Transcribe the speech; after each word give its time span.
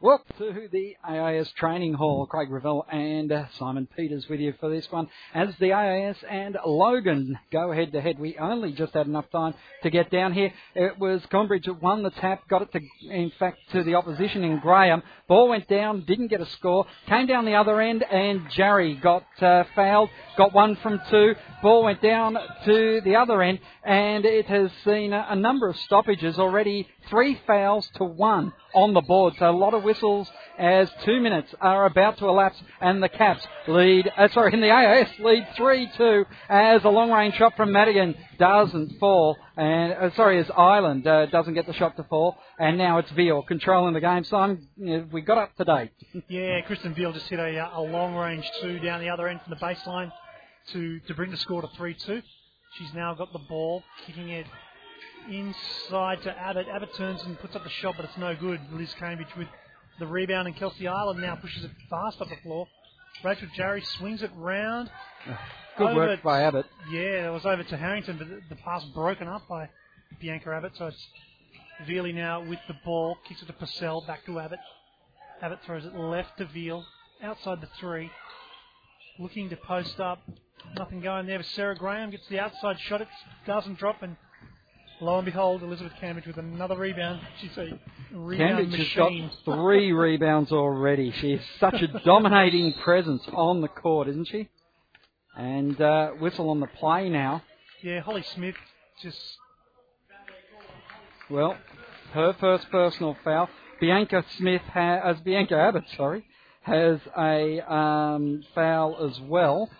Welcome 0.00 0.36
to 0.38 0.68
the 0.70 0.96
AIS 1.02 1.50
Training 1.56 1.94
Hall. 1.94 2.24
Craig 2.26 2.52
Revell 2.52 2.86
and 2.88 3.32
Simon 3.58 3.88
Peters 3.96 4.28
with 4.30 4.38
you 4.38 4.54
for 4.60 4.70
this 4.70 4.86
one. 4.92 5.08
As 5.34 5.48
the 5.58 5.72
AIS 5.72 6.16
and 6.30 6.56
Logan 6.64 7.36
go 7.50 7.72
head 7.72 7.90
to 7.90 8.00
head, 8.00 8.16
we 8.16 8.38
only 8.38 8.70
just 8.70 8.94
had 8.94 9.08
enough 9.08 9.28
time 9.32 9.54
to 9.82 9.90
get 9.90 10.08
down 10.08 10.34
here. 10.34 10.52
It 10.76 11.00
was 11.00 11.20
Cambridge 11.32 11.64
that 11.64 11.82
won 11.82 12.04
the 12.04 12.10
tap, 12.10 12.46
got 12.48 12.62
it 12.62 12.70
to, 12.74 12.80
in 13.10 13.32
fact, 13.40 13.58
to 13.72 13.82
the 13.82 13.96
opposition 13.96 14.44
in 14.44 14.60
Graham. 14.60 15.02
Ball 15.26 15.48
went 15.48 15.66
down, 15.66 16.04
didn't 16.06 16.28
get 16.28 16.40
a 16.40 16.46
score, 16.46 16.86
came 17.08 17.26
down 17.26 17.44
the 17.44 17.56
other 17.56 17.80
end, 17.80 18.04
and 18.04 18.48
Jarry 18.50 18.94
got 18.94 19.24
uh, 19.42 19.64
fouled, 19.74 20.10
got 20.36 20.54
one 20.54 20.76
from 20.76 21.00
two. 21.10 21.34
Ball 21.60 21.82
went 21.82 22.00
down 22.00 22.38
to 22.66 23.00
the 23.04 23.16
other 23.16 23.42
end, 23.42 23.58
and 23.82 24.24
it 24.24 24.46
has 24.46 24.70
seen 24.84 25.12
a, 25.12 25.26
a 25.30 25.34
number 25.34 25.68
of 25.68 25.76
stoppages 25.78 26.38
already, 26.38 26.86
three 27.08 27.40
fouls 27.46 27.88
to 27.94 28.04
one 28.04 28.52
on 28.74 28.94
the 28.94 29.00
board. 29.00 29.34
So 29.38 29.48
a 29.48 29.52
lot 29.52 29.74
of 29.74 29.82
whistles 29.82 30.28
as 30.58 30.90
two 31.04 31.20
minutes 31.20 31.54
are 31.60 31.86
about 31.86 32.18
to 32.18 32.26
elapse 32.28 32.60
and 32.80 33.02
the 33.02 33.08
Caps 33.08 33.46
lead, 33.66 34.10
uh, 34.16 34.28
sorry, 34.28 34.52
in 34.52 34.60
the 34.60 34.70
AIS 34.70 35.08
lead 35.20 35.46
3-2 35.56 36.26
as 36.48 36.84
a 36.84 36.88
long 36.88 37.10
range 37.10 37.34
shot 37.34 37.56
from 37.56 37.72
Madgen 37.72 38.14
doesn't 38.38 38.98
fall 38.98 39.36
and, 39.56 39.92
uh, 39.92 40.14
sorry, 40.14 40.38
as 40.38 40.50
Ireland 40.56 41.06
uh, 41.06 41.26
doesn't 41.26 41.54
get 41.54 41.66
the 41.66 41.72
shot 41.72 41.96
to 41.96 42.04
fall 42.04 42.36
and 42.58 42.76
now 42.78 42.98
it's 42.98 43.10
Veal 43.12 43.42
controlling 43.42 43.94
the 43.94 44.00
game. 44.00 44.24
You 44.76 44.98
know, 44.98 45.06
we 45.12 45.20
got 45.20 45.38
up 45.38 45.56
to 45.56 45.64
date. 45.64 45.90
yeah, 46.28 46.60
Kristen 46.62 46.94
Veal 46.94 47.12
just 47.12 47.28
hit 47.28 47.38
a, 47.38 47.70
a 47.74 47.80
long 47.80 48.14
range 48.14 48.48
two 48.60 48.78
down 48.80 49.00
the 49.00 49.08
other 49.08 49.28
end 49.28 49.40
from 49.42 49.50
the 49.50 49.64
baseline 49.64 50.12
to, 50.72 51.00
to 51.00 51.14
bring 51.14 51.30
the 51.30 51.36
score 51.36 51.62
to 51.62 51.68
3-2. 51.68 52.22
She's 52.78 52.92
now 52.94 53.14
got 53.14 53.32
the 53.32 53.38
ball, 53.38 53.82
kicking 54.06 54.28
it 54.28 54.46
inside 55.28 56.22
to 56.22 56.36
Abbott. 56.36 56.66
Abbott 56.68 56.94
turns 56.96 57.22
and 57.22 57.38
puts 57.38 57.54
up 57.56 57.64
the 57.64 57.70
shot, 57.70 57.94
but 57.96 58.04
it's 58.04 58.16
no 58.16 58.34
good. 58.34 58.60
Liz 58.72 58.92
Cambridge 58.98 59.34
with 59.36 59.48
the 59.98 60.06
rebound, 60.06 60.46
and 60.46 60.56
Kelsey 60.56 60.86
Ireland 60.86 61.20
now 61.20 61.36
pushes 61.36 61.64
it 61.64 61.70
fast 61.90 62.20
up 62.20 62.28
the 62.28 62.36
floor. 62.42 62.66
Rachel 63.24 63.48
Jarry 63.56 63.82
swings 63.98 64.22
it 64.22 64.30
round. 64.36 64.90
Good 65.76 65.96
work 65.96 66.22
by 66.22 66.42
Abbott. 66.42 66.66
Yeah, 66.90 67.28
it 67.28 67.32
was 67.32 67.44
over 67.44 67.62
to 67.64 67.76
Harrington, 67.76 68.18
but 68.18 68.28
the, 68.28 68.40
the 68.48 68.56
pass 68.62 68.84
broken 68.94 69.28
up 69.28 69.48
by 69.48 69.68
Bianca 70.20 70.50
Abbott. 70.50 70.72
So 70.76 70.86
it's 70.86 71.06
Veely 71.86 72.14
now 72.14 72.44
with 72.44 72.60
the 72.68 72.74
ball, 72.84 73.18
kicks 73.28 73.42
it 73.42 73.46
to 73.46 73.52
Purcell, 73.52 74.04
back 74.06 74.24
to 74.26 74.40
Abbott. 74.40 74.60
Abbott 75.40 75.60
throws 75.64 75.84
it 75.84 75.94
left 75.94 76.38
to 76.38 76.46
Veal, 76.46 76.84
outside 77.22 77.60
the 77.60 77.68
three, 77.78 78.10
looking 79.18 79.48
to 79.50 79.56
post 79.56 80.00
up. 80.00 80.20
Nothing 80.76 81.00
going 81.00 81.26
there. 81.26 81.38
But 81.38 81.46
Sarah 81.46 81.76
Graham 81.76 82.10
gets 82.10 82.26
the 82.28 82.40
outside 82.40 82.78
shot. 82.80 83.00
It 83.00 83.08
doesn't 83.46 83.78
drop, 83.78 84.02
and 84.02 84.16
Lo 85.00 85.16
and 85.16 85.24
behold, 85.24 85.62
Elizabeth 85.62 85.92
Cambridge 86.00 86.26
with 86.26 86.38
another 86.38 86.76
rebound. 86.76 87.20
She's 87.40 87.56
a 87.56 87.78
rebound 88.12 88.58
Cambridge 88.58 88.80
machine. 88.80 89.22
has 89.28 89.32
got 89.46 89.56
three 89.56 89.92
rebounds 89.92 90.50
already. 90.50 91.12
She 91.20 91.34
is 91.34 91.40
such 91.60 91.80
a 91.80 91.86
dominating 92.04 92.72
presence 92.82 93.22
on 93.32 93.60
the 93.60 93.68
court, 93.68 94.08
isn't 94.08 94.26
she? 94.26 94.48
And 95.36 95.80
uh, 95.80 96.10
whistle 96.20 96.50
on 96.50 96.58
the 96.58 96.66
play 96.66 97.08
now. 97.08 97.42
Yeah, 97.82 98.00
Holly 98.00 98.24
Smith 98.34 98.56
just. 99.00 99.18
Well, 101.30 101.56
her 102.12 102.34
first 102.40 102.68
personal 102.70 103.16
foul. 103.22 103.48
Bianca 103.80 104.24
Smith 104.36 104.62
ha- 104.72 105.00
as 105.04 105.20
Bianca 105.20 105.54
Abbott, 105.54 105.84
sorry, 105.96 106.24
has 106.62 106.98
a 107.16 107.72
um, 107.72 108.42
foul 108.52 109.06
as 109.08 109.20
well 109.20 109.70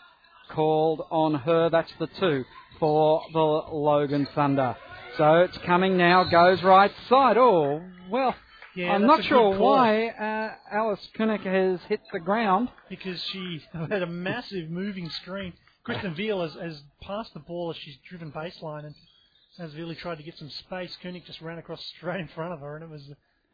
called 0.53 1.03
on 1.11 1.35
her. 1.35 1.71
That's 1.71 1.91
the 1.99 2.07
two 2.07 2.45
for 2.79 3.23
the 3.33 3.41
Logan 3.41 4.29
Thunder. 4.33 4.77
So 5.19 5.35
it's 5.41 5.59
coming 5.59 5.97
now, 5.97 6.23
goes 6.23 6.63
right 6.63 6.93
side. 7.09 7.37
Oh, 7.37 7.83
well, 8.09 8.37
Yeah, 8.77 8.93
I'm 8.93 9.05
not 9.05 9.25
sure 9.25 9.59
why 9.59 10.07
uh, 10.11 10.55
Alice 10.71 11.05
Kunek 11.19 11.41
has 11.41 11.81
hit 11.89 12.01
the 12.13 12.21
ground. 12.21 12.69
Because 12.89 13.21
she 13.25 13.61
had 13.73 14.03
a 14.03 14.07
massive 14.07 14.71
moving 14.71 15.11
screen. 15.11 15.55
Kristen 15.83 16.15
Veal 16.15 16.43
has, 16.43 16.55
has 16.55 16.81
passed 17.03 17.35
the 17.35 17.41
ball 17.41 17.71
as 17.71 17.77
she's 17.79 17.97
driven 18.09 18.31
baseline, 18.31 18.85
and 18.87 18.95
as 19.59 19.73
Veely 19.73 19.99
tried 19.99 20.19
to 20.19 20.23
get 20.23 20.39
some 20.39 20.51
space, 20.51 20.97
Kunek 21.03 21.27
just 21.27 21.41
ran 21.41 21.59
across 21.59 21.85
straight 21.97 22.21
in 22.21 22.29
front 22.29 22.53
of 22.53 22.61
her, 22.61 22.77
and 22.77 22.85
it 22.85 22.91
was 22.91 23.03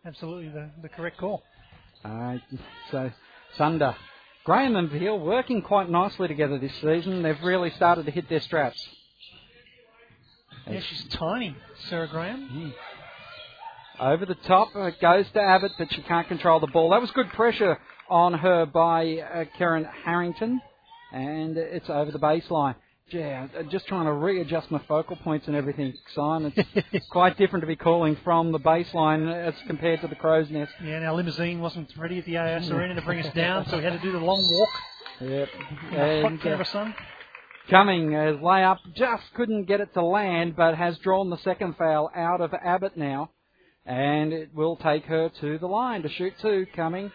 absolutely 0.04 0.50
the, 0.50 0.68
the 0.82 0.90
correct 0.90 1.16
call. 1.16 1.42
Uh, 2.04 2.36
so 2.90 3.10
Thunder. 3.56 3.96
Graham 4.44 4.76
and 4.76 4.90
Veal 4.90 5.18
working 5.18 5.62
quite 5.62 5.88
nicely 5.88 6.28
together 6.28 6.58
this 6.58 6.74
season. 6.82 7.22
They've 7.22 7.42
really 7.42 7.70
started 7.70 8.04
to 8.04 8.12
hit 8.12 8.28
their 8.28 8.42
straps. 8.42 8.86
Yeah, 10.70 10.80
she's 10.80 11.04
tiny, 11.10 11.56
Sarah 11.88 12.08
Graham. 12.08 12.72
Over 14.00 14.26
the 14.26 14.34
top, 14.34 14.74
it 14.74 15.00
goes 15.00 15.26
to 15.32 15.40
Abbott, 15.40 15.72
but 15.78 15.92
she 15.92 16.02
can't 16.02 16.26
control 16.26 16.58
the 16.58 16.66
ball. 16.66 16.90
That 16.90 17.00
was 17.00 17.10
good 17.12 17.28
pressure 17.30 17.78
on 18.10 18.34
her 18.34 18.66
by 18.66 19.18
uh, 19.18 19.44
Karen 19.56 19.86
Harrington, 20.04 20.60
and 21.12 21.56
it's 21.56 21.88
over 21.88 22.10
the 22.10 22.18
baseline. 22.18 22.74
Yeah, 23.10 23.46
just 23.70 23.86
trying 23.86 24.06
to 24.06 24.12
readjust 24.12 24.70
my 24.70 24.80
focal 24.88 25.16
points 25.16 25.46
and 25.46 25.54
everything, 25.54 25.92
Simon. 26.14 26.52
It's 26.56 27.06
quite 27.10 27.36
different 27.36 27.62
to 27.62 27.66
be 27.66 27.76
calling 27.76 28.16
from 28.24 28.50
the 28.50 28.58
baseline 28.58 29.30
as 29.30 29.54
compared 29.66 30.00
to 30.00 30.08
the 30.08 30.14
crow's 30.16 30.50
nest. 30.50 30.72
Yeah, 30.82 30.96
and 30.96 31.04
our 31.04 31.14
limousine 31.14 31.60
wasn't 31.60 31.94
ready 31.98 32.18
at 32.18 32.24
the 32.24 32.38
AIS 32.38 32.70
arena 32.70 32.94
to 32.94 33.02
bring 33.02 33.20
us 33.20 33.32
down, 33.34 33.66
so 33.68 33.76
we 33.76 33.84
had 33.84 33.92
to 33.92 33.98
do 33.98 34.10
the 34.10 34.18
long 34.18 34.42
walk. 34.50 34.70
Yep. 35.20 35.48
hot 35.50 35.98
And, 35.98 36.46
uh, 36.46 36.64
Coming 37.70 38.14
as 38.14 38.36
layup, 38.36 38.78
just 38.94 39.22
couldn't 39.34 39.64
get 39.64 39.80
it 39.80 39.94
to 39.94 40.02
land, 40.04 40.54
but 40.54 40.74
has 40.76 40.98
drawn 40.98 41.30
the 41.30 41.38
second 41.38 41.76
foul 41.76 42.10
out 42.14 42.42
of 42.42 42.52
Abbott 42.52 42.96
now. 42.96 43.30
And 43.86 44.32
it 44.32 44.54
will 44.54 44.76
take 44.76 45.04
her 45.06 45.30
to 45.40 45.58
the 45.58 45.66
line 45.66 46.02
to 46.02 46.08
shoot 46.10 46.34
two. 46.42 46.66
Coming, 46.76 47.10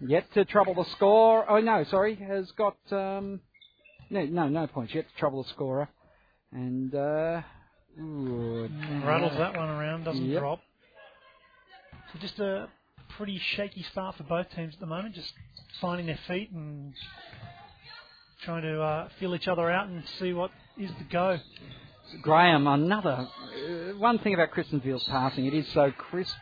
yet 0.00 0.24
to 0.34 0.44
trouble 0.46 0.74
the 0.74 0.90
score. 0.92 1.44
Oh 1.50 1.60
no, 1.60 1.84
sorry, 1.90 2.14
has 2.16 2.50
got 2.52 2.76
um, 2.92 3.40
no, 4.10 4.24
no, 4.24 4.48
no 4.48 4.66
points 4.66 4.94
yet 4.94 5.06
to 5.08 5.20
trouble 5.20 5.42
the 5.42 5.48
scorer. 5.50 5.88
And 6.52 6.94
uh, 6.94 7.42
ooh, 8.00 8.68
Rattles 9.04 9.36
that 9.36 9.56
one 9.56 9.68
around, 9.68 10.04
doesn't 10.04 10.28
Yep. 10.30 10.40
drop. 10.40 10.60
So 12.12 12.18
just 12.20 12.38
a 12.38 12.68
pretty 13.16 13.40
shaky 13.56 13.84
start 13.92 14.16
for 14.16 14.24
both 14.24 14.46
teams 14.54 14.74
at 14.74 14.80
the 14.80 14.86
moment, 14.86 15.14
just 15.14 15.32
finding 15.80 16.06
their 16.06 16.18
feet 16.28 16.50
and 16.52 16.94
trying 18.44 18.62
to 18.62 18.80
uh, 18.80 19.08
feel 19.18 19.34
each 19.34 19.48
other 19.48 19.70
out 19.70 19.88
and 19.88 20.02
see 20.18 20.32
what 20.32 20.50
is 20.78 20.90
the 20.98 21.04
go. 21.04 21.38
Graham, 22.22 22.66
another 22.66 23.26
uh, 23.28 23.96
one 23.98 24.18
thing 24.18 24.34
about 24.34 24.50
Kristen 24.50 24.80
Veal's 24.80 25.04
passing, 25.04 25.46
it 25.46 25.54
is 25.54 25.66
so 25.72 25.90
crisp 25.90 26.34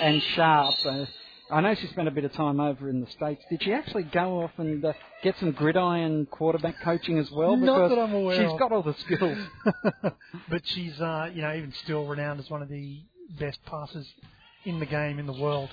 and 0.00 0.22
sharp. 0.34 0.74
Uh, 0.84 1.04
I 1.52 1.60
know 1.60 1.74
she 1.74 1.88
spent 1.88 2.08
a 2.08 2.10
bit 2.12 2.24
of 2.24 2.32
time 2.32 2.60
over 2.60 2.88
in 2.88 3.00
the 3.00 3.10
States. 3.10 3.42
Did 3.50 3.62
she 3.62 3.72
actually 3.72 4.04
go 4.04 4.42
off 4.42 4.52
and 4.56 4.84
uh, 4.84 4.92
get 5.22 5.36
some 5.38 5.50
gridiron 5.50 6.26
quarterback 6.26 6.76
coaching 6.82 7.18
as 7.18 7.30
well? 7.30 7.56
Not 7.56 7.74
Because 7.74 7.90
that 7.90 7.98
I'm 7.98 8.14
aware 8.14 8.36
She's 8.42 8.52
of. 8.52 8.58
got 8.58 8.72
all 8.72 8.82
the 8.82 8.94
skills. 8.94 9.38
but 10.48 10.62
she's, 10.64 10.98
uh, 11.00 11.28
you 11.34 11.42
know, 11.42 11.52
even 11.54 11.72
still 11.84 12.06
renowned 12.06 12.40
as 12.40 12.48
one 12.48 12.62
of 12.62 12.68
the 12.68 13.02
best 13.38 13.58
passers 13.66 14.06
in 14.64 14.78
the 14.78 14.86
game 14.86 15.18
in 15.18 15.26
the 15.26 15.32
world. 15.32 15.70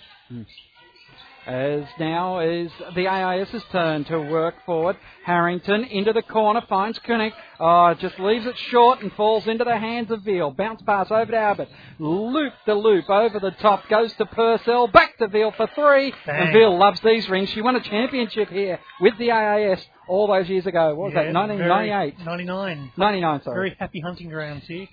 As 1.47 1.83
now 1.97 2.39
is 2.39 2.69
the 2.93 3.07
AIS's 3.07 3.63
turn 3.71 4.03
to 4.05 4.19
work 4.19 4.55
forward. 4.65 4.97
Harrington 5.23 5.85
into 5.85 6.11
the 6.11 6.21
corner, 6.21 6.61
finds 6.67 6.99
Kunek. 6.99 7.31
Oh, 7.57 7.93
just 7.93 8.19
leaves 8.19 8.45
it 8.45 8.57
short 8.69 9.01
and 9.01 9.13
falls 9.13 9.47
into 9.47 9.63
the 9.63 9.77
hands 9.77 10.11
of 10.11 10.23
Veal. 10.23 10.51
Bounce 10.51 10.81
pass 10.81 11.07
over 11.09 11.31
to 11.31 11.37
Abbott. 11.37 11.69
Loop 11.99 12.51
the 12.65 12.73
loop 12.75 13.09
over 13.09 13.39
the 13.39 13.51
top. 13.61 13.87
Goes 13.87 14.11
to 14.15 14.25
Purcell. 14.25 14.87
Back 14.87 15.17
to 15.19 15.29
Veal 15.29 15.51
for 15.55 15.67
three. 15.73 16.13
Bang. 16.25 16.47
And 16.47 16.53
Veal 16.53 16.77
loves 16.77 16.99
these 16.99 17.29
rings. 17.29 17.49
She 17.51 17.61
won 17.61 17.77
a 17.77 17.81
championship 17.81 18.49
here 18.49 18.79
with 18.99 19.17
the 19.17 19.31
AIS 19.31 19.79
all 20.09 20.27
those 20.27 20.49
years 20.49 20.65
ago. 20.65 20.95
What 20.95 21.05
was 21.05 21.13
Yeah, 21.13 21.31
that? 21.31 21.33
1998. 21.33 22.17
very- 22.17 22.25
99. 22.25 22.91
99, 22.97 23.41
sorry. 23.43 23.55
Very 23.55 23.77
happy 23.79 24.01
hunting 24.01 24.27
grounds 24.27 24.67
here. 24.67 24.87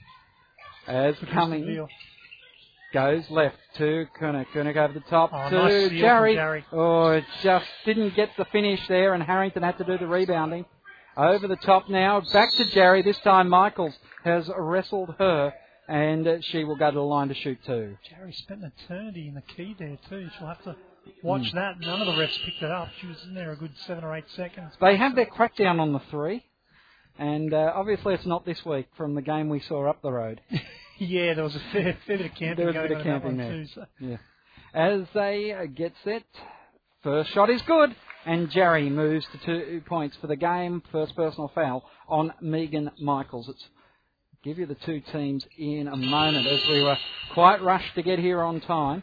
As 0.87 1.17
coming 1.33 1.67
Veal. 1.67 1.89
Goes 2.95 3.29
left 3.29 3.57
to 3.79 4.07
Kunek. 4.21 4.47
Kunek 4.55 4.77
over 4.77 4.95
the 4.95 5.01
top 5.11 5.31
Oh, 5.33 5.51
to 5.51 5.55
nice 5.57 5.91
Jarry. 5.91 6.35
Jarry. 6.37 6.65
Oh, 6.73 7.09
it 7.09 7.25
just 7.43 7.67
didn't 7.85 8.15
get 8.15 8.31
the 8.39 8.45
finish 8.47 8.81
there, 8.89 9.15
and 9.15 9.23
Harrington 9.23 9.63
had 9.65 9.77
to 9.79 9.85
do 9.85 9.99
the 9.99 10.07
rebounding. 10.07 10.65
Over 11.17 11.49
the 11.49 11.57
top 11.57 11.89
now, 11.91 12.23
back 12.33 12.53
to 12.57 12.65
Jarry. 12.71 13.03
This 13.03 13.19
time 13.19 13.49
Michaels 13.49 13.95
has 14.23 14.49
wrestled 14.57 15.15
her, 15.19 15.53
and 15.89 16.43
she 16.45 16.63
will 16.65 16.77
go 16.77 16.91
to 16.91 16.95
the 16.95 17.01
line 17.03 17.29
to 17.29 17.35
shoot 17.35 17.59
two. 17.67 17.97
Jarry 18.09 18.33
spent 18.33 18.63
an 18.63 18.73
eternity 18.85 19.27
in 19.29 19.35
the 19.35 19.43
key 19.43 19.75
there 19.79 19.99
too. 20.09 20.29
She'll 20.39 20.47
have 20.47 20.63
to 20.63 20.77
watch 21.25 21.51
Hmm. 21.51 21.57
that. 21.57 21.81
None 21.81 22.01
of 22.01 22.07
the 22.07 22.13
refs 22.13 22.39
picked 22.45 22.63
it 22.63 22.71
up. 22.71 22.89
She 23.01 23.09
was 23.09 23.23
in 23.25 23.35
there 23.35 23.51
a 23.53 23.57
good 23.57 23.77
seven 23.87 24.05
or 24.05 24.15
eight 24.17 24.29
seconds. 24.31 24.73
They 24.81 24.97
have 24.97 25.17
their 25.17 25.27
crackdown 25.27 25.81
on 25.81 25.93
the 25.93 26.01
three, 26.13 26.45
and 27.19 27.53
uh, 27.53 27.73
obviously 27.75 28.15
it's 28.15 28.25
not 28.27 28.45
this 28.47 28.65
week 28.65 28.87
from 28.97 29.15
the 29.17 29.23
game 29.23 29.49
we 29.49 29.59
saw 29.61 29.89
up 29.91 30.01
the 30.01 30.13
road. 30.13 30.41
yeah, 30.99 31.35
there 31.35 31.45
was 31.45 31.55
a 31.55 31.63
fair, 31.73 31.97
fair 32.07 32.19
bit 32.19 32.27
of 32.27 32.35
camping 32.35 32.57
There 32.57 32.67
was 32.67 32.77
a 32.77 32.83
bit 32.83 32.93
of 32.93 32.99
on 32.99 33.01
in 33.01 33.07
that 33.07 33.21
camping 33.21 33.37
there. 33.37 33.53
too. 33.53 33.67
So. 33.75 33.87
Yeah. 34.01 34.17
As 34.75 35.03
they 35.15 35.53
uh, 35.53 35.67
get 35.67 35.93
set, 36.05 36.25
first 37.03 37.33
shot 37.33 37.51
is 37.51 37.63
good, 37.63 37.95
and 38.27 38.51
Jarry 38.51 38.91
moves 38.91 39.27
to 39.33 39.39
two 39.47 39.83
points 39.87 40.17
for 40.21 40.27
the 40.27 40.37
game. 40.37 40.83
First 40.91 41.15
personal 41.15 41.51
foul 41.55 41.85
on 42.09 42.33
Megan 42.41 42.91
Michaels. 42.99 43.49
It's 43.49 43.65
give 44.43 44.59
you 44.59 44.67
the 44.67 44.77
two 44.87 45.01
teams 45.11 45.47
in 45.57 45.89
a 45.89 45.97
moment 45.97 46.47
as 46.47 46.61
we 46.69 46.83
were 46.83 46.99
quite 47.33 47.63
rushed 47.63 47.95
to 47.95 48.03
get 48.03 48.19
here 48.19 48.43
on 48.43 48.61
time. 48.61 49.03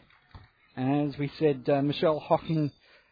As 0.76 1.18
we 1.18 1.30
said, 1.38 1.68
uh, 1.68 1.82
Michelle 1.82 2.20
Hocking 2.20 2.70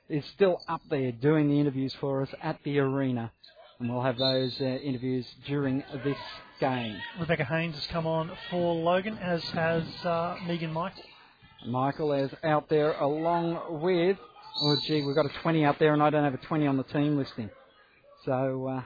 is 0.08 0.24
still 0.34 0.60
up 0.68 0.80
there 0.88 1.10
doing 1.12 1.48
the 1.48 1.58
interviews 1.58 1.94
for 2.00 2.22
us 2.22 2.28
at 2.42 2.58
the 2.64 2.78
arena. 2.78 3.32
And 3.78 3.90
we'll 3.90 4.02
have 4.02 4.18
those 4.18 4.56
uh, 4.60 4.64
interviews 4.64 5.26
during 5.46 5.82
this 6.04 6.16
game. 6.60 6.96
Rebecca 7.18 7.44
Haynes 7.44 7.74
has 7.74 7.86
come 7.86 8.06
on 8.06 8.30
for 8.50 8.74
Logan, 8.74 9.18
as 9.18 9.42
has 9.50 9.82
uh, 10.04 10.36
Megan 10.46 10.72
Michael. 10.72 11.02
Michael 11.66 12.12
is 12.12 12.30
out 12.44 12.68
there 12.68 12.92
along 12.92 13.80
with, 13.82 14.16
oh 14.62 14.76
gee, 14.86 15.02
we've 15.02 15.16
got 15.16 15.26
a 15.26 15.42
20 15.42 15.64
out 15.64 15.78
there 15.78 15.92
and 15.92 16.02
I 16.02 16.10
don't 16.10 16.24
have 16.24 16.34
a 16.34 16.38
20 16.38 16.66
on 16.66 16.76
the 16.76 16.84
team 16.84 17.16
listing. 17.16 17.50
So, 18.24 18.66
uh, 18.68 18.82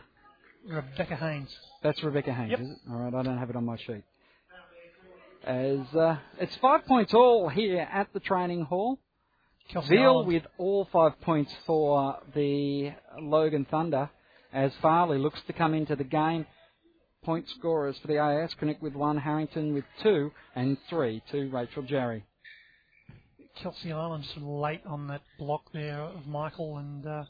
Rebecca 0.67 1.17
Haynes. 1.17 1.55
That's 1.83 2.03
Rebecca 2.03 2.33
Haynes, 2.33 2.53
yep. 2.53 2.61
is 2.61 2.71
it? 2.71 2.79
All 2.91 2.97
right, 2.97 3.15
I 3.15 3.23
don't 3.23 3.39
have 3.39 3.51
it 3.51 3.57
on 3.57 3.65
my 3.65 3.77
sheet. 3.77 4.03
As 5.45 5.81
uh, 5.95 6.17
it's 6.41 6.57
five 6.57 6.87
points 6.87 7.13
all 7.13 7.49
here 7.49 7.87
at 7.93 8.09
the 8.15 8.21
training 8.21 8.63
hall. 8.63 8.99
Kelsey 9.69 9.97
Veal 9.97 10.25
with 10.25 10.45
all 10.59 10.89
five 10.93 11.21
points 11.21 11.53
for 11.67 12.19
the 12.35 12.93
Logan 13.21 13.67
Thunder 13.71 14.11
as 14.53 14.73
Farley 14.81 15.19
looks 15.19 15.41
to 15.47 15.53
come 15.53 15.75
into 15.75 15.97
the 15.97 16.05
game. 16.05 16.47
Point 17.25 17.49
scorers 17.59 17.97
for 17.99 18.09
the 18.09 18.19
AIS 18.19 18.53
Connect 18.55 18.83
with 18.83 18.95
one, 18.95 19.17
Harrington 19.17 19.73
with 19.73 19.85
two, 20.03 20.31
and 20.55 20.77
three 20.91 21.23
to 21.33 21.49
Rachel 21.51 21.83
Jarry. 21.83 22.25
Kelsey 23.57 23.93
Ireland 23.93 24.25
sort 24.27 24.39
of 24.39 24.49
late 24.49 24.83
on 24.85 25.07
that 25.09 25.23
block 25.39 25.63
there 25.73 26.01
of 26.01 26.27
Michael 26.27 26.79
and 26.79 27.07
uh, 27.07 27.25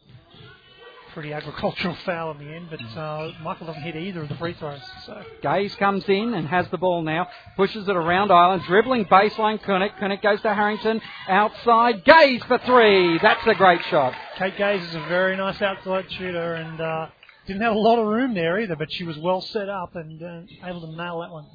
pretty 1.12 1.32
agricultural 1.32 1.96
foul 2.04 2.32
in 2.32 2.38
the 2.38 2.52
end, 2.52 2.68
but 2.70 2.80
uh, 2.98 3.30
Michael 3.42 3.68
doesn't 3.68 3.82
hit 3.82 3.94
either 3.94 4.22
of 4.22 4.28
the 4.28 4.34
free 4.34 4.54
throws. 4.54 4.80
So 5.06 5.22
Gaze 5.42 5.74
comes 5.76 6.04
in 6.08 6.34
and 6.34 6.48
has 6.48 6.66
the 6.70 6.78
ball 6.78 7.02
now, 7.02 7.28
pushes 7.56 7.88
it 7.88 7.94
around 7.94 8.32
Island, 8.32 8.62
dribbling 8.66 9.04
baseline 9.04 9.62
Kunek. 9.62 9.96
Kunek 10.00 10.22
goes 10.22 10.40
to 10.42 10.52
Harrington, 10.52 11.00
outside, 11.28 12.04
Gaze 12.04 12.42
for 12.44 12.58
three. 12.58 13.18
That's 13.22 13.46
a 13.46 13.54
great 13.54 13.80
shot. 13.90 14.12
Kate 14.38 14.56
Gaze 14.56 14.82
is 14.82 14.94
a 14.96 15.06
very 15.08 15.36
nice 15.36 15.62
outside 15.62 16.10
shooter 16.10 16.54
and 16.54 16.80
uh, 16.80 17.06
didn't 17.46 17.62
have 17.62 17.74
a 17.74 17.78
lot 17.78 17.98
of 17.98 18.06
room 18.06 18.34
there 18.34 18.60
either, 18.60 18.76
but 18.76 18.92
she 18.92 19.04
was 19.04 19.18
well 19.18 19.40
set 19.40 19.68
up 19.68 19.96
and 19.96 20.22
uh, 20.22 20.66
able 20.66 20.80
to 20.80 20.96
nail 20.96 21.20
that 21.20 21.30
one. 21.30 21.46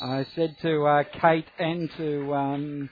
I 0.00 0.26
said 0.34 0.56
to 0.62 0.86
uh, 0.86 1.04
Kate 1.20 1.46
and 1.58 1.90
to 1.96 2.34
um, 2.34 2.90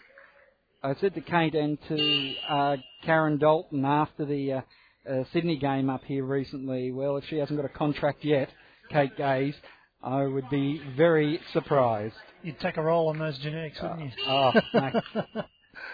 I 0.83 0.95
said 0.97 1.15
to 1.15 1.21
Kate 1.21 1.55
and 1.55 1.79
to 1.89 2.35
uh, 2.49 2.77
Karen 3.05 3.39
Dalton 3.39 3.85
after 3.85 4.25
the 4.25 4.53
uh, 4.53 4.61
uh, 5.09 5.25
Sydney 5.33 5.57
game 5.57 5.91
up 5.91 6.05
here 6.05 6.25
recently. 6.25 6.93
Well, 6.93 7.17
if 7.17 7.25
she 7.29 7.37
hasn't 7.37 7.59
got 7.59 7.67
a 7.67 7.73
contract 7.73 8.25
yet, 8.25 8.51
Kate 8.91 9.17
Gaze, 9.17 9.55
I 10.03 10.25
would 10.25 10.49
be 10.51 10.81
very 10.97 11.41
surprised. 11.53 12.15
You'd 12.43 12.61
take 12.61 12.77
a 12.77 12.83
roll 12.83 13.09
on 13.09 13.19
those 13.19 13.39
genetics, 13.39 13.81
wouldn't 13.83 14.01
you? 14.01 14.11
Oh, 14.27 14.53
mate. 14.75 14.95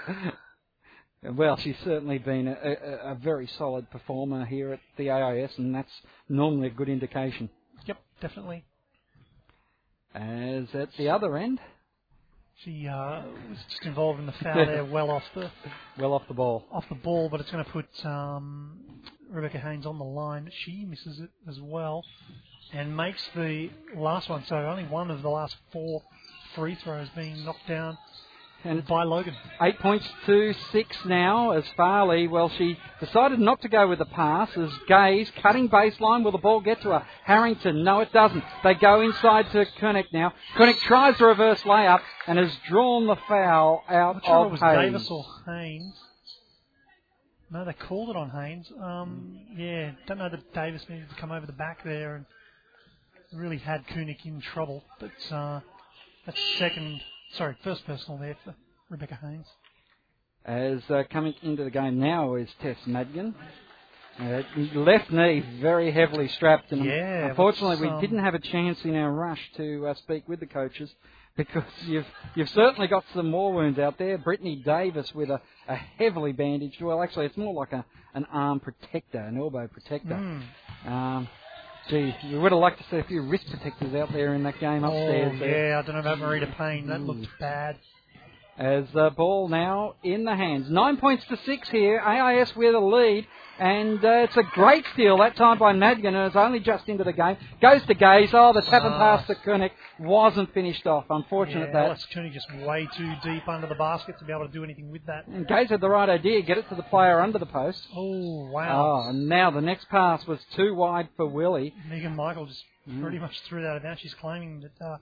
Well, 1.24 1.56
she's 1.56 1.76
certainly 1.84 2.18
been 2.18 2.48
a, 2.48 2.52
a, 2.52 3.12
a 3.12 3.14
very 3.14 3.46
solid 3.58 3.90
performer 3.90 4.44
here 4.44 4.72
at 4.72 4.80
the 4.98 5.10
AIS, 5.10 5.50
and 5.56 5.74
that's 5.74 5.90
normally 6.28 6.66
a 6.68 6.70
good 6.70 6.88
indication. 6.88 7.48
Yep, 7.86 7.98
definitely. 8.20 8.64
As 10.14 10.66
at 10.74 10.90
the 10.96 11.08
other 11.08 11.36
end, 11.36 11.60
She 12.62 12.86
uh, 12.86 13.22
was 13.48 13.58
just 13.70 13.84
involved 13.84 14.20
in 14.20 14.26
the 14.26 14.32
foul 14.32 14.66
there, 14.66 14.84
well 14.90 15.10
off 15.10 15.24
the 15.34 15.50
well 15.98 16.12
off 16.12 16.22
the 16.28 16.34
ball. 16.34 16.64
off 16.70 16.84
the 16.88 16.94
ball, 16.94 17.28
but 17.28 17.40
it's 17.40 17.50
going 17.50 17.64
to 17.64 17.70
put 17.70 17.86
um, 18.06 18.78
Rebecca 19.30 19.58
Haynes 19.58 19.86
on 19.86 19.98
the 19.98 20.04
line. 20.04 20.48
She 20.64 20.84
misses 20.84 21.18
it 21.20 21.30
as 21.48 21.58
well, 21.60 22.04
and 22.72 22.96
makes 22.96 23.22
the 23.34 23.70
last 23.96 24.28
one. 24.28 24.44
So 24.46 24.56
only 24.56 24.84
one 24.84 25.10
of 25.10 25.22
the 25.22 25.30
last 25.30 25.56
four 25.72 26.02
free 26.54 26.76
throws 26.76 27.08
being 27.16 27.44
knocked 27.44 27.66
down 27.66 27.98
And 28.64 28.86
by 28.86 29.04
Logan. 29.04 29.34
Eight 29.60 29.78
points 29.78 30.06
to 30.24 30.54
six 30.72 30.96
now 31.04 31.50
as 31.50 31.64
Farley, 31.76 32.26
well, 32.26 32.48
she 32.48 32.78
decided 32.98 33.38
not 33.38 33.60
to 33.60 33.68
go 33.68 33.86
with 33.86 33.98
the 33.98 34.06
pass 34.06 34.48
as 34.56 34.70
Gaze 34.88 35.30
cutting 35.42 35.68
baseline. 35.68 36.24
Will 36.24 36.32
the 36.32 36.38
ball 36.38 36.60
get 36.60 36.80
to 36.82 36.90
her? 36.90 37.06
Harrington, 37.24 37.84
no, 37.84 38.00
it 38.00 38.12
doesn't. 38.12 38.42
They 38.62 38.74
go 38.74 39.02
inside 39.02 39.50
to 39.52 39.66
Kunek 39.80 40.06
now. 40.14 40.32
Kunek 40.56 40.78
tries 40.80 41.18
the 41.18 41.26
reverse 41.26 41.60
layup 41.62 42.00
and 42.26 42.38
has 42.38 42.50
drawn 42.68 43.06
the 43.06 43.16
foul 43.28 43.84
out 43.88 44.22
I'm 44.26 44.32
of 44.32 44.46
it 44.46 44.50
was 44.52 44.60
Hayes. 44.60 44.92
Davis 44.92 45.10
or 45.10 45.26
Haynes. 45.46 45.94
No, 47.50 47.64
they 47.64 47.74
called 47.74 48.08
it 48.10 48.16
on 48.16 48.30
Haynes. 48.30 48.72
Um, 48.82 49.40
yeah, 49.56 49.92
don't 50.06 50.18
know 50.18 50.30
that 50.30 50.54
Davis 50.54 50.82
needed 50.88 51.08
to 51.10 51.14
come 51.16 51.30
over 51.30 51.44
the 51.46 51.52
back 51.52 51.84
there 51.84 52.16
and 52.16 52.26
really 53.38 53.58
had 53.58 53.86
Kunek 53.88 54.24
in 54.24 54.40
trouble. 54.40 54.82
But 54.98 55.12
uh, 55.30 55.60
that's 56.24 56.40
second, 56.58 57.00
sorry, 57.36 57.56
first 57.64 57.84
personal 57.86 58.18
there 58.18 58.36
for 58.44 58.54
Rebecca 58.90 59.18
Haynes. 59.20 59.46
As 60.44 60.80
uh, 60.90 61.02
coming 61.10 61.34
into 61.42 61.64
the 61.64 61.70
game 61.70 61.98
now 61.98 62.34
is 62.34 62.48
Tess 62.60 62.76
Madgen. 62.86 63.34
Uh, 64.20 64.42
left 64.74 65.10
knee 65.10 65.44
very 65.60 65.90
heavily 65.90 66.28
strapped, 66.28 66.70
and 66.70 66.84
Yeah, 66.84 67.30
unfortunately 67.30 67.84
we 67.84 67.88
um, 67.88 68.00
didn't 68.00 68.20
have 68.20 68.34
a 68.34 68.38
chance 68.38 68.78
in 68.84 68.94
our 68.94 69.10
rush 69.10 69.40
to 69.56 69.88
uh, 69.88 69.94
speak 69.94 70.28
with 70.28 70.38
the 70.38 70.46
coaches 70.46 70.88
because 71.36 71.64
you've 71.86 72.06
you've 72.36 72.48
certainly 72.50 72.86
got 72.86 73.04
some 73.12 73.28
more 73.28 73.52
wounds 73.52 73.78
out 73.78 73.98
there. 73.98 74.16
Brittany 74.18 74.62
Davis 74.64 75.12
with 75.14 75.30
a, 75.30 75.40
a 75.66 75.74
heavily 75.74 76.32
bandaged. 76.32 76.80
Well, 76.80 77.02
actually, 77.02 77.26
it's 77.26 77.36
more 77.36 77.54
like 77.54 77.72
a 77.72 77.84
an 78.14 78.24
arm 78.32 78.60
protector, 78.60 79.18
an 79.18 79.36
elbow 79.36 79.66
protector. 79.66 80.14
Mm. 80.14 80.42
Um, 80.86 81.28
gee, 81.88 82.14
we 82.30 82.38
would 82.38 82.52
have 82.52 82.60
liked 82.60 82.78
to 82.78 82.84
see 82.90 82.96
a 82.96 83.04
few 83.04 83.22
wrist 83.22 83.44
protectors 83.50 83.94
out 83.94 84.12
there 84.12 84.34
in 84.34 84.42
that 84.44 84.58
game 84.60 84.84
upstairs. 84.84 85.38
Oh, 85.40 85.44
yeah, 85.44 85.78
I 85.78 85.86
don't 85.86 85.94
know 85.94 86.00
about 86.00 86.18
Marita 86.18 86.56
Payne. 86.56 86.86
That 86.88 87.00
looked 87.00 87.26
hmm. 87.26 87.40
bad. 87.40 87.78
As 88.56 88.84
the 88.94 89.10
ball 89.10 89.48
now 89.48 89.94
in 90.04 90.24
the 90.24 90.36
hands. 90.36 90.70
Nine 90.70 90.96
points 90.98 91.24
to 91.26 91.36
six 91.44 91.68
here. 91.70 91.98
AIS 92.00 92.54
with 92.54 92.74
a 92.74 92.78
lead. 92.78 93.26
And 93.58 94.04
uh, 94.04 94.08
it's 94.24 94.36
a 94.36 94.42
great 94.42 94.84
steal 94.94 95.18
that 95.18 95.36
time 95.36 95.58
by 95.58 95.72
Madgen, 95.72 96.06
and 96.14 96.26
it's 96.26 96.34
only 96.34 96.58
just 96.58 96.88
into 96.88 97.04
the 97.04 97.12
game. 97.12 97.36
Goes 97.62 97.84
to 97.86 97.94
Gaze. 97.94 98.30
Oh, 98.32 98.52
the 98.52 98.62
tap 98.62 98.82
and 98.84 98.94
Ah. 98.94 99.16
pass 99.18 99.26
to 99.28 99.34
Kunek 99.36 99.70
wasn't 100.00 100.52
finished 100.54 100.86
off. 100.88 101.04
Unfortunate 101.08 101.66
Yeah, 101.66 101.72
that. 101.72 101.84
Alice 101.86 102.06
Kunek 102.12 102.32
just 102.32 102.52
way 102.66 102.88
too 102.96 103.12
deep 103.22 103.46
under 103.48 103.68
the 103.68 103.76
basket 103.76 104.18
to 104.18 104.24
be 104.24 104.32
able 104.32 104.46
to 104.46 104.52
do 104.52 104.64
anything 104.64 104.90
with 104.90 105.06
that. 105.06 105.26
And 105.28 105.46
Gaze 105.46 105.68
had 105.70 105.80
the 105.80 105.88
right 105.88 106.08
idea. 106.08 106.42
Get 106.42 106.58
it 106.58 106.68
to 106.70 106.74
the 106.74 106.82
player 106.84 107.20
under 107.20 107.38
the 107.38 107.46
post. 107.46 107.86
Oh, 107.94 108.50
wow. 108.50 109.02
Oh, 109.04 109.08
and 109.10 109.28
now 109.28 109.50
the 109.52 109.60
next 109.60 109.88
pass 109.88 110.26
was 110.26 110.40
too 110.56 110.74
wide 110.74 111.08
for 111.16 111.26
Willie. 111.26 111.74
Megan 111.88 112.14
Michael 112.16 112.46
just 112.46 112.64
Mm. 112.88 113.00
pretty 113.00 113.18
much 113.18 113.40
threw 113.48 113.62
that 113.62 113.76
about. 113.78 113.98
She's 114.00 114.12
claiming 114.14 114.60
that 114.60 114.84
uh, 114.84 114.98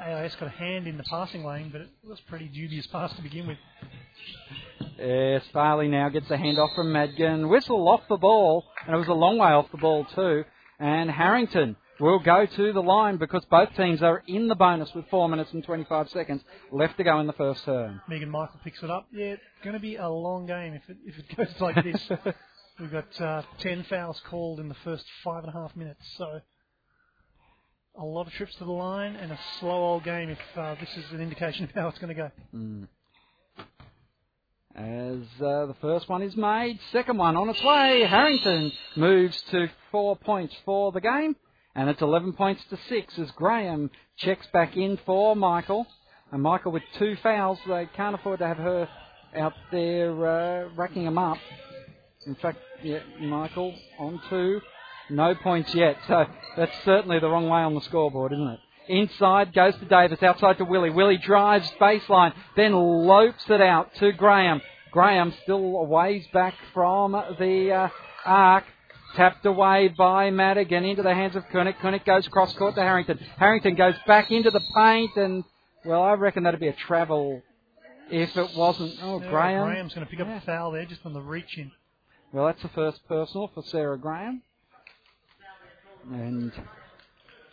AIS 0.00 0.34
got 0.36 0.46
a 0.48 0.50
hand 0.50 0.86
in 0.86 0.96
the 0.96 1.04
passing 1.04 1.44
lane, 1.44 1.70
but 1.70 1.80
it 1.82 1.88
was 2.04 2.18
a 2.18 2.30
pretty 2.30 2.48
dubious 2.48 2.86
pass 2.88 3.12
to 3.14 3.22
begin 3.22 3.46
with. 3.46 3.58
Yes, 4.98 5.42
Farley 5.52 5.88
now 5.88 6.08
gets 6.08 6.30
a 6.30 6.36
handoff 6.36 6.74
from 6.74 6.92
Madgen. 6.92 7.48
Whistle 7.48 7.88
off 7.88 8.02
the 8.08 8.16
ball, 8.16 8.64
and 8.86 8.94
it 8.94 8.98
was 8.98 9.08
a 9.08 9.12
long 9.12 9.38
way 9.38 9.48
off 9.48 9.70
the 9.70 9.78
ball 9.78 10.04
too. 10.14 10.44
And 10.78 11.10
Harrington 11.10 11.76
will 12.00 12.18
go 12.18 12.46
to 12.46 12.72
the 12.72 12.82
line 12.82 13.16
because 13.16 13.44
both 13.46 13.74
teams 13.76 14.02
are 14.02 14.22
in 14.26 14.48
the 14.48 14.54
bonus 14.54 14.92
with 14.94 15.04
4 15.08 15.28
minutes 15.28 15.52
and 15.52 15.62
25 15.64 16.08
seconds 16.10 16.42
left 16.70 16.96
to 16.96 17.04
go 17.04 17.20
in 17.20 17.26
the 17.26 17.32
first 17.34 17.64
term. 17.64 18.00
Megan 18.08 18.30
Michael 18.30 18.60
picks 18.64 18.82
it 18.82 18.90
up. 18.90 19.06
Yeah, 19.12 19.34
it's 19.34 19.42
going 19.62 19.74
to 19.74 19.80
be 19.80 19.96
a 19.96 20.08
long 20.08 20.46
game 20.46 20.74
if 20.74 20.88
it, 20.88 20.96
if 21.04 21.18
it 21.18 21.36
goes 21.36 21.60
like 21.60 21.82
this. 21.84 22.10
We've 22.80 22.90
got 22.90 23.20
uh, 23.20 23.42
10 23.58 23.84
fouls 23.84 24.20
called 24.28 24.58
in 24.58 24.68
the 24.68 24.76
first 24.82 25.04
five 25.22 25.44
and 25.44 25.54
a 25.54 25.56
half 25.56 25.76
minutes, 25.76 26.00
so 26.16 26.40
a 27.98 28.04
lot 28.04 28.26
of 28.26 28.32
trips 28.32 28.54
to 28.56 28.64
the 28.64 28.72
line 28.72 29.16
and 29.16 29.32
a 29.32 29.38
slow 29.60 29.70
old 29.70 30.04
game 30.04 30.30
if 30.30 30.38
uh, 30.56 30.74
this 30.80 30.88
is 30.96 31.04
an 31.12 31.20
indication 31.20 31.64
of 31.64 31.70
how 31.72 31.88
it's 31.88 31.98
going 31.98 32.14
to 32.14 32.14
go. 32.14 32.30
Mm. 32.54 32.88
As 34.74 35.42
uh, 35.42 35.66
the 35.66 35.76
first 35.82 36.08
one 36.08 36.22
is 36.22 36.34
made, 36.34 36.78
second 36.92 37.18
one 37.18 37.36
on 37.36 37.50
its 37.50 37.62
way. 37.62 38.04
Harrington 38.08 38.72
moves 38.96 39.40
to 39.50 39.68
four 39.90 40.16
points 40.16 40.54
for 40.64 40.92
the 40.92 41.00
game, 41.00 41.36
and 41.74 41.90
it's 41.90 42.00
11 42.00 42.32
points 42.32 42.62
to 42.70 42.78
six 42.88 43.18
as 43.18 43.30
Graham 43.32 43.90
checks 44.16 44.46
back 44.52 44.76
in 44.76 44.98
for 45.04 45.36
Michael. 45.36 45.86
And 46.30 46.42
Michael 46.42 46.72
with 46.72 46.84
two 46.98 47.16
fouls, 47.22 47.58
they 47.68 47.86
can't 47.94 48.14
afford 48.14 48.38
to 48.38 48.46
have 48.46 48.56
her 48.56 48.88
out 49.36 49.52
there 49.70 50.12
uh, 50.26 50.68
racking 50.74 51.04
them 51.04 51.18
up. 51.18 51.36
In 52.26 52.34
fact, 52.36 52.58
yeah, 52.82 53.00
Michael 53.20 53.74
on 53.98 54.20
two, 54.30 54.62
no 55.12 55.34
points 55.34 55.74
yet. 55.74 55.96
So 56.08 56.26
that's 56.56 56.72
certainly 56.84 57.18
the 57.20 57.28
wrong 57.28 57.48
way 57.48 57.60
on 57.60 57.74
the 57.74 57.80
scoreboard, 57.82 58.32
isn't 58.32 58.48
it? 58.48 58.60
Inside 58.88 59.54
goes 59.54 59.74
to 59.76 59.84
Davis, 59.84 60.22
outside 60.22 60.58
to 60.58 60.64
Willie. 60.64 60.90
Willie 60.90 61.16
drives 61.18 61.70
baseline, 61.80 62.32
then 62.56 62.72
lopes 62.72 63.44
it 63.48 63.60
out 63.60 63.94
to 63.96 64.12
Graham. 64.12 64.60
Graham 64.90 65.32
still 65.44 65.76
a 65.76 65.84
ways 65.84 66.24
back 66.32 66.54
from 66.74 67.12
the 67.38 67.70
uh, 67.72 67.88
arc. 68.24 68.64
Tapped 69.14 69.44
away 69.44 69.88
by 69.88 70.30
Madgen 70.30 70.84
into 70.88 71.02
the 71.02 71.12
hands 71.14 71.36
of 71.36 71.44
Kunek. 71.48 71.76
Kunek 71.78 72.04
goes 72.06 72.26
cross 72.28 72.52
court 72.54 72.74
to 72.76 72.80
Harrington. 72.80 73.18
Harrington 73.38 73.74
goes 73.74 73.94
back 74.06 74.30
into 74.30 74.50
the 74.50 74.60
paint, 74.74 75.10
and 75.16 75.44
well, 75.84 76.02
I 76.02 76.14
reckon 76.14 76.44
that'd 76.44 76.58
be 76.58 76.68
a 76.68 76.72
travel 76.72 77.42
if 78.10 78.34
it 78.36 78.56
wasn't. 78.56 78.94
Oh, 79.02 79.18
Graham. 79.18 79.66
Graham's 79.68 79.92
going 79.94 80.06
to 80.06 80.10
pick 80.10 80.20
up 80.20 80.28
Yeah. 80.28 80.38
a 80.38 80.40
foul 80.40 80.70
there 80.72 80.86
just 80.86 81.04
on 81.04 81.12
the 81.12 81.20
reach 81.20 81.58
in. 81.58 81.70
Well, 82.32 82.46
that's 82.46 82.62
the 82.62 82.68
first 82.70 83.06
personal 83.06 83.48
for 83.54 83.62
Sarah 83.64 83.98
Graham. 83.98 84.40
And 86.10 86.52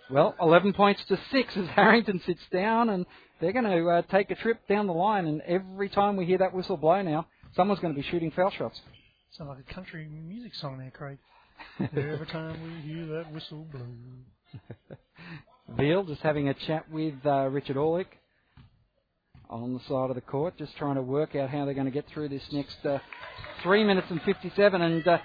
Well, 0.10 0.36
11 0.42 0.74
points 0.74 1.04
to 1.08 1.20
6 1.32 1.58
as 1.58 1.68
Harrington 1.76 2.22
sits 2.26 2.42
down, 2.52 2.90
and 2.90 3.06
they're 3.40 3.54
going 3.54 3.66
to 3.66 3.88
uh, 3.88 4.02
take 4.12 4.32
a 4.32 4.36
trip 4.36 4.68
down 4.68 4.88
the 4.88 4.94
line. 4.94 5.28
And 5.28 5.42
every 5.42 5.90
time 5.90 6.16
we 6.16 6.26
hear 6.26 6.40
that 6.40 6.54
whistle 6.54 6.78
blow 6.78 7.02
now, 7.02 7.28
someone's 7.56 7.80
going 7.80 7.94
to 7.94 8.02
be 8.02 8.08
shooting 8.10 8.32
foul 8.32 8.52
shots. 8.52 8.80
Sounds 9.38 9.50
like 9.50 9.60
a 9.70 9.74
country 9.74 10.08
music 10.08 10.56
song 10.56 10.80
there, 10.80 10.92
Craig. 10.92 11.20
every 11.80 12.26
time 12.32 12.62
we 12.64 12.92
hear 12.92 13.06
that 13.06 13.32
whistle 13.32 13.68
blow. 13.72 13.86
Veal 15.78 16.04
just 16.04 16.22
having 16.22 16.50
a 16.50 16.54
chat 16.54 16.90
with 16.90 17.14
uh, 17.26 17.48
Richard 17.52 17.76
Orlick 17.76 18.08
on 19.50 19.74
the 19.74 19.80
side 19.82 20.10
of 20.10 20.16
the 20.16 20.22
court, 20.22 20.58
just 20.58 20.76
trying 20.78 20.96
to 20.96 21.02
work 21.02 21.36
out 21.36 21.50
how 21.50 21.66
they're 21.66 21.74
going 21.74 21.86
to 21.86 21.92
get 21.92 22.06
through 22.14 22.30
this 22.30 22.42
next 22.52 22.84
uh, 22.86 22.98
3 23.64 23.84
minutes 23.84 24.08
and 24.10 24.22
57 24.24 24.82
and 24.82 25.08
uh, 25.08 25.18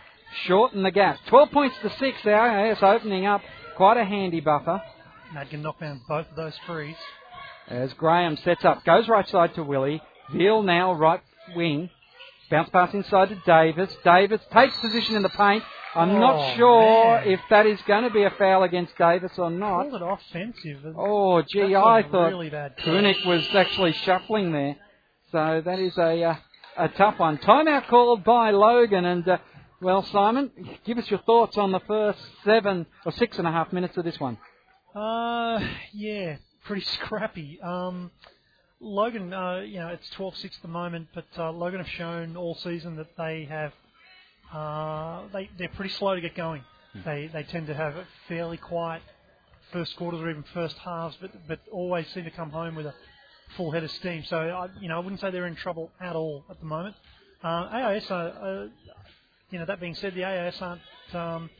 shorten 0.47 0.83
the 0.83 0.91
gap. 0.91 1.19
12 1.29 1.50
points 1.50 1.76
to 1.83 1.91
6, 1.91 2.19
the 2.25 2.71
It's 2.71 2.83
opening 2.83 3.26
up 3.26 3.41
quite 3.76 3.97
a 3.97 4.05
handy 4.05 4.41
buffer. 4.41 4.83
Nad 5.33 5.50
can 5.50 5.62
knock 5.62 5.81
down 5.81 6.00
both 6.09 6.29
of 6.31 6.37
those 6.37 6.55
frees. 6.67 6.97
As 7.69 7.93
Graham 7.95 8.37
sets 8.38 8.64
up, 8.64 8.85
goes 8.85 9.09
right 9.09 9.26
side 9.29 9.55
to 9.55 9.62
Willie. 9.62 10.00
Veal 10.33 10.62
now 10.62 10.93
right 10.93 11.21
wing. 11.57 11.91
Bounce 12.50 12.69
pass 12.71 12.93
inside 12.95 13.31
to 13.31 13.37
Davis. 13.47 13.95
Davis 14.05 14.41
takes 14.53 14.79
position 14.81 15.17
in 15.17 15.23
the 15.23 15.31
paint. 15.31 15.64
I'm 15.95 16.11
Oh, 16.11 16.19
not 16.19 16.57
sure 16.57 17.17
man. 17.21 17.29
if 17.29 17.41
that 17.50 17.67
is 17.67 17.81
going 17.87 18.03
to 18.05 18.11
be 18.11 18.25
a 18.25 18.31
foul 18.31 18.64
against 18.64 18.97
Davis 18.99 19.33
or 19.38 19.49
not. 19.50 19.88
Called 19.91 19.95
it 19.95 20.03
offensive. 20.03 20.95
Oh, 20.97 21.41
gee, 21.43 21.73
That's 21.73 21.75
I 21.87 22.03
thought 22.03 22.29
really. 22.33 22.50
Kunek 22.50 23.25
was 23.26 23.47
actually 23.55 23.93
shuffling 23.93 24.53
there. 24.53 24.76
So 25.33 25.62
that 25.64 25.79
is 25.79 25.97
a 25.97 26.23
uh, 26.23 26.37
a 26.76 26.88
tough 26.88 27.19
one. 27.19 27.38
Timeout 27.38 27.87
called 27.88 28.25
by 28.25 28.50
Logan, 28.50 29.05
and 29.05 29.26
uh, 29.26 29.38
well, 29.81 30.02
Simon, 30.04 30.50
give 30.85 30.99
us 30.99 31.11
your 31.11 31.21
thoughts 31.21 31.59
on 31.59 31.73
the 31.73 31.81
first 31.81 32.19
seven 32.45 32.87
or 33.04 33.12
six 33.12 33.38
and 33.38 33.47
a 33.47 33.50
half 33.52 33.73
minutes 33.73 33.97
of 33.97 34.04
this 34.04 34.19
one. 34.19 34.38
Uh, 34.95 35.61
yeah, 35.93 36.37
pretty 36.64 36.83
scrappy. 37.02 37.61
Um, 37.62 38.11
Logan, 38.81 39.33
uh, 39.33 39.61
you 39.61 39.78
know, 39.78 39.88
it's 39.88 40.09
12-6 40.16 40.45
at 40.45 40.52
the 40.62 40.69
moment, 40.69 41.09
but 41.14 41.26
uh, 41.38 41.50
Logan 41.52 41.81
have 41.81 41.88
shown 41.88 42.37
all 42.37 42.54
season 42.57 42.97
that 42.97 43.16
they 43.16 43.45
have, 43.45 43.73
uh, 44.52 45.23
they 45.33 45.49
they're 45.59 45.69
pretty 45.71 45.95
slow 45.95 46.14
to 46.14 46.21
get 46.21 46.35
going. 46.35 46.62
They 47.04 47.28
they 47.33 47.43
tend 47.43 47.66
to 47.69 47.75
have 47.75 47.97
a 47.97 48.07
fairly 48.28 48.57
quiet 48.57 49.02
first 49.73 49.97
quarters 49.97 50.21
or 50.21 50.31
even 50.31 50.45
first 50.54 50.76
halves, 50.78 51.16
but 51.21 51.33
but 51.49 51.61
always 51.73 52.07
seem 52.14 52.25
to 52.25 52.31
come 52.31 52.50
home 52.50 52.76
with 52.76 52.87
a 52.87 52.95
full 53.57 53.73
head 53.73 53.83
of 53.83 53.90
steam. 53.90 54.23
So 54.25 54.37
I, 54.37 54.69
you 54.81 54.88
know, 54.88 54.97
I 54.97 54.99
wouldn't 55.00 55.21
say 55.21 55.31
they're 55.31 55.47
in 55.47 55.57
trouble 55.57 55.90
at 56.00 56.14
all 56.14 56.45
at 56.50 56.61
the 56.61 56.66
moment. 56.66 56.95
Uh, 57.43 57.69
AIS, 57.73 58.11
uh, 58.11 58.14
uh, 58.14 58.66
you 59.54 59.61
know, 59.61 59.66
that 59.66 59.80
being 59.80 59.94
said, 59.94 60.14
the 60.14 60.25
AIS 60.25 60.61
aren't. 60.61 60.82
Um, 61.14 61.50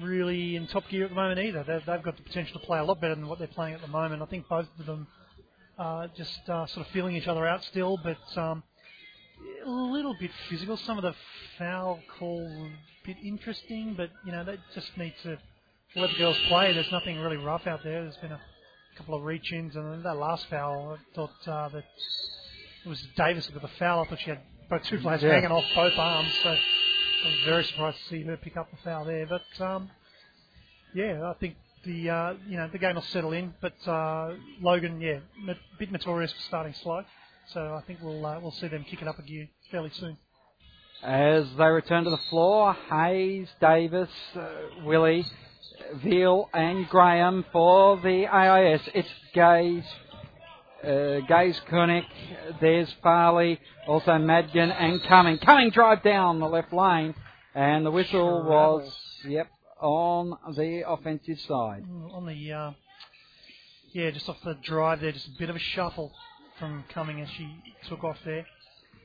really 0.00 0.56
in 0.56 0.66
top 0.68 0.88
gear 0.88 1.04
at 1.04 1.10
the 1.10 1.14
moment 1.14 1.38
either. 1.38 1.64
They've, 1.66 1.84
they've 1.86 2.02
got 2.02 2.16
the 2.16 2.22
potential 2.22 2.58
to 2.58 2.66
play 2.66 2.78
a 2.78 2.84
lot 2.84 3.00
better 3.00 3.14
than 3.14 3.28
what 3.28 3.38
they're 3.38 3.48
playing 3.48 3.74
at 3.74 3.80
the 3.82 3.88
moment. 3.88 4.22
I 4.22 4.26
think 4.26 4.48
both 4.48 4.66
of 4.78 4.86
them 4.86 5.06
are 5.78 6.08
just 6.16 6.48
uh, 6.48 6.66
sort 6.66 6.86
of 6.86 6.92
feeling 6.92 7.14
each 7.16 7.28
other 7.28 7.46
out 7.46 7.62
still, 7.64 7.98
but 8.02 8.40
um, 8.40 8.62
a 9.66 9.70
little 9.70 10.14
bit 10.18 10.30
physical. 10.48 10.76
Some 10.76 10.98
of 10.98 11.02
the 11.02 11.14
foul 11.58 12.00
calls 12.18 12.70
a 12.72 13.06
bit 13.06 13.16
interesting, 13.24 13.94
but 13.96 14.10
you 14.24 14.32
know 14.32 14.44
they 14.44 14.56
just 14.74 14.96
need 14.96 15.14
to 15.24 15.38
let 15.96 16.10
the 16.10 16.16
girls 16.16 16.38
play. 16.48 16.72
There's 16.72 16.90
nothing 16.90 17.18
really 17.18 17.36
rough 17.36 17.66
out 17.66 17.82
there. 17.84 18.02
There's 18.02 18.16
been 18.16 18.32
a 18.32 18.40
couple 18.96 19.14
of 19.14 19.22
reach-ins, 19.24 19.76
and 19.76 19.92
then 19.92 20.02
that 20.04 20.16
last 20.16 20.46
foul, 20.48 20.98
I 20.98 21.14
thought 21.14 21.30
uh, 21.46 21.68
that 21.70 21.84
it 22.84 22.88
was 22.88 23.02
Davis 23.16 23.50
with 23.52 23.62
the 23.62 23.68
foul. 23.78 24.04
I 24.04 24.08
thought 24.08 24.20
she 24.20 24.30
had 24.30 24.40
both 24.70 24.84
two 24.84 24.98
players 24.98 25.22
Yeah. 25.22 25.34
hanging 25.34 25.50
off 25.52 25.64
both 25.74 25.98
arms, 25.98 26.32
so 26.42 26.56
I 27.24 27.28
was 27.28 27.38
very 27.44 27.64
surprised 27.64 27.98
to 27.98 28.08
see 28.08 28.22
her 28.24 28.36
pick 28.36 28.56
up 28.56 28.68
the 28.70 28.76
foul 28.82 29.04
there. 29.04 29.26
But 29.26 29.64
um, 29.64 29.90
yeah, 30.92 31.30
I 31.30 31.34
think 31.38 31.54
the 31.84 32.10
uh, 32.10 32.34
you 32.48 32.56
know 32.56 32.68
the 32.72 32.78
game 32.78 32.96
will 32.96 33.02
settle 33.02 33.32
in. 33.32 33.54
But 33.60 33.74
uh, 33.86 34.34
Logan, 34.60 35.00
yeah, 35.00 35.20
a 35.48 35.54
bit 35.78 35.92
notorious 35.92 36.32
for 36.32 36.40
starting 36.42 36.74
slow, 36.82 37.04
so 37.52 37.60
I 37.60 37.82
think 37.86 38.00
we'll 38.02 38.26
uh, 38.26 38.40
we'll 38.40 38.50
see 38.52 38.66
them 38.68 38.84
kick 38.84 39.02
it 39.02 39.08
up 39.08 39.20
a 39.20 39.22
gear 39.22 39.48
fairly 39.70 39.90
soon. 39.90 40.16
As 41.04 41.46
they 41.56 41.64
return 41.66 42.04
to 42.04 42.10
the 42.10 42.20
floor, 42.28 42.76
Hayes, 42.90 43.48
Davis, 43.60 44.08
uh, 44.34 44.48
Willie, 44.84 45.24
Veal, 46.02 46.48
and 46.52 46.88
Graham 46.88 47.44
for 47.52 48.00
the 48.00 48.26
AIS. 48.26 48.80
It's 48.94 49.08
Gaze, 49.32 49.84
uh, 50.82 51.20
Gaze 51.26 51.60
Kunek, 51.70 52.04
there's 52.60 52.92
Farley, 53.02 53.60
also 53.86 54.18
Madgen, 54.18 54.70
and 54.70 55.02
Cumming. 55.04 55.38
Cumming 55.38 55.70
drive 55.70 56.02
down 56.02 56.40
the 56.40 56.48
left 56.48 56.72
lane, 56.72 57.14
and 57.54 57.86
the 57.86 57.90
whistle 57.90 58.44
was, 58.44 58.92
yep, 59.26 59.48
on 59.80 60.36
the 60.56 60.82
offensive 60.88 61.38
side. 61.40 61.84
Mm, 61.88 62.14
On 62.14 62.26
the 62.26 62.52
uh, 62.52 62.72
yeah, 63.92 64.10
just 64.10 64.28
off 64.28 64.38
the 64.44 64.54
drive 64.62 65.00
there, 65.00 65.12
just 65.12 65.28
a 65.28 65.38
bit 65.38 65.50
of 65.50 65.56
a 65.56 65.60
shuffle 65.60 66.12
from 66.58 66.84
coming 66.92 67.20
as 67.20 67.28
she 67.30 67.48
took 67.88 68.04
off 68.04 68.18
there. 68.24 68.46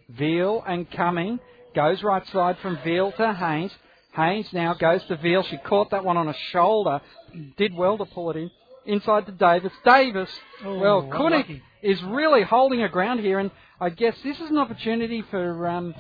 Veal 0.10 0.64
and 0.68 0.90
Cumming 0.92 1.40
goes 1.76 2.02
right 2.04 2.26
side 2.28 2.58
from 2.62 2.80
Veal 2.84 3.12
to 3.14 3.34
Haynes. 3.34 3.72
Haynes 4.16 4.52
now 4.54 4.74
goes 4.74 5.04
to 5.06 5.18
Veal. 5.18 5.44
She 5.44 5.58
caught 5.58 5.92
that 5.92 6.06
one 6.06 6.18
on 6.18 6.28
a 6.30 6.36
shoulder. 6.52 7.02
Did 7.58 7.74
well 7.74 7.98
to 7.98 8.06
pull 8.06 8.32
it 8.32 8.38
in. 8.38 8.52
Inside 8.88 9.26
to 9.28 9.32
Davis. 9.34 9.74
Davis, 9.86 10.30
Oh, 10.66 10.80
well, 10.80 11.04
Kunek 11.04 11.26
unlucky. 11.44 11.64
is 11.84 12.02
really 12.04 12.42
holding 12.44 12.80
her 12.80 12.88
ground 12.88 13.20
here, 13.20 13.38
and 13.40 13.52
I 13.80 13.90
guess 13.90 14.16
this 14.24 14.40
is 14.40 14.50
an 14.50 14.58
opportunity 14.58 15.22
for 15.30 15.68
um, 15.68 15.94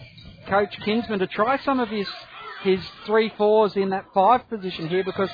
Coach 0.48 0.76
Kinsman 0.84 1.20
to 1.20 1.28
try 1.28 1.58
some 1.60 1.80
of 1.80 1.90
his 1.90 2.08
his 2.64 2.80
three 3.06 3.32
fours 3.38 3.76
in 3.76 3.90
that 3.90 4.06
five 4.14 4.50
position 4.50 4.88
here 4.90 5.04
because 5.04 5.30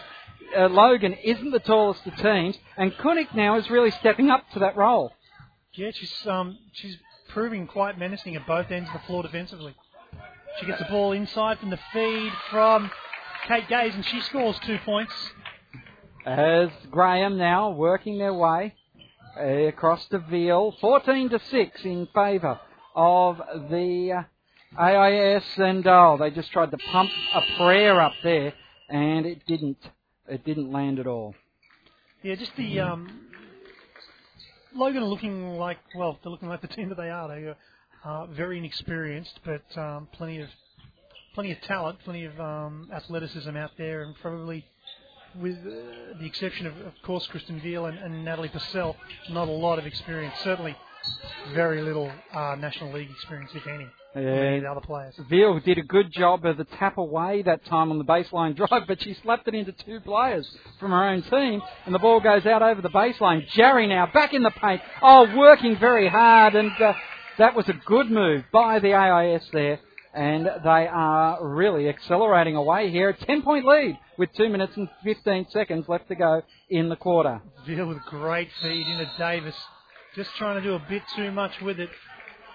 uh, 0.58 0.68
Logan 0.68 1.14
isn't 1.24 1.52
the 1.52 1.60
tallest 1.60 2.06
of 2.06 2.16
teams, 2.18 2.58
and 2.76 2.92
Kunek 2.96 3.34
now 3.34 3.56
is 3.58 3.70
really 3.70 3.92
stepping 3.92 4.30
up 4.30 4.50
to 4.54 4.60
that 4.60 4.76
role. 4.76 5.14
Yeah, 5.74 5.92
she's 5.94 6.28
um 6.28 6.58
she's 6.74 6.98
proving 7.30 7.66
quite 7.68 7.98
menacing 7.98 8.36
at 8.36 8.46
both 8.46 8.70
ends 8.72 8.90
of 8.94 9.00
the 9.02 9.08
floor 9.08 9.24
defensively. 9.24 9.74
She 10.60 10.66
gets 10.66 10.80
the 10.80 10.86
ball 10.86 11.14
inside 11.14 11.60
from 11.60 11.70
the 11.70 11.80
feed 11.94 12.32
from 12.52 12.92
Kate 13.48 13.68
Gaze, 13.68 13.96
and 13.96 14.06
she 14.06 14.22
scores 14.22 14.58
two 14.66 14.78
points. 14.86 15.14
As 16.26 16.70
Graham 16.90 17.38
now 17.38 17.72
working 17.72 18.18
their 18.18 18.34
way 18.34 18.74
uh, 19.38 19.44
across 19.44 20.06
to 20.08 20.20
Veal, 20.20 20.74
14 20.80 21.30
to 21.30 21.40
6 21.40 21.84
in 21.84 22.08
favour 22.16 22.62
of 22.96 23.42
the 23.70 24.26
AIS, 24.78 25.44
and 25.58 25.86
oh, 25.86 26.16
they 26.18 26.32
just 26.32 26.52
tried 26.52 26.72
to 26.72 26.78
pump 26.78 27.10
a 27.34 27.42
prayer 27.58 28.00
up 28.00 28.14
there, 28.24 28.54
and 28.90 29.26
it 29.26 29.46
didn't. 29.46 29.78
It 30.26 30.46
didn't 30.46 30.72
land 30.72 31.00
at 31.00 31.08
all. 31.08 31.36
Yeah, 32.22 32.36
just 32.36 32.56
the 32.56 32.80
um, 32.80 33.28
Logan 34.74 35.04
looking 35.04 35.58
like 35.58 35.80
well, 35.94 36.18
they're 36.24 36.32
looking 36.32 36.48
like 36.48 36.62
the 36.62 36.70
team 36.70 36.88
that 36.88 36.98
they 36.98 37.10
are. 37.10 37.28
They 37.28 37.48
are 37.48 37.58
uh, 38.06 38.28
very 38.28 38.60
inexperienced, 38.60 39.42
but 39.44 39.78
um, 39.78 40.08
plenty 40.14 40.40
of 40.40 40.48
plenty 41.34 41.52
of 41.52 41.60
talent, 41.62 42.00
plenty 42.06 42.24
of 42.24 42.40
um, 42.40 42.90
athleticism 42.94 43.58
out 43.58 43.72
there, 43.78 44.04
and 44.04 44.16
probably 44.22 44.66
with 45.40 45.58
uh, 45.66 46.18
the 46.20 46.26
exception 46.26 46.68
of, 46.68 46.74
of 46.82 46.94
course, 47.04 47.28
Kristen 47.28 47.60
Veal 47.62 47.86
and, 47.86 47.98
and 47.98 48.24
Natalie 48.26 48.50
Purcell, 48.50 48.96
not 49.30 49.48
a 49.48 49.52
lot 49.52 49.80
of 49.80 49.86
experience. 49.86 50.36
Certainly, 50.44 50.76
very 51.54 51.82
little 51.82 52.12
uh, 52.34 52.56
National 52.56 52.94
League 52.94 53.10
experience, 53.12 53.52
if 53.56 53.66
any. 53.68 53.88
of 54.56 54.64
the 54.64 54.70
other 54.70 54.82
players. 54.82 55.16
Veal 55.30 55.60
did 55.60 55.78
a 55.78 55.84
good 55.84 56.12
job 56.12 56.46
of 56.46 56.58
the 56.58 56.66
tap 56.66 56.98
away 56.98 57.42
that 57.44 57.66
time 57.66 57.92
on 57.92 57.98
the 57.98 58.06
baseline 58.06 58.56
drive, 58.56 58.84
but 58.88 59.02
she 59.02 59.16
slapped 59.24 59.48
it 59.48 59.56
into 59.56 59.72
two 59.72 60.00
players 60.02 60.48
from 60.80 60.92
her 60.92 61.04
own 61.10 61.24
team, 61.24 61.62
and 61.86 61.94
the 61.94 62.00
ball 62.00 62.20
goes 62.20 62.46
out 62.46 62.62
over 62.62 62.82
the 62.82 62.90
baseline. 62.90 63.48
Jarry 63.50 63.88
now 63.88 64.08
back 64.14 64.34
in 64.34 64.44
the 64.44 64.52
paint. 64.52 64.82
Oh, 65.02 65.36
working 65.36 65.78
very 65.80 66.08
hard, 66.08 66.56
and 66.56 66.72
uh, 66.80 66.94
that 67.40 67.56
was 67.56 67.68
a 67.70 67.74
good 67.86 68.10
move 68.12 68.44
by 68.52 68.80
the 68.80 68.94
AIS 68.94 69.44
there. 69.52 69.80
And 70.14 70.46
they 70.46 70.88
are 70.88 71.46
really 71.46 71.90
accelerating 71.90 72.56
away 72.56 72.92
here. 72.92 73.10
A 73.10 73.26
10 73.26 73.42
point 73.42 73.66
lead 73.66 73.98
with 74.18 74.30
2 74.34 74.50
minutes 74.50 74.74
and 74.78 74.88
15 75.04 75.48
seconds 75.50 75.90
left 75.90 76.08
to 76.10 76.16
go 76.16 76.42
in 76.70 76.90
the 76.90 76.96
quarter. 76.96 77.42
Veal 77.66 77.88
with 77.88 78.04
great 78.06 78.50
feed 78.62 78.88
into 78.88 79.10
Davis, 79.18 79.56
just 80.16 80.30
trying 80.36 80.62
to 80.62 80.62
do 80.62 80.76
a 80.76 80.86
bit 80.88 81.02
too 81.16 81.32
much 81.32 81.60
with 81.62 81.80
it, 81.80 81.90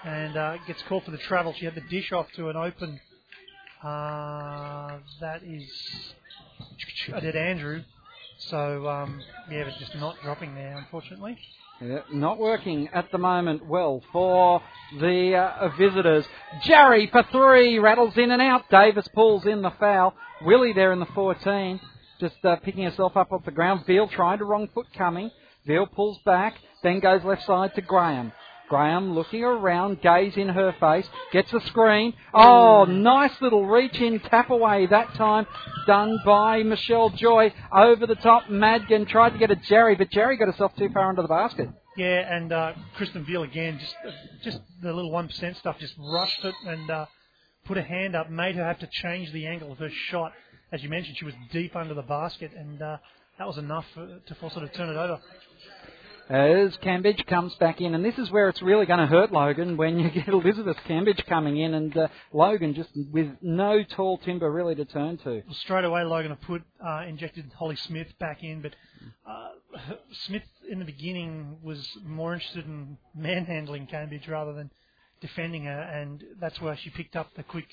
and 0.04 0.36
uh, 0.36 0.56
gets 0.66 0.82
called 0.82 1.04
for 1.04 1.10
the 1.10 1.18
travel. 1.18 1.52
She 1.58 1.64
had 1.64 1.74
the 1.74 1.82
dish 1.90 2.12
off 2.12 2.30
to 2.36 2.48
an 2.48 2.56
open. 2.56 3.00
Uh, 3.82 4.98
that 5.20 5.42
is 5.42 6.14
I 7.14 7.20
did 7.20 7.36
Andrew. 7.36 7.82
So 8.38 8.88
um, 8.88 9.20
yeah, 9.50 9.64
but 9.64 9.74
just 9.78 9.94
not 9.96 10.16
dropping 10.22 10.54
there, 10.54 10.76
unfortunately. 10.78 11.38
Yeah, 11.80 12.00
not 12.12 12.38
working 12.38 12.88
at 12.92 13.12
the 13.12 13.18
moment 13.18 13.64
well 13.64 14.02
for 14.12 14.60
the 14.98 15.36
uh, 15.36 15.68
visitors. 15.78 16.24
Jarry 16.64 17.08
for 17.12 17.22
three, 17.30 17.78
rattles 17.78 18.14
in 18.16 18.32
and 18.32 18.42
out. 18.42 18.68
Davis 18.68 19.06
pulls 19.14 19.46
in 19.46 19.62
the 19.62 19.70
foul. 19.78 20.12
Willie 20.42 20.72
there 20.72 20.92
in 20.92 20.98
the 20.98 21.06
14, 21.14 21.78
just 22.18 22.44
uh, 22.44 22.56
picking 22.56 22.82
herself 22.82 23.16
up 23.16 23.30
off 23.30 23.44
the 23.44 23.52
ground. 23.52 23.86
Veal 23.86 24.08
trying 24.08 24.38
to 24.38 24.44
wrong 24.44 24.68
foot 24.74 24.86
coming. 24.96 25.30
Veal 25.68 25.86
pulls 25.86 26.18
back, 26.26 26.54
then 26.82 26.98
goes 26.98 27.22
left 27.22 27.44
side 27.44 27.72
to 27.76 27.80
Graham. 27.80 28.32
Graham 28.68 29.14
looking 29.14 29.42
around, 29.42 30.02
gaze 30.02 30.36
in 30.36 30.48
her 30.48 30.74
face, 30.78 31.06
gets 31.32 31.52
a 31.52 31.60
screen. 31.66 32.14
Oh, 32.34 32.84
nice 32.84 33.32
little 33.40 33.66
reach 33.66 33.96
in, 34.00 34.20
tap 34.20 34.50
away 34.50 34.86
that 34.86 35.14
time, 35.14 35.46
done 35.86 36.18
by 36.24 36.62
Michelle 36.62 37.10
Joy. 37.10 37.52
Over 37.72 38.06
the 38.06 38.14
top, 38.16 38.48
Madgen 38.50 39.06
tried 39.06 39.30
to 39.30 39.38
get 39.38 39.50
a 39.50 39.56
Jarry, 39.56 39.94
but 39.94 40.10
Jarry 40.10 40.36
got 40.36 40.48
herself 40.48 40.72
too 40.76 40.88
far 40.90 41.08
under 41.08 41.22
the 41.22 41.28
basket. 41.28 41.68
Yeah, 41.96 42.36
and 42.36 42.52
uh, 42.52 42.72
Kristen 42.96 43.24
Veal 43.24 43.42
again, 43.42 43.78
just 43.80 43.94
just 44.44 44.60
the 44.80 44.92
little 44.92 45.10
one 45.10 45.26
percent 45.26 45.56
stuff, 45.56 45.78
just 45.80 45.94
rushed 45.98 46.44
it 46.44 46.54
and 46.64 46.88
uh, 46.88 47.06
put 47.64 47.76
a 47.76 47.82
hand 47.82 48.14
up, 48.14 48.30
made 48.30 48.54
her 48.54 48.64
have 48.64 48.78
to 48.78 48.88
change 49.02 49.32
the 49.32 49.46
angle 49.46 49.72
of 49.72 49.78
her 49.78 49.90
shot. 50.10 50.32
As 50.70 50.82
you 50.82 50.88
mentioned, 50.88 51.16
she 51.18 51.24
was 51.24 51.34
deep 51.50 51.74
under 51.74 51.94
the 51.94 52.02
basket, 52.02 52.52
and 52.56 52.80
uh, 52.80 52.98
that 53.38 53.46
was 53.46 53.58
enough 53.58 53.84
for, 53.94 54.06
to 54.26 54.34
force 54.36 54.54
her 54.54 54.60
to 54.60 54.68
turn 54.68 54.90
it 54.90 54.96
over. 54.96 55.18
As 56.28 56.76
Cambridge 56.82 57.24
comes 57.26 57.54
back 57.54 57.80
in, 57.80 57.94
and 57.94 58.04
this 58.04 58.18
is 58.18 58.30
where 58.30 58.50
it's 58.50 58.60
really 58.60 58.84
going 58.84 58.98
to 58.98 59.06
hurt 59.06 59.32
Logan 59.32 59.78
when 59.78 59.98
you 59.98 60.10
get 60.14 60.28
Elizabeth 60.28 60.76
Cambridge 60.86 61.24
coming 61.26 61.58
in, 61.58 61.72
and 61.72 61.96
uh, 61.96 62.08
Logan 62.34 62.74
just 62.74 62.90
with 63.10 63.28
no 63.40 63.82
tall 63.82 64.18
timber 64.18 64.50
really 64.52 64.74
to 64.74 64.84
turn 64.84 65.16
to. 65.18 65.42
Well, 65.46 65.56
straight 65.62 65.86
away, 65.86 66.02
Logan 66.04 66.30
have 66.30 66.42
put 66.42 66.62
uh, 66.86 67.04
injected 67.08 67.50
Holly 67.58 67.76
Smith 67.76 68.08
back 68.20 68.44
in, 68.44 68.60
but 68.60 68.74
uh, 69.26 69.94
Smith 70.26 70.42
in 70.70 70.78
the 70.78 70.84
beginning 70.84 71.56
was 71.62 71.88
more 72.04 72.34
interested 72.34 72.66
in 72.66 72.98
manhandling 73.14 73.86
Cambridge 73.86 74.28
rather 74.28 74.52
than 74.52 74.70
defending 75.22 75.64
her, 75.64 75.80
and 75.80 76.22
that's 76.38 76.60
where 76.60 76.76
she 76.76 76.90
picked 76.90 77.16
up 77.16 77.28
the 77.36 77.42
quick 77.42 77.68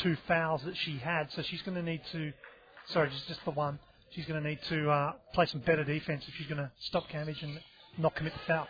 two 0.00 0.16
fouls 0.28 0.62
that 0.64 0.76
she 0.76 0.98
had. 0.98 1.26
So 1.32 1.42
she's 1.42 1.62
going 1.62 1.74
to 1.74 1.82
need 1.82 2.02
to, 2.12 2.32
sorry, 2.90 3.10
just 3.10 3.26
just 3.26 3.44
the 3.44 3.50
one. 3.50 3.80
She's 4.10 4.26
going 4.26 4.40
to 4.40 4.48
need 4.48 4.60
to 4.68 4.90
uh, 4.90 5.12
play 5.34 5.46
some 5.46 5.60
better 5.60 5.82
defence 5.82 6.24
if 6.28 6.34
she's 6.34 6.46
going 6.46 6.58
to 6.58 6.70
stop 6.80 7.08
Cambridge 7.08 7.42
and 7.42 7.58
not 8.00 8.14
commit 8.14 8.32
the 8.32 8.40
foul. 8.46 8.66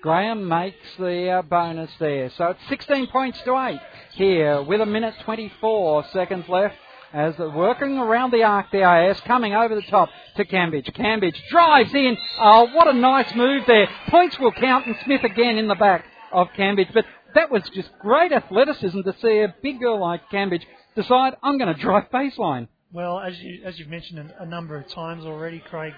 Graham 0.00 0.46
makes 0.46 0.76
the 0.98 1.30
uh, 1.30 1.42
bonus 1.42 1.90
there. 1.98 2.30
So 2.36 2.46
it's 2.46 2.60
16 2.68 3.08
points 3.08 3.40
to 3.44 3.58
8 3.58 3.80
here 4.12 4.62
with 4.62 4.80
a 4.80 4.86
minute 4.86 5.14
24 5.24 6.04
seconds 6.12 6.48
left 6.48 6.76
as 7.12 7.34
they're 7.36 7.50
working 7.50 7.98
around 7.98 8.32
the 8.32 8.42
arc, 8.42 8.70
the 8.70 8.84
AIS 8.84 9.20
coming 9.22 9.54
over 9.54 9.74
the 9.74 9.82
top 9.82 10.08
to 10.36 10.44
Cambridge. 10.44 10.92
Cambridge 10.94 11.42
drives 11.50 11.92
in. 11.94 12.16
Oh, 12.38 12.68
what 12.74 12.86
a 12.86 12.92
nice 12.92 13.34
move 13.34 13.64
there. 13.66 13.88
Points 14.08 14.38
will 14.38 14.52
count 14.52 14.86
and 14.86 14.96
Smith 15.04 15.24
again 15.24 15.58
in 15.58 15.68
the 15.68 15.74
back 15.74 16.04
of 16.32 16.48
Cambridge. 16.54 16.88
But 16.92 17.06
that 17.34 17.50
was 17.50 17.62
just 17.74 17.90
great 18.00 18.32
athleticism 18.32 19.00
to 19.02 19.14
see 19.20 19.40
a 19.40 19.54
big 19.62 19.80
girl 19.80 20.00
like 20.00 20.30
Cambridge 20.30 20.66
decide, 20.94 21.34
I'm 21.42 21.58
going 21.58 21.74
to 21.74 21.80
drive 21.80 22.10
baseline. 22.12 22.68
Well, 22.92 23.20
as 23.20 23.38
you 23.38 23.62
as 23.64 23.78
you've 23.78 23.88
mentioned 23.88 24.32
a 24.38 24.46
number 24.46 24.76
of 24.76 24.88
times 24.88 25.24
already, 25.26 25.58
Craig, 25.58 25.92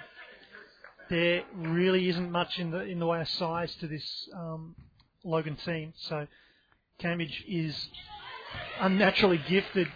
there 1.11 1.43
really 1.55 2.09
isn't 2.09 2.31
much 2.31 2.59
in 2.59 2.71
the 2.71 2.81
in 2.81 2.99
the 2.99 3.07
way 3.07 3.21
of 3.21 3.29
size 3.29 3.75
to 3.81 3.87
this 3.87 4.29
um, 4.35 4.75
Logan 5.25 5.57
team. 5.65 5.93
So 5.97 6.27
Cambridge 6.99 7.45
is 7.47 7.89
unnaturally 8.81 9.41
gifted 9.49 9.89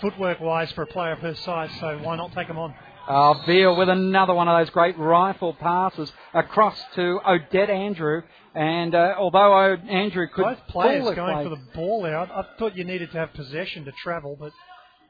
footwork 0.00 0.40
wise 0.40 0.72
for 0.72 0.82
a 0.82 0.86
player 0.86 1.12
of 1.12 1.18
her 1.20 1.34
size. 1.34 1.70
So 1.80 1.98
why 1.98 2.16
not 2.16 2.32
take 2.32 2.48
them 2.48 2.58
on? 2.58 2.74
Uh, 3.06 3.34
Veal 3.44 3.76
with 3.76 3.90
another 3.90 4.32
one 4.32 4.48
of 4.48 4.58
those 4.58 4.70
great 4.70 4.98
rifle 4.98 5.52
passes 5.54 6.10
across 6.32 6.80
to 6.94 7.20
Odette 7.26 7.68
Andrew. 7.70 8.22
And 8.54 8.94
uh, 8.94 9.14
although 9.18 9.52
o- 9.52 9.76
Andrew 9.88 10.26
could 10.32 10.44
both 10.44 10.58
players 10.68 11.04
going 11.14 11.34
play, 11.34 11.44
for 11.44 11.50
the 11.50 11.60
ball 11.74 12.02
there, 12.02 12.16
I, 12.16 12.24
I 12.24 12.44
thought 12.58 12.76
you 12.76 12.84
needed 12.84 13.10
to 13.12 13.18
have 13.18 13.34
possession 13.34 13.84
to 13.84 13.92
travel, 13.92 14.36
but 14.38 14.52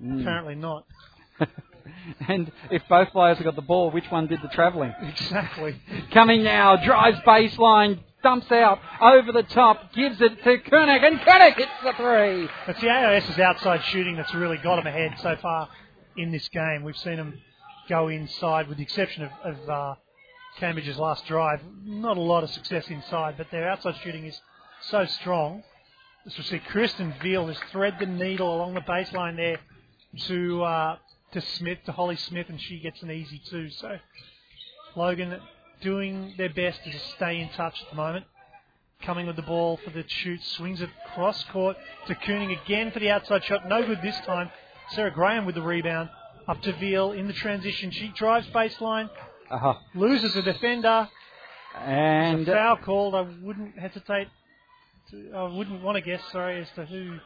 Mm. 0.03 0.23
apparently 0.23 0.57
not. 0.57 0.85
and 2.29 2.51
if 2.71 2.83
both 2.89 3.11
players 3.11 3.39
have 3.39 3.45
got 3.45 3.57
the 3.57 3.63
ball, 3.63 3.91
which 3.91 4.11
one 4.11 4.27
did 4.27 4.41
the 4.43 4.49
travelling? 4.49 4.93
Exactly. 5.03 5.77
Coming 6.13 6.43
now, 6.43 6.77
drives 6.77 7.19
baseline, 7.21 8.01
dumps 8.23 8.51
out 8.51 8.81
over 9.01 9.33
the 9.33 9.43
top, 9.43 9.93
gives 9.93 10.21
it 10.21 10.43
to 10.43 10.59
Kunek, 10.59 11.05
and 11.05 11.21
Kunek 11.21 11.57
hits 11.57 11.71
the 11.83 11.93
three. 11.93 12.49
It's 12.69 12.81
the 12.81 12.89
AIS's 12.89 13.39
outside 13.39 13.83
shooting 13.85 14.17
that's 14.17 14.35
really 14.35 14.59
got 14.59 14.77
them 14.77 14.87
ahead 14.87 15.15
so 15.23 15.37
far 15.41 15.69
in 16.17 16.33
this 16.33 16.49
game. 16.49 16.83
We've 16.83 16.97
seen 16.97 17.17
them 17.17 17.41
go 17.89 18.09
inside, 18.09 18.69
with 18.69 18.79
the 18.79 18.83
exception 18.83 19.25
of, 19.25 19.31
of 19.45 19.69
uh, 19.69 19.95
Cambridge's 20.59 20.99
last 20.99 21.27
drive. 21.27 21.61
Not 21.85 22.17
a 22.17 22.21
lot 22.21 22.45
of 22.45 22.51
success 22.51 22.87
inside, 22.89 23.37
but 23.37 23.51
their 23.51 23.69
outside 23.69 23.95
shooting 24.03 24.25
is 24.25 24.41
so 24.89 25.05
strong. 25.07 25.63
As 26.27 26.37
we 26.39 26.45
see, 26.45 26.59
Kristen 26.59 27.15
Veal 27.23 27.47
has 27.49 27.59
thread 27.71 27.97
the 28.01 28.07
needle 28.07 28.55
along 28.57 28.75
the 28.75 28.81
baseline 28.81 29.37
there 29.37 29.61
to 30.27 30.63
uh, 30.65 30.97
to 31.35 31.41
Smith, 31.41 31.79
to 31.87 31.93
Holly 31.93 32.17
Smith, 32.17 32.49
and 32.49 32.61
she 32.61 32.81
gets 32.81 33.03
an 33.03 33.11
easy 33.11 33.41
two. 33.51 33.69
So 33.71 33.97
Logan 34.97 35.39
doing 35.83 36.35
their 36.39 36.49
best 36.51 36.83
to 36.85 36.91
just 36.91 37.09
stay 37.17 37.41
in 37.41 37.49
touch 37.51 37.81
at 37.83 37.91
the 37.91 37.97
moment. 37.97 38.25
Coming 39.03 39.27
with 39.27 39.37
the 39.37 39.43
ball 39.43 39.79
for 39.85 39.91
the 39.91 40.05
shoot, 40.09 40.43
swings 40.43 40.81
it 40.81 40.89
cross 41.15 41.43
court 41.53 41.77
to 42.07 42.15
Kunek 42.15 42.63
again 42.65 42.91
for 42.91 43.01
the 43.01 43.11
outside 43.11 43.45
shot. 43.45 43.69
No 43.69 43.85
good 43.85 44.01
this 44.03 44.19
time. 44.21 44.51
Sarah 44.91 45.11
Graham 45.11 45.45
with 45.45 45.57
the 45.57 45.63
rebound. 45.63 46.09
Up 46.49 46.61
to 46.63 46.73
Veal 46.75 47.13
in 47.13 47.27
the 47.27 47.33
transition. 47.33 47.91
She 47.91 48.09
drives 48.09 48.47
baseline, 48.49 49.11
Uh-huh. 49.51 49.75
loses 49.95 50.37
a 50.37 50.43
defender. 50.43 51.09
And 51.79 52.47
a 52.49 52.53
foul 52.53 52.77
called. 52.77 53.15
I 53.15 53.23
wouldn't 53.43 53.79
hesitate. 53.79 54.29
To, 55.11 55.33
I 55.35 55.43
wouldn't 55.53 55.83
want 55.83 55.97
to 55.97 56.01
guess. 56.03 56.23
Sorry, 56.33 56.61
as 56.61 56.69
to 56.77 56.85
who. 56.87 57.19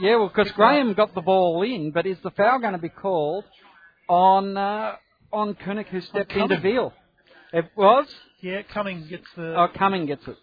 Yeah, 0.00 0.16
well, 0.16 0.28
because 0.28 0.50
Graham 0.52 0.92
got 0.94 1.14
the 1.14 1.20
ball 1.22 1.62
in, 1.62 1.90
but 1.90 2.06
is 2.06 2.18
the 2.22 2.30
foul 2.30 2.58
going 2.60 2.72
to 2.72 2.78
be 2.78 2.88
called 2.88 3.44
on 4.08 4.56
uh, 4.56 4.96
on 5.32 5.54
Kunek 5.54 5.86
who 5.88 6.00
stepped 6.00 6.32
into 6.32 6.56
Cumming. 6.56 6.62
Veal? 6.62 6.92
It 7.52 7.66
was. 7.76 8.06
Yeah, 8.42 8.62
Cumming 8.72 9.06
gets 9.08 9.24
the 9.36 9.54
Oh, 9.56 9.68
Cumming 9.76 10.06
gets 10.06 10.22
it. 10.26 10.36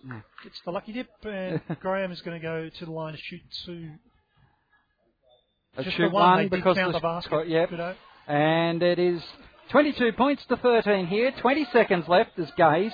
gets 0.43 0.59
the 0.65 0.71
lucky 0.71 0.93
dip, 0.93 1.09
and 1.23 1.61
Graham 1.79 2.11
is 2.11 2.21
going 2.21 2.39
to 2.39 2.45
go 2.45 2.69
to 2.79 2.85
the 2.85 2.91
line 2.91 3.13
to 3.13 3.19
shoot 3.21 3.41
two. 3.65 3.91
A 5.77 5.83
Just 5.83 5.97
shoot 5.97 6.09
the 6.09 6.13
one, 6.13 6.23
one 6.39 6.47
because 6.49 6.75
count 6.75 6.93
the 6.93 6.99
the 6.99 7.03
basket. 7.03 7.47
Yep. 7.47 7.69
And 8.27 8.81
it 8.81 8.99
is 8.99 9.21
22 9.71 10.13
points 10.13 10.43
to 10.49 10.57
13 10.57 11.07
here. 11.07 11.31
20 11.41 11.67
seconds 11.71 12.05
left 12.07 12.37
as 12.39 12.49
Gaze 12.57 12.91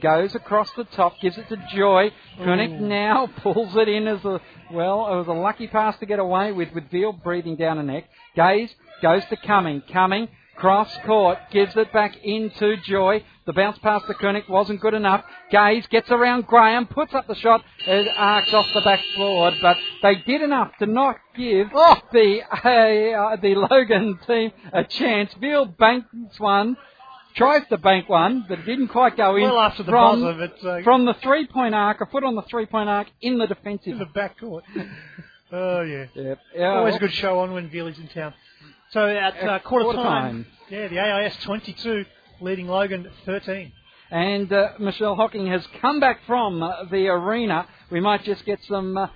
goes 0.00 0.34
across 0.34 0.70
the 0.72 0.84
top, 0.84 1.20
gives 1.20 1.38
it 1.38 1.48
to 1.48 1.56
Joy. 1.74 2.10
Kunek 2.38 2.80
Ooh. 2.80 2.86
now 2.86 3.26
pulls 3.42 3.76
it 3.76 3.88
in 3.88 4.08
as 4.08 4.24
a, 4.24 4.40
well, 4.72 5.12
it 5.12 5.16
was 5.16 5.28
a 5.28 5.32
lucky 5.32 5.66
pass 5.66 5.98
to 5.98 6.06
get 6.06 6.18
away 6.18 6.52
with, 6.52 6.72
with 6.74 6.90
Veal 6.90 7.12
breathing 7.12 7.56
down 7.56 7.76
her 7.76 7.82
neck. 7.82 8.04
Gaze 8.34 8.74
goes 9.02 9.22
to 9.30 9.36
Cumming. 9.36 9.82
Cumming, 9.92 10.28
cross 10.56 10.90
court, 11.06 11.38
gives 11.52 11.76
it 11.76 11.92
back 11.92 12.16
into 12.22 12.76
Joy. 12.78 13.22
The 13.46 13.52
bounce 13.52 13.78
pass 13.78 14.02
to 14.06 14.14
Kunek 14.14 14.48
wasn't 14.48 14.80
good 14.80 14.94
enough. 14.94 15.24
Gaze 15.50 15.86
gets 15.86 16.10
around 16.10 16.46
Graham, 16.46 16.86
puts 16.86 17.14
up 17.14 17.26
the 17.26 17.34
shot, 17.34 17.62
it 17.86 18.08
arcs 18.16 18.52
off 18.52 18.66
the 18.74 18.80
backboard, 18.80 19.54
but 19.62 19.76
they 20.02 20.16
did 20.16 20.42
enough 20.42 20.72
to 20.80 20.86
not 20.86 21.16
give 21.36 21.74
off 21.74 22.02
the 22.12 22.40
uh, 22.52 23.36
the 23.40 23.54
Logan 23.54 24.18
team 24.26 24.52
a 24.72 24.84
chance. 24.84 25.32
Veal 25.40 25.64
banks 25.64 26.38
one, 26.38 26.76
tries 27.38 27.66
to 27.68 27.78
bank 27.78 28.08
one, 28.08 28.44
but 28.48 28.58
it 28.58 28.66
didn't 28.66 28.88
quite 28.88 29.16
go 29.16 29.36
in. 29.36 29.42
Well 29.42 29.58
after 29.58 29.82
the 29.82 29.90
from, 29.92 30.20
buzzer, 30.20 30.48
but 30.62 30.68
uh, 30.68 30.82
from 30.82 31.06
the 31.06 31.14
three 31.22 31.46
point 31.46 31.74
arc, 31.74 32.00
a 32.00 32.06
foot 32.06 32.24
on 32.24 32.34
the 32.34 32.42
three 32.42 32.66
point 32.66 32.88
arc 32.88 33.08
in 33.22 33.38
the 33.38 33.46
defensive. 33.46 33.92
in 33.92 33.98
the 33.98 34.04
backcourt. 34.04 34.62
oh 35.52 35.80
yeah. 35.82 36.06
Yep. 36.14 36.38
Yeah, 36.56 36.74
Always 36.74 36.96
a 36.96 36.98
good 36.98 37.14
show 37.14 37.38
on 37.40 37.52
when 37.52 37.70
Veal 37.70 37.86
is 37.86 37.98
in 37.98 38.08
town. 38.08 38.34
So 38.90 39.06
at 39.06 39.42
uh, 39.42 39.58
quarter, 39.60 39.84
quarter 39.84 40.02
time, 40.02 40.44
time. 40.44 40.46
yeah, 40.70 40.88
the 40.88 40.98
AIS 40.98 41.36
22 41.42 42.04
leading 42.40 42.66
Logan 42.68 43.08
13. 43.26 43.72
And 44.10 44.50
uh, 44.52 44.70
Michelle 44.78 45.14
Hocking 45.14 45.46
has 45.48 45.66
come 45.80 46.00
back 46.00 46.20
from 46.26 46.62
uh, 46.62 46.84
the 46.90 47.08
arena. 47.08 47.66
We 47.90 48.00
might 48.00 48.24
just 48.24 48.46
get 48.46 48.58
some 48.66 48.96
uh, 48.96 49.08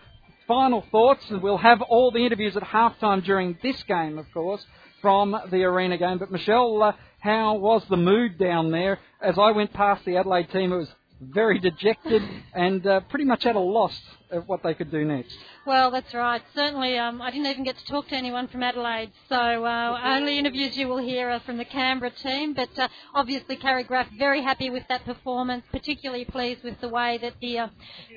final 0.47 0.85
thoughts, 0.93 1.25
and 1.31 1.43
we'll 1.43 1.57
have 1.57 1.81
all 1.81 2.11
the 2.11 2.25
interviews 2.27 2.57
at 2.57 2.63
halftime 2.63 3.25
during 3.25 3.57
this 3.63 3.83
game, 3.85 4.19
of 4.19 4.27
course, 4.35 4.65
from 5.01 5.35
the 5.51 5.65
arena 5.65 5.97
game. 5.97 6.19
But 6.19 6.31
Michelle, 6.31 6.83
uh, 6.83 6.93
how 7.23 7.55
was 7.55 7.85
the 7.89 7.97
mood 7.97 8.37
down 8.37 8.73
there? 8.73 8.99
As 9.21 9.39
I 9.39 9.53
went 9.53 9.73
past 9.73 10.05
the 10.05 10.17
Adelaide 10.17 10.51
team, 10.51 10.73
it 10.73 10.77
was 10.77 10.89
very 11.21 11.61
dejected 11.61 12.21
and 12.55 12.85
uh, 12.85 12.99
pretty 13.09 13.25
much 13.25 13.47
at 13.47 13.55
a 13.55 13.61
loss 13.61 13.97
of 14.33 14.49
what 14.49 14.65
they 14.65 14.75
could 14.75 14.91
do 14.91 15.05
next. 15.05 15.37
Well, 15.65 15.93
that's 15.93 16.13
right. 16.15 16.43
Certainly, 16.53 16.99
um, 16.99 17.23
I 17.23 17.31
didn't 17.31 17.47
even 17.47 17.63
get 17.63 17.79
to 17.79 17.85
talk 17.85 18.09
to 18.09 18.17
anyone 18.17 18.49
from 18.49 18.65
Adelaide, 18.65 19.13
so 19.29 19.37
uh, 19.37 20.01
only 20.05 20.37
interviews 20.37 20.77
you 20.77 20.89
will 20.89 20.99
hear 20.99 21.31
are 21.31 21.39
from 21.41 21.59
the 21.59 21.65
Canberra 21.65 22.11
team. 22.11 22.55
But 22.55 22.77
uh, 22.77 22.89
obviously, 23.15 23.55
Carrie 23.55 23.85
Graf 23.85 24.09
very 24.19 24.43
happy 24.43 24.69
with 24.69 24.83
that 24.89 25.05
performance, 25.05 25.65
particularly 25.71 26.25
pleased 26.25 26.65
with 26.65 26.81
the 26.81 26.89
way 26.89 27.19
that 27.19 27.35
the 27.41 27.59
uh, 27.61 27.69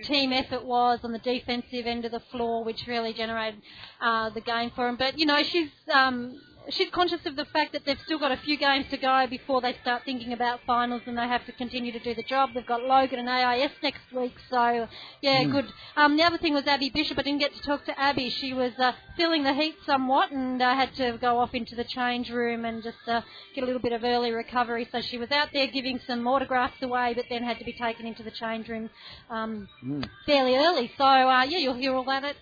team 0.06 0.34
effort 0.34 0.66
was 0.66 1.02
on 1.04 1.12
the 1.12 1.20
defensive 1.20 1.86
end 1.86 2.06
of 2.06 2.12
the 2.12 2.24
floor, 2.32 2.64
which 2.64 2.88
really 2.88 3.14
generated 3.14 3.62
uh, 4.02 4.32
the 4.32 4.42
game 4.42 4.72
for 4.74 4.88
him. 4.88 4.96
But 4.96 5.20
you 5.20 5.28
know, 5.28 5.44
she's 5.44 5.70
um, 5.94 6.40
she's 6.70 6.90
conscious 6.92 7.26
of 7.26 7.36
the 7.36 7.46
fact 7.46 7.74
that 7.74 7.86
they've 7.86 8.00
still 8.06 8.20
got 8.20 8.32
a 8.32 8.38
few 8.38 8.58
games 8.58 8.86
to 8.90 8.98
go 8.98 9.28
before 9.28 9.62
they 9.62 9.74
start 9.82 10.04
thinking 10.06 10.34
about 10.34 10.60
finals 10.66 11.02
and 11.06 11.18
they 11.18 11.28
have 11.28 11.46
to 11.46 11.52
continue 11.52 11.92
to 11.92 12.00
do 12.00 12.14
the 12.16 12.24
job. 12.24 12.52
They've 12.54 12.66
got 12.66 12.84
Logan 12.84 13.20
and 13.20 13.30
AIS 13.30 13.72
next 13.84 14.12
week, 14.12 14.34
so 14.50 14.88
yeah, 15.22 15.44
Mm. 15.44 15.52
good. 15.52 15.74
Um, 15.96 16.18
the 16.18 16.24
other 16.24 16.38
thing 16.38 16.54
was 16.54 16.66
Abby 16.68 16.90
Bishop. 16.90 17.18
I 17.20 17.22
didn't 17.24 17.40
get 17.40 17.54
to 17.54 17.62
talk 17.62 17.86
to 17.86 18.00
Abby. 18.00 18.30
She 18.30 18.54
was 18.54 18.74
uh, 18.80 18.94
feeling 19.18 19.44
the 19.44 19.54
heat 19.54 19.76
somewhat 19.86 20.32
and 20.32 20.62
uh, 20.62 20.74
had 20.76 20.94
to 20.96 21.18
go 21.20 21.40
off 21.40 21.54
into 21.54 21.76
the 21.76 21.84
change 21.84 22.30
room 22.30 22.66
and 22.66 22.82
just 22.84 22.98
uh, 23.08 23.22
get 23.54 23.64
a 23.64 23.68
little 23.68 23.82
bit 23.82 23.94
of 23.94 24.04
early 24.04 24.32
recovery. 24.32 24.88
So 24.92 25.02
she 25.02 25.18
was 25.18 25.32
out 25.32 25.50
there 25.54 25.68
giving 25.68 26.00
some 26.08 26.28
autographs 26.28 26.82
away, 26.82 27.14
but 27.14 27.26
then 27.30 27.44
had 27.44 27.60
to 27.60 27.66
be 27.66 27.74
taken 27.74 28.06
into 28.06 28.24
the 28.24 28.32
change 28.32 28.68
room 28.70 28.90
um, 29.30 29.68
Mm. 29.86 30.08
fairly 30.26 30.56
early. 30.56 30.92
So 30.98 31.06
uh, 31.06 31.44
yeah, 31.44 31.60
you'll 31.60 31.76
hear 31.76 31.94
all 31.96 32.06
that 32.06 32.24
at 32.24 32.36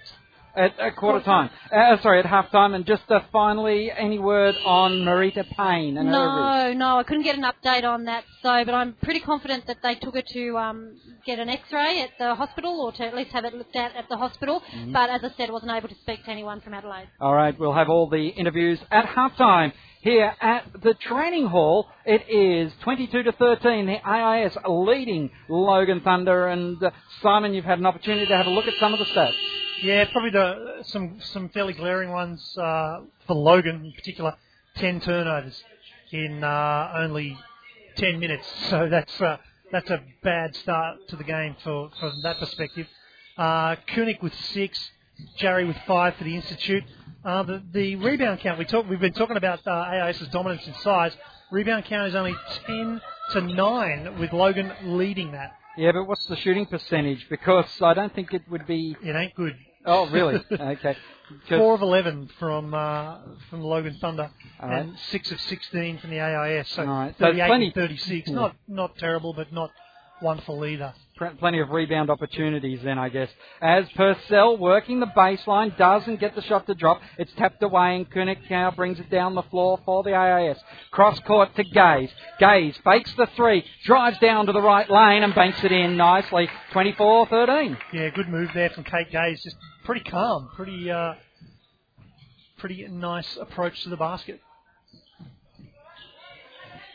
At, 0.55 0.79
at 0.79 0.95
quarter 0.95 1.23
time. 1.25 1.49
Uh, 1.71 1.99
sorry, 2.03 2.19
at 2.19 2.27
half 2.27 2.51
time. 2.51 2.75
And 2.75 2.85
just 2.85 3.03
uh, 3.09 3.21
finally, 3.31 3.91
any 3.91 4.19
word 4.19 4.55
on 4.63 5.01
Marita 5.01 5.43
Payne 5.57 5.97
and 5.97 6.07
her? 6.07 6.13
No, 6.13 6.73
no, 6.73 6.99
I 6.99 7.03
couldn't 7.03 7.23
get 7.23 7.35
an 7.35 7.43
update 7.43 7.83
on 7.83 8.05
that. 8.05 8.23
So, 8.43 8.63
but 8.63 8.75
I'm 8.75 8.93
pretty 9.01 9.19
confident 9.19 9.65
that 9.65 9.77
they 9.81 9.95
took 9.95 10.13
her 10.13 10.21
to 10.21 10.57
um, 10.57 10.95
get 11.25 11.39
an 11.39 11.49
X-ray 11.49 12.01
at 12.01 12.11
the 12.19 12.35
hospital, 12.35 12.81
or 12.81 12.91
to 12.91 13.03
at 13.03 13.15
least 13.15 13.31
have 13.31 13.45
it 13.45 13.55
looked 13.55 13.75
at 13.75 13.95
at 13.95 14.07
the 14.09 14.17
hospital. 14.17 14.61
Mm-hmm. 14.61 14.91
But 14.91 15.09
as 15.09 15.23
I 15.23 15.35
said, 15.37 15.49
I 15.49 15.53
wasn't 15.53 15.71
able 15.71 15.89
to 15.89 15.95
speak 15.95 16.23
to 16.25 16.29
anyone 16.29 16.61
from 16.61 16.75
Adelaide. 16.75 17.07
All 17.19 17.33
right, 17.33 17.57
we'll 17.57 17.73
have 17.73 17.89
all 17.89 18.07
the 18.09 18.27
interviews 18.27 18.79
at 18.91 19.05
halftime 19.05 19.73
here 20.01 20.35
at 20.39 20.65
the 20.83 20.93
training 20.93 21.47
hall. 21.47 21.87
It 22.05 22.29
is 22.29 22.73
22 22.83 23.23
to 23.23 23.31
13. 23.31 23.85
The 23.85 24.07
AIS 24.07 24.55
leading 24.67 25.31
Logan 25.49 26.01
Thunder. 26.01 26.47
And 26.47 26.81
uh, 26.83 26.91
Simon, 27.21 27.53
you've 27.53 27.65
had 27.65 27.79
an 27.79 27.85
opportunity 27.85 28.27
to 28.27 28.37
have 28.37 28.45
a 28.45 28.51
look 28.51 28.67
at 28.67 28.73
some 28.79 28.93
of 28.93 28.99
the 28.99 29.05
stats. 29.05 29.33
Yeah, 29.83 30.05
probably 30.13 30.29
the 30.29 30.83
some 30.83 31.19
some 31.33 31.49
fairly 31.49 31.73
glaring 31.73 32.09
ones 32.09 32.57
uh, 32.57 33.01
for 33.27 33.35
Logan 33.35 33.83
in 33.85 33.91
particular. 33.91 34.33
Ten 34.77 35.01
turnovers 35.01 35.61
in 36.13 36.41
uh, 36.41 36.93
only 36.95 37.37
ten 37.97 38.17
minutes, 38.17 38.47
so 38.69 38.87
that's 38.89 39.19
uh, 39.19 39.35
that's 39.73 39.89
a 39.89 40.01
bad 40.23 40.55
start 40.55 41.05
to 41.09 41.17
the 41.17 41.25
game 41.25 41.57
for 41.65 41.89
from 41.99 42.13
that 42.23 42.39
perspective. 42.39 42.87
Uh, 43.37 43.75
Kunek 43.89 44.21
with 44.21 44.33
six, 44.53 44.79
Jarry 45.35 45.65
with 45.65 45.77
five 45.85 46.15
for 46.15 46.23
the 46.23 46.35
institute. 46.35 46.83
Uh, 47.25 47.43
the, 47.43 47.61
the 47.73 47.95
rebound 47.97 48.39
count 48.39 48.59
we 48.59 48.65
talk 48.65 48.89
we've 48.89 49.01
been 49.01 49.11
talking 49.11 49.35
about 49.35 49.67
uh, 49.67 49.85
AIS's 49.91 50.29
dominance 50.29 50.65
in 50.65 50.73
size. 50.75 51.11
Rebound 51.51 51.83
count 51.85 52.07
is 52.07 52.15
only 52.15 52.35
ten 52.65 53.01
to 53.33 53.41
nine, 53.41 54.17
with 54.17 54.31
Logan 54.31 54.71
leading 54.85 55.33
that. 55.33 55.51
Yeah, 55.75 55.91
but 55.91 56.07
what's 56.07 56.25
the 56.27 56.37
shooting 56.37 56.67
percentage? 56.67 57.27
Because 57.29 57.65
I 57.81 57.93
don't 57.93 58.15
think 58.15 58.33
it 58.33 58.43
would 58.49 58.65
be. 58.65 58.95
It 59.03 59.13
ain't 59.13 59.35
good. 59.35 59.57
Oh, 59.85 60.09
really? 60.09 60.43
okay. 60.51 60.97
Four 61.49 61.75
of 61.75 61.81
eleven 61.81 62.29
from 62.39 62.73
uh, 62.73 63.17
from 63.49 63.61
Logan 63.61 63.97
Thunder, 63.99 64.29
right. 64.61 64.79
and 64.79 64.97
six 65.09 65.31
of 65.31 65.39
sixteen 65.41 65.97
from 65.97 66.09
the 66.11 66.19
AIS. 66.19 66.67
So 66.69 66.83
right. 66.83 67.15
So 67.17 67.25
38 67.25 67.47
plenty- 67.47 67.65
and 67.67 67.75
36. 67.75 68.29
Yeah. 68.29 68.35
Not 68.35 68.55
not 68.67 68.97
terrible, 68.97 69.33
but 69.33 69.51
not 69.51 69.71
wonderful 70.21 70.65
either. 70.65 70.93
Plenty 71.39 71.59
of 71.59 71.69
rebound 71.69 72.09
opportunities 72.09 72.79
then, 72.83 72.97
I 72.97 73.09
guess. 73.09 73.29
As 73.61 73.85
Purcell 73.95 74.57
working 74.57 74.99
the 74.99 75.05
baseline, 75.05 75.77
doesn't 75.77 76.19
get 76.19 76.35
the 76.35 76.41
shot 76.41 76.65
to 76.67 76.73
drop. 76.73 77.01
It's 77.19 77.31
tapped 77.37 77.61
away 77.61 77.97
and 77.97 78.09
Kunek 78.09 78.49
now 78.49 78.71
brings 78.71 78.99
it 78.99 79.11
down 79.11 79.35
the 79.35 79.43
floor 79.43 79.79
for 79.85 80.01
the 80.03 80.13
AIS. 80.15 80.57
Cross 80.91 81.19
court 81.21 81.55
to 81.55 81.63
Gaze. 81.63 82.09
Gaze 82.39 82.75
fakes 82.83 83.13
the 83.15 83.27
three, 83.35 83.63
drives 83.85 84.17
down 84.19 84.47
to 84.47 84.53
the 84.53 84.61
right 84.61 84.89
lane 84.89 85.23
and 85.23 85.35
banks 85.35 85.63
it 85.63 85.71
in 85.71 85.95
nicely. 85.97 86.49
24-13. 86.73 87.77
Yeah, 87.93 88.09
good 88.09 88.29
move 88.29 88.49
there 88.55 88.71
from 88.71 88.83
Kate 88.83 89.11
Gaze. 89.11 89.41
Just 89.43 89.55
pretty 89.83 90.09
calm, 90.09 90.49
pretty 90.55 90.89
uh, 90.89 91.13
pretty 92.57 92.87
nice 92.87 93.37
approach 93.37 93.81
to 93.83 93.89
the 93.89 93.97
basket. 93.97 94.39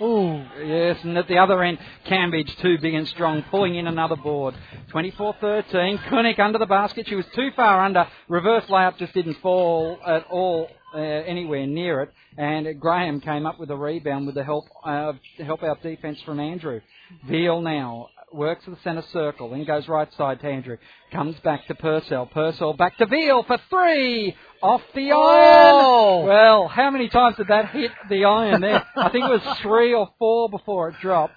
Ooh, 0.01 0.45
yes, 0.65 0.97
and 1.03 1.19
at 1.19 1.27
the 1.27 1.39
other 1.39 1.61
end, 1.61 1.77
Cambridge 2.05 2.55
too 2.59 2.79
big 2.81 2.95
and 2.95 3.09
strong, 3.09 3.43
pulling 3.51 3.75
in 3.75 3.89
another 3.89 4.15
board. 4.15 4.55
24-13, 4.93 6.05
Kunek 6.05 6.39
under 6.39 6.59
the 6.59 6.67
basket. 6.67 7.09
She 7.09 7.17
was 7.17 7.27
too 7.35 7.51
far 7.57 7.85
under. 7.85 8.07
Reverse 8.29 8.65
layup 8.67 8.97
just 8.99 9.13
didn't 9.13 9.39
fall 9.43 9.99
at 10.07 10.25
all 10.31 10.69
uh, 10.95 10.99
anywhere 10.99 11.67
near 11.67 12.03
it. 12.03 12.13
And 12.37 12.81
Graham 12.81 13.21
came 13.21 13.45
up 13.45 13.59
with 13.59 13.73
a 13.73 13.77
rebound 13.77 14.27
with 14.27 14.37
the 14.37 14.45
help 14.45 14.67
uh, 14.85 15.15
help 15.45 15.65
out 15.65 15.83
defence 15.83 16.21
from 16.25 16.39
Andrew. 16.39 16.81
Veal 17.27 17.61
now 17.61 18.09
works 18.33 18.65
to 18.65 18.71
the 18.71 18.79
centre 18.85 19.05
circle, 19.13 19.51
then 19.51 19.65
goes 19.65 19.89
right 19.89 20.13
side 20.15 20.41
to 20.41 20.47
Andrew. 20.47 20.77
Comes 21.13 21.37
back 21.41 21.67
to 21.69 21.75
Purcell. 21.75 22.27
Purcell 22.27 22.73
back 22.75 22.97
to 22.99 23.07
Veal 23.07 23.43
for 23.45 23.59
three. 23.71 24.35
Off 24.63 24.83
the 24.95 25.11
Oh! 25.13 26.19
iron. 26.21 26.27
Well, 26.29 26.69
how 26.69 26.91
many 26.91 27.09
times 27.09 27.37
did 27.37 27.49
that 27.49 27.71
hit 27.71 27.91
the 28.11 28.25
iron 28.25 28.61
there? 28.61 28.85
I 28.97 29.09
think 29.11 29.25
it 29.25 29.31
was 29.31 29.59
three 29.63 29.95
or 29.95 30.09
four 30.19 30.49
before 30.49 30.89
it 30.91 30.97
dropped. 31.01 31.35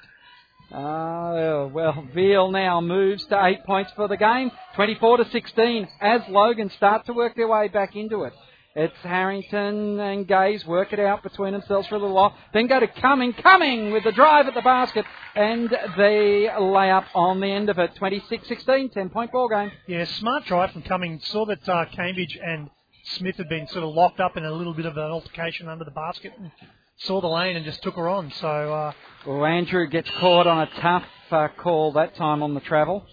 Uh, 0.72 1.68
well, 1.74 2.08
Veal 2.16 2.50
now 2.50 2.80
moves 2.80 3.26
to 3.26 3.46
eight 3.46 3.64
points 3.66 3.92
for 3.96 4.08
the 4.08 4.16
game, 4.16 4.50
24 4.76 5.18
to 5.18 5.30
16, 5.30 5.88
as 6.00 6.22
Logan 6.30 6.70
start 6.78 7.06
to 7.08 7.14
work 7.14 7.36
their 7.36 7.48
way 7.50 7.68
back 7.68 7.96
into 7.96 8.24
it. 8.24 8.34
It's 8.74 8.96
Harrington 9.04 10.00
and 10.00 10.26
Gaze 10.26 10.66
work 10.66 10.94
it 10.94 11.00
out 11.00 11.24
between 11.24 11.52
themselves 11.52 11.88
for 11.90 11.96
a 11.96 12.00
little 12.00 12.16
while. 12.16 12.34
Then 12.54 12.68
go 12.68 12.80
to 12.80 12.88
Cumming. 12.88 13.34
Cumming 13.34 13.92
with 13.92 14.06
the 14.06 14.14
drive 14.14 14.48
at 14.48 14.54
the 14.54 14.62
basket 14.62 15.06
and 15.36 15.70
the 15.70 16.48
layup 16.58 17.06
on 17.14 17.42
the 17.42 17.48
end 17.48 17.70
of 17.70 17.78
it. 17.80 17.96
26-16, 17.96 18.94
10 18.94 19.10
point 19.10 19.32
ball 19.34 19.50
game. 19.50 19.72
Yeah, 19.88 20.06
smart 20.06 20.46
drive 20.46 20.72
from 20.72 20.84
Cumming. 20.84 21.20
Saw 21.22 21.46
that 21.48 21.68
uh, 21.68 21.86
Cambridge 21.94 22.40
and 22.42 22.70
Smith 23.16 23.36
had 23.36 23.50
been 23.50 23.68
sort 23.68 23.84
of 23.84 23.94
locked 23.94 24.22
up 24.22 24.38
in 24.38 24.46
a 24.46 24.52
little 24.52 24.74
bit 24.74 24.86
of 24.86 24.96
an 24.96 25.04
altercation 25.04 25.68
under 25.68 25.84
the 25.84 25.92
basket. 25.92 26.32
And 26.38 26.52
saw 26.98 27.20
the 27.20 27.28
lane 27.28 27.58
and 27.58 27.66
just 27.66 27.82
took 27.84 27.96
her 27.96 28.08
on. 28.08 28.32
So 28.40 28.48
uh, 28.48 28.94
Well, 29.26 29.46
Andrew 29.46 29.86
gets 29.88 30.10
caught 30.12 30.48
on 30.48 30.68
a 30.68 30.80
tough 30.80 31.06
uh, 31.32 31.48
call 31.58 31.92
that 31.94 32.16
time 32.16 32.42
on 32.42 32.54
the 32.54 32.62
travel. 32.62 33.06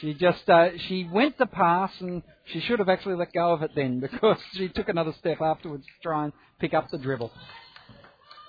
She 0.00 0.14
just 0.14 0.48
uh, 0.50 0.76
she 0.76 1.08
went 1.10 1.38
to 1.38 1.46
pass 1.46 1.92
and 2.00 2.22
she 2.46 2.60
should 2.60 2.78
have 2.78 2.88
actually 2.88 3.14
let 3.14 3.32
go 3.32 3.52
of 3.52 3.62
it 3.62 3.72
then 3.74 4.00
because 4.12 4.38
she 4.54 4.68
took 4.68 4.88
another 4.88 5.12
step 5.18 5.40
afterwards 5.40 5.84
to 5.84 5.92
try 6.02 6.24
and 6.24 6.32
pick 6.58 6.74
up 6.74 6.90
the 6.90 6.98
dribble. 6.98 7.32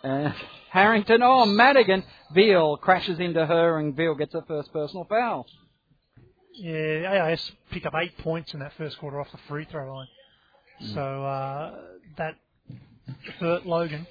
Uh, 0.03 0.32
Harrington, 0.69 1.21
oh 1.23 1.45
Madgen, 1.45 2.03
Veal 2.34 2.77
crashes 2.77 3.19
into 3.19 3.45
her 3.45 3.79
and 3.79 3.95
Veal 3.95 4.15
gets 4.15 4.34
her 4.34 4.43
first 4.47 4.73
personal 4.73 5.06
foul. 5.06 5.45
yeah, 6.56 7.27
AIS 7.27 7.51
pick 7.71 7.86
up 7.86 7.93
eight 7.95 8.17
points 8.17 8.53
in 8.53 8.60
that 8.60 8.73
first 8.77 8.97
quarter 8.99 9.19
off 9.19 9.32
the 9.32 9.38
free 9.47 9.65
throw 9.65 9.95
line. 9.95 10.08
Hmm. 10.79 10.93
So 10.93 11.23
uh, 11.23 11.75
that 12.17 12.36
hurt 13.39 13.65
Logan 13.65 14.08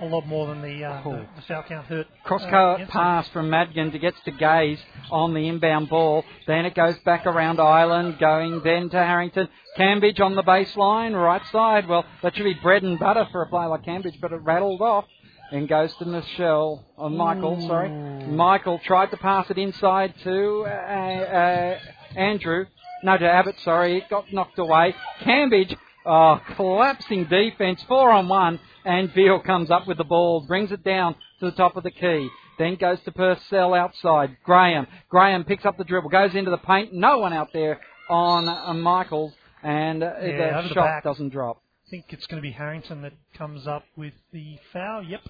a 0.00 0.06
lot 0.06 0.26
more 0.26 0.46
than 0.46 0.62
the 0.62 0.84
uh, 0.84 1.02
the, 1.02 1.26
the 1.36 1.42
foul 1.42 1.64
count 1.68 1.86
hurt. 1.86 2.06
Cross 2.24 2.42
uh, 2.44 2.50
court 2.50 2.78
Jensen. 2.78 2.92
pass 2.92 3.28
from 3.28 3.50
Madgen 3.50 3.92
to 3.92 3.98
gets 3.98 4.16
to 4.24 4.30
Gaze 4.30 4.78
on 5.10 5.34
the 5.34 5.48
inbound 5.48 5.88
ball. 5.88 6.24
Then 6.46 6.64
it 6.66 6.74
goes 6.74 6.96
back 7.04 7.26
around 7.26 7.60
Island, 7.60 8.18
going 8.18 8.62
then 8.64 8.90
to 8.90 8.96
Harrington. 8.96 9.48
Cambridge 9.76 10.20
on 10.20 10.34
the 10.34 10.42
baseline, 10.42 11.14
right 11.14 11.42
side. 11.52 11.86
Well, 11.86 12.04
that 12.22 12.34
should 12.34 12.44
be 12.44 12.54
bread 12.54 12.82
and 12.82 12.98
butter 12.98 13.26
for 13.30 13.42
a 13.42 13.48
player 13.48 13.68
like 13.68 13.84
Cambridge, 13.84 14.18
but 14.20 14.32
it 14.32 14.36
rattled 14.42 14.80
off 14.80 15.04
and 15.52 15.68
goes 15.68 15.94
to 15.96 16.04
Michelle, 16.04 16.84
uh, 16.98 17.08
Michael, 17.08 17.60
sorry. 17.66 17.88
Michael 17.88 18.80
tried 18.84 19.10
to 19.10 19.16
pass 19.16 19.50
it 19.50 19.58
inside 19.58 20.14
to 20.22 20.64
uh, 20.66 20.68
uh, 20.68 21.78
Andrew. 22.16 22.66
No, 23.02 23.16
to 23.16 23.28
Abbott, 23.28 23.56
sorry. 23.64 23.98
It 23.98 24.08
got 24.08 24.32
knocked 24.32 24.58
away. 24.58 24.94
Cambridge, 25.20 25.74
oh, 26.06 26.40
collapsing 26.54 27.24
defence, 27.24 27.82
four 27.88 28.10
on 28.10 28.28
one, 28.28 28.60
and 28.84 29.12
Veal 29.12 29.40
comes 29.40 29.70
up 29.70 29.86
with 29.86 29.98
the 29.98 30.04
ball, 30.04 30.40
brings 30.46 30.72
it 30.72 30.82
down 30.84 31.14
to 31.40 31.46
the 31.46 31.52
top 31.52 31.76
of 31.76 31.82
the 31.82 31.90
key. 31.90 32.28
Then 32.58 32.76
goes 32.76 32.98
to 33.04 33.12
Purcell 33.12 33.74
outside. 33.74 34.36
Graham. 34.44 34.86
Graham 35.08 35.44
picks 35.44 35.64
up 35.64 35.78
the 35.78 35.84
dribble, 35.84 36.10
goes 36.10 36.34
into 36.34 36.50
the 36.50 36.58
paint. 36.58 36.92
No 36.92 37.18
one 37.18 37.32
out 37.32 37.48
there 37.52 37.80
on 38.08 38.48
uh, 38.48 38.74
Michaels, 38.74 39.32
and 39.62 40.02
uh, 40.02 40.12
Yeah, 40.20 40.60
the 40.62 40.68
the 40.68 40.74
shot 40.74 40.84
back. 40.84 41.04
doesn't 41.04 41.30
drop. 41.30 41.62
I 41.86 41.90
think 41.90 42.04
it's 42.10 42.26
going 42.26 42.40
to 42.40 42.46
be 42.46 42.52
Harrington 42.52 43.02
that 43.02 43.12
comes 43.36 43.66
up 43.66 43.84
with 43.96 44.12
the 44.32 44.58
foul. 44.72 45.02
Yep. 45.02 45.20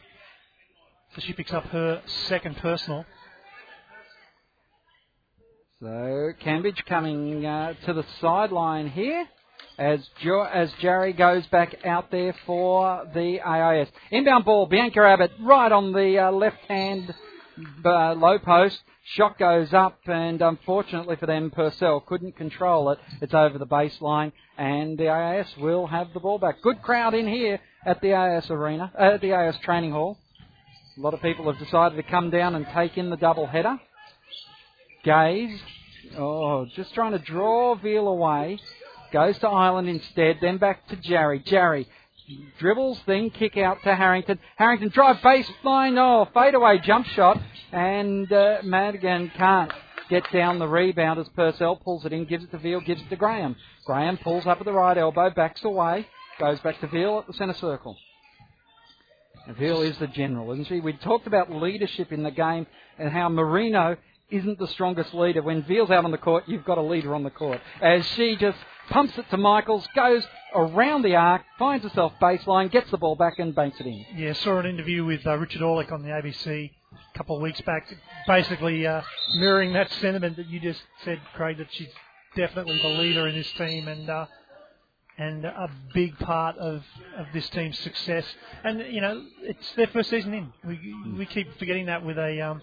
So 1.15 1.21
she 1.23 1.33
picks 1.33 1.53
up 1.53 1.65
her 1.67 2.03
second 2.29 2.57
personal. 2.59 3.05
So 5.81 6.33
Cambridge 6.41 6.85
coming 6.87 7.47
uh, 7.47 7.75
to 7.87 7.93
the 7.95 8.05
sideline 8.21 8.89
here 8.89 9.27
as 9.81 10.07
jo- 10.23 10.43
as 10.53 10.71
Jarry 10.81 11.15
goes 11.15 11.47
back 11.47 11.75
out 11.87 12.11
there 12.11 12.35
for 12.45 13.07
the 13.15 13.41
AIS. 13.41 13.89
Inbound 14.11 14.45
ball, 14.45 14.67
Bianca 14.67 15.01
Abbott 15.01 15.33
right 15.41 15.73
on 15.73 15.93
the 15.93 16.19
uh, 16.19 16.31
left 16.31 16.59
hand 16.69 17.15
uh, 17.85 18.13
low 18.13 18.39
post. 18.39 18.79
Shot 19.15 19.39
goes 19.39 19.73
up, 19.73 19.99
and 20.07 20.43
unfortunately 20.43 21.17
for 21.17 21.25
them, 21.27 21.51
Purcell 21.51 22.01
couldn't 22.01 22.37
control 22.37 22.91
it. 22.91 22.99
It's 23.23 23.33
over 23.33 23.59
the 23.59 23.67
baseline, 23.67 24.33
and 24.59 24.99
the 24.99 25.09
AIS 25.09 25.49
will 25.59 25.87
have 25.87 26.13
the 26.13 26.21
ball 26.21 26.39
back. 26.39 26.61
Good 26.63 26.83
crowd 26.83 27.15
in 27.15 27.27
here 27.27 27.59
at 27.85 28.03
the 28.03 28.13
AIS 28.13 28.51
arena, 28.51 28.93
uh, 28.97 29.15
at 29.15 29.23
the 29.23 29.33
AIS 29.33 29.57
training 29.65 29.93
hall. 29.93 30.19
A 30.99 31.01
lot 31.01 31.15
of 31.15 31.23
people 31.23 31.51
have 31.51 31.59
decided 31.59 31.97
to 31.97 32.03
come 32.03 32.29
down 32.29 32.55
and 32.55 32.67
take 32.75 32.99
in 32.99 33.09
the 33.09 33.17
double 33.17 33.47
header. 33.47 33.81
Gaze. 35.05 35.59
Oh, 36.19 36.67
just 36.77 36.93
trying 36.95 37.13
to 37.13 37.19
draw 37.19 37.75
Veal 37.77 38.07
away. 38.09 38.59
Goes 39.13 39.39
to 39.39 39.49
Ireland 39.49 39.89
instead, 39.89 40.39
then 40.41 40.59
back 40.59 40.87
to 40.89 40.97
Jarry. 40.97 41.41
Jarry 41.41 41.89
dribbles, 42.59 43.01
then 43.07 43.31
kick 43.31 43.57
out 43.57 43.79
to 43.85 43.95
Harrington. 43.95 44.39
Harrington 44.57 44.91
drive 44.91 45.17
baseline, 45.17 45.99
oh, 45.99 46.29
fadeaway 46.33 46.79
jump 46.79 47.07
shot, 47.07 47.41
and 47.73 48.33
uh, 48.33 48.59
Madgen 48.63 49.33
can't 49.37 49.73
get 50.09 50.31
down 50.33 50.59
the 50.59 50.69
rebound 50.69 51.19
as 51.19 51.29
Purcell 51.31 51.77
pulls 51.77 52.05
it 52.05 52.13
in, 52.13 52.25
gives 52.25 52.45
it 52.45 52.51
to 52.51 52.59
Veal, 52.59 52.81
gives 52.81 53.01
it 53.01 53.09
to 53.11 53.17
Graham. 53.17 53.57
Graham 53.87 54.17
pulls 54.19 54.47
up 54.47 54.59
at 54.61 54.65
the 54.65 54.73
right 54.73 54.97
elbow, 54.97 55.31
backs 55.31 55.65
away, 55.65 56.07
goes 56.39 56.61
back 56.61 56.81
to 56.81 56.87
Veal 56.89 57.19
at 57.19 57.27
the 57.27 57.33
centre 57.33 57.55
circle. 57.55 57.97
Veal 59.59 59.83
is 59.83 59.99
the 59.99 60.07
general, 60.07 60.53
isn't 60.53 60.67
she? 60.67 60.81
We 60.81 60.93
talked 60.93 61.27
about 61.27 61.51
leadership 61.51 62.13
in 62.13 62.23
the 62.23 62.31
game 62.31 62.67
and 62.99 63.11
how 63.11 63.29
Marino 63.29 63.97
isn't 64.31 64.59
the 64.59 64.69
strongest 64.69 65.13
leader. 65.15 65.43
When 65.43 65.63
Veal's 65.65 65.91
out 65.91 66.05
on 66.05 66.11
the 66.11 66.19
court, 66.19 66.45
you've 66.47 66.65
got 66.65 66.79
a 66.79 66.83
leader 66.83 67.15
on 67.15 67.25
the 67.25 67.31
court. 67.31 67.61
As 67.81 68.07
she 68.09 68.37
just 68.37 68.59
pumps 68.91 69.17
it 69.17 69.29
to 69.31 69.37
Michaels, 69.37 69.87
goes 69.95 70.25
around 70.55 71.03
the 71.03 71.17
arc, 71.17 71.43
finds 71.59 71.85
herself 71.85 72.13
baseline, 72.21 72.71
gets 72.71 72.91
the 72.91 72.99
ball 72.99 73.17
back 73.17 73.39
and 73.39 73.55
banks 73.55 73.81
it 73.81 73.87
in. 73.87 74.05
Yeah, 74.17 74.33
saw 74.35 74.59
an 74.59 74.67
interview 74.67 75.05
with 75.05 75.27
uh, 75.27 75.37
Richard 75.39 75.63
Orlick 75.63 75.93
on 75.93 76.03
the 76.03 76.09
ABC 76.09 76.71
a 77.15 77.19
couple 77.19 77.37
of 77.37 77.43
weeks 77.43 77.61
back, 77.63 77.87
basically 78.27 78.87
uh, 78.87 79.03
mirroring 79.37 79.73
that 79.73 79.91
sentiment 79.93 80.37
that 80.37 80.47
you 80.47 80.61
just 80.61 80.83
said, 81.05 81.21
Craig, 81.35 81.59
that 81.59 81.69
she's 81.71 81.89
definitely 82.37 82.81
the 82.83 82.89
leader 82.89 83.27
in 83.27 83.35
this 83.35 83.51
team 83.53 83.89
and 83.89 84.09
uh, 84.09 84.27
and 85.19 85.45
a 85.45 85.71
big 85.93 86.19
part 86.19 86.57
of, 86.57 86.83
of 87.19 87.27
this 87.35 87.49
team's 87.51 87.79
success. 87.81 88.25
And 88.65 88.81
you 88.93 89.03
know, 89.03 89.23
it's 89.43 89.75
their 89.77 89.89
first 89.89 90.11
season 90.11 90.33
in. 90.33 90.53
We 90.65 91.15
we 91.19 91.27
keep 91.27 91.59
forgetting 91.59 91.87
that 91.87 92.05
with 92.05 92.19
a 92.19 92.41
um, 92.41 92.63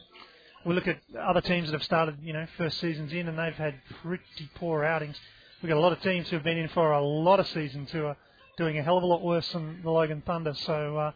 we 0.65 0.73
look 0.73 0.87
at 0.87 0.99
other 1.17 1.41
teams 1.41 1.67
that 1.67 1.73
have 1.73 1.83
started, 1.83 2.17
you 2.21 2.33
know, 2.33 2.45
first 2.57 2.79
seasons 2.79 3.13
in, 3.13 3.27
and 3.27 3.37
they've 3.37 3.53
had 3.53 3.75
pretty 4.01 4.49
poor 4.55 4.83
outings. 4.83 5.17
We've 5.61 5.69
got 5.69 5.77
a 5.77 5.81
lot 5.81 5.91
of 5.91 6.01
teams 6.01 6.29
who've 6.29 6.43
been 6.43 6.57
in 6.57 6.67
for 6.69 6.91
a 6.91 7.01
lot 7.03 7.39
of 7.39 7.47
seasons 7.47 7.89
who 7.91 8.05
are 8.05 8.17
doing 8.57 8.77
a 8.77 8.83
hell 8.83 8.97
of 8.97 9.03
a 9.03 9.07
lot 9.07 9.23
worse 9.23 9.51
than 9.53 9.81
the 9.81 9.89
Logan 9.89 10.21
Thunder. 10.25 10.53
So 10.53 10.97
uh, 10.97 11.11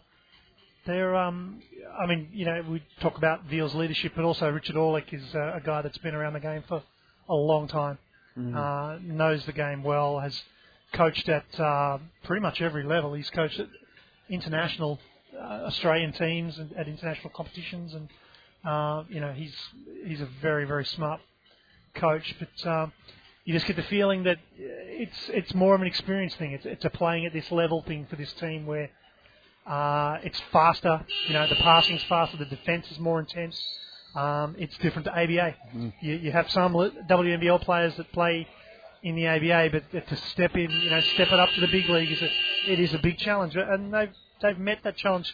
they're, 0.87 1.15
um, 1.15 1.61
I 1.99 2.07
mean, 2.07 2.29
you 2.33 2.45
know, 2.45 2.63
we 2.67 2.81
talk 3.01 3.17
about 3.17 3.45
Veal's 3.45 3.75
leadership, 3.75 4.13
but 4.15 4.25
also 4.25 4.49
Richard 4.49 4.75
Orlick 4.75 5.13
is 5.13 5.23
uh, 5.35 5.53
a 5.53 5.61
guy 5.63 5.83
that's 5.83 5.97
been 5.99 6.15
around 6.15 6.33
the 6.33 6.39
game 6.39 6.63
for 6.67 6.81
a 7.29 7.35
long 7.35 7.67
time, 7.67 7.97
Mm. 8.37 8.55
uh, 8.55 8.97
knows 9.03 9.45
the 9.45 9.51
game 9.51 9.83
well, 9.83 10.17
has 10.19 10.41
coached 10.93 11.27
at 11.27 11.59
uh, 11.59 11.97
pretty 12.23 12.41
much 12.41 12.61
every 12.61 12.83
level. 12.85 13.13
He's 13.13 13.29
coached 13.29 13.59
at 13.59 13.67
international 14.29 14.99
uh, 15.37 15.65
Australian 15.65 16.13
teams 16.13 16.57
and 16.57 16.71
at 16.77 16.87
international 16.87 17.31
competitions, 17.35 17.93
and 17.93 18.07
uh, 18.63 19.03
you 19.09 19.19
know 19.19 19.33
he's 19.33 19.53
he's 20.05 20.21
a 20.21 20.29
very 20.41 20.63
very 20.63 20.85
smart 20.85 21.19
coach. 21.93 22.33
But 22.39 22.71
um, 22.71 22.93
you 23.45 23.53
just 23.53 23.65
get 23.65 23.75
the 23.75 23.83
feeling 23.83 24.23
that 24.23 24.37
it's 24.57 25.29
it's 25.29 25.53
more 25.53 25.73
of 25.75 25.81
an 25.81 25.87
experience 25.87 26.35
thing. 26.35 26.51
It's 26.51 26.65
it's 26.65 26.85
a 26.85 26.89
playing 26.89 27.25
at 27.25 27.33
this 27.33 27.51
level 27.51 27.83
thing 27.83 28.07
for 28.09 28.15
this 28.15 28.31
team 28.33 28.65
where 28.65 28.89
uh, 29.65 30.17
it's 30.23 30.41
faster. 30.51 31.05
You 31.27 31.33
know 31.33 31.47
the 31.47 31.55
passing's 31.55 32.03
faster, 32.03 32.37
the 32.37 32.45
defence 32.45 32.89
is 32.91 32.99
more 32.99 33.19
intense. 33.19 33.61
Um, 34.15 34.55
it's 34.59 34.77
different 34.79 35.05
to 35.05 35.11
ABA. 35.11 35.55
Mm. 35.73 35.93
You, 36.01 36.15
you 36.15 36.31
have 36.33 36.51
some 36.51 36.73
WNBL 36.73 37.61
players 37.61 37.95
that 37.95 38.11
play 38.11 38.45
in 39.03 39.15
the 39.15 39.27
ABA, 39.27 39.69
but 39.71 40.07
to 40.07 40.15
step 40.17 40.55
in, 40.55 40.69
you 40.69 40.89
know, 40.89 40.99
step 40.99 41.29
it 41.29 41.39
up 41.39 41.49
to 41.55 41.61
the 41.61 41.67
big 41.67 41.89
league 41.89 42.11
is 42.11 42.21
a, 42.21 42.29
it 42.67 42.79
is 42.79 42.93
a 42.93 42.99
big 42.99 43.17
challenge, 43.17 43.55
and 43.55 43.93
they've 43.93 44.13
they've 44.41 44.57
met 44.57 44.79
that 44.83 44.97
challenge 44.97 45.33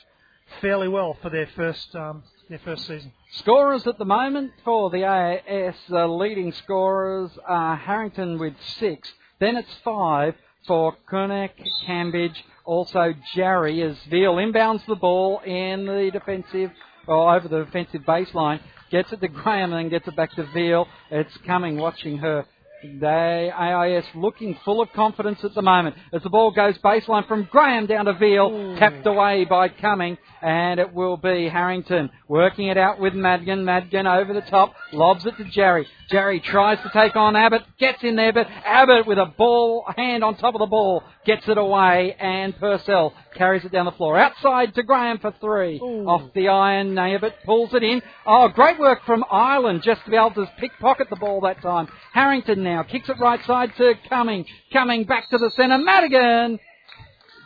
fairly 0.62 0.88
well 0.88 1.18
for 1.22 1.30
their 1.30 1.48
first 1.56 1.94
um, 1.96 2.24
their 2.50 2.60
first 2.60 2.86
season. 2.88 3.12
Scorers 3.32 3.86
at 3.86 3.98
the 3.98 4.06
moment 4.06 4.54
for 4.64 4.90
the 4.90 5.00
AAS, 5.04 5.76
the 5.90 6.04
uh, 6.04 6.08
leading 6.08 6.54
scorers 6.54 7.30
are 7.46 7.76
Harrington 7.76 8.40
with 8.40 8.54
six. 8.80 9.12
Then 9.40 9.58
it's 9.58 9.74
five 9.84 10.36
for 10.66 10.96
Kunek, 11.12 11.52
Cambridge, 11.86 12.46
also 12.64 13.14
Jarry 13.36 13.82
as 13.82 13.98
Veal 14.10 14.36
inbounds 14.36 14.86
the 14.86 14.96
ball 14.96 15.40
in 15.40 15.86
the 15.86 16.10
defensive, 16.12 16.72
or 17.06 17.36
over 17.36 17.50
the 17.50 17.66
defensive 17.66 18.04
baseline, 18.04 18.62
gets 18.92 19.12
it 19.12 19.20
to 19.20 19.28
Graham 19.28 19.74
and 19.74 19.86
then 19.86 19.90
gets 19.90 20.08
it 20.08 20.16
back 20.16 20.32
to 20.36 20.44
Veal. 20.54 20.88
It's 21.12 21.36
coming, 21.46 21.78
watching 21.78 22.18
her. 22.20 22.46
They 22.84 23.52
AIS 23.52 24.06
looking 24.14 24.56
full 24.64 24.82
of 24.82 24.94
confidence 24.94 25.44
at 25.44 25.56
the 25.56 25.64
moment 25.64 25.96
as 26.14 26.22
the 26.22 26.30
ball 26.30 26.52
goes 26.52 26.78
baseline 26.78 27.28
from 27.28 27.48
Graham 27.50 27.88
down 27.88 28.06
to 28.06 28.14
Veal, 28.14 28.76
tapped 28.78 29.06
away 29.08 29.46
by 29.46 29.70
Cumming, 29.70 30.16
and 30.44 30.80
it 30.80 30.94
will 30.94 31.18
be 31.18 31.50
Harrington 31.50 32.12
working 32.28 32.68
it 32.68 32.78
out 32.78 33.00
with 33.00 33.16
Madgen. 33.16 33.66
Madgen 33.66 34.06
over 34.06 34.32
the 34.32 34.42
top, 34.42 34.76
lobs 34.94 35.26
it 35.26 35.36
to 35.38 35.46
Jarry. 35.46 35.88
Jarry 36.12 36.40
tries 36.40 36.78
to 36.84 36.92
take 36.94 37.16
on 37.16 37.36
Abbott, 37.36 37.64
gets 37.80 38.04
in 38.04 38.16
there, 38.16 38.32
but 38.32 38.48
Abbott 38.48 39.08
with 39.08 39.18
a 39.18 39.26
ball 39.26 39.84
hand 39.96 40.24
on 40.24 40.36
top 40.36 40.54
of 40.54 40.60
the 40.60 40.68
ball 40.68 41.02
gets 41.26 41.48
it 41.48 41.58
away, 41.58 42.16
and 42.20 42.56
Purcell 42.60 43.12
carries 43.38 43.64
it 43.66 43.72
down 43.72 43.86
the 43.86 43.92
floor. 43.92 44.18
Outside 44.18 44.74
to 44.76 44.84
Graham 44.84 45.20
for 45.20 45.34
three. 45.40 45.80
Off 45.80 46.34
the 46.34 46.48
iron, 46.50 46.98
Abbott 46.98 47.36
pulls 47.46 47.74
it 47.74 47.84
in. 47.84 48.02
Oh, 48.26 48.48
great 48.50 48.80
work 48.80 49.04
from 49.06 49.24
Ireland 49.32 49.84
just 49.84 50.04
to 50.06 50.12
be 50.12 50.18
able 50.18 50.32
to 50.32 50.52
pickpocket 50.60 51.10
the 51.10 51.16
ball 51.16 51.42
that 51.42 51.62
time. 51.62 51.88
Harrington 52.14 52.64
now 52.64 52.84
kicks 52.84 53.10
it 53.10 53.20
right 53.20 53.44
side 53.46 53.72
to 53.78 53.94
Cumming. 54.10 54.46
Cumming 54.74 55.06
back 55.06 55.30
to 55.30 55.38
the 55.38 55.52
centre. 55.52 55.78
Madgen! 55.78 56.60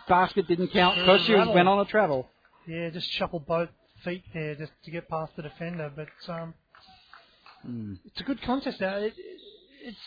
Basket 0.07 0.47
didn't 0.47 0.69
count 0.69 0.97
because 0.97 1.21
she 1.21 1.33
went 1.35 1.67
on 1.67 1.79
a 1.79 1.85
travel. 1.85 2.27
Yeah, 2.67 2.89
just 2.89 3.09
shuffle 3.11 3.39
both 3.39 3.69
feet 4.03 4.23
there 4.33 4.55
just 4.55 4.71
to 4.85 4.91
get 4.91 5.07
past 5.09 5.35
the 5.35 5.43
defender. 5.43 5.91
But 5.95 6.09
um, 6.33 6.53
Mm. 7.67 7.99
it's 8.05 8.19
a 8.19 8.23
good 8.23 8.41
contest. 8.41 8.81
Now. 8.81 8.95
It, 8.97 9.13
it, 9.15 9.41
it's, 9.83 9.97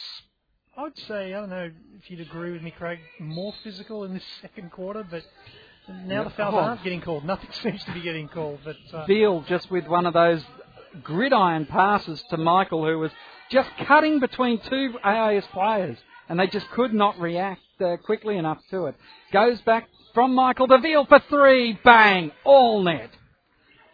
I 0.76 0.82
would 0.82 0.98
say, 0.98 1.32
I 1.34 1.40
don't 1.40 1.50
know 1.50 1.70
if 1.96 2.10
you'd 2.10 2.20
agree 2.20 2.50
with 2.50 2.62
me, 2.62 2.72
Craig, 2.72 2.98
more 3.20 3.54
physical 3.62 4.02
in 4.04 4.12
this 4.14 4.24
second 4.42 4.72
quarter, 4.72 5.06
but 5.08 5.22
now 5.88 6.18
Yeah. 6.18 6.24
the 6.24 6.30
fouls 6.30 6.54
Oh. 6.54 6.58
aren't 6.58 6.82
getting 6.84 7.00
called. 7.00 7.24
Nothing 7.24 7.50
seems 7.62 7.84
to 7.84 7.92
be 7.92 8.00
getting 8.00 8.28
called. 8.28 8.60
But 8.64 8.76
uh, 8.92 9.06
Veal 9.06 9.42
just 9.48 9.70
with 9.70 9.86
one 9.86 10.06
of 10.06 10.14
those 10.14 10.42
gridiron 11.02 11.66
passes 11.66 12.22
to 12.30 12.36
Michael, 12.36 12.84
who 12.84 12.98
was 12.98 13.10
just 13.50 13.68
cutting 13.86 14.20
between 14.20 14.60
two 14.60 14.94
AIS 15.04 15.44
players, 15.52 15.98
and 16.28 16.38
they 16.38 16.46
just 16.46 16.68
could 16.70 16.94
not 16.94 17.18
react 17.18 17.60
uh, 17.80 17.96
quickly 18.04 18.36
enough 18.38 18.58
to 18.70 18.86
it. 18.86 18.94
Goes 19.32 19.60
back 19.62 19.88
from 20.14 20.34
Michael 20.34 20.68
to 20.68 20.78
Veal 20.78 21.04
for 21.06 21.18
three, 21.28 21.78
bang, 21.84 22.30
all 22.44 22.82
net. 22.82 23.10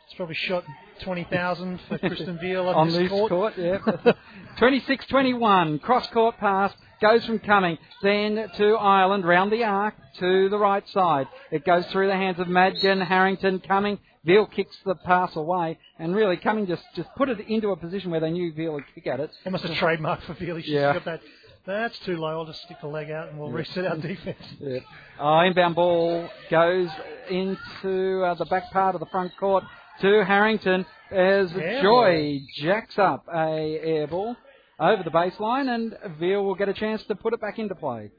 it's 0.06 0.14
probably 0.14 0.34
shot 0.34 0.64
20,000 1.02 1.80
for 1.88 1.98
Kristen 2.08 2.38
Veal 2.38 2.68
on, 2.68 2.74
on 2.74 2.88
this 2.88 3.08
court. 3.08 3.30
court. 3.30 3.54
yeah. 3.56 3.78
26-21, 4.60 5.80
cross 5.80 6.06
court 6.08 6.36
pass 6.38 6.72
goes 7.00 7.24
from 7.24 7.38
Cumming, 7.38 7.78
then 8.02 8.46
to 8.56 8.74
Ireland, 8.76 9.24
round 9.24 9.50
the 9.50 9.64
arc 9.64 9.94
to 10.18 10.48
the 10.50 10.58
right 10.58 10.86
side. 10.90 11.28
It 11.50 11.64
goes 11.64 11.86
through 11.86 12.08
the 12.08 12.14
hands 12.16 12.38
of 12.38 12.46
Madgen, 12.48 13.00
Harrington, 13.00 13.60
Cumming. 13.60 13.98
Veal 14.22 14.44
kicks 14.46 14.76
the 14.84 14.94
pass 14.96 15.34
away, 15.34 15.78
and 15.98 16.14
really 16.14 16.36
Cumming 16.36 16.66
just, 16.66 16.82
just 16.94 17.08
put 17.16 17.30
it 17.30 17.40
into 17.48 17.70
a 17.70 17.76
position 17.76 18.10
where 18.10 18.20
they 18.20 18.30
knew 18.30 18.52
Veal 18.52 18.74
would 18.74 18.84
kick 18.94 19.06
at 19.06 19.18
it. 19.18 19.30
Almost 19.46 19.64
a 19.64 19.74
trademark 19.76 20.20
for 20.24 20.34
Veal. 20.34 20.58
She's 20.60 20.68
Yeah. 20.68 20.92
got 20.92 21.04
that. 21.06 21.20
That's 21.66 21.98
too 22.00 22.16
low. 22.16 22.38
I'll 22.40 22.46
just 22.46 22.62
stick 22.62 22.78
the 22.82 22.88
leg 22.88 23.10
out 23.10 23.28
and 23.28 23.38
we'll 23.38 23.50
reset 23.50 23.86
our 23.86 23.96
defence. 23.96 24.38
Yeah. 24.58 24.78
Uh, 25.18 25.44
inbound 25.44 25.74
ball 25.74 26.28
goes 26.50 26.88
into 27.30 28.22
uh, 28.24 28.34
the 28.34 28.46
back 28.46 28.70
part 28.72 28.94
of 28.94 29.00
the 29.00 29.06
front 29.06 29.32
court 29.38 29.64
to 30.00 30.24
Harrington 30.24 30.86
as 31.10 31.50
Joy 31.82 32.40
jacks 32.56 32.98
up 32.98 33.26
a 33.32 33.78
air 33.82 34.06
ball 34.06 34.36
over 34.78 35.02
the 35.02 35.10
baseline, 35.10 35.68
and 35.74 36.18
Veal 36.18 36.44
will 36.44 36.54
get 36.54 36.68
a 36.68 36.74
chance 36.74 37.02
to 37.04 37.14
put 37.14 37.34
it 37.34 37.40
back 37.40 37.58
into 37.58 37.74
play. 37.74 38.10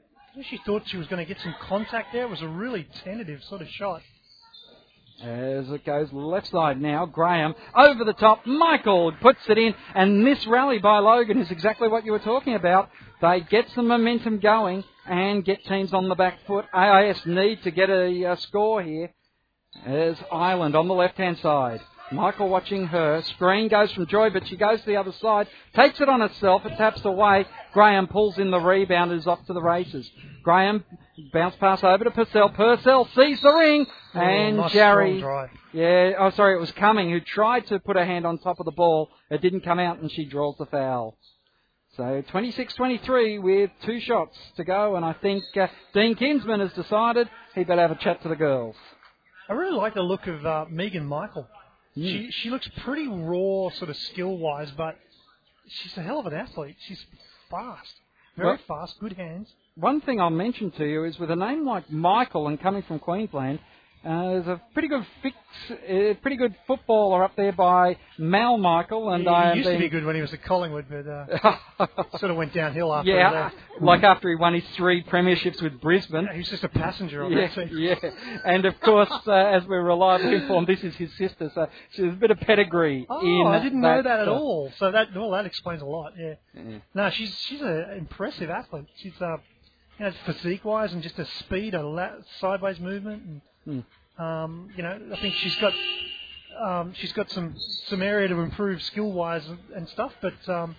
She 0.48 0.58
thought 0.64 0.82
she 0.86 0.96
was 0.96 1.06
going 1.08 1.24
to 1.24 1.34
get 1.34 1.42
some 1.42 1.54
contact 1.60 2.12
there. 2.12 2.24
It 2.24 2.30
was 2.30 2.40
a 2.40 2.48
really 2.48 2.86
tentative 3.04 3.42
sort 3.44 3.60
of 3.60 3.68
shot. 3.68 4.00
As 5.22 5.70
it 5.70 5.84
goes 5.84 6.12
left 6.12 6.48
side 6.48 6.80
now, 6.80 7.06
Graham 7.06 7.54
over 7.76 8.02
the 8.04 8.14
top. 8.14 8.44
Michael 8.46 9.12
puts 9.20 9.38
it 9.48 9.58
in, 9.58 9.74
and 9.94 10.26
this 10.26 10.44
rally 10.46 10.78
by 10.78 10.98
Logan 10.98 11.38
is 11.38 11.50
exactly 11.50 11.86
what 11.88 12.04
you 12.04 12.12
were 12.12 12.18
talking 12.18 12.54
about. 12.54 12.88
They 13.20 13.40
get 13.40 13.66
some 13.74 13.86
momentum 13.86 14.40
going 14.40 14.82
and 15.06 15.44
get 15.44 15.64
teams 15.64 15.92
on 15.92 16.08
the 16.08 16.16
back 16.16 16.38
foot. 16.46 16.64
AIS 16.74 17.24
need 17.24 17.62
to 17.62 17.70
get 17.70 17.88
a, 17.88 18.24
uh 18.32 18.36
score 18.36 18.82
here. 18.82 19.12
As 19.84 20.16
Ireland 20.30 20.76
on 20.76 20.88
the 20.88 20.94
left 20.94 21.18
hand 21.18 21.38
side. 21.38 21.80
Michael 22.12 22.48
watching 22.48 22.86
her. 22.86 23.22
Screen 23.22 23.68
goes 23.68 23.90
from 23.92 24.06
Joy, 24.06 24.30
but 24.30 24.46
she 24.46 24.56
goes 24.56 24.80
to 24.80 24.86
the 24.86 24.96
other 24.96 25.12
side. 25.12 25.48
Takes 25.74 26.00
it 26.00 26.08
on 26.08 26.20
herself. 26.20 26.64
It 26.66 26.76
taps 26.76 27.04
away. 27.04 27.46
Graham 27.72 28.06
pulls 28.06 28.38
in 28.38 28.50
the 28.50 28.60
rebound 28.60 29.10
and 29.10 29.20
is 29.20 29.26
off 29.26 29.44
to 29.46 29.52
the 29.52 29.62
races. 29.62 30.10
Graham 30.42 30.84
bounce 31.32 31.56
pass 31.56 31.82
over 31.82 32.04
to 32.04 32.10
Purcell. 32.10 32.50
Purcell 32.50 33.08
sees 33.14 33.40
the 33.40 33.52
ring. 33.52 33.86
And 34.14 34.58
oh, 34.58 34.62
nice 34.62 34.72
Jerry. 34.72 35.20
Yeah, 35.72 36.12
oh 36.18 36.30
sorry, 36.30 36.54
it 36.54 36.60
was 36.60 36.70
Cumming 36.72 37.10
who 37.10 37.20
tried 37.20 37.66
to 37.68 37.78
put 37.78 37.96
her 37.96 38.04
hand 38.04 38.26
on 38.26 38.38
top 38.38 38.60
of 38.60 38.66
the 38.66 38.72
ball. 38.72 39.08
It 39.30 39.40
didn't 39.40 39.62
come 39.62 39.78
out 39.78 40.00
and 40.00 40.12
she 40.12 40.26
draws 40.26 40.56
the 40.58 40.66
foul. 40.66 41.16
So 41.96 42.22
26-23 42.30 43.42
with 43.42 43.70
two 43.84 44.00
shots 44.00 44.36
to 44.56 44.64
go 44.64 44.96
and 44.96 45.04
I 45.04 45.12
think 45.14 45.44
uh, 45.58 45.66
Dean 45.92 46.14
Kinsman 46.14 46.60
has 46.60 46.72
decided 46.72 47.28
he 47.54 47.64
better 47.64 47.82
have 47.82 47.90
a 47.90 47.96
chat 47.96 48.22
to 48.22 48.28
the 48.28 48.36
girls. 48.36 48.76
I 49.48 49.52
really 49.54 49.76
like 49.76 49.94
the 49.94 50.02
look 50.02 50.26
of 50.26 50.44
uh, 50.46 50.64
Megan 50.70 51.04
Michael. 51.06 51.46
Hmm. 51.94 52.02
She 52.02 52.30
she 52.30 52.50
looks 52.50 52.68
pretty 52.84 53.06
raw, 53.08 53.70
sort 53.70 53.90
of 53.90 53.96
skill 53.96 54.36
wise, 54.38 54.70
but 54.76 54.96
she's 55.68 55.96
a 55.98 56.02
hell 56.02 56.20
of 56.20 56.26
an 56.26 56.34
athlete. 56.34 56.76
She's 56.86 57.04
fast, 57.50 57.94
very 58.36 58.48
Well- 58.50 58.58
fast, 58.66 58.98
good 59.00 59.12
hands. 59.14 59.48
one 59.74 60.00
thing 60.00 60.20
I'll 60.20 60.30
mention 60.30 60.70
to 60.72 60.86
you 60.86 61.04
is 61.04 61.18
with 61.18 61.30
a 61.30 61.36
name 61.36 61.66
like 61.66 61.90
Michael 61.90 62.48
and 62.48 62.60
coming 62.60 62.82
from 62.82 62.98
Queensland, 62.98 63.58
uh, 64.04 64.22
there's 64.30 64.46
a 64.48 64.60
pretty 64.72 64.88
good 64.88 65.06
fix, 65.22 65.36
uh, 65.70 66.14
pretty 66.22 66.36
good 66.36 66.54
footballer 66.66 67.22
up 67.22 67.36
there 67.36 67.52
by 67.52 67.96
Mal 68.18 68.58
Michael, 68.58 69.10
and 69.10 69.22
he, 69.22 69.28
I 69.28 69.54
used 69.54 69.68
to 69.68 69.78
be 69.78 69.88
good 69.88 70.04
when 70.04 70.16
he 70.16 70.20
was 70.20 70.32
at 70.32 70.42
Collingwood, 70.42 70.86
but 70.90 71.06
uh, 71.06 71.86
sort 72.18 72.30
of 72.32 72.36
went 72.36 72.52
downhill 72.52 72.92
after 72.92 73.10
yeah, 73.10 73.30
that. 73.30 73.54
like 73.80 74.02
after 74.02 74.28
he 74.28 74.34
won 74.34 74.54
his 74.54 74.64
three 74.76 75.04
premierships 75.04 75.62
with 75.62 75.80
Brisbane. 75.80 76.26
He 76.32 76.38
was 76.38 76.48
just 76.48 76.64
a 76.64 76.68
passenger 76.68 77.22
on 77.24 77.30
Yeah, 77.32 77.46
that 77.46 77.54
team. 77.54 77.78
yeah, 77.78 77.94
and 78.44 78.64
of 78.64 78.80
course, 78.80 79.10
uh, 79.26 79.32
as 79.32 79.64
we're 79.66 79.82
reliably 79.84 80.34
informed, 80.34 80.66
this 80.66 80.82
is 80.82 80.94
his 80.96 81.10
sister, 81.16 81.50
so 81.54 81.68
she's 81.92 82.06
a 82.06 82.16
bit 82.16 82.32
of 82.32 82.38
pedigree 82.40 83.06
Oh, 83.08 83.20
in. 83.20 83.46
I 83.46 83.62
didn't 83.62 83.80
know 83.80 83.96
that, 83.98 84.04
that 84.04 84.20
at 84.20 84.28
uh, 84.28 84.32
all. 84.32 84.72
So 84.78 84.90
that 84.90 85.14
well, 85.14 85.30
that 85.30 85.46
explains 85.46 85.80
a 85.80 85.86
lot. 85.86 86.14
Yeah. 86.18 86.34
yeah. 86.54 86.78
No, 86.94 87.10
she's 87.10 87.32
she's 87.46 87.60
an 87.60 87.94
impressive 87.98 88.50
athlete. 88.50 88.86
She's 88.96 89.14
uh, 89.20 89.36
you 89.98 90.06
know, 90.06 90.12
physique 90.26 90.64
wise 90.64 90.92
and 90.92 91.02
just 91.04 91.18
a 91.20 91.24
speed, 91.38 91.74
a 91.74 91.86
la- 91.86 92.16
sideways 92.40 92.80
movement, 92.80 93.22
and 93.22 93.40
Hmm. 93.64 93.80
um, 94.22 94.70
you 94.76 94.82
know, 94.82 94.98
I 95.12 95.20
think 95.20 95.34
she's 95.36 95.56
got 95.56 95.72
um, 96.60 96.92
she's 96.94 97.12
got 97.12 97.30
some 97.30 97.54
some 97.86 98.02
area 98.02 98.28
to 98.28 98.40
improve 98.40 98.82
skill 98.82 99.10
wise 99.12 99.46
and, 99.46 99.58
and 99.74 99.88
stuff. 99.88 100.12
But 100.20 100.48
um, 100.48 100.76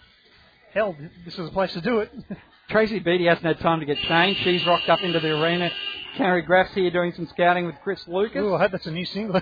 hell, 0.74 0.96
this 1.26 1.34
is 1.34 1.48
a 1.48 1.52
place 1.52 1.74
to 1.74 1.82
do 1.82 2.00
it. 2.00 2.12
Tracy 2.70 3.00
Beattie 3.00 3.26
hasn't 3.26 3.46
had 3.46 3.60
time 3.60 3.80
to 3.82 3.86
get 3.86 3.98
changed. 4.00 4.42
She's 4.44 4.66
rocked 4.66 4.88
up 4.90 5.02
into 5.02 5.20
the 5.20 5.30
arena. 5.32 5.70
Carrie 6.16 6.44
Graf's 6.44 6.74
here 6.76 6.90
doing 6.92 7.12
some 7.16 7.28
scouting 7.28 7.66
with 7.66 7.76
Chris 7.84 8.08
Lucas. 8.08 8.42
Ooh, 8.42 8.54
I 8.54 8.60
hope 8.60 8.72
that's 8.72 8.86
a 8.86 8.92
new 8.92 9.04
single. 9.06 9.36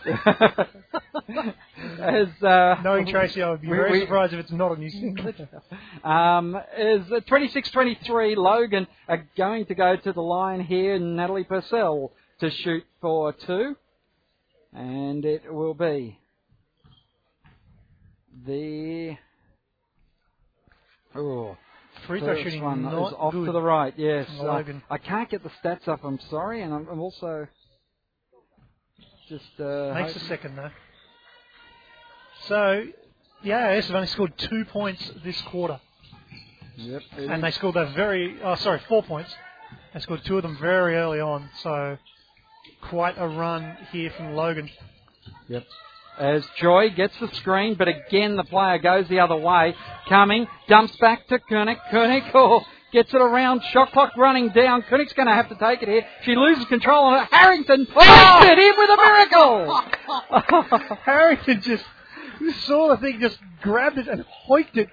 as 2.00 2.28
uh, 2.44 2.76
Knowing 2.84 3.06
Tracy, 3.08 3.42
I 3.44 3.52
would 3.52 3.62
be 3.62 3.68
we- 3.68 3.76
very 3.76 3.92
we- 3.92 4.00
surprised 4.02 4.34
if 4.34 4.40
it's 4.40 4.52
not 4.52 4.72
a 4.78 4.80
new 4.80 4.90
single. 4.90 5.34
Um, 6.04 6.58
is 6.78 7.04
26-23 7.08 8.36
Logan 8.38 8.88
are 9.08 9.24
going 9.38 9.66
to 9.68 9.76
go 9.76 9.96
to 9.96 10.14
the 10.14 10.22
line 10.22 10.62
here. 10.62 10.98
Natalie 10.98 11.44
Purcell 11.44 12.12
to 12.42 12.50
shoot 12.50 12.84
for 13.00 13.34
two, 13.34 13.76
and 14.74 15.24
it 15.24 15.52
will 15.54 15.76
be 15.76 16.18
the 18.46 19.16
oh 21.16 21.56
Free 22.08 22.20
throw 22.20 22.42
shooting 22.42 22.64
one 22.64 22.82
not 22.82 23.08
is 23.10 23.14
off 23.14 23.34
to 23.34 23.52
the 23.52 23.62
right. 23.62 23.94
Yes, 23.96 24.28
Logan. 24.40 24.82
I 24.90 24.98
can't 24.98 25.30
get 25.30 25.44
the 25.44 25.52
stats 25.64 25.88
up. 25.88 26.04
I'm 26.04 26.20
sorry, 26.32 26.64
and 26.64 26.74
I'm, 26.74 26.88
I'm 26.88 27.00
also 27.00 27.48
just 29.30 29.60
uh, 29.60 29.94
Makes 29.94 30.16
a 30.16 30.20
second 30.22 30.56
though. 30.56 30.72
So, 32.48 32.86
the 33.44 33.54
AIS 33.54 33.86
have 33.86 33.96
only 33.96 34.08
scored 34.08 34.36
two 34.38 34.66
points 34.66 35.12
this 35.24 35.40
quarter, 35.44 35.80
Yep, 36.78 37.02
and 37.18 37.34
is. 37.36 37.42
they 37.42 37.52
scored 37.52 37.76
that 37.76 37.94
very. 37.94 38.42
Oh, 38.44 38.56
sorry, 38.56 38.82
four 38.88 39.04
points. 39.04 39.32
They 39.94 40.00
scored 40.00 40.26
two 40.26 40.38
of 40.38 40.44
them 40.44 40.58
very 40.60 40.96
early 40.96 41.20
on. 41.20 41.50
So, 41.62 41.98
quite 42.82 43.16
a 43.18 43.28
run 43.28 43.78
here 43.92 44.12
from 44.16 44.34
Logan. 44.34 44.70
Yep. 45.48 45.64
As 46.18 46.46
Joy 46.58 46.90
gets 46.90 47.18
the 47.20 47.30
screen, 47.36 47.76
but 47.76 47.88
again 47.88 48.36
the 48.36 48.44
player 48.44 48.78
goes 48.78 49.08
the 49.08 49.20
other 49.20 49.38
way. 49.38 49.76
Coming, 50.10 50.48
dumps 50.68 50.96
back 50.98 51.28
to 51.28 51.40
Kunek. 51.40 51.78
Kunek 51.92 52.32
oh, 52.36 52.64
gets 52.92 53.14
it 53.14 53.22
around. 53.22 53.62
Shot 53.72 53.92
clock 53.92 54.16
running 54.18 54.50
down. 54.50 54.84
Kunek's 54.84 55.14
going 55.14 55.28
to 55.28 55.34
have 55.34 55.50
to 55.50 55.56
take 55.56 55.82
it 55.82 55.88
here. 55.88 56.06
She 56.24 56.36
loses 56.36 56.66
control 56.66 57.06
on 57.06 57.24
it. 57.24 57.30
Harrington 57.32 57.88
oh! 57.96 58.40
takes 58.40 58.52
it 58.52 58.60
in 58.60 58.74
with 58.78 58.90
a 58.90 58.98
miracle. 60.58 60.98
Harrington 61.06 61.62
just 61.62 61.86
saw 62.66 62.90
the 62.90 62.98
thing, 62.98 63.20
just 63.20 63.40
grabbed 63.62 63.98
it 63.98 64.08
and 64.08 64.26
hoiked 64.48 64.78
it, 64.78 64.90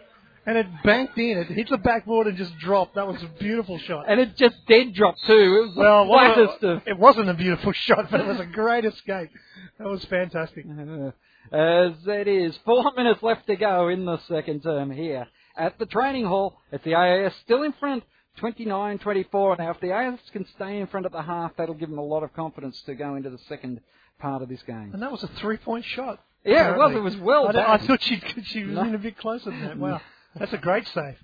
and 0.48 0.56
it 0.56 0.66
banked 0.82 1.18
in. 1.18 1.38
It 1.38 1.46
hit 1.48 1.68
the 1.68 1.76
backboard 1.78 2.26
and 2.26 2.36
just 2.36 2.56
dropped. 2.58 2.94
That 2.94 3.06
was 3.06 3.22
a 3.22 3.28
beautiful 3.38 3.78
shot. 3.78 4.06
and 4.08 4.18
it 4.18 4.36
just 4.36 4.56
dead 4.66 4.94
dropped 4.94 5.22
too. 5.26 5.32
It 5.34 5.66
was 5.68 5.76
Well, 5.76 6.04
the 6.04 6.10
flattest 6.10 6.64
of 6.64 6.82
it 6.86 6.98
wasn't 6.98 7.28
a 7.28 7.34
beautiful 7.34 7.72
shot, 7.86 8.10
but 8.10 8.20
it 8.20 8.26
was 8.26 8.40
a 8.40 8.46
great 8.46 8.84
escape. 8.84 9.30
That 9.78 9.86
was 9.88 10.04
fantastic. 10.06 10.64
As 11.52 11.92
it 12.06 12.28
is, 12.28 12.58
four 12.64 12.92
minutes 12.96 13.22
left 13.22 13.46
to 13.46 13.56
go 13.56 13.88
in 13.88 14.04
the 14.04 14.18
second 14.28 14.62
term 14.62 14.90
here 14.90 15.26
at 15.56 15.78
the 15.78 15.86
training 15.86 16.26
hall. 16.26 16.58
It's 16.72 16.84
the 16.84 16.94
AIS 16.94 17.32
still 17.44 17.62
in 17.62 17.72
front, 17.74 18.04
29-24. 18.40 19.58
Now, 19.58 19.70
if 19.70 19.80
the 19.80 19.92
AIS 19.92 20.18
can 20.32 20.46
stay 20.54 20.78
in 20.78 20.86
front 20.88 21.06
at 21.06 21.12
the 21.12 21.22
half, 21.22 21.52
that'll 21.56 21.74
give 21.74 21.88
them 21.90 21.98
a 21.98 22.04
lot 22.04 22.22
of 22.22 22.32
confidence 22.34 22.80
to 22.82 22.94
go 22.94 23.14
into 23.14 23.30
the 23.30 23.38
second 23.48 23.80
part 24.18 24.42
of 24.42 24.48
this 24.48 24.62
game. 24.62 24.90
And 24.92 25.02
that 25.02 25.10
was 25.12 25.22
a 25.22 25.28
three-point 25.40 25.84
shot. 25.84 26.20
Yeah, 26.44 26.72
it 26.74 26.78
was. 26.78 26.94
It 26.94 27.00
was 27.02 27.16
well 27.16 27.48
I, 27.48 27.52
done. 27.52 27.64
I 27.80 27.86
thought 27.86 28.02
she 28.02 28.20
she 28.44 28.64
was 28.64 28.74
No. 28.76 28.82
in 28.82 28.94
a 28.94 28.98
bit 28.98 29.16
closer 29.18 29.50
than 29.50 29.60
that. 29.62 29.76
Wow, 29.78 30.00
that's 30.36 30.52
a 30.52 30.58
great 30.58 30.86
save. 30.88 31.16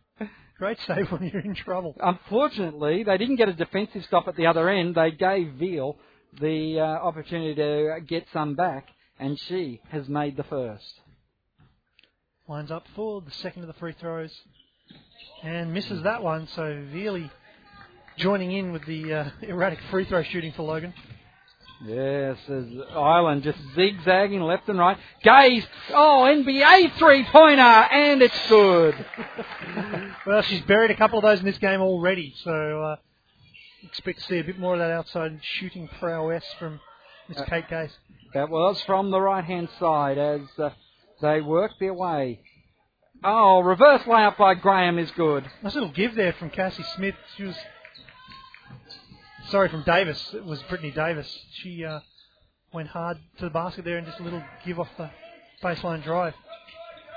Great 0.58 0.78
save 0.86 1.10
when 1.10 1.24
you're 1.24 1.42
in 1.42 1.54
trouble. 1.54 1.96
Unfortunately, 2.00 3.02
they 3.02 3.18
didn't 3.18 3.36
get 3.36 3.48
a 3.48 3.52
defensive 3.52 4.04
stop 4.04 4.28
at 4.28 4.36
the 4.36 4.46
other 4.46 4.68
end. 4.68 4.94
They 4.94 5.10
gave 5.10 5.54
Veal 5.54 5.96
the 6.40 6.78
uh, 6.78 6.84
opportunity 6.84 7.54
to 7.56 7.98
get 8.06 8.26
some 8.32 8.54
back, 8.54 8.88
and 9.18 9.38
she 9.38 9.80
has 9.88 10.08
made 10.08 10.36
the 10.36 10.44
first. 10.44 11.00
Lines 12.46 12.70
up 12.70 12.86
for 12.94 13.20
the 13.20 13.32
second 13.32 13.62
of 13.62 13.68
the 13.68 13.74
free 13.74 13.94
throws, 13.98 14.32
and 15.42 15.72
misses 15.72 16.02
that 16.04 16.22
one. 16.22 16.46
So 16.54 16.62
Veely 16.62 17.30
joining 18.16 18.52
in 18.52 18.72
with 18.72 18.84
the 18.86 19.12
uh, 19.12 19.30
erratic 19.42 19.80
free 19.90 20.04
throw 20.04 20.22
shooting 20.22 20.52
for 20.52 20.62
Logan. 20.62 20.94
Yes, 21.82 22.38
as 22.48 22.64
Ireland 22.94 23.42
just 23.42 23.58
zigzagging 23.74 24.40
left 24.40 24.68
and 24.68 24.78
right. 24.78 24.96
Gaze, 25.22 25.66
oh, 25.90 26.24
NBA 26.26 26.96
three 26.98 27.24
pointer, 27.24 27.62
and 27.62 28.22
it's 28.22 28.48
good. 28.48 28.94
Well, 30.26 30.40
she's 30.40 30.62
buried 30.62 30.90
a 30.90 30.96
couple 30.96 31.18
of 31.18 31.22
those 31.22 31.40
in 31.40 31.44
this 31.44 31.58
game 31.58 31.82
already, 31.82 32.32
so 32.42 32.82
uh, 32.82 32.96
expect 33.82 34.20
to 34.20 34.24
see 34.24 34.38
a 34.38 34.44
bit 34.44 34.58
more 34.58 34.72
of 34.72 34.78
that 34.78 34.90
outside 34.90 35.38
shooting 35.42 35.86
prowess 36.00 36.44
from 36.58 36.80
Miss 37.28 37.38
Uh, 37.40 37.44
Kate 37.44 37.68
Gaze. 37.68 37.94
That 38.32 38.48
was 38.48 38.80
from 38.86 39.10
the 39.10 39.20
right 39.20 39.44
hand 39.44 39.68
side 39.78 40.16
as 40.16 40.40
uh, 40.58 40.70
they 41.20 41.42
work 41.42 41.72
their 41.78 41.92
way. 41.92 42.40
Oh, 43.22 43.60
reverse 43.60 44.02
layup 44.04 44.38
by 44.38 44.54
Graham 44.54 44.98
is 44.98 45.10
good. 45.10 45.44
Nice 45.62 45.74
little 45.74 45.90
give 45.90 46.14
there 46.14 46.32
from 46.32 46.48
Cassie 46.48 46.84
Smith. 46.96 47.14
She 47.36 47.42
was 47.44 47.56
sorry 49.54 49.68
from 49.68 49.84
Davis. 49.84 50.20
It 50.34 50.44
was 50.44 50.60
Brittany 50.68 50.90
Davis. 50.90 51.28
She 51.62 51.84
uh, 51.84 52.00
went 52.72 52.88
hard 52.88 53.18
to 53.38 53.44
the 53.44 53.52
basket 53.52 53.84
there 53.84 53.98
and 53.98 54.04
just 54.04 54.18
a 54.18 54.24
little 54.24 54.42
give 54.66 54.80
off 54.80 54.88
the 54.98 55.08
baseline 55.62 56.02
drive. 56.02 56.34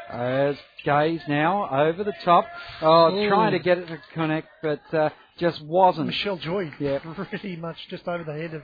As 0.08 0.56
Gaze 0.86 1.22
now 1.28 1.68
over 1.68 2.04
the 2.04 2.14
top. 2.24 2.46
Oh, 2.80 3.12
Ooh. 3.12 3.28
trying 3.28 3.54
to 3.54 3.60
get 3.60 3.80
it 3.80 3.88
to 3.88 4.00
connect, 4.14 4.50
but 4.62 4.82
uh, 4.94 5.10
just 5.40 5.64
wasn't. 5.64 6.06
Michelle 6.06 6.38
Joy 6.38 6.72
Yeah. 6.80 7.00
pretty 7.16 7.56
much 7.56 7.78
just 7.90 8.08
over 8.08 8.24
the 8.24 8.34
head 8.34 8.54
of 8.54 8.62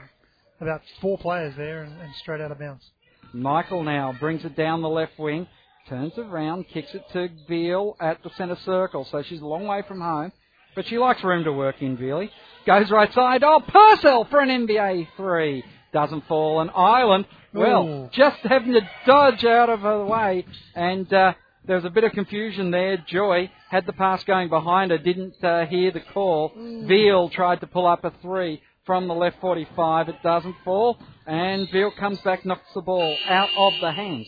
about 0.60 0.82
four 1.00 1.18
players 1.18 1.56
there 1.56 1.82
and, 1.82 2.00
and 2.00 2.14
straight 2.14 2.40
out 2.40 2.52
of 2.52 2.60
bounds. 2.60 2.88
Michael 3.32 3.82
now 3.82 4.14
brings 4.20 4.44
it 4.44 4.54
down 4.54 4.82
the 4.82 4.88
left 4.88 5.18
wing, 5.18 5.48
turns 5.88 6.16
around, 6.16 6.68
kicks 6.68 6.94
it 6.94 7.02
to 7.12 7.28
Veal 7.48 7.96
at 8.00 8.22
the 8.22 8.30
centre 8.36 8.56
circle. 8.64 9.04
So 9.10 9.24
she's 9.24 9.40
a 9.40 9.46
long 9.46 9.66
way 9.66 9.82
from 9.88 10.00
home, 10.00 10.30
but 10.74 10.86
she 10.86 10.98
likes 10.98 11.22
room 11.24 11.44
to 11.44 11.52
work 11.52 11.80
in, 11.82 11.96
Veely. 11.96 12.30
Goes 12.66 12.90
right 12.90 13.12
side. 13.12 13.42
Oh, 13.44 13.60
Purcell 13.66 14.24
for 14.30 14.40
an 14.40 14.48
NBA 14.66 15.08
three. 15.16 15.62
Doesn't 15.92 16.26
fall. 16.26 16.60
And 16.60 16.70
Ireland, 16.74 17.26
well, 17.52 17.86
Ooh. 17.86 18.08
just 18.12 18.38
having 18.42 18.72
to 18.72 18.80
dodge 19.06 19.44
out 19.44 19.68
of 19.70 19.80
her 19.80 20.04
way. 20.04 20.44
And 20.74 21.12
uh, 21.12 21.34
there 21.66 21.76
was 21.76 21.84
a 21.84 21.90
bit 21.90 22.04
of 22.04 22.12
confusion 22.12 22.70
there. 22.70 22.96
Joy 23.06 23.50
had 23.70 23.86
the 23.86 23.92
pass 23.92 24.24
going 24.24 24.48
behind 24.48 24.90
her, 24.90 24.98
didn't 24.98 25.42
uh, 25.44 25.66
hear 25.66 25.90
the 25.92 26.00
call. 26.00 26.52
Veal 26.56 27.28
tried 27.28 27.60
to 27.60 27.66
pull 27.66 27.86
up 27.86 28.04
a 28.04 28.12
three 28.22 28.60
from 28.86 29.08
the 29.08 29.14
left 29.14 29.40
45. 29.40 30.08
It 30.08 30.16
doesn't 30.22 30.56
fall. 30.64 30.98
And 31.26 31.68
Veal 31.70 31.92
comes 31.98 32.18
back, 32.22 32.44
knocks 32.44 32.72
the 32.74 32.80
ball 32.82 33.16
out 33.28 33.48
of 33.56 33.74
the 33.80 33.92
hands 33.92 34.26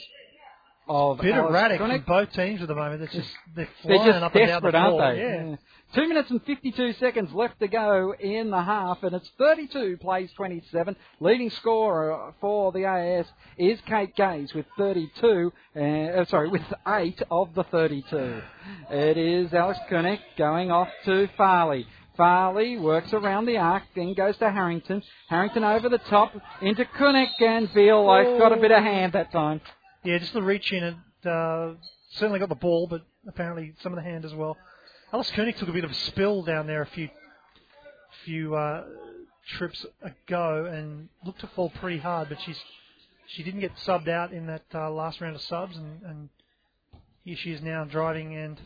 of 0.89 1.19
Bit 1.19 1.35
Alice 1.35 1.51
erratic 1.51 1.81
Kunek. 1.81 2.05
from 2.05 2.15
both 2.27 2.33
teams 2.33 2.63
at 2.63 2.69
the 2.69 2.75
moment. 2.75 3.03
It's 3.03 3.13
just 3.13 3.29
they're 3.57 3.69
They're 3.85 3.97
flying 3.99 4.13
just 4.13 4.23
up 4.25 4.35
and 4.37 4.47
down 4.47 4.63
the 4.63 4.71
desperate, 4.71 4.75
aren't 4.77 4.97
floor. 4.97 5.15
they? 5.15 5.21
Yeah. 5.21 5.57
Two 5.95 6.09
minutes 6.09 6.31
and 6.31 6.43
52 6.43 6.95
seconds 6.95 7.33
left 7.33 7.59
to 7.61 7.69
go 7.69 8.13
in 8.19 8.51
the 8.51 8.61
half, 8.61 9.03
and 9.03 9.15
it's 9.15 9.31
32 9.39 9.99
plays 9.99 10.31
27. 10.37 10.97
Leading 11.21 11.49
scorer 11.51 12.35
for 12.41 12.73
the 12.73 12.85
AS 12.85 13.27
is 13.57 13.79
Kate 13.87 14.15
Gaze 14.15 14.53
with 14.53 14.67
32, 14.77 15.53
uh, 15.75 15.81
uh, 15.81 16.25
sorry, 16.27 16.51
with 16.51 16.63
8 16.87 17.23
of 17.31 17.55
the 17.55 17.65
32. 17.65 18.43
It 18.91 19.17
is 19.17 19.55
Alice 19.55 19.79
Kunek 19.89 20.19
going 20.37 20.71
off 20.71 20.89
to 21.05 21.29
Farley. 21.37 21.87
Farley 22.17 22.79
works 22.79 23.13
around 23.13 23.47
the 23.47 23.59
arc, 23.59 23.85
then 23.95 24.15
goes 24.15 24.37
to 24.39 24.51
Harrington. 24.51 25.03
Harrington 25.29 25.65
over 25.65 25.89
the 25.89 25.99
top 25.99 26.33
into 26.63 26.85
Kunek 26.85 27.41
and 27.41 27.71
Veal. 27.73 28.05
Like, 28.05 28.27
got 28.39 28.53
a 28.53 28.57
bit 28.57 28.73
of 28.73 28.83
hand 28.83 29.13
that 29.13 29.31
time. 29.33 29.61
Yeah, 30.03 30.19
just 30.19 30.33
the 30.33 30.43
reach 30.43 30.73
in 30.73 30.83
and 30.83 30.97
uh, 31.25 31.79
certainly 32.11 32.39
got 32.39 32.49
the 32.49 32.55
ball, 32.55 32.87
but 32.87 33.03
apparently 33.29 33.75
some 33.83 33.93
of 33.93 33.97
the 33.97 34.03
hand 34.03 34.25
as 34.25 34.35
well. 34.35 34.57
Alice 35.13 35.31
Kunek 35.31 35.57
took 35.57 35.69
a 35.69 35.73
bit 35.73 35.85
of 35.85 35.91
a 35.91 35.95
spill 35.95 36.43
down 36.43 36.67
there 36.67 36.83
a 36.83 36.87
few 36.87 37.09
few 38.25 38.57
uh, 38.57 38.85
trips 39.57 39.87
ago 40.03 40.65
and 40.65 41.09
looked 41.25 41.41
to 41.41 41.47
fall 41.49 41.71
pretty 41.71 41.99
hard, 41.99 42.29
but 42.29 42.39
she's 42.41 42.61
she 43.29 43.45
didn't 43.45 43.61
get 43.61 43.75
subbed 43.77 44.09
out 44.09 44.33
in 44.33 44.47
that 44.47 44.65
uh, 44.75 44.91
last 44.91 45.21
round 45.21 45.37
of 45.37 45.43
subs, 45.43 45.77
and, 45.77 46.03
and 46.03 46.29
here 47.25 47.37
she 47.37 47.53
is 47.53 47.63
now 47.63 47.85
driving 47.85 48.35
and 48.35 48.61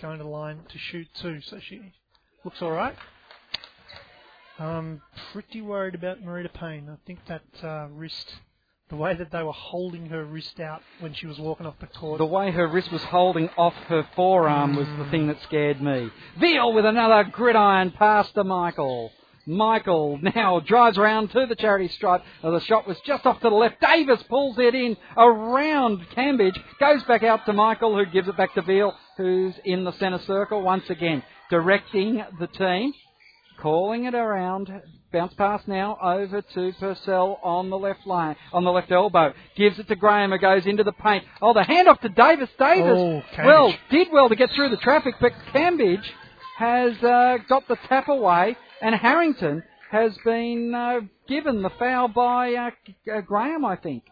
going 0.00 0.18
to 0.18 0.24
the 0.24 0.30
line 0.30 0.60
to 0.68 0.78
shoot 0.78 1.08
too. 1.14 1.40
So 1.40 1.58
she 1.58 1.92
looks 2.44 2.62
all 2.62 2.70
right. 2.70 2.96
I'm 4.58 5.02
pretty 5.32 5.60
worried 5.60 5.94
about 5.94 6.22
Marita 6.22 6.52
Payne. 6.52 6.88
I 6.88 6.96
think 7.06 7.18
that 7.26 7.42
uh, 7.62 7.88
wrist, 7.90 8.36
the 8.88 8.96
way 8.96 9.14
that 9.14 9.32
they 9.32 9.42
were 9.42 9.52
holding 9.52 10.06
her 10.06 10.24
wrist 10.24 10.60
out 10.60 10.80
when 11.00 11.12
she 11.12 11.26
was 11.26 11.38
walking 11.38 11.66
off 11.66 11.74
the 11.80 11.86
court. 11.88 12.18
The 12.18 12.26
way 12.26 12.52
her 12.52 12.68
wrist 12.68 12.92
was 12.92 13.02
holding 13.02 13.48
off 13.56 13.74
her 13.88 14.06
forearm 14.14 14.76
was 14.76 14.86
the 14.98 15.10
thing 15.10 15.26
that 15.26 15.42
scared 15.42 15.82
me. 15.82 16.08
Veal 16.38 16.72
with 16.72 16.86
another 16.86 17.24
gridiron 17.24 17.90
pass 17.90 18.30
to 18.32 18.44
Michael. 18.44 19.10
Michael 19.44 20.18
now 20.22 20.60
drives 20.60 20.98
around 20.98 21.30
to 21.30 21.46
the 21.46 21.56
charity 21.56 21.88
stripe. 21.88 22.22
Uh, 22.42 22.50
The 22.50 22.60
shot 22.60 22.86
was 22.86 22.96
just 23.06 23.26
off 23.26 23.40
to 23.40 23.48
the 23.48 23.54
left. 23.54 23.80
Davis 23.80 24.22
pulls 24.24 24.58
it 24.58 24.74
in 24.74 24.96
around 25.16 26.08
Cambridge. 26.10 26.58
Goes 26.78 27.02
back 27.04 27.22
out 27.24 27.44
to 27.46 27.52
Michael, 27.52 27.96
who 27.96 28.06
gives 28.06 28.28
it 28.28 28.36
back 28.36 28.54
to 28.54 28.62
Veal, 28.62 28.92
who's 29.16 29.54
in 29.64 29.84
the 29.84 29.92
centre 29.94 30.20
circle 30.26 30.62
once 30.62 30.88
again, 30.90 31.22
directing 31.50 32.24
the 32.38 32.46
team. 32.48 32.92
Calling 33.58 34.04
it 34.04 34.14
around. 34.14 34.70
Bounce 35.16 35.32
pass 35.34 35.62
now 35.66 35.96
over 36.02 36.42
to 36.42 36.72
Purcell 36.78 37.40
on 37.42 37.70
the 37.70 37.78
left 37.78 38.06
line, 38.06 38.36
on 38.52 38.64
the 38.64 38.70
left 38.70 38.92
elbow. 38.92 39.32
Gives 39.56 39.78
it 39.78 39.88
to 39.88 39.96
Graham 39.96 40.30
who 40.30 40.36
goes 40.38 40.66
into 40.66 40.84
the 40.84 40.92
paint. 40.92 41.24
Oh, 41.40 41.54
the 41.54 41.60
handoff 41.60 42.00
to 42.00 42.10
Davis. 42.10 42.50
Davis, 42.58 42.98
Oh, 42.98 43.22
well, 43.38 43.74
did 43.90 44.08
well 44.12 44.28
to 44.28 44.36
get 44.36 44.50
through 44.52 44.68
the 44.68 44.76
traffic, 44.76 45.14
but 45.18 45.32
Cambridge 45.54 46.12
has 46.58 46.92
uh, 47.02 47.38
got 47.48 47.66
the 47.66 47.76
tap 47.88 48.08
away, 48.08 48.56
and 48.82 48.94
Harrington 48.94 49.62
has 49.90 50.14
been 50.22 50.74
uh, 50.74 51.00
given 51.28 51.62
the 51.62 51.70
foul 51.78 52.08
by 52.08 52.52
uh, 52.54 52.70
uh, 53.16 53.20
Graham, 53.22 53.64
I 53.64 53.76
think. 53.76 54.02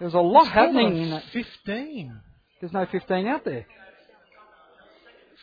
There's 0.00 0.14
a 0.14 0.18
lot 0.18 0.44
It's 0.46 0.52
happening 0.52 0.96
in 0.96 1.10
that. 1.10 1.24
15 1.32 2.20
There's 2.60 2.72
no 2.72 2.86
15 2.90 3.26
out 3.26 3.44
there. 3.44 3.66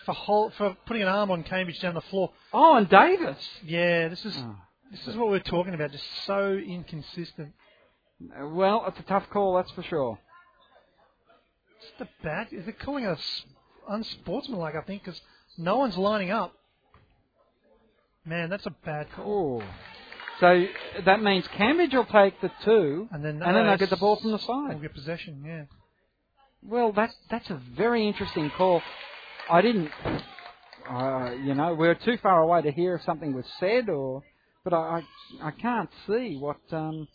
for 0.06 0.14
hold, 0.16 0.54
for 0.56 0.76
putting 0.88 1.04
an 1.04 1.08
arm 1.10 1.30
on 1.30 1.44
Cambridge 1.44 1.80
down 1.80 1.94
the 1.94 2.02
floor. 2.02 2.32
Oh, 2.54 2.76
and 2.76 2.90
Davis. 2.90 3.38
Yeah, 3.64 4.08
this 4.08 4.26
is 4.26 4.34
Oh. 4.36 4.56
This 4.92 5.08
is 5.08 5.16
what 5.16 5.30
we're 5.30 5.40
talking 5.40 5.74
about. 5.74 5.92
Just 5.92 6.04
so 6.26 6.54
inconsistent. 6.54 7.54
Well, 8.42 8.84
it's 8.88 9.00
a 9.00 9.04
tough 9.04 9.30
call, 9.32 9.56
that's 9.56 9.72
for 9.72 9.84
sure. 9.84 10.20
It's 12.00 12.02
a 12.02 12.24
bad. 12.24 12.48
Is 12.52 12.68
it 12.68 12.80
calling 12.80 13.06
us 13.06 13.22
unsportsmanlike? 13.88 14.76
I 14.76 14.82
think 14.82 15.04
because 15.04 15.20
no 15.58 15.78
one's 15.78 15.98
lining 15.98 16.32
up. 16.32 16.54
Man, 18.26 18.50
that's 18.50 18.66
a 18.66 18.76
bad 18.86 19.08
call. 19.16 19.64
Oh. 19.64 19.70
So 20.40 20.66
that 21.06 21.22
means 21.22 21.46
Cambridge 21.58 21.94
will 21.94 22.06
take 22.06 22.40
the 22.42 22.52
two, 22.64 23.08
And 23.12 23.24
then 23.24 23.42
and 23.44 23.56
then 23.56 23.66
they'll 23.68 23.78
get 23.78 23.90
the 23.90 23.98
ball 23.98 24.16
from 24.18 24.32
the 24.32 24.40
We'll 24.48 24.68
side. 24.70 24.82
get 24.82 24.94
possession. 24.94 25.44
Yeah. 25.46 25.64
Well, 26.64 26.92
that 26.94 27.12
that's 27.30 27.50
a 27.50 27.62
very 27.76 28.08
interesting 28.08 28.50
call. 28.58 28.82
I 29.50 29.62
didn't, 29.62 29.90
uh, 30.90 31.32
you 31.44 31.56
know, 31.56 31.74
we're 31.74 31.96
too 31.96 32.18
far 32.22 32.42
away 32.42 32.62
to 32.62 32.72
hear 32.72 32.96
if 32.96 33.04
something 33.04 33.34
was 33.34 33.46
said, 33.60 33.90
or, 33.90 34.24
but 34.70 34.76
I 34.76 35.04
I, 35.42 35.48
I 35.48 35.52
can't 35.52 35.90
see 36.08 36.38
what 36.38 36.58
um, 36.72 37.08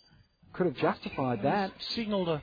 could 0.53 0.67
have 0.67 0.77
justified 0.77 1.43
that. 1.43 1.73
Signalled 1.91 2.29
a. 2.29 2.43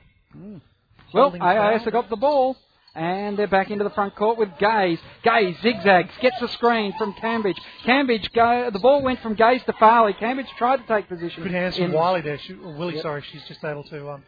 Well, 1.14 1.24
holding 1.24 1.42
AIS 1.42 1.82
have 1.84 1.92
got 1.92 2.08
the 2.10 2.16
ball. 2.16 2.56
And 2.94 3.38
they're 3.38 3.46
back 3.46 3.70
into 3.70 3.84
the 3.84 3.90
front 3.90 4.14
court 4.16 4.36
with 4.36 4.50
Gaze. 4.58 4.98
Gaze 5.24 5.56
zigzags, 5.62 6.10
gets 6.20 6.36
a 6.42 6.48
screen 6.48 6.92
from 6.98 7.14
Cambridge. 7.14 7.56
Cambridge 7.84 8.28
go. 8.34 8.68
The 8.70 8.78
ball 8.80 9.00
went 9.00 9.18
from 9.22 9.34
Gaze 9.34 9.62
to 9.64 9.72
Farley. 9.72 10.12
Cambridge 10.12 10.46
tried 10.58 10.76
to 10.76 10.86
take 10.86 11.08
position. 11.08 11.42
Good 11.42 11.52
hands 11.52 11.78
from 11.78 11.92
Wiley 11.92 12.20
there. 12.20 12.36
She, 12.38 12.52
or 12.52 12.74
Willie, 12.74 12.96
Yep. 12.96 13.02
sorry, 13.02 13.22
she's 13.32 13.44
just 13.44 13.64
able 13.64 13.84
to 13.84 14.10
um, 14.10 14.22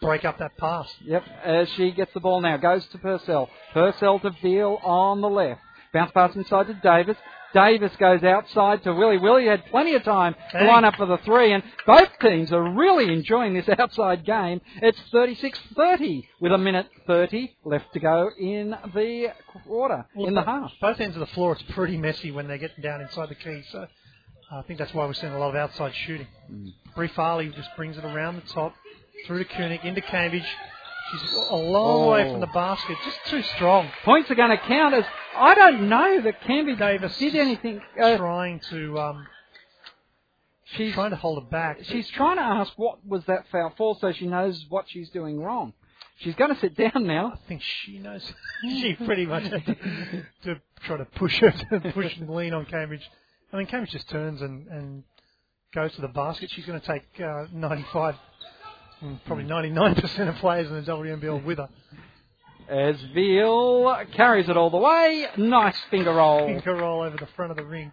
break 0.00 0.24
up 0.24 0.38
that 0.38 0.56
pass. 0.56 0.90
Yep, 1.04 1.24
as 1.44 1.68
she 1.76 1.90
gets 1.92 2.14
the 2.14 2.20
ball 2.20 2.40
now, 2.40 2.56
goes 2.56 2.86
to 2.86 2.96
Purcell. 2.98 3.50
Purcell 3.74 4.18
to 4.20 4.30
Veal 4.40 4.78
on 4.82 5.20
the 5.20 5.28
left. 5.28 5.60
Bounce 5.92 6.12
pass 6.12 6.34
inside 6.34 6.68
to 6.68 6.74
Davis. 6.82 7.18
Davis 7.56 7.92
goes 7.96 8.22
outside 8.22 8.84
to 8.84 8.92
Willie. 8.92 9.16
Willie 9.16 9.46
had 9.46 9.64
plenty 9.70 9.94
of 9.94 10.04
time 10.04 10.34
to 10.52 10.64
line 10.64 10.84
up 10.84 10.94
for 10.96 11.06
the 11.06 11.16
three, 11.24 11.54
and 11.54 11.62
both 11.86 12.10
teams 12.20 12.52
are 12.52 12.74
really 12.74 13.10
enjoying 13.10 13.54
this 13.54 13.66
outside 13.78 14.26
game. 14.26 14.60
It's 14.82 14.98
36-30 15.10 16.28
with 16.38 16.52
a 16.52 16.58
minute 16.58 16.86
30 17.06 17.56
left 17.64 17.94
to 17.94 17.98
go 17.98 18.28
in 18.38 18.76
the 18.92 19.28
quarter, 19.64 20.04
in 20.14 20.34
the 20.34 20.42
half. 20.42 20.70
Both 20.82 21.00
ends 21.00 21.16
of 21.16 21.20
the 21.20 21.34
floor, 21.34 21.52
it's 21.52 21.62
pretty 21.70 21.96
messy 21.96 22.30
when 22.30 22.46
they're 22.46 22.58
getting 22.58 22.82
down 22.82 23.00
inside 23.00 23.30
the 23.30 23.34
key. 23.34 23.62
So 23.72 23.86
I 24.52 24.60
think 24.62 24.78
that's 24.78 24.92
why 24.92 25.06
we're 25.06 25.14
seeing 25.14 25.32
a 25.32 25.38
lot 25.38 25.48
of 25.48 25.56
outside 25.56 25.94
shooting. 25.94 26.26
Mm. 26.52 26.74
Bree 26.94 27.08
Farley 27.08 27.48
just 27.48 27.70
brings 27.74 27.96
it 27.96 28.04
around 28.04 28.36
the 28.36 28.52
top, 28.52 28.74
through 29.26 29.42
to 29.42 29.50
Kunek, 29.50 29.82
into 29.82 30.02
Cambridge. 30.02 30.46
She's 31.12 31.32
a 31.50 31.56
long 31.56 32.04
Oh. 32.08 32.10
way 32.12 32.30
from 32.30 32.40
the 32.40 32.46
basket, 32.48 32.96
just 33.04 33.18
too 33.26 33.42
strong. 33.54 33.90
Points 34.04 34.30
are 34.30 34.34
going 34.34 34.50
to 34.50 34.58
count 34.58 34.94
as 34.94 35.04
I 35.36 35.54
don't 35.54 35.88
know 35.88 36.20
that 36.22 36.40
Cambridge 36.42 36.78
Davis 36.78 37.16
did 37.18 37.34
anything. 37.36 37.80
Uh, 38.00 38.16
trying 38.16 38.60
to 38.70 38.98
um, 38.98 39.26
she's 40.64 40.94
trying 40.94 41.10
to 41.10 41.16
hold 41.16 41.42
it 41.42 41.50
back. 41.50 41.78
She's 41.84 42.08
trying 42.10 42.36
to 42.36 42.42
ask 42.42 42.72
what 42.76 43.04
was 43.06 43.24
that 43.26 43.46
foul 43.52 43.72
for 43.76 43.96
so 44.00 44.12
she 44.12 44.26
knows 44.26 44.64
what 44.68 44.86
she's 44.88 45.10
doing 45.10 45.40
wrong. 45.40 45.72
She's 46.18 46.34
going 46.34 46.52
to 46.54 46.58
sit 46.60 46.74
down 46.76 47.06
now. 47.06 47.32
I 47.34 47.38
think 47.46 47.60
she 47.62 47.98
knows. 47.98 48.22
she 48.62 48.94
pretty 48.94 49.26
much 49.26 49.42
had 49.44 49.64
to, 49.66 49.74
to 50.44 50.60
try 50.84 50.96
to 50.96 51.04
push 51.04 51.38
her, 51.40 51.50
to 51.50 51.92
push 51.92 52.16
and 52.16 52.28
lean 52.30 52.54
on 52.54 52.64
Cambridge. 52.64 53.06
I 53.52 53.58
mean, 53.58 53.66
Cambridge 53.66 53.92
just 53.92 54.08
turns 54.08 54.40
and, 54.40 54.66
and 54.68 55.02
goes 55.74 55.94
to 55.96 56.00
the 56.00 56.08
basket. 56.08 56.50
She's 56.50 56.64
going 56.64 56.80
to 56.80 56.86
take 56.86 57.02
uh, 57.20 57.46
95, 57.52 58.14
probably 59.26 59.44
99% 59.44 60.28
of 60.28 60.36
players 60.36 60.68
in 60.68 60.74
the 60.74 60.82
WNBL 60.82 61.44
with 61.44 61.58
her. 61.58 61.68
As 62.68 62.96
Veal 63.14 64.04
carries 64.12 64.48
it 64.48 64.56
all 64.56 64.70
the 64.70 64.76
way. 64.76 65.26
Nice 65.36 65.76
finger 65.90 66.14
roll. 66.14 66.46
Finger 66.46 66.74
roll 66.74 67.02
over 67.02 67.16
the 67.16 67.28
front 67.36 67.52
of 67.52 67.56
the 67.56 67.64
ring. 67.64 67.92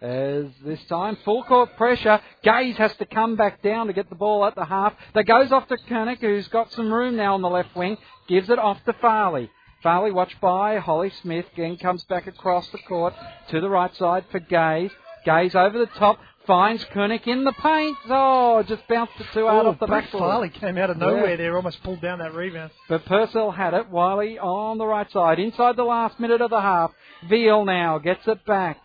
As 0.00 0.46
this 0.64 0.82
time, 0.88 1.16
full 1.24 1.44
court 1.44 1.76
pressure. 1.76 2.20
Gaze 2.42 2.76
has 2.78 2.94
to 2.96 3.06
come 3.06 3.36
back 3.36 3.62
down 3.62 3.86
to 3.86 3.92
get 3.92 4.08
the 4.08 4.16
ball 4.16 4.44
at 4.44 4.54
the 4.54 4.64
half. 4.64 4.94
That 5.14 5.24
goes 5.24 5.52
off 5.52 5.68
to 5.68 5.76
Kunek, 5.76 6.18
who's 6.18 6.48
got 6.48 6.72
some 6.72 6.92
room 6.92 7.16
now 7.16 7.34
on 7.34 7.42
the 7.42 7.50
left 7.50 7.76
wing. 7.76 7.98
Gives 8.28 8.50
it 8.50 8.58
off 8.58 8.82
to 8.84 8.94
Farley. 8.94 9.50
Farley 9.82 10.10
watched 10.10 10.40
by 10.40 10.78
Holly 10.78 11.12
Smith. 11.22 11.46
Again 11.52 11.76
comes 11.76 12.02
back 12.04 12.26
across 12.26 12.68
the 12.70 12.78
court 12.78 13.14
to 13.50 13.60
the 13.60 13.68
right 13.68 13.94
side 13.96 14.24
for 14.30 14.40
Gaze. 14.40 14.90
Gaze 15.24 15.54
over 15.54 15.78
the 15.78 15.86
top. 15.98 16.18
Finds 16.46 16.84
Kunek 16.86 17.26
in 17.28 17.44
the 17.44 17.52
paint. 17.52 17.96
Oh, 18.08 18.64
just 18.66 18.86
bounced 18.88 19.12
it 19.20 19.26
too 19.32 19.46
out 19.48 19.64
oh, 19.64 19.70
off 19.70 19.78
the 19.78 19.86
Brett 19.86 20.04
backboard. 20.04 20.22
Farley 20.22 20.48
came 20.48 20.76
out 20.76 20.90
of 20.90 20.96
nowhere 20.96 21.30
Yeah. 21.30 21.36
there, 21.36 21.56
almost 21.56 21.82
pulled 21.84 22.00
down 22.00 22.18
that 22.18 22.34
rebound. 22.34 22.72
But 22.88 23.04
Purcell 23.04 23.52
had 23.52 23.74
it. 23.74 23.88
Wiley 23.90 24.38
on 24.38 24.78
the 24.78 24.86
right 24.86 25.10
side. 25.12 25.38
Inside 25.38 25.76
the 25.76 25.84
last 25.84 26.18
minute 26.18 26.40
of 26.40 26.50
the 26.50 26.60
half. 26.60 26.90
Veal 27.28 27.64
now 27.64 27.98
gets 27.98 28.26
it 28.26 28.44
back. 28.44 28.78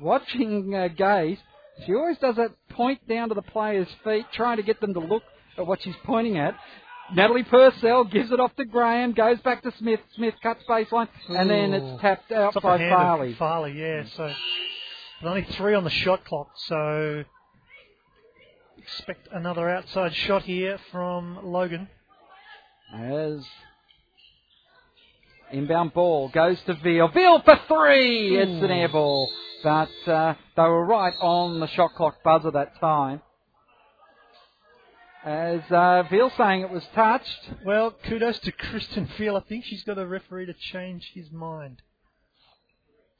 Watching 0.00 0.72
uh, 0.74 0.88
Gaze. 0.88 1.38
She 1.84 1.94
always 1.94 2.18
does 2.18 2.36
that 2.36 2.52
point 2.70 3.06
down 3.08 3.28
to 3.30 3.34
the 3.34 3.42
players' 3.42 3.88
feet, 4.04 4.26
trying 4.32 4.58
to 4.58 4.62
get 4.62 4.80
them 4.80 4.94
to 4.94 5.00
look 5.00 5.22
at 5.56 5.66
what 5.66 5.82
she's 5.82 5.94
pointing 6.04 6.38
at. 6.38 6.54
Natalie 7.14 7.42
Purcell 7.44 8.04
gives 8.04 8.30
it 8.30 8.38
off 8.38 8.54
to 8.56 8.64
Graham, 8.64 9.12
goes 9.12 9.40
back 9.40 9.62
to 9.62 9.72
Smith. 9.78 10.00
Smith 10.14 10.34
cuts 10.42 10.62
baseline, 10.68 11.08
and 11.28 11.48
then 11.48 11.72
it's 11.72 12.00
tapped 12.02 12.30
out 12.32 12.54
It's 12.54 12.62
by 12.62 12.76
of 12.76 12.90
Farley. 12.90 13.34
Farley, 13.34 13.72
yeah. 13.78 14.04
So, 14.16 14.30
but 15.20 15.28
only 15.28 15.46
three 15.52 15.74
on 15.74 15.84
the 15.84 15.90
shot 15.90 16.24
clock. 16.24 16.50
So, 16.66 17.24
expect 18.76 19.28
another 19.32 19.68
outside 19.68 20.14
shot 20.14 20.42
here 20.42 20.78
from 20.90 21.40
Logan. 21.42 21.88
As 22.94 23.44
inbound 25.52 25.92
ball 25.94 26.28
goes 26.28 26.60
to 26.66 26.74
Veal. 26.74 27.08
Veal 27.08 27.42
for 27.42 27.58
three! 27.68 28.36
It's 28.38 28.62
an 28.62 28.70
Ooh. 28.70 28.74
air 28.74 28.88
ball. 28.88 29.30
But 29.62 29.90
uh, 30.06 30.34
they 30.56 30.62
were 30.62 30.84
right 30.84 31.14
on 31.20 31.60
the 31.60 31.66
shot 31.68 31.94
clock 31.94 32.22
buzzer 32.22 32.50
that 32.52 32.78
time. 32.80 33.20
As 35.24 35.60
uh, 35.70 36.04
Veal 36.10 36.30
saying 36.38 36.62
it 36.62 36.70
was 36.70 36.84
touched. 36.94 37.50
Well, 37.64 37.90
kudos 37.90 38.38
to 38.40 38.52
Kristen 38.52 39.08
Veal. 39.18 39.36
I 39.36 39.40
think 39.40 39.64
she's 39.64 39.82
got 39.82 39.98
a 39.98 40.06
referee 40.06 40.46
to 40.46 40.54
change 40.54 41.10
his 41.12 41.30
mind. 41.32 41.82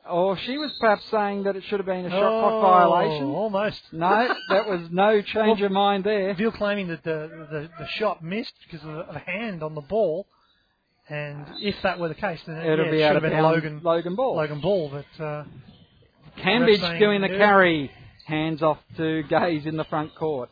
Or 0.09 0.38
she 0.38 0.56
was 0.59 0.72
perhaps 0.80 1.04
saying 1.11 1.44
that 1.44 1.56
it 1.56 1.64
should 1.64 1.78
have 1.78 1.86
been 1.86 2.06
a 2.06 2.11
shot 2.11 2.22
oh, 2.22 2.40
clock 2.40 2.62
violation. 2.62 3.26
Almost. 3.26 3.82
No, 3.92 4.34
that 4.50 4.68
was 4.68 4.88
no 4.90 5.20
change 5.22 5.61
of 5.61 5.70
mind 5.70 6.04
there. 6.04 6.34
Veal 6.34 6.52
claiming 6.52 6.88
that 6.88 7.04
the, 7.04 7.46
the, 7.50 7.70
the 7.78 7.86
shot 7.96 8.22
missed 8.22 8.54
because 8.64 8.86
of 8.86 9.14
a 9.14 9.18
hand 9.18 9.62
on 9.62 9.74
the 9.74 9.80
ball. 9.80 10.26
And 11.09 11.46
if 11.61 11.74
that 11.82 11.98
were 11.98 12.09
the 12.09 12.14
case, 12.14 12.40
then 12.46 12.56
It'll 12.59 12.84
yeah, 12.84 12.90
be 12.90 12.96
it 12.98 13.09
should 13.09 13.16
of 13.16 13.22
have 13.22 13.32
been 13.32 13.42
Logan, 13.42 13.80
Logan 13.82 14.14
ball. 14.14 14.36
Logan 14.36 14.61
Ball. 14.61 14.90
But 14.90 15.24
uh, 15.24 15.44
Cambridge 16.36 16.80
doing 16.98 17.22
the 17.22 17.28
carry. 17.28 17.90
Hands 18.26 18.62
off 18.62 18.78
to 18.98 19.22
Gaze 19.22 19.64
in 19.64 19.78
the 19.78 19.84
front 19.84 20.14
court. 20.14 20.50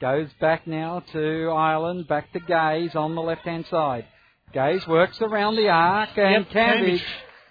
Goes 0.00 0.28
back 0.40 0.66
now 0.66 1.02
to 1.12 1.48
Ireland, 1.50 2.06
back 2.06 2.30
to 2.34 2.40
Gaze 2.40 2.94
on 2.94 3.14
the 3.14 3.22
left 3.22 3.42
hand 3.42 3.64
side. 3.70 4.04
Gaze 4.52 4.86
works 4.86 5.18
around 5.22 5.56
the 5.56 5.68
arc 5.68 6.10
and 6.18 6.44
Yep, 6.44 6.50
Cambridge. 6.50 7.00
Cambridge. 7.00 7.04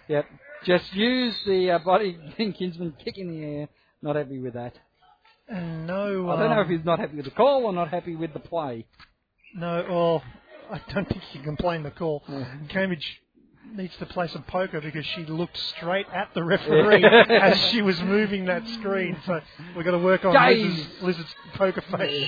Yep. 0.07 0.25
Just 0.65 0.93
use 0.93 1.35
the 1.45 1.71
uh, 1.71 1.79
body 1.79 2.17
Kinsman 2.37 2.93
kick 3.03 3.17
in 3.17 3.29
the 3.29 3.43
air. 3.43 3.69
Not 4.01 4.15
happy 4.15 4.39
with 4.39 4.53
that. 4.53 4.73
no. 5.49 6.29
I 6.29 6.39
don't 6.39 6.49
know 6.49 6.59
um, 6.59 6.59
if 6.59 6.67
he's 6.67 6.85
not 6.85 6.99
happy 6.99 7.17
with 7.17 7.25
the 7.25 7.31
call 7.31 7.65
or 7.65 7.73
not 7.73 7.89
happy 7.89 8.15
with 8.15 8.33
the 8.33 8.39
play. 8.39 8.85
No, 9.55 9.85
well, 9.89 10.23
I 10.71 10.81
don't 10.93 11.07
think 11.07 11.21
you 11.33 11.41
can 11.41 11.55
blame 11.55 11.83
the 11.83 11.91
call. 11.91 12.23
Cambridge 12.69 13.21
needs 13.75 13.95
to 13.97 14.05
play 14.05 14.27
some 14.27 14.43
poker 14.43 14.79
because 14.81 15.05
she 15.05 15.25
looked 15.25 15.57
straight 15.57 16.05
at 16.13 16.33
the 16.33 16.43
referee 16.43 17.03
as 17.29 17.57
she 17.69 17.81
was 17.81 17.99
moving 18.01 18.45
that 18.45 18.67
screen. 18.69 19.17
So 19.25 19.39
we've 19.75 19.85
got 19.85 19.91
to 19.91 19.99
work 19.99 20.25
on 20.25 20.33
Liz's, 20.33 20.87
Liz's 21.01 21.35
poker 21.55 21.81
face. 21.81 22.27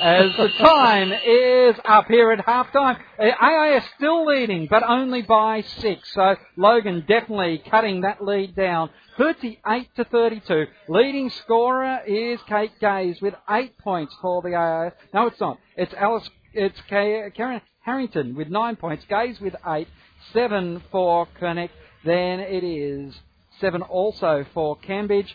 As 0.00 0.36
the 0.36 0.48
time 0.58 1.12
is 1.12 1.76
up 1.84 2.06
here 2.08 2.32
at 2.32 2.44
halftime, 2.44 2.98
uh, 3.18 3.22
AIS 3.22 3.84
still 3.96 4.26
leading, 4.26 4.66
but 4.68 4.82
only 4.82 5.22
by 5.22 5.62
six. 5.78 6.12
So 6.14 6.36
Logan 6.56 7.04
definitely 7.06 7.62
cutting 7.70 8.02
that 8.02 8.22
lead 8.24 8.54
down. 8.56 8.90
38 9.18 9.88
to 9.96 10.04
32. 10.04 10.66
Leading 10.88 11.30
scorer 11.30 12.00
is 12.06 12.40
Kate 12.48 12.72
Gaze 12.80 13.20
with 13.20 13.34
eight 13.50 13.76
points 13.78 14.14
for 14.20 14.42
the 14.42 14.54
AIS. 14.54 14.92
No, 15.12 15.26
it's 15.26 15.40
not. 15.40 15.58
It's 15.76 15.92
Alice. 15.94 16.28
It's 16.54 16.80
Karen 16.88 17.60
Harrington 17.80 18.34
with 18.34 18.48
nine 18.48 18.76
points. 18.76 19.04
Gaze 19.08 19.40
with 19.40 19.54
eight. 19.68 19.88
Seven 20.32 20.82
for 20.90 21.26
Kunek. 21.40 21.70
Then 22.04 22.40
it 22.40 22.64
is 22.64 23.14
seven 23.60 23.82
also 23.82 24.44
for 24.54 24.76
Cambridge. 24.76 25.34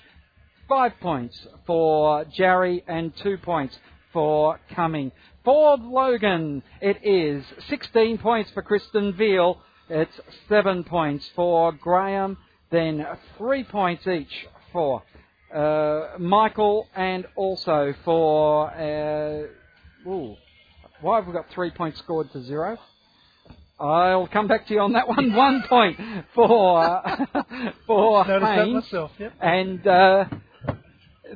Five 0.67 0.93
points 0.99 1.47
for 1.65 2.25
Jarry 2.25 2.83
and 2.88 3.15
two 3.15 3.38
points 3.38 3.77
for 4.11 4.59
Cumming. 4.75 5.11
For 5.45 5.77
Logan, 5.77 6.61
it 6.81 6.97
is 7.03 7.45
16 7.69 8.17
points 8.17 8.51
for 8.51 8.61
Kristen 8.61 9.13
Veal. 9.13 9.59
It's 9.89 10.19
seven 10.49 10.83
points 10.83 11.29
for 11.35 11.71
Graham. 11.71 12.38
Then 12.69 13.05
three 13.38 13.63
points 13.63 14.05
each 14.07 14.47
for 14.73 15.03
uh, 15.53 16.17
Michael 16.19 16.88
and 16.95 17.25
also 17.35 17.93
for. 18.03 18.69
Uh, 18.71 20.09
ooh, 20.09 20.35
why 20.99 21.17
have 21.17 21.27
we 21.27 21.33
got 21.33 21.49
three 21.51 21.71
points 21.71 21.99
scored 21.99 22.31
to 22.33 22.43
zero? 22.43 22.77
I'll 23.80 24.28
come 24.28 24.47
back 24.47 24.67
to 24.67 24.73
you 24.73 24.82
on 24.82 24.93
that 24.93 25.07
one. 25.07 25.34
One 25.36 25.63
point 25.69 25.99
for 26.34 27.01
for 27.88 28.23
Haynes, 28.25 28.73
myself, 28.86 29.11
yep. 29.19 29.34
and 29.39 29.86
uh, 29.86 30.25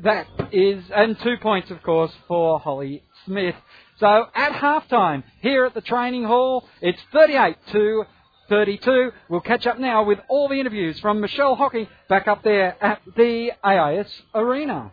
that 0.02 0.28
is 0.52 0.84
and 0.96 1.20
two 1.20 1.36
points, 1.42 1.70
of 1.70 1.84
course, 1.84 2.12
for 2.28 2.60
Holly 2.60 3.04
Smith. 3.26 3.56
So 4.00 4.26
at 4.34 4.54
halftime 4.54 5.24
here 5.42 5.66
at 5.66 5.76
the 5.76 5.82
training 5.82 6.24
hall, 6.24 6.68
it's 6.82 7.00
38 7.14 7.56
to 7.74 8.06
32. 8.50 9.12
We'll 9.30 9.42
catch 9.42 9.68
up 9.68 9.80
now 9.80 10.04
with 10.04 10.20
all 10.28 10.50
the 10.50 10.60
interviews 10.60 11.00
from 11.00 11.22
Michelle 11.22 11.56
Hockey 11.56 11.88
back 12.10 12.28
up 12.28 12.44
there 12.44 12.76
at 12.84 13.02
the 13.16 13.52
AIS 13.64 14.08
Arena. 14.34 14.92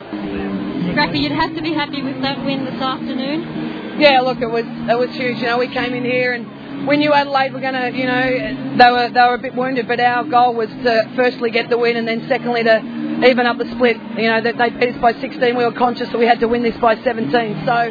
Graffy, 0.00 1.20
you'd 1.22 1.32
have 1.32 1.54
to 1.54 1.62
be 1.62 1.72
happy 1.72 2.02
with 2.02 2.20
that 2.22 2.44
win 2.44 2.64
this 2.64 2.74
afternoon. 2.74 3.67
Yeah, 3.98 4.20
look, 4.20 4.40
it 4.40 4.50
was 4.50 4.64
it 4.64 4.98
was 4.98 5.10
huge. 5.10 5.38
You 5.38 5.46
know, 5.46 5.58
we 5.58 5.68
came 5.68 5.92
in 5.92 6.04
here 6.04 6.32
and 6.32 6.86
we 6.86 6.96
knew 6.96 7.12
Adelaide 7.12 7.52
were 7.52 7.60
going 7.60 7.74
to, 7.74 7.90
you 7.96 8.06
know, 8.06 8.76
they 8.78 8.90
were 8.90 9.10
they 9.12 9.20
were 9.20 9.34
a 9.34 9.38
bit 9.38 9.54
wounded, 9.54 9.88
but 9.88 9.98
our 9.98 10.24
goal 10.24 10.54
was 10.54 10.68
to 10.68 11.12
firstly 11.16 11.50
get 11.50 11.68
the 11.68 11.76
win 11.76 11.96
and 11.96 12.06
then 12.06 12.26
secondly 12.28 12.62
to 12.62 12.78
even 13.26 13.46
up 13.46 13.58
the 13.58 13.68
split. 13.72 13.96
You 14.16 14.28
know, 14.30 14.40
that 14.40 14.56
they 14.56 14.70
beat 14.70 14.94
us 14.94 15.00
by 15.00 15.12
16. 15.14 15.56
We 15.56 15.64
were 15.64 15.72
conscious 15.72 16.08
that 16.10 16.18
we 16.18 16.26
had 16.26 16.38
to 16.40 16.48
win 16.48 16.62
this 16.62 16.76
by 16.76 16.94
17. 17.02 17.64
So, 17.66 17.82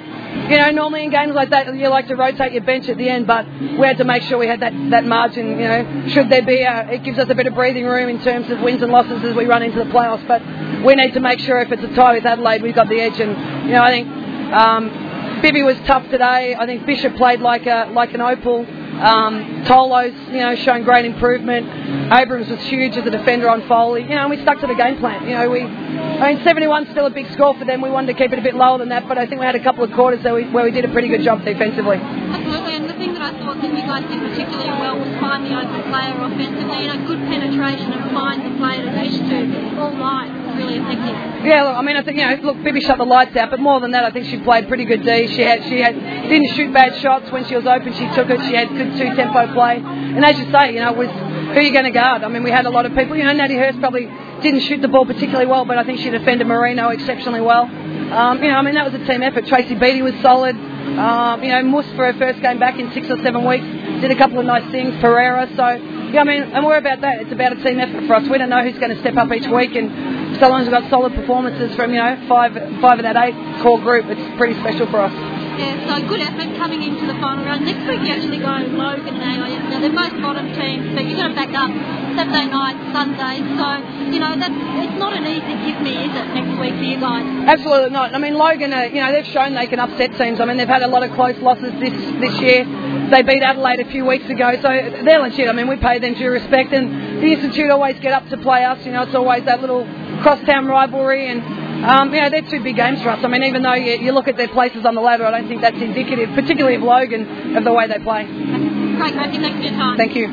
you 0.50 0.58
know, 0.58 0.72
normally 0.72 1.04
in 1.04 1.10
games 1.12 1.36
like 1.36 1.50
that, 1.50 1.76
you 1.76 1.90
like 1.90 2.08
to 2.08 2.16
rotate 2.16 2.54
your 2.54 2.64
bench 2.64 2.88
at 2.88 2.98
the 2.98 3.10
end, 3.10 3.28
but 3.28 3.46
we 3.78 3.86
had 3.86 3.98
to 3.98 4.06
make 4.06 4.24
sure 4.24 4.38
we 4.38 4.48
had 4.48 4.62
that, 4.62 4.74
that 4.92 5.06
margin. 5.06 5.60
You 5.60 5.68
know, 5.68 6.08
should 6.08 6.30
there 6.30 6.46
be 6.46 6.62
a, 6.62 6.90
it 6.90 7.04
gives 7.04 7.20
us 7.20 7.30
a 7.30 7.36
bit 7.36 7.48
of 7.48 7.54
breathing 7.54 7.86
room 7.86 8.08
in 8.08 8.22
terms 8.24 8.50
of 8.50 8.62
wins 8.62 8.82
and 8.82 8.92
losses 8.92 9.22
as 9.24 9.36
we 9.36 9.46
run 9.46 9.64
into 9.64 9.80
the 9.80 9.92
playoffs. 9.92 10.26
But 10.26 10.42
we 10.86 10.96
need 10.96 11.14
to 11.14 11.20
make 11.20 11.40
sure 11.40 11.60
if 11.60 11.72
it's 11.72 11.84
a 11.84 11.94
tie 11.94 12.14
with 12.14 12.26
Adelaide, 12.26 12.64
we've 12.64 12.76
got 12.76 12.88
the 12.88 13.02
edge. 13.02 13.20
And 13.20 13.66
you 13.66 13.74
know, 13.74 13.84
I 13.84 13.90
think. 13.90 14.08
Um, 14.48 15.07
Bibby 15.42 15.62
was 15.62 15.78
tough 15.86 16.04
today. 16.10 16.56
I 16.56 16.66
think 16.66 16.86
Bishop 16.86 17.16
played 17.16 17.42
like 17.42 17.66
a 17.68 17.90
like 17.94 18.14
an 18.14 18.22
opal. 18.22 18.66
Um, 19.00 19.64
Tolo's, 19.66 20.14
you 20.32 20.40
know, 20.40 20.56
showing 20.56 20.84
great 20.84 21.06
improvement. 21.06 21.68
Abrams 22.12 22.50
was 22.50 22.60
huge 22.62 22.98
as 22.98 23.06
a 23.06 23.12
defender 23.12 23.50
on 23.50 23.68
Foley. 23.68 24.04
You 24.04 24.10
know, 24.10 24.22
and 24.22 24.30
we 24.30 24.42
stuck 24.42 24.60
to 24.62 24.68
the 24.68 24.76
game 24.76 24.98
plan. 24.98 25.28
You 25.28 25.36
know, 25.38 25.50
we, 25.50 25.62
I 25.62 26.34
mean, 26.34 26.44
71 26.44 26.90
still 26.92 27.06
a 27.06 27.10
big 27.10 27.32
score 27.34 27.54
for 27.58 27.66
them. 27.66 27.82
We 27.82 27.90
wanted 27.90 28.08
to 28.08 28.18
keep 28.18 28.34
it 28.34 28.40
a 28.40 28.42
bit 28.42 28.56
lower 28.56 28.78
than 28.78 28.90
that, 28.90 29.08
but 29.08 29.18
I 29.18 29.28
think 29.28 29.40
we 29.40 29.46
had 29.46 29.56
a 29.56 29.64
couple 29.64 29.84
of 29.84 29.92
quarters 29.92 30.24
where 30.24 30.34
we, 30.34 30.50
where 30.50 30.66
we 30.66 30.72
did 30.72 30.86
a 30.86 30.90
pretty 30.90 31.10
good 31.10 31.22
job 31.22 31.46
defensively. 31.46 31.98
Absolutely, 31.98 32.76
and 32.76 32.90
the 32.90 32.94
thing 32.94 33.14
that 33.14 33.22
I 33.22 33.32
thought 33.38 33.62
that 33.62 33.70
you 33.70 33.86
guys 33.86 34.04
did 34.10 34.20
particularly 34.20 34.70
well 34.82 34.98
was 34.98 35.10
find 35.20 35.46
the 35.46 35.54
open 35.54 35.84
player 35.92 36.18
offensively. 36.18 36.82
You 36.82 36.94
know, 36.94 37.08
good 37.08 37.20
penetration 37.20 37.94
and 37.94 38.12
find 38.12 38.46
the 38.46 38.58
player 38.58 38.82
to 38.86 38.92
dish 38.92 39.18
to 39.18 39.80
all 39.80 39.94
night 39.94 40.48
really 40.58 40.78
effective. 40.78 41.46
Yeah, 41.46 41.64
look, 41.64 41.76
I 41.78 41.82
mean, 41.82 41.96
I 41.96 42.04
think 42.04 42.18
you 42.18 42.26
know, 42.26 42.36
look, 42.42 42.64
Bibby 42.64 42.82
shut 42.82 42.98
the 42.98 43.06
lights 43.06 43.36
out, 43.36 43.52
but 43.52 43.60
more 43.60 43.80
than 43.80 43.92
that, 43.92 44.04
I 44.04 44.12
think 44.12 44.26
she 44.28 44.38
played 44.40 44.68
pretty 44.68 44.86
good 44.86 45.04
D. 45.06 45.28
She 45.28 45.42
had, 45.42 45.64
she 45.64 45.80
had, 45.80 45.96
didn't 45.96 46.54
shoot 46.56 46.74
bad 46.74 47.00
shots 47.02 47.32
when 47.32 47.46
she 47.46 47.56
was 47.56 47.66
open. 47.66 47.94
She 47.94 48.08
took 48.16 48.30
it. 48.30 48.40
She 48.42 48.56
had 48.56 48.70
good 48.70 48.87
two 48.98 49.16
tempo 49.16 49.54
play, 49.54 49.78
and 49.78 50.24
as 50.24 50.38
you 50.38 50.52
say, 50.52 50.74
you 50.74 50.80
know, 50.80 50.94
was 50.94 51.10
who 51.10 51.60
are 51.60 51.62
you 51.62 51.72
going 51.72 51.86
to 51.86 51.92
guard? 51.92 52.24
I 52.24 52.28
mean, 52.28 52.44
we 52.44 52.52
had 52.52 52.66
a 52.66 52.70
lot 52.70 52.86
of 52.86 52.94
people. 52.96 53.16
You 53.16 53.24
know, 53.24 53.34
Natty 53.34 53.56
Hurst 53.56 53.80
probably 53.80 54.06
didn't 54.42 54.62
shoot 54.62 54.82
the 54.82 54.88
ball 54.88 55.06
particularly 55.06 55.46
well, 55.46 55.66
but 55.66 55.78
I 55.78 55.84
think 55.84 56.00
she 56.00 56.10
defended 56.10 56.48
Marino 56.48 56.90
exceptionally 56.90 57.42
well. 57.42 57.64
Um, 57.64 58.44
you 58.44 58.50
know, 58.50 58.58
I 58.58 58.62
mean, 58.62 58.76
that 58.76 58.92
was 58.92 58.94
a 58.94 59.06
team 59.06 59.24
effort. 59.24 59.48
Tracy 59.48 59.76
Beattie 59.76 60.02
was 60.02 60.14
solid. 60.22 60.56
Um, 60.56 61.44
you 61.44 61.50
know, 61.52 61.64
Moose 61.64 61.86
for 61.96 62.12
her 62.12 62.18
first 62.18 62.42
game 62.42 62.60
back 62.60 62.80
in 62.80 62.92
six 62.94 63.10
or 63.10 63.18
seven 63.24 63.46
weeks 63.46 63.66
did 64.02 64.12
a 64.12 64.16
couple 64.16 64.40
of 64.40 64.46
nice 64.46 64.70
things. 64.72 64.96
Pereira, 65.02 65.48
so 65.56 65.68
yeah, 66.12 66.22
I 66.22 66.24
mean, 66.24 66.44
and 66.44 66.66
we're 66.66 66.78
about 66.78 67.02
that. 67.02 67.22
It's 67.22 67.32
about 67.32 67.52
a 67.54 67.64
team 67.64 67.80
effort 67.80 68.08
for 68.08 68.16
us. 68.16 68.30
We 68.30 68.38
don't 68.38 68.50
know 68.50 68.64
who's 68.64 68.80
going 68.80 68.96
to 68.96 69.00
step 69.02 69.18
up 69.18 69.32
each 69.32 69.48
week, 69.48 69.76
and 69.76 70.38
so 70.40 70.48
long 70.48 70.62
as 70.62 70.68
we've 70.68 70.80
got 70.80 70.90
solid 70.90 71.14
performances 71.14 71.76
from 71.76 71.94
you 71.94 72.00
know 72.00 72.26
five 72.30 72.54
five 72.80 73.00
of 73.00 73.04
that 73.04 73.18
eight 73.18 73.36
core 73.62 73.80
group, 73.80 74.06
it's 74.08 74.38
pretty 74.38 74.58
special 74.62 74.88
for 74.88 75.02
us. 75.02 75.47
Yeah, 75.58 75.74
so 75.90 76.08
good 76.08 76.22
effort 76.22 76.56
coming 76.58 76.84
into 76.84 77.08
the 77.08 77.18
final 77.20 77.44
round. 77.44 77.66
Next 77.66 77.82
week 77.90 78.06
you 78.06 78.14
actually 78.14 78.38
go 78.38 78.54
Logan 78.78 79.18
and 79.18 79.42
AIS. 79.42 79.64
Now 79.74 79.80
they're 79.82 79.90
both 79.90 80.14
bottom 80.22 80.54
teams, 80.54 80.94
but 80.94 81.04
you've 81.06 81.18
got 81.18 81.30
to 81.30 81.36
back 81.36 81.50
up 81.58 81.74
Saturday 82.14 82.46
night, 82.46 82.78
Sunday. 82.94 83.42
So, 83.58 83.68
you 84.14 84.20
know, 84.22 84.38
that's 84.38 84.54
it's 84.54 85.00
not 85.00 85.18
an 85.18 85.26
easy 85.26 85.58
give 85.66 85.82
me, 85.82 85.98
is 86.06 86.14
it, 86.14 86.28
next 86.38 86.62
week 86.62 86.78
for 86.78 86.86
you 86.86 87.00
guys? 87.00 87.26
Absolutely 87.50 87.90
not. 87.90 88.14
I 88.14 88.20
mean, 88.20 88.36
Logan, 88.36 88.72
uh, 88.72 88.82
you 88.84 89.02
know, 89.02 89.12
they've 89.12 89.26
shown 89.26 89.56
they 89.56 89.66
can 89.66 89.80
upset 89.80 90.16
teams. 90.18 90.40
I 90.40 90.46
mean, 90.46 90.58
they've 90.58 90.68
had 90.68 90.84
a 90.84 90.88
lot 90.88 91.02
of 91.02 91.12
close 91.14 91.38
losses 91.38 91.74
this 91.82 91.94
this 92.22 92.38
year. 92.40 92.62
They 93.10 93.24
beat 93.24 93.42
Adelaide 93.42 93.80
a 93.80 93.90
few 93.90 94.06
weeks 94.06 94.30
ago, 94.30 94.54
so 94.62 94.70
they're 94.70 95.22
legit. 95.22 95.50
I 95.50 95.54
mean, 95.54 95.68
we 95.68 95.78
pay 95.78 95.98
them 95.98 96.14
due 96.14 96.30
respect, 96.30 96.72
and 96.72 97.18
the 97.22 97.34
Institute 97.34 97.72
always 97.72 98.00
get 98.00 98.14
up 98.14 98.30
to 98.30 98.38
play 98.38 98.64
us. 98.64 98.86
You 98.86 98.92
know, 98.92 99.04
it's 99.04 99.16
always 99.16 99.44
that 99.46 99.62
little 99.62 99.86
crosstown 100.22 100.68
rivalry 100.68 101.30
and 101.30 101.67
um, 101.84 102.14
you 102.14 102.22
know, 102.22 102.30
they're 102.30 102.42
two 102.42 102.64
big 102.64 102.76
games 102.76 103.02
for 103.02 103.10
us. 103.10 103.20
I 103.24 103.28
mean, 103.28 103.44
even 103.44 103.62
though 103.62 103.74
you, 103.74 103.94
you, 104.00 104.12
look 104.12 104.28
at 104.28 104.38
their 104.38 104.48
places 104.48 104.86
on 104.86 104.96
the 104.96 105.02
ladder, 105.02 105.26
I 105.26 105.32
don't 105.32 105.48
think 105.48 105.62
that's 105.62 105.78
indicative, 105.78 106.30
particularly 106.34 106.76
of 106.76 106.84
Logan, 106.84 107.56
of 107.56 107.64
the 107.64 107.74
way 107.74 107.88
they 107.88 108.00
play. 108.00 108.26
Great, 108.26 109.16
Matthew. 109.16 109.42
Thanks 109.42 109.58
for 109.58 109.64
your 109.64 109.74
time. 109.74 109.98
Thank 109.98 110.16
you. 110.16 110.28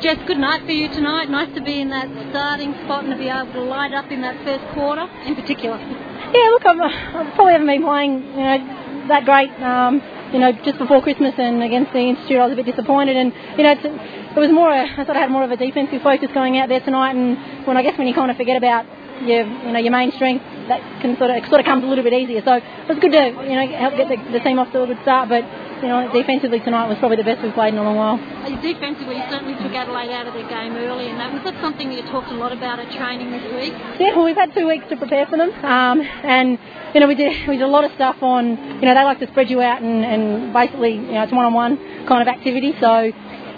Jess, 0.00 0.18
good 0.26 0.38
night 0.38 0.66
for 0.66 0.72
you 0.72 0.88
tonight. 0.88 1.30
Nice 1.30 1.54
to 1.54 1.62
be 1.62 1.80
in 1.80 1.88
that 1.88 2.08
starting 2.30 2.74
spot 2.84 3.04
and 3.04 3.12
to 3.12 3.16
be 3.16 3.28
able 3.28 3.50
to 3.52 3.62
light 3.62 3.94
up 3.94 4.10
in 4.10 4.20
that 4.20 4.36
first 4.44 4.64
quarter 4.74 5.08
in 5.24 5.34
particular. 5.34 5.78
Yeah, 5.78 6.50
look, 6.50 6.66
I'm, 6.66 6.82
I 6.82 7.32
probably 7.34 7.52
haven't 7.52 7.68
been 7.68 7.82
playing, 7.82 8.22
you 8.22 8.44
know, 8.44 9.06
that 9.08 9.24
great. 9.24 9.50
Um, 9.62 10.02
you 10.32 10.40
know, 10.40 10.52
just 10.64 10.78
before 10.78 11.00
Christmas 11.00 11.32
and 11.38 11.62
against 11.62 11.92
the 11.92 12.00
Institute, 12.00 12.38
I 12.38 12.44
was 12.44 12.52
a 12.52 12.56
bit 12.56 12.66
disappointed. 12.66 13.16
And 13.16 13.32
you 13.56 13.62
know, 13.62 13.72
it 13.72 14.40
was 14.40 14.50
more. 14.50 14.68
A, 14.68 14.82
I 14.82 14.94
sort 14.96 15.10
of 15.10 15.16
had 15.16 15.30
more 15.30 15.44
of 15.44 15.50
a 15.52 15.56
defensive 15.56 16.02
focus 16.02 16.28
going 16.34 16.58
out 16.58 16.68
there 16.68 16.80
tonight. 16.80 17.14
And 17.14 17.66
when 17.66 17.76
I 17.76 17.82
guess 17.82 17.96
when 17.96 18.08
you 18.08 18.14
kind 18.14 18.30
of 18.30 18.36
forget 18.36 18.56
about 18.56 18.84
your 19.22 19.46
you 19.46 19.72
know 19.72 19.78
your 19.78 19.92
main 19.92 20.12
strength 20.12 20.44
that 20.68 20.80
can 21.00 21.16
sort 21.18 21.30
of 21.30 21.44
sort 21.46 21.60
of 21.60 21.66
comes 21.66 21.84
a 21.84 21.86
little 21.86 22.04
bit 22.04 22.12
easier. 22.12 22.42
So 22.44 22.54
it 22.54 22.88
was 22.88 22.98
good 22.98 23.12
to 23.12 23.24
you 23.44 23.56
know 23.56 23.66
help 23.76 23.96
get 23.96 24.08
the, 24.08 24.16
the 24.32 24.40
team 24.40 24.58
off 24.58 24.72
to 24.72 24.82
a 24.82 24.86
good 24.86 25.02
start, 25.02 25.28
but. 25.28 25.44
You 25.74 25.90
know, 25.90 26.10
defensively 26.14 26.60
tonight 26.60 26.88
was 26.88 26.96
probably 26.96 27.18
the 27.18 27.24
best 27.24 27.42
we've 27.42 27.52
played 27.52 27.74
in 27.74 27.78
a 27.78 27.82
long 27.82 27.96
while. 27.96 28.16
Defensively, 28.62 29.16
you 29.16 29.24
certainly 29.28 29.52
took 29.52 29.74
Adelaide 29.74 30.12
out 30.12 30.26
of 30.26 30.32
their 30.32 30.48
game 30.48 30.72
early, 30.76 31.10
and 31.10 31.20
that 31.20 31.30
was 31.30 31.42
that 31.44 31.60
something 31.60 31.92
you 31.92 32.00
talked 32.08 32.30
a 32.30 32.34
lot 32.34 32.52
about 32.52 32.78
at 32.78 32.90
training 32.92 33.30
this 33.30 33.44
week. 33.52 33.74
Yeah, 34.00 34.16
well, 34.16 34.24
we've 34.24 34.36
had 34.36 34.54
two 34.54 34.66
weeks 34.66 34.88
to 34.88 34.96
prepare 34.96 35.26
for 35.26 35.36
them, 35.36 35.50
um, 35.62 36.00
and 36.00 36.58
you 36.94 37.00
know 37.00 37.06
we 37.06 37.14
did 37.14 37.46
we 37.48 37.58
did 37.58 37.64
a 37.64 37.68
lot 37.68 37.84
of 37.84 37.92
stuff 37.96 38.22
on. 38.22 38.56
You 38.80 38.86
know, 38.86 38.94
they 38.94 39.04
like 39.04 39.18
to 39.18 39.26
spread 39.26 39.50
you 39.50 39.60
out, 39.60 39.82
and, 39.82 40.06
and 40.06 40.54
basically, 40.54 40.94
you 40.94 41.12
know, 41.12 41.24
it's 41.24 41.32
one-on-one 41.32 42.06
kind 42.06 42.22
of 42.22 42.28
activity. 42.28 42.74
So, 42.80 43.12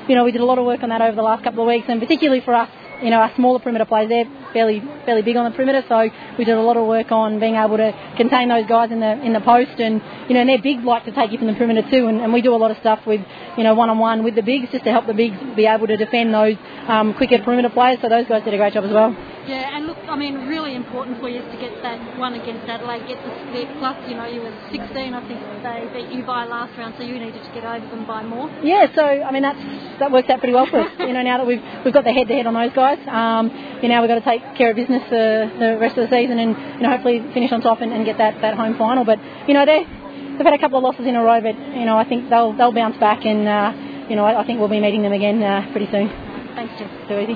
you 0.08 0.14
know, 0.16 0.24
we 0.24 0.32
did 0.32 0.40
a 0.40 0.44
lot 0.44 0.58
of 0.58 0.64
work 0.64 0.82
on 0.82 0.88
that 0.88 1.02
over 1.02 1.14
the 1.14 1.22
last 1.22 1.44
couple 1.44 1.62
of 1.62 1.68
weeks, 1.68 1.86
and 1.88 2.00
particularly 2.00 2.40
for 2.40 2.54
us, 2.54 2.68
you 3.02 3.10
know, 3.10 3.20
our 3.20 3.32
smaller 3.36 3.60
perimeter 3.60 3.84
players, 3.84 4.08
they're 4.08 4.28
fairly 4.56 4.80
fairly 5.04 5.20
big 5.20 5.36
on 5.36 5.44
the 5.44 5.54
perimeter, 5.54 5.84
so 5.86 6.08
we 6.38 6.44
did 6.44 6.56
a 6.56 6.62
lot 6.62 6.78
of 6.78 6.86
work 6.86 7.12
on 7.12 7.38
being 7.38 7.56
able 7.56 7.76
to 7.76 7.92
contain 8.16 8.48
those 8.48 8.64
guys 8.66 8.90
in 8.90 9.00
the 9.00 9.12
in 9.20 9.34
the 9.34 9.44
post, 9.44 9.76
and 9.78 10.00
you 10.28 10.34
know, 10.34 10.40
and 10.40 10.48
their 10.48 10.62
bigs 10.62 10.82
like 10.82 11.04
to 11.04 11.12
take 11.12 11.30
you 11.30 11.38
from 11.38 11.48
the 11.48 11.58
perimeter 11.60 11.84
too, 11.90 12.08
and, 12.08 12.22
and 12.22 12.32
we 12.32 12.40
do 12.40 12.54
a 12.54 12.56
lot 12.64 12.70
of 12.70 12.78
stuff 12.78 13.00
with 13.06 13.20
you 13.58 13.64
know 13.64 13.74
one 13.74 13.90
on 13.90 13.98
one 13.98 14.24
with 14.24 14.34
the 14.34 14.42
bigs 14.42 14.72
just 14.72 14.84
to 14.84 14.90
help 14.90 15.06
the 15.06 15.14
bigs 15.14 15.36
be 15.54 15.66
able 15.66 15.86
to 15.86 15.96
defend 15.96 16.32
those 16.32 16.56
um, 16.88 17.12
quicker 17.14 17.38
perimeter 17.44 17.68
players. 17.68 17.98
So 18.00 18.08
those 18.08 18.26
guys 18.26 18.44
did 18.44 18.54
a 18.54 18.56
great 18.56 18.72
job 18.72 18.84
as 18.84 18.92
well. 18.92 19.14
Yeah, 19.46 19.76
and 19.76 19.86
look, 19.86 19.98
I 20.08 20.16
mean, 20.16 20.48
really 20.50 20.74
important 20.74 21.20
for 21.20 21.28
you 21.28 21.38
is 21.38 21.46
to 21.54 21.58
get 21.60 21.70
that 21.82 22.18
one 22.18 22.34
against 22.34 22.66
Adelaide, 22.66 23.06
get 23.06 23.22
the 23.22 23.30
split. 23.46 23.68
Plus, 23.78 23.94
you 24.08 24.16
know, 24.16 24.26
you 24.26 24.42
were 24.42 24.50
16, 24.74 24.90
I 24.90 25.22
think 25.28 25.38
they 25.62 25.86
beat 25.94 26.10
you 26.10 26.26
by 26.26 26.44
last 26.44 26.76
round, 26.76 26.94
so 26.98 27.04
you 27.04 27.14
needed 27.14 27.38
to 27.38 27.52
get 27.54 27.62
over 27.62 27.86
them 27.86 28.06
by 28.06 28.24
more. 28.24 28.50
Yeah, 28.64 28.90
so 28.94 29.02
I 29.02 29.30
mean 29.30 29.42
that's 29.42 29.62
that 30.00 30.10
works 30.10 30.28
out 30.30 30.40
pretty 30.40 30.54
well 30.54 30.66
for 30.66 30.80
us. 30.80 30.90
you 30.98 31.12
know, 31.12 31.22
now 31.22 31.38
that 31.38 31.46
we've 31.46 31.62
we've 31.84 31.94
got 31.94 32.02
the 32.02 32.12
head 32.12 32.26
to 32.26 32.34
head 32.34 32.46
on 32.46 32.54
those 32.54 32.74
guys, 32.74 32.98
um, 33.06 33.54
you 33.82 33.88
know, 33.88 34.00
we've 34.02 34.10
got 34.10 34.18
to 34.18 34.26
take 34.26 34.42
care 34.54 34.70
of 34.70 34.76
business 34.76 35.02
for 35.08 35.50
the 35.58 35.78
rest 35.80 35.98
of 35.98 36.08
the 36.08 36.16
season, 36.16 36.38
and 36.38 36.56
you 36.76 36.82
know, 36.82 36.90
hopefully 36.90 37.20
finish 37.34 37.52
on 37.52 37.60
top 37.60 37.80
and, 37.80 37.92
and 37.92 38.04
get 38.04 38.18
that, 38.18 38.40
that 38.42 38.54
home 38.54 38.76
final. 38.78 39.04
But 39.04 39.18
you 39.48 39.54
know, 39.54 39.66
they 39.66 39.84
they've 39.84 40.46
had 40.46 40.54
a 40.54 40.58
couple 40.58 40.78
of 40.78 40.84
losses 40.84 41.06
in 41.06 41.16
a 41.16 41.22
row, 41.22 41.40
but 41.40 41.56
you 41.76 41.84
know, 41.84 41.96
I 41.96 42.04
think 42.04 42.30
they'll 42.30 42.52
they'll 42.52 42.72
bounce 42.72 42.96
back 42.98 43.24
and. 43.24 43.48
Uh, 43.48 43.72
you 44.08 44.14
know, 44.14 44.24
I, 44.24 44.42
I 44.42 44.46
think 44.46 44.60
we'll 44.60 44.68
be 44.68 44.80
meeting 44.80 45.02
them 45.02 45.12
again 45.12 45.42
uh, 45.42 45.66
pretty 45.72 45.90
soon. 45.90 46.08
Thanks, 46.54 46.78
Jill. 46.78 46.88
Too 47.08 47.18
easy. 47.18 47.34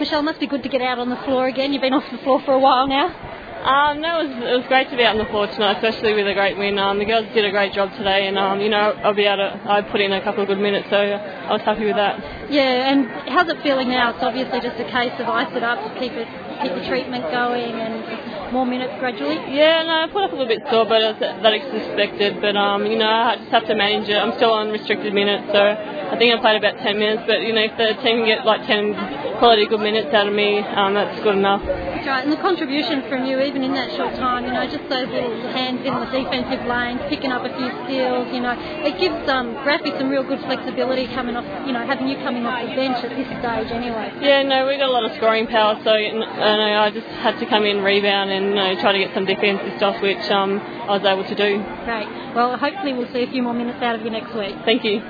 Michelle, 0.00 0.22
must 0.22 0.40
be 0.40 0.46
good 0.46 0.62
to 0.62 0.68
get 0.68 0.82
out 0.82 0.98
on 0.98 1.08
the 1.08 1.16
floor 1.16 1.46
again. 1.48 1.72
You've 1.72 1.82
been 1.82 1.94
off 1.94 2.04
the 2.10 2.18
floor 2.18 2.40
for 2.44 2.52
a 2.52 2.58
while 2.58 2.86
now. 2.86 3.35
Um, 3.66 4.00
no, 4.00 4.20
it 4.22 4.30
was, 4.30 4.36
it 4.46 4.56
was 4.62 4.66
great 4.68 4.88
to 4.90 4.96
be 4.96 5.02
out 5.02 5.18
on 5.18 5.18
the 5.18 5.26
floor 5.26 5.48
tonight, 5.48 5.82
especially 5.82 6.14
with 6.14 6.28
a 6.28 6.34
great 6.34 6.56
win. 6.56 6.78
Um, 6.78 7.00
the 7.00 7.04
girls 7.04 7.26
did 7.34 7.44
a 7.44 7.50
great 7.50 7.72
job 7.74 7.90
today, 7.98 8.28
and 8.28 8.38
um, 8.38 8.60
you 8.60 8.70
know 8.70 8.94
I'll 9.02 9.12
be 9.12 9.26
able 9.26 9.38
to. 9.42 9.60
I 9.66 9.82
put 9.82 10.00
in 10.00 10.12
a 10.12 10.22
couple 10.22 10.42
of 10.42 10.46
good 10.46 10.60
minutes, 10.62 10.86
so 10.88 10.94
I 10.94 11.50
was 11.50 11.62
happy 11.62 11.84
with 11.84 11.96
that. 11.96 12.46
Yeah, 12.48 12.62
and 12.62 13.10
how's 13.28 13.48
it 13.48 13.60
feeling 13.64 13.88
now? 13.88 14.14
It's 14.14 14.22
obviously 14.22 14.60
just 14.60 14.78
a 14.78 14.86
case 14.86 15.18
of 15.18 15.26
ice 15.26 15.50
it 15.50 15.64
up, 15.64 15.82
keep 15.98 16.12
it, 16.12 16.28
keep 16.62 16.78
the 16.78 16.86
treatment 16.86 17.26
going, 17.34 17.74
and 17.74 18.06
more 18.52 18.66
minutes 18.66 18.94
gradually. 18.98 19.36
Yeah, 19.36 19.82
no, 19.82 20.04
I 20.04 20.06
put 20.12 20.24
up 20.24 20.32
a 20.32 20.36
little 20.36 20.48
bit 20.48 20.62
sore, 20.70 20.84
but 20.84 21.18
that 21.18 21.52
expected. 21.52 22.40
But 22.40 22.56
um, 22.56 22.86
you 22.86 22.98
know, 22.98 23.08
I 23.08 23.36
just 23.36 23.50
have 23.50 23.66
to 23.66 23.74
manage 23.74 24.08
it. 24.08 24.16
I'm 24.16 24.34
still 24.36 24.52
on 24.52 24.70
restricted 24.70 25.12
minutes, 25.14 25.52
so 25.52 25.60
I 25.60 26.16
think 26.18 26.34
I 26.34 26.40
played 26.40 26.56
about 26.56 26.78
10 26.78 26.98
minutes. 26.98 27.22
But 27.26 27.42
you 27.42 27.52
know, 27.52 27.62
if 27.62 27.76
the 27.76 27.98
team 28.02 28.22
can 28.22 28.26
get 28.26 28.46
like 28.46 28.66
10 28.66 29.38
quality 29.38 29.66
good 29.66 29.80
minutes 29.80 30.14
out 30.14 30.28
of 30.28 30.34
me, 30.34 30.58
um, 30.60 30.94
that's 30.94 31.20
good 31.22 31.36
enough. 31.36 31.62
That's 31.66 32.06
right, 32.06 32.24
and 32.24 32.32
the 32.32 32.40
contribution 32.40 33.02
from 33.08 33.26
you, 33.26 33.40
even 33.40 33.62
in 33.62 33.74
that 33.74 33.90
short 33.96 34.14
time, 34.16 34.46
you 34.46 34.52
know, 34.52 34.64
just 34.66 34.88
those 34.88 35.08
little 35.08 35.36
hands 35.52 35.84
in 35.84 35.92
the 35.92 36.06
defensive 36.06 36.64
lanes, 36.66 37.00
picking 37.08 37.32
up 37.32 37.44
a 37.44 37.52
few 37.56 37.68
steals, 37.84 38.32
you 38.32 38.40
know, 38.40 38.54
it 38.86 38.98
gives 38.98 39.28
um, 39.28 39.54
Graffy 39.66 39.96
some 39.98 40.08
real 40.08 40.22
good 40.22 40.40
flexibility 40.40 41.06
coming 41.08 41.36
off, 41.36 41.44
you 41.66 41.72
know, 41.72 41.84
having 41.84 42.08
you 42.08 42.16
coming 42.22 42.46
off 42.46 42.62
the 42.62 42.74
bench 42.76 43.02
at 43.04 43.10
this 43.10 43.26
stage 43.26 43.70
anyway. 43.74 44.12
Yeah, 44.20 44.42
no, 44.42 44.66
we 44.66 44.78
got 44.78 44.88
a 44.88 44.92
lot 44.92 45.04
of 45.04 45.16
scoring 45.16 45.46
power, 45.46 45.78
so 45.84 45.94
you 45.94 46.14
know, 46.14 46.24
I 46.26 46.90
just 46.90 47.06
had 47.20 47.38
to 47.40 47.46
come 47.46 47.64
in, 47.64 47.82
rebound, 47.82 48.30
and 48.36 48.46
you 48.50 48.54
know, 48.54 48.80
try 48.80 48.92
to 48.92 48.98
get 48.98 49.14
some 49.14 49.24
defensive 49.24 49.76
stuff, 49.76 50.00
which 50.00 50.30
um, 50.30 50.60
I 50.60 50.96
was 50.96 51.04
able 51.04 51.24
to 51.24 51.34
do. 51.34 51.58
Great. 51.84 52.08
Well, 52.34 52.56
hopefully 52.56 52.92
we'll 52.92 53.12
see 53.12 53.22
a 53.22 53.30
few 53.30 53.42
more 53.42 53.54
minutes 53.54 53.82
out 53.82 53.96
of 53.96 54.02
you 54.02 54.10
next 54.10 54.34
week. 54.34 54.54
Thank 54.64 54.84
you. 54.84 55.00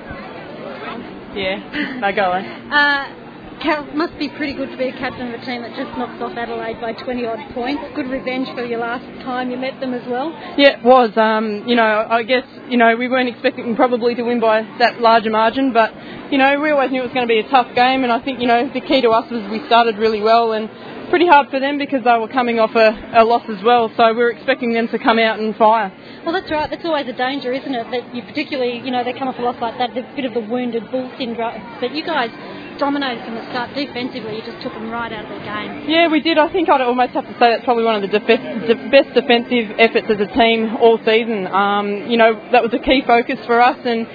Yeah, 1.37 2.01
I 2.03 2.13
go 2.13 2.33
on. 2.33 2.45
Uh, 2.73 3.27
Cal, 3.61 3.87
must 3.95 4.19
be 4.19 4.29
pretty 4.29 4.53
good 4.53 4.71
to 4.71 4.77
be 4.77 4.89
a 4.89 4.93
captain 4.93 5.33
of 5.33 5.41
a 5.41 5.45
team 5.45 5.63
that 5.63 5.75
just 5.75 5.97
knocks 5.97 6.21
off 6.21 6.37
Adelaide 6.37 6.79
by 6.79 6.93
20 6.93 7.25
odd 7.25 7.55
points. 7.55 7.83
Good 7.95 8.09
revenge 8.09 8.49
for 8.51 8.63
your 8.63 8.81
last 8.81 9.05
time 9.25 9.51
you 9.51 9.57
met 9.57 9.81
them 9.81 9.95
as 9.95 10.07
well. 10.07 10.31
Yeah, 10.59 10.79
it 10.79 10.85
was. 10.85 11.17
Um, 11.17 11.67
you 11.67 11.75
know, 11.75 12.07
I 12.09 12.23
guess 12.23 12.45
you 12.69 12.77
know 12.77 12.95
we 12.97 13.09
weren't 13.09 13.31
expecting 13.31 13.75
probably 13.75 14.15
to 14.15 14.23
win 14.23 14.41
by 14.41 14.63
that 14.79 15.01
larger 15.01 15.31
margin, 15.31 15.73
but 15.73 15.95
you 16.31 16.37
know 16.37 16.61
we 16.61 16.71
always 16.71 16.91
knew 16.91 17.01
it 17.01 17.05
was 17.05 17.15
going 17.15 17.27
to 17.27 17.33
be 17.33 17.39
a 17.39 17.49
tough 17.49 17.75
game, 17.75 18.03
and 18.03 18.13
I 18.13 18.21
think 18.21 18.41
you 18.41 18.47
know 18.47 18.69
the 18.73 18.81
key 18.83 19.01
to 19.01 19.09
us 19.11 19.31
was 19.31 19.43
we 19.51 19.65
started 19.67 19.97
really 19.97 20.21
well 20.21 20.53
and 20.53 20.69
pretty 21.11 21.27
hard 21.27 21.51
for 21.51 21.61
them 21.61 21.79
because 21.79 22.05
they 22.05 22.19
were 22.19 22.29
coming 22.29 22.59
off 22.59 22.75
a, 22.75 23.13
a 23.15 23.25
loss 23.25 23.43
as 23.49 23.63
well. 23.63 23.91
So 23.97 24.07
we 24.09 24.19
were 24.19 24.31
expecting 24.31 24.73
them 24.73 24.89
to 24.89 24.99
come 24.99 25.19
out 25.19 25.39
and 25.39 25.55
fire. 25.57 25.93
Well, 26.25 26.33
that's 26.33 26.51
right. 26.51 26.69
That's 26.69 26.85
always 26.85 27.07
a 27.09 27.13
danger, 27.13 27.53
isn't 27.53 27.75
it? 27.75 27.91
That 27.91 28.15
you 28.15 28.23
particularly, 28.23 28.79
you 28.81 28.91
know, 28.91 29.05
they 29.05 29.13
come 29.13 29.29
off 29.29 29.39
a 29.39 29.43
loss 29.43 29.61
like 29.61 29.79
that, 29.79 29.91
a 29.97 30.03
bit 30.15 30.25
of 30.25 30.35
the 30.35 30.41
wounded 30.41 30.91
bull 30.91 31.11
syndrome. 31.19 31.63
But 31.81 31.95
you 31.95 32.05
guys 32.05 32.31
dominated 32.79 33.25
from 33.25 33.35
the 33.35 33.51
start 33.51 33.75
defensively. 33.75 34.37
You 34.37 34.43
just 34.43 34.63
took 34.63 34.73
them 34.73 34.91
right 34.91 35.13
out 35.13 35.25
of 35.25 35.31
the 35.31 35.45
game. 35.45 35.89
Yeah, 35.89 36.09
we 36.09 36.21
did. 36.21 36.39
I 36.39 36.53
think 36.53 36.69
I'd 36.69 36.81
almost 36.81 37.13
have 37.13 37.25
to 37.25 37.33
say 37.33 37.51
that's 37.51 37.65
probably 37.65 37.85
one 37.85 38.03
of 38.03 38.03
the 38.03 38.19
def- 38.19 38.27
de- 38.27 38.91
best 38.91 39.15
defensive 39.15 39.77
efforts 39.79 40.07
as 40.11 40.21
a 40.21 40.27
team 40.35 40.77
all 40.77 40.99
season. 40.99 41.47
Um, 41.47 42.11
you 42.11 42.17
know, 42.17 42.35
that 42.53 42.63
was 42.63 42.73
a 42.75 42.79
key 42.79 43.03
focus 43.07 43.39
for 43.47 43.61
us, 43.61 43.79
and 43.85 44.07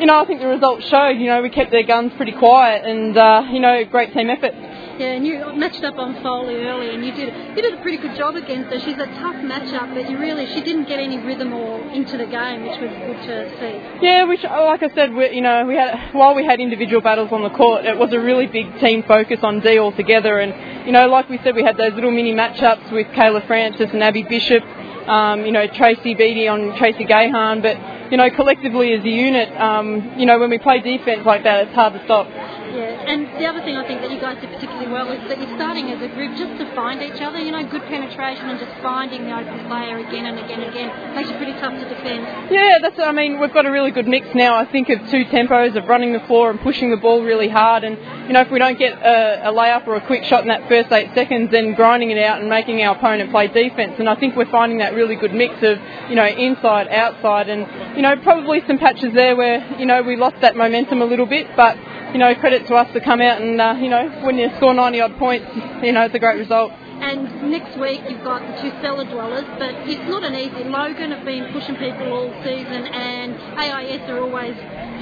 you 0.00 0.06
know, 0.06 0.20
I 0.20 0.24
think 0.26 0.40
the 0.40 0.46
results 0.46 0.86
showed. 0.88 1.18
You 1.18 1.26
know, 1.26 1.42
we 1.42 1.50
kept 1.50 1.70
their 1.70 1.82
guns 1.82 2.12
pretty 2.16 2.32
quiet, 2.32 2.84
and 2.84 3.16
uh, 3.16 3.44
you 3.50 3.60
know, 3.60 3.84
great 3.84 4.12
team 4.14 4.30
effort. 4.30 4.54
Yeah, 5.00 5.12
and 5.12 5.26
you 5.26 5.54
matched 5.54 5.82
up 5.82 5.96
on 5.96 6.22
Foley 6.22 6.56
early, 6.56 6.94
and 6.94 7.02
you 7.02 7.12
did 7.12 7.32
you 7.56 7.62
did 7.62 7.72
a 7.72 7.80
pretty 7.80 7.96
good 7.96 8.14
job 8.18 8.36
against 8.36 8.70
her. 8.70 8.78
She's 8.80 8.98
a 8.98 9.06
tough 9.06 9.36
matchup, 9.36 9.94
but 9.94 10.10
you 10.10 10.18
really 10.18 10.44
she 10.52 10.60
didn't 10.60 10.88
get 10.88 11.00
any 11.00 11.16
rhythm 11.16 11.54
or 11.54 11.80
into 11.92 12.18
the 12.18 12.26
game, 12.26 12.66
which 12.66 12.78
was 12.78 12.90
good 12.90 13.16
to 13.26 13.48
see. 13.58 14.04
Yeah, 14.04 14.24
which, 14.24 14.42
like 14.42 14.82
I 14.82 14.94
said, 14.94 15.14
we, 15.14 15.30
you 15.30 15.40
know, 15.40 15.64
we 15.64 15.74
had 15.74 16.12
while 16.12 16.34
we 16.34 16.44
had 16.44 16.60
individual 16.60 17.00
battles 17.00 17.32
on 17.32 17.42
the 17.42 17.48
court, 17.48 17.86
it 17.86 17.96
was 17.96 18.12
a 18.12 18.20
really 18.20 18.46
big 18.46 18.78
team 18.78 19.02
focus 19.04 19.40
on 19.42 19.60
D 19.60 19.78
altogether, 19.78 20.38
and 20.38 20.86
you 20.86 20.92
know, 20.92 21.08
like 21.08 21.30
we 21.30 21.38
said, 21.42 21.56
we 21.56 21.62
had 21.62 21.78
those 21.78 21.94
little 21.94 22.10
mini 22.10 22.34
matchups 22.34 22.92
with 22.92 23.06
Kayla 23.16 23.46
Francis 23.46 23.88
and 23.94 24.02
Abby 24.04 24.22
Bishop. 24.22 24.62
Um, 25.08 25.46
you 25.46 25.50
know, 25.50 25.66
Tracy 25.66 26.14
Beattie 26.14 26.46
on 26.46 26.76
Tracy 26.76 27.04
Gahan, 27.04 27.62
but 27.62 28.12
you 28.12 28.18
know, 28.18 28.28
collectively 28.28 28.92
as 28.92 29.02
a 29.02 29.08
unit, 29.08 29.50
um, 29.58 30.18
you 30.18 30.26
know, 30.26 30.38
when 30.38 30.50
we 30.50 30.58
play 30.58 30.80
defence 30.80 31.24
like 31.24 31.42
that, 31.44 31.68
it's 31.68 31.74
hard 31.74 31.94
to 31.94 32.04
stop. 32.04 32.28
Yeah, 32.70 33.10
and 33.10 33.26
the 33.40 33.46
other 33.46 33.60
thing 33.62 33.76
I 33.76 33.86
think 33.86 34.00
that 34.02 34.10
you 34.10 34.20
guys 34.20 34.40
did 34.40 34.50
particularly 34.50 34.90
well 34.90 35.10
is 35.10 35.20
that 35.28 35.38
you're 35.38 35.56
starting 35.56 35.90
as 35.90 36.00
a 36.02 36.08
group 36.14 36.36
just 36.36 36.58
to 36.58 36.66
find 36.74 37.02
each 37.02 37.20
other. 37.20 37.38
You 37.38 37.50
know, 37.52 37.62
good 37.66 37.82
penetration 37.82 38.48
and 38.48 38.58
just 38.58 38.70
finding 38.80 39.24
the 39.24 39.34
open 39.34 39.66
player 39.66 39.98
again 39.98 40.26
and 40.26 40.38
again 40.38 40.60
and 40.62 40.70
again 40.70 41.14
makes 41.14 41.30
it 41.30 41.36
pretty 41.36 41.52
tough 41.58 41.74
to 41.74 41.88
defend. 41.88 42.50
Yeah, 42.50 42.78
that's. 42.80 42.98
I 42.98 43.12
mean, 43.12 43.40
we've 43.40 43.52
got 43.52 43.66
a 43.66 43.70
really 43.70 43.90
good 43.90 44.06
mix 44.06 44.28
now. 44.34 44.56
I 44.56 44.64
think 44.70 44.88
of 44.88 44.98
two 45.10 45.24
tempos 45.26 45.76
of 45.76 45.88
running 45.88 46.12
the 46.12 46.20
floor 46.20 46.50
and 46.50 46.60
pushing 46.60 46.90
the 46.90 46.96
ball 46.96 47.22
really 47.22 47.48
hard. 47.48 47.84
And 47.84 47.98
you 48.26 48.32
know, 48.34 48.40
if 48.40 48.50
we 48.50 48.58
don't 48.58 48.78
get 48.78 48.92
a, 48.94 49.50
a 49.50 49.52
layup 49.52 49.86
or 49.86 49.96
a 49.96 50.06
quick 50.06 50.24
shot 50.24 50.42
in 50.42 50.48
that 50.48 50.68
first 50.68 50.92
eight 50.92 51.10
seconds, 51.14 51.50
then 51.50 51.74
grinding 51.74 52.10
it 52.10 52.18
out 52.18 52.40
and 52.40 52.48
making 52.48 52.82
our 52.82 52.96
opponent 52.96 53.30
play 53.30 53.48
defence. 53.48 53.94
And 53.98 54.08
I 54.08 54.14
think 54.14 54.36
we're 54.36 54.50
finding 54.50 54.78
that 54.78 54.94
really 54.94 55.16
good 55.16 55.34
mix 55.34 55.54
of 55.62 55.78
you 56.08 56.14
know 56.14 56.26
inside, 56.26 56.88
outside, 56.88 57.48
and 57.48 57.96
you 57.96 58.02
know 58.02 58.16
probably 58.22 58.62
some 58.66 58.78
patches 58.78 59.12
there 59.14 59.34
where 59.34 59.78
you 59.78 59.86
know 59.86 60.02
we 60.02 60.16
lost 60.16 60.36
that 60.42 60.56
momentum 60.56 61.02
a 61.02 61.06
little 61.06 61.26
bit, 61.26 61.48
but 61.56 61.76
you 62.12 62.18
know, 62.18 62.34
credit 62.34 62.66
to 62.68 62.74
us 62.74 62.92
to 62.92 63.00
come 63.00 63.20
out 63.20 63.40
and, 63.40 63.60
uh, 63.60 63.74
you 63.80 63.88
know, 63.88 64.08
when 64.22 64.36
you 64.36 64.50
score 64.56 64.74
90 64.74 65.00
odd 65.00 65.16
points, 65.18 65.46
you 65.82 65.92
know, 65.92 66.02
it's 66.02 66.14
a 66.14 66.18
great 66.18 66.38
result. 66.38 66.72
And 67.00 67.50
next 67.50 67.80
week 67.80 68.02
you've 68.10 68.24
got 68.24 68.44
the 68.44 68.60
two 68.60 68.70
cellar 68.82 69.04
dwellers, 69.04 69.46
but 69.58 69.72
it's 69.88 70.04
not 70.10 70.22
an 70.22 70.34
easy. 70.34 70.68
Logan 70.68 71.12
have 71.12 71.24
been 71.24 71.50
pushing 71.50 71.76
people 71.76 72.12
all 72.12 72.28
season, 72.44 72.84
and 72.92 73.32
AIS 73.56 74.04
are 74.10 74.20
always 74.20 74.54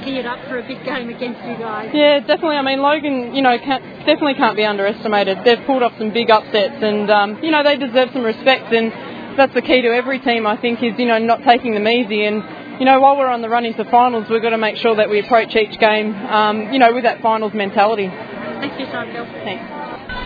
geared 0.05 0.25
up 0.25 0.39
for 0.47 0.59
a 0.59 0.63
big 0.63 0.79
game 0.85 1.09
against 1.09 1.43
you 1.43 1.57
guys. 1.59 1.91
Yeah, 1.93 2.21
definitely. 2.21 2.55
I 2.55 2.61
mean, 2.61 2.79
Logan, 2.79 3.35
you 3.35 3.41
know, 3.41 3.57
can't, 3.59 3.83
definitely 4.07 4.35
can't 4.35 4.55
be 4.55 4.63
underestimated. 4.63 5.39
They've 5.43 5.59
pulled 5.65 5.83
off 5.83 5.91
some 5.97 6.13
big 6.13 6.31
upsets, 6.31 6.81
and 6.81 7.11
um, 7.11 7.43
you 7.43 7.51
know, 7.51 7.63
they 7.63 7.75
deserve 7.75 8.11
some 8.13 8.23
respect. 8.23 8.71
And 8.71 8.93
that's 9.37 9.53
the 9.53 9.61
key 9.61 9.81
to 9.81 9.89
every 9.89 10.19
team, 10.19 10.47
I 10.47 10.55
think, 10.55 10.81
is 10.81 10.93
you 10.97 11.05
know 11.05 11.19
not 11.19 11.43
taking 11.43 11.73
them 11.73 11.87
easy 11.87 12.23
and 12.23 12.41
you 12.79 12.85
know, 12.85 12.99
while 13.01 13.17
we're 13.17 13.27
on 13.27 13.41
the 13.41 13.49
run 13.49 13.65
into 13.65 13.83
finals, 13.85 14.29
we've 14.29 14.41
got 14.41 14.51
to 14.51 14.57
make 14.57 14.77
sure 14.77 14.95
that 14.95 15.09
we 15.09 15.19
approach 15.19 15.53
each 15.55 15.77
game, 15.79 16.15
um, 16.15 16.71
you 16.71 16.79
know, 16.79 16.93
with 16.93 17.03
that 17.03 17.21
finals 17.21 17.53
mentality. 17.53 18.07
Thanks 18.07 18.75
for 18.75 18.81
your 18.81 18.91
time, 18.91 19.13
Thanks. 19.43 19.79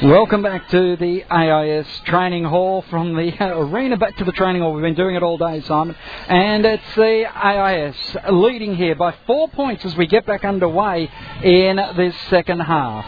Welcome 0.03 0.43
back 0.43 0.69
to 0.69 0.95
the 0.95 1.23
AIS 1.31 1.87
training 2.05 2.43
hall 2.43 2.83
from 2.89 3.15
the 3.15 3.33
arena 3.41 3.97
back 3.97 4.17
to 4.17 4.23
the 4.23 4.31
training 4.31 4.61
hall. 4.61 4.73
We've 4.73 4.83
been 4.83 4.93
doing 4.93 5.15
it 5.15 5.23
all 5.23 5.37
day, 5.37 5.61
Simon. 5.61 5.95
And 6.27 6.65
it's 6.65 6.95
the 6.95 7.25
AIS 7.25 7.95
leading 8.31 8.75
here 8.75 8.95
by 8.95 9.15
four 9.25 9.47
points 9.49 9.83
as 9.85 9.95
we 9.95 10.05
get 10.05 10.25
back 10.25 10.45
underway 10.45 11.09
in 11.43 11.77
this 11.97 12.15
second 12.29 12.59
half. 12.59 13.05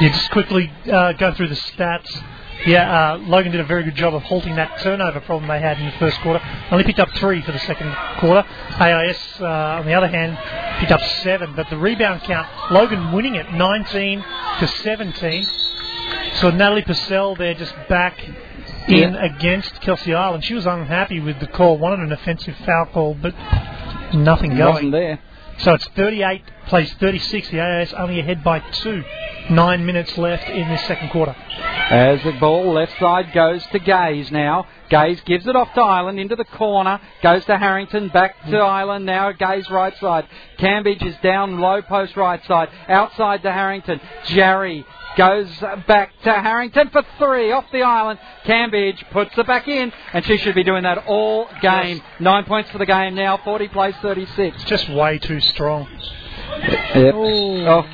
Yeah, 0.00 0.08
just 0.10 0.30
quickly 0.32 0.70
uh, 0.90 1.12
go 1.12 1.32
through 1.32 1.48
the 1.48 1.54
stats. 1.54 2.22
Yeah, 2.66 3.12
uh, 3.14 3.18
Logan 3.18 3.52
did 3.52 3.60
a 3.60 3.64
very 3.64 3.84
good 3.84 3.94
job 3.94 4.14
of 4.14 4.22
halting 4.22 4.54
that 4.56 4.80
turnover 4.80 5.20
problem 5.20 5.48
they 5.48 5.60
had 5.60 5.78
in 5.78 5.86
the 5.86 5.92
first 5.92 6.18
quarter. 6.20 6.40
Only 6.70 6.84
picked 6.84 6.98
up 7.00 7.10
three 7.12 7.40
for 7.42 7.52
the 7.52 7.58
second 7.60 7.94
quarter. 8.18 8.46
AIS, 8.78 9.18
uh, 9.40 9.46
on 9.46 9.86
the 9.86 9.94
other 9.94 10.08
hand, 10.08 10.36
picked 10.78 10.92
up 10.92 11.00
seven. 11.22 11.54
But 11.56 11.70
the 11.70 11.78
rebound 11.78 12.22
count, 12.22 12.48
Logan 12.70 13.12
winning 13.12 13.34
it 13.36 13.50
19 13.52 14.24
to 14.58 14.66
17. 14.66 15.44
So 16.34 16.50
Natalie 16.50 16.82
Purcell 16.82 17.34
there 17.36 17.54
just 17.54 17.74
back 17.88 18.18
in 18.88 19.14
Yeah. 19.14 19.24
against 19.24 19.80
Kelsey 19.80 20.14
Ireland. 20.14 20.44
She 20.44 20.54
was 20.54 20.66
unhappy 20.66 21.20
with 21.20 21.40
the 21.40 21.46
call, 21.46 21.78
wanted 21.78 22.00
an 22.00 22.12
offensive 22.12 22.56
foul 22.66 22.86
call, 22.86 23.14
but 23.14 23.34
nothing 24.12 24.56
going. 24.56 24.74
Wasn't 24.74 24.92
there. 24.92 25.18
So 25.62 25.74
it's 25.74 25.86
38 25.88 26.42
plays 26.68 26.92
36. 26.94 27.50
The 27.50 27.60
AIS 27.60 27.92
only 27.92 28.20
ahead 28.20 28.42
by 28.42 28.60
two. 28.60 29.04
Nine 29.50 29.84
minutes 29.84 30.16
left 30.16 30.48
in 30.48 30.68
this 30.68 30.80
second 30.86 31.10
quarter. 31.10 31.32
As 31.32 32.22
the 32.22 32.32
ball 32.32 32.72
left 32.72 32.98
side 32.98 33.32
goes 33.34 33.62
to 33.72 33.78
Gaze 33.78 34.30
now. 34.30 34.66
Gaze 34.88 35.20
gives 35.26 35.46
it 35.46 35.56
off 35.56 35.74
to 35.74 35.80
Ireland 35.82 36.18
into 36.18 36.36
the 36.36 36.44
corner. 36.44 36.98
Goes 37.22 37.44
to 37.46 37.58
Harrington. 37.58 38.08
Back 38.08 38.40
to 38.44 38.52
mm. 38.52 38.64
Ireland 38.64 39.04
now. 39.04 39.32
Gaze 39.32 39.68
right 39.70 39.96
side. 39.98 40.26
Cambridge 40.56 41.02
is 41.02 41.16
down 41.22 41.60
low 41.60 41.82
post 41.82 42.16
right 42.16 42.40
side. 42.46 42.68
Outside 42.88 43.42
to 43.42 43.52
Harrington. 43.52 44.00
Jarry 44.26 44.86
goes 45.20 45.50
back 45.86 46.12
to 46.24 46.32
Harrington 46.32 46.88
for 46.88 47.02
three 47.18 47.52
off 47.52 47.66
the 47.72 47.82
island. 47.82 48.18
Cambridge 48.44 49.04
puts 49.12 49.36
it 49.36 49.46
back 49.46 49.68
in, 49.68 49.92
and 50.14 50.24
she 50.24 50.38
should 50.38 50.54
be 50.54 50.64
doing 50.64 50.84
that 50.84 51.06
all 51.06 51.46
game. 51.60 52.00
Nine 52.20 52.44
points 52.44 52.70
for 52.70 52.78
the 52.78 52.86
game 52.86 53.14
now. 53.14 53.38
40 53.44 53.68
plays 53.68 53.94
36. 54.00 54.56
It's 54.56 54.64
just 54.64 54.88
way 54.88 55.18
too 55.18 55.40
strong. 55.40 55.86
Yep. 56.94 57.14
Oh, 57.14 57.86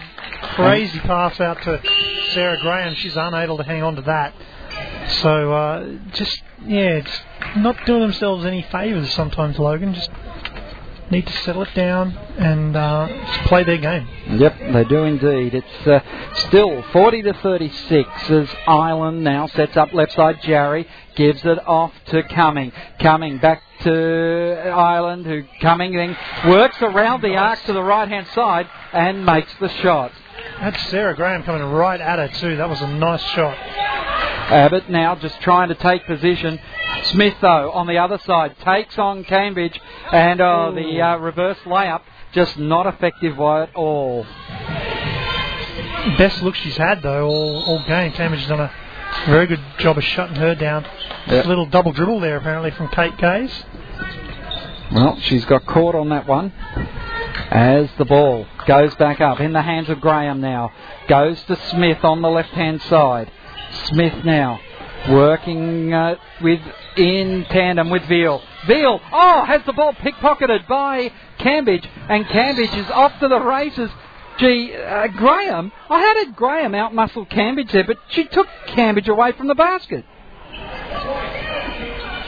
Crazy 0.54 1.00
pass 1.00 1.40
out 1.40 1.60
to 1.62 1.82
Sarah 2.32 2.60
Graham. 2.60 2.94
She's 2.94 3.16
unable 3.16 3.56
to 3.56 3.64
hang 3.64 3.82
on 3.82 3.96
to 3.96 4.02
that. 4.02 4.32
So 5.20 5.52
uh, 5.52 5.98
just 6.12 6.40
yeah, 6.64 7.02
it's 7.02 7.20
not 7.56 7.76
doing 7.86 8.02
themselves 8.02 8.44
any 8.44 8.62
favours 8.70 9.12
sometimes, 9.14 9.58
Logan. 9.58 9.94
Just 9.94 10.10
need 11.10 11.26
to 11.26 11.32
settle 11.38 11.62
it 11.62 11.74
down 11.74 12.16
and 12.38 12.76
uh, 12.76 13.08
play 13.46 13.64
their 13.64 13.78
game. 13.78 14.08
Yep, 14.30 14.58
they 14.72 14.84
do 14.84 15.04
indeed. 15.04 15.54
It's 15.54 15.86
uh, 15.86 16.00
still 16.48 16.82
40 16.92 17.22
to 17.22 17.32
36 17.34 18.08
as 18.30 18.48
Ireland 18.66 19.22
now 19.22 19.46
sets 19.46 19.76
up 19.76 19.92
left 19.92 20.12
side. 20.12 20.40
Jarry 20.42 20.86
gives 21.14 21.44
it 21.44 21.58
off 21.66 21.92
to 22.06 22.22
Cumming. 22.24 22.72
Cumming 23.00 23.38
back 23.38 23.62
to 23.82 24.70
Ireland, 24.74 25.26
who 25.26 25.44
Cumming 25.60 25.94
then 25.94 26.16
works 26.46 26.80
around 26.82 27.22
the 27.22 27.36
arc 27.36 27.62
to 27.64 27.72
the 27.72 27.82
right 27.82 28.08
hand 28.08 28.26
side 28.28 28.68
and 28.92 29.24
makes 29.24 29.52
the 29.60 29.68
shot. 29.68 30.12
That's 30.60 30.90
Sarah 30.90 31.14
Graham 31.14 31.42
coming 31.42 31.62
right 31.62 32.00
at 32.00 32.18
her 32.18 32.28
too. 32.40 32.56
That 32.56 32.68
was 32.68 32.80
a 32.80 32.88
nice 32.88 33.22
shot. 33.22 33.56
Abbott 34.48 34.88
now 34.88 35.16
just 35.16 35.40
trying 35.40 35.68
to 35.68 35.74
take 35.74 36.06
position. 36.06 36.58
Smith, 37.10 37.34
though, 37.40 37.70
on 37.72 37.86
the 37.86 37.98
other 37.98 38.18
side, 38.18 38.56
takes 38.64 38.98
on 38.98 39.24
Cambridge, 39.24 39.78
and 40.12 40.40
oh, 40.40 40.72
the 40.74 41.00
uh, 41.00 41.16
reverse 41.16 41.58
layup 41.64 42.02
just 42.32 42.58
not 42.58 42.86
effective 42.86 43.38
at 43.38 43.74
all. 43.74 44.26
Best 46.18 46.42
look 46.42 46.54
she's 46.54 46.76
had, 46.76 47.02
though, 47.02 47.26
all, 47.26 47.64
all 47.64 47.84
game. 47.86 48.12
Cambridge 48.12 48.40
has 48.40 48.48
done 48.48 48.60
a 48.60 48.72
very 49.26 49.46
good 49.46 49.60
job 49.78 49.98
of 49.98 50.04
shutting 50.04 50.36
her 50.36 50.54
down. 50.54 50.84
Yep. 51.28 51.44
A 51.44 51.48
little 51.48 51.66
double 51.66 51.92
dribble 51.92 52.20
there, 52.20 52.36
apparently, 52.36 52.70
from 52.72 52.88
Kate 52.88 53.16
Gaze. 53.18 53.64
Well, 54.92 55.18
she's 55.20 55.44
got 55.44 55.66
caught 55.66 55.94
on 55.94 56.10
that 56.10 56.26
one 56.26 56.52
as 57.50 57.88
the 57.98 58.04
ball 58.04 58.46
goes 58.66 58.94
back 58.96 59.20
up 59.20 59.40
in 59.40 59.52
the 59.52 59.62
hands 59.62 59.88
of 59.88 60.00
Graham 60.00 60.40
now. 60.40 60.72
Goes 61.08 61.42
to 61.44 61.56
Smith 61.70 62.04
on 62.04 62.22
the 62.22 62.28
left 62.28 62.50
hand 62.50 62.80
side. 62.82 63.30
Smith 63.86 64.24
now 64.24 64.60
working 65.08 65.92
uh, 65.92 66.16
with 66.42 66.60
in 66.96 67.44
tandem 67.50 67.90
with 67.90 68.02
Veal. 68.08 68.42
Veal, 68.66 69.00
oh, 69.12 69.44
has 69.44 69.62
the 69.66 69.72
ball 69.72 69.92
pickpocketed 69.94 70.66
by 70.66 71.12
Cambridge, 71.38 71.88
and 72.08 72.26
Cambridge 72.28 72.74
is 72.74 72.90
off 72.90 73.12
to 73.20 73.28
the 73.28 73.40
races. 73.40 73.90
Gee, 74.38 74.74
uh, 74.74 75.06
Graham, 75.08 75.72
oh, 75.88 75.98
had 75.98 76.14
did 76.14 76.36
Graham 76.36 76.72
outmuscle 76.72 77.28
Cambridge 77.30 77.72
there? 77.72 77.84
But 77.84 77.98
she 78.08 78.24
took 78.24 78.46
Cambridge 78.66 79.08
away 79.08 79.32
from 79.32 79.48
the 79.48 79.54
basket. 79.54 80.04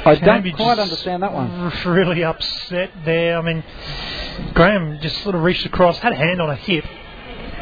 I 0.05 0.17
Cambridge 0.17 0.57
don't 0.57 0.65
quite 0.65 0.79
understand 0.79 1.23
that 1.23 1.33
one. 1.33 1.73
Really 1.85 2.25
upset 2.25 2.91
there. 3.05 3.39
I 3.39 3.43
mean, 3.43 3.63
Graham 4.55 4.99
just 5.01 5.23
sort 5.23 5.35
of 5.35 5.43
reached 5.43 5.67
across, 5.67 5.99
had 5.99 6.13
a 6.13 6.17
hand 6.17 6.41
on 6.41 6.51
a 6.51 6.57
hip, 6.57 6.85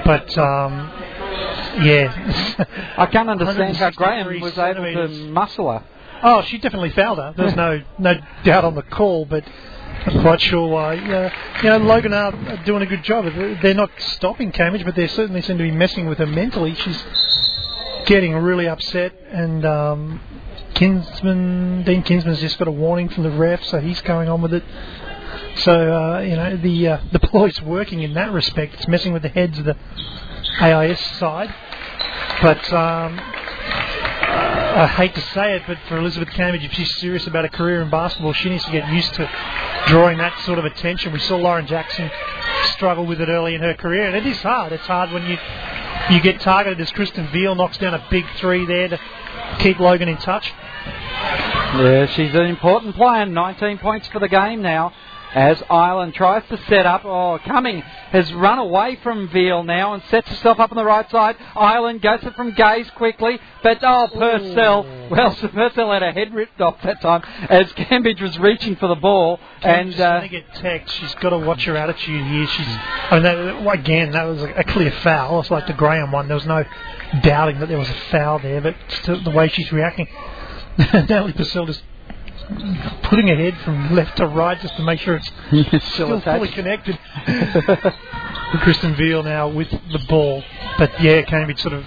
but 0.05 0.37
um, 0.39 0.93
yeah. 1.83 2.65
I 2.97 3.07
can't 3.07 3.29
understand 3.29 3.77
how 3.77 3.91
Graham 3.91 4.41
was 4.41 4.59
able 4.59 4.83
to 4.83 5.09
muscle 5.09 5.71
her. 5.71 5.85
Oh, 6.23 6.43
she 6.43 6.59
definitely 6.59 6.91
fouled 6.91 7.19
her. 7.19 7.35
There's 7.37 7.55
no 7.55 7.83
no 7.99 8.15
doubt 8.45 8.65
on 8.65 8.75
the 8.75 8.83
call, 8.83 9.27
but 9.27 9.45
I'm 10.07 10.23
quite 10.23 10.41
sure 10.41 10.67
why. 10.69 10.95
Yeah, 10.95 11.63
you 11.63 11.69
know, 11.71 11.79
Logan 11.79 12.13
are 12.13 12.63
doing 12.65 12.83
a 12.83 12.87
good 12.87 13.03
job. 13.03 13.27
They're 13.63 13.75
not 13.75 13.91
stopping 13.99 14.53
Cambridge, 14.53 14.85
but 14.85 14.95
they 14.95 15.09
certainly 15.09 15.43
seem 15.43 15.59
to 15.59 15.65
be 15.65 15.71
messing 15.71 16.07
with 16.07 16.19
her 16.19 16.27
mentally. 16.27 16.75
She's 16.75 17.05
getting 18.07 18.35
really 18.35 18.69
upset, 18.69 19.13
and 19.31 19.67
um, 19.67 20.21
Kinsman, 20.75 21.85
Dean 21.85 22.03
Kinsman's 22.03 22.41
just 22.41 22.59
got 22.59 22.69
a 22.69 22.73
warning 22.73 23.09
from 23.09 23.25
the 23.25 23.31
ref, 23.31 23.65
so 23.65 23.81
he's 23.81 24.01
going 24.03 24.29
on 24.29 24.43
with 24.43 24.55
it. 24.55 24.65
So 25.57 25.73
uh, 25.73 26.21
you 26.21 26.37
know 26.37 26.57
the 26.57 26.89
uh, 26.89 27.01
the 27.13 27.19
ploy's 27.19 27.61
working 27.63 28.03
in 28.03 28.15
that 28.15 28.33
respect. 28.33 28.75
It's 28.75 28.89
messing 28.89 29.13
with 29.13 29.23
the 29.23 29.29
heads 29.29 29.59
of 29.59 29.65
the 29.65 29.77
AIS 30.61 31.01
side, 31.19 31.55
but 32.43 32.73
um, 32.73 33.19
I 34.79 34.87
hate 34.87 35.15
to 35.15 35.21
say 35.21 35.57
it, 35.57 35.63
but 35.67 35.79
for 35.89 35.97
Elizabeth 35.99 36.31
Cambridge, 36.31 36.65
if 36.65 36.73
she's 36.73 36.95
serious 36.97 37.27
about 37.27 37.45
a 37.45 37.49
career 37.49 37.83
in 37.83 37.91
basketball, 37.91 38.33
she 38.33 38.51
needs 38.51 38.65
to 38.65 38.73
get 38.73 38.89
used 38.93 39.15
to 39.15 39.31
drawing 39.87 40.19
that 40.19 40.39
sort 40.41 40.59
of 40.59 40.65
attention. 40.65 41.13
We 41.13 41.19
saw 41.21 41.37
Lauren 41.37 41.67
Jackson 41.67 42.11
struggle 42.73 43.07
with 43.07 43.21
it 43.21 43.29
early 43.29 43.55
in 43.55 43.61
her 43.63 43.75
career, 43.75 44.07
and 44.07 44.17
it 44.17 44.27
is 44.27 44.39
hard. 44.39 44.73
It's 44.73 44.87
hard 44.87 45.13
when 45.13 45.27
you 45.27 45.39
you 46.11 46.21
get 46.21 46.41
targeted 46.41 46.81
as 46.81 46.91
Kristen 46.93 47.27
Veal 47.29 47.55
knocks 47.55 47.79
down 47.79 47.95
a 47.95 48.07
big 48.11 48.25
three 48.37 48.65
there 48.67 48.89
to 48.89 49.01
keep 49.59 49.81
Logan 49.81 50.09
in 50.09 50.19
touch. 50.19 50.53
Yeah, 51.75 52.07
she's 52.07 52.35
an 52.35 52.47
important 52.47 52.95
player. 52.95 53.27
19 53.27 53.79
points 53.79 54.07
for 54.09 54.21
the 54.21 54.29
game 54.29 54.63
now. 54.63 54.93
As 55.37 55.63
Ireland 55.69 56.15
tries 56.15 56.49
to 56.49 56.57
set 56.67 56.87
up, 56.87 57.05
oh, 57.05 57.39
Cumming 57.45 57.83
has 57.83 58.33
run 58.33 58.59
away 58.59 58.99
from 59.03 59.29
Veal 59.29 59.65
now 59.65 59.93
and 59.93 60.03
sets 60.05 60.31
herself 60.31 60.59
up 60.59 60.73
on 60.73 60.77
the 60.77 60.85
right 60.85 61.09
side. 61.11 61.37
Ireland 61.55 62.01
gets 62.01 62.25
it 62.25 62.35
from 62.35 62.53
Gaze 62.55 62.89
quickly, 62.97 63.39
but 63.63 63.77
oh, 63.83 64.09
Purcell, 64.15 65.09
well, 65.11 65.37
so 65.37 65.49
Purcell 65.55 65.93
had 65.93 66.01
her 66.01 66.13
head 66.13 66.33
ripped 66.33 66.63
off 66.63 66.81
that 66.85 67.03
time 67.03 67.23
as 67.51 67.71
Cambridge 67.75 68.23
was 68.23 68.39
reaching 68.39 68.77
for 68.77 68.89
the 68.89 68.95
ball. 68.95 69.39
And 69.61 69.93
She's 69.93 70.01
uh, 70.01 70.21
going 70.21 70.23
to 70.23 70.29
get 70.41 70.55
text. 70.55 70.97
She's 70.97 71.15
got 71.17 71.31
to 71.31 71.39
watch 71.39 71.67
her 71.67 71.77
attitude 71.77 72.27
here. 72.29 72.47
She's, 72.47 72.67
I 72.67 73.11
mean, 73.21 73.23
that, 73.25 73.75
again, 73.75 74.13
that 74.13 74.25
was 74.25 74.43
a, 74.43 74.65
clear 74.65 74.91
foul. 75.03 75.41
It's 75.41 75.51
like 75.51 75.67
the 75.67 75.75
Graham 75.75 76.13
one. 76.13 76.29
There 76.29 76.37
was 76.37 76.47
no 76.47 76.65
doubting 77.23 77.61
that 77.61 77.69
there 77.69 77.77
was 77.77 77.91
a 77.91 78.01
foul 78.11 78.39
there, 78.39 78.63
but 78.63 78.75
the 79.05 79.33
way 79.35 79.49
she's 79.49 79.71
reacting, 79.71 80.09
Natalie 80.79 81.35
Purcell 81.35 81.67
just 81.67 81.83
putting 83.05 83.27
her 83.29 83.37
head 83.37 83.57
from 83.65 83.95
left 83.95 84.17
to 84.19 84.27
right 84.27 84.59
just 84.61 84.77
to 84.77 84.83
make 84.83 85.01
sure 85.01 85.17
it's 85.17 85.27
still 85.95 86.21
still 86.21 86.21
fully 86.21 86.49
connected. 86.49 86.99
Kristen 88.63 88.95
Veal 88.95 89.23
now 89.23 89.49
with 89.49 89.69
the 89.71 89.99
ball, 90.09 90.43
but 90.79 91.01
yeah, 91.03 91.23
Cambridge 91.23 91.61
sort 91.61 91.75
of 91.75 91.85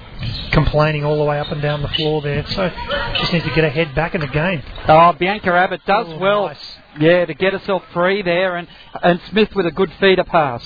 complaining 0.52 1.06
all 1.06 1.18
the 1.18 1.24
way 1.24 1.40
up 1.40 1.52
and 1.52 1.62
down 1.62 1.82
the 1.82 1.88
floor 1.90 2.22
there. 2.22 2.46
So 2.48 2.70
just 3.16 3.32
needs 3.32 3.46
to 3.46 3.52
get 3.56 3.64
her 3.64 3.70
head 3.70 3.96
back 3.96 4.14
in 4.16 4.22
the 4.22 4.28
game. 4.28 4.62
Oh, 4.88 5.14
Bianca 5.14 5.52
Abbott 5.54 5.82
does 5.86 6.08
Oh, 6.10 6.18
well, 6.18 6.48
nice. 6.48 6.78
yeah, 7.00 7.26
to 7.26 7.34
get 7.34 7.54
herself 7.54 7.84
free 7.94 8.22
there, 8.22 8.58
and 8.58 8.68
and 9.02 9.22
Smith 9.30 9.56
with 9.56 9.66
a 9.66 9.72
good 9.72 9.92
feeder 10.00 10.26
pass. 10.26 10.64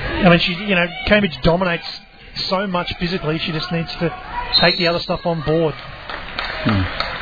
I 0.00 0.28
mean, 0.28 0.38
she, 0.38 0.52
you 0.52 0.74
know, 0.74 0.86
Cambridge 1.06 1.36
dominates 1.42 1.86
so 2.48 2.66
much 2.66 2.92
physically. 3.00 3.38
She 3.38 3.52
just 3.52 3.72
needs 3.72 3.90
to 3.96 4.52
take 4.60 4.76
the 4.78 4.86
other 4.88 5.00
stuff 5.00 5.24
on 5.24 5.40
board. 5.42 5.74
Hmm. 5.74 7.17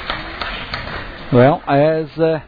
Well, 1.33 1.63
as 1.67 2.09
uh, 2.19 2.41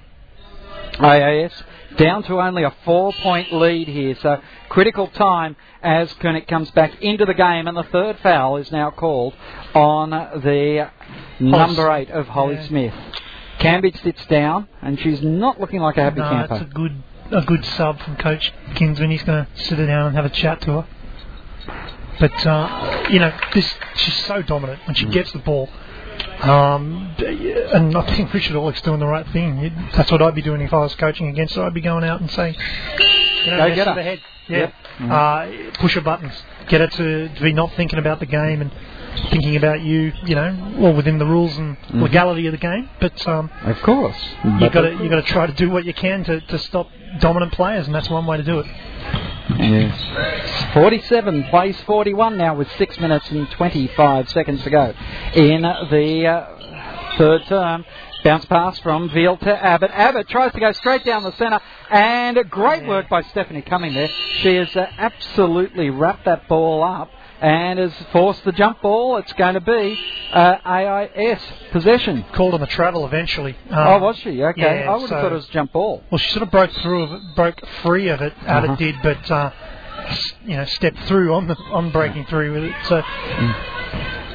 IAS 0.94 1.52
down 1.96 2.22
to 2.24 2.40
only 2.40 2.62
a 2.62 2.72
four-point 2.84 3.52
lead 3.52 3.88
here, 3.88 4.16
so 4.22 4.40
critical 4.68 5.08
time 5.08 5.56
as 5.82 6.12
Kunek 6.14 6.46
comes 6.46 6.70
back 6.70 7.00
into 7.02 7.24
the 7.24 7.34
game, 7.34 7.66
and 7.66 7.76
the 7.76 7.82
third 7.84 8.18
foul 8.22 8.56
is 8.58 8.70
now 8.70 8.90
called 8.90 9.34
on 9.74 10.10
the 10.10 10.90
number 11.40 11.90
eight 11.92 12.10
of 12.10 12.28
Holly 12.28 12.54
Yeah. 12.54 12.66
Smith. 12.68 12.94
Cambridge 13.58 14.00
sits 14.02 14.24
down, 14.26 14.68
and 14.82 14.98
she's 15.00 15.20
not 15.22 15.60
looking 15.60 15.80
like 15.80 15.96
a 15.96 16.02
happy 16.04 16.20
no, 16.20 16.30
camper. 16.30 16.54
it's 16.54 16.62
a 16.62 16.66
good, 16.66 17.02
a 17.32 17.42
good 17.42 17.64
sub 17.64 17.98
from 18.00 18.14
Coach 18.16 18.52
Kinsman. 18.76 19.10
He's 19.10 19.24
going 19.24 19.44
to 19.46 19.62
sit 19.64 19.78
her 19.78 19.86
down 19.86 20.06
and 20.06 20.14
have 20.16 20.24
a 20.24 20.30
chat 20.30 20.60
to 20.62 20.82
her. 20.82 20.86
But 22.20 22.46
uh, 22.46 23.06
you 23.10 23.18
know, 23.18 23.32
this 23.54 23.74
she's 23.96 24.14
so 24.26 24.42
dominant 24.42 24.80
when 24.86 24.94
she 24.94 25.06
Mm. 25.06 25.12
gets 25.12 25.32
the 25.32 25.38
ball. 25.40 25.68
Um, 26.42 27.14
and 27.18 27.96
I 27.96 28.16
think 28.16 28.32
Richard 28.32 28.56
Orlick's 28.56 28.80
doing 28.82 29.00
the 29.00 29.06
right 29.06 29.26
thing. 29.28 29.72
That's 29.96 30.10
what 30.10 30.22
I'd 30.22 30.34
be 30.34 30.42
doing 30.42 30.60
if 30.60 30.72
I 30.72 30.78
was 30.78 30.94
coaching 30.94 31.28
against 31.28 31.54
her. 31.56 31.62
I'd 31.64 31.74
be 31.74 31.80
going 31.80 32.04
out 32.04 32.20
and 32.20 32.30
saying, 32.30 32.54
you 33.44 33.50
know, 33.52 33.68
Go 33.68 33.74
get 33.74 33.78
with 33.78 33.86
her. 33.86 33.94
her 33.94 34.02
head. 34.02 34.20
Yeah. 34.48 34.58
Yep. 34.58 34.74
Mhm. 34.98 35.10
Uh, 35.10 35.70
push 35.78 35.94
her 35.94 36.00
buttons. 36.00 36.32
Get 36.68 36.80
her 36.80 36.86
to, 36.86 37.28
to 37.28 37.42
be 37.42 37.52
not 37.52 37.72
thinking 37.74 37.98
about 37.98 38.18
the 38.20 38.26
game 38.26 38.60
and 38.62 38.70
thinking 39.30 39.56
about 39.56 39.80
you, 39.80 40.12
you 40.24 40.34
know, 40.34 40.74
well 40.78 40.92
within 40.94 41.18
the 41.18 41.26
rules 41.26 41.56
and 41.56 41.76
Mhm. 41.92 42.02
legality 42.02 42.46
of 42.46 42.52
the 42.52 42.58
game. 42.58 42.88
But 43.00 43.26
um, 43.28 43.50
Of 43.64 43.80
course. 43.82 44.16
you 44.44 44.50
But- 44.60 44.72
got 44.72 44.80
to 44.82 44.92
you 45.02 45.08
got 45.08 45.16
to 45.16 45.32
try 45.32 45.46
to 45.46 45.52
do 45.52 45.70
what 45.70 45.84
you 45.84 45.92
can 45.94 46.24
to, 46.24 46.40
to 46.40 46.58
stop 46.58 46.88
dominant 47.20 47.52
players, 47.52 47.86
and 47.86 47.94
that's 47.94 48.10
one 48.10 48.26
way 48.26 48.36
to 48.36 48.42
do 48.42 48.58
it. 48.60 48.66
Yes. 49.58 50.68
47 50.74 51.44
plays 51.44 51.78
41 51.82 52.36
now 52.36 52.54
with 52.54 52.70
6 52.72 53.00
minutes 53.00 53.30
and 53.30 53.50
25 53.52 54.28
seconds 54.28 54.62
to 54.64 54.70
go 54.70 54.92
in 55.34 55.62
the 55.62 56.26
uh, 56.26 56.44
third 57.16 57.44
term. 57.46 57.84
Bounce 58.24 58.44
pass 58.46 58.78
from 58.80 59.08
Veal 59.10 59.36
to 59.38 59.64
Abbott. 59.64 59.92
Abbott 59.94 60.28
tries 60.28 60.52
to 60.52 60.58
go 60.60 60.72
straight 60.72 61.04
down 61.04 61.22
the 61.22 61.32
centre, 61.36 61.60
and 61.88 62.36
great 62.50 62.84
work 62.84 63.08
by 63.08 63.22
Stephanie 63.22 63.62
Cumming 63.62 63.94
there. 63.94 64.08
She 64.42 64.56
has 64.56 64.74
uh, 64.76 64.86
absolutely 64.98 65.88
wrapped 65.90 66.24
that 66.24 66.48
ball 66.48 66.82
up 66.82 67.10
and 67.40 67.78
has 67.78 67.92
forced 68.12 68.44
the 68.44 68.52
jump 68.52 68.82
ball. 68.82 69.16
It's 69.18 69.32
going 69.34 69.54
to 69.54 69.60
be 69.60 69.98
uh, 70.32 70.56
AIS 70.64 71.40
possession. 71.72 72.24
Called 72.32 72.54
on 72.54 72.60
the 72.60 72.66
travel 72.66 73.06
eventually. 73.06 73.56
Um, 73.70 73.86
oh, 73.86 73.98
was 73.98 74.16
she? 74.18 74.42
Okay. 74.42 74.60
yeah, 74.84 74.90
I 74.90 74.94
would 74.94 75.02
have 75.02 75.08
so- 75.08 75.14
thought 75.22 75.32
it 75.32 75.36
was 75.36 75.46
jump 75.48 75.72
ball. 75.72 76.02
Well, 76.10 76.18
she 76.18 76.30
sort 76.30 76.42
of 76.42 76.50
broke 76.50 76.70
through, 76.72 77.02
of 77.04 77.12
it, 77.12 77.34
broke 77.36 77.60
free 77.82 78.08
of 78.08 78.20
it. 78.20 78.32
Uh-huh. 78.46 78.76
did, 78.76 78.96
but 79.02 79.30
uh, 79.30 79.50
you 80.44 80.56
know, 80.56 80.64
stepped 80.64 80.98
through 81.04 81.34
on 81.34 81.46
the 81.48 81.54
on 81.72 81.90
breaking 81.90 82.26
through 82.26 82.52
with 82.52 82.64
it. 82.64 82.74
So 82.88 82.96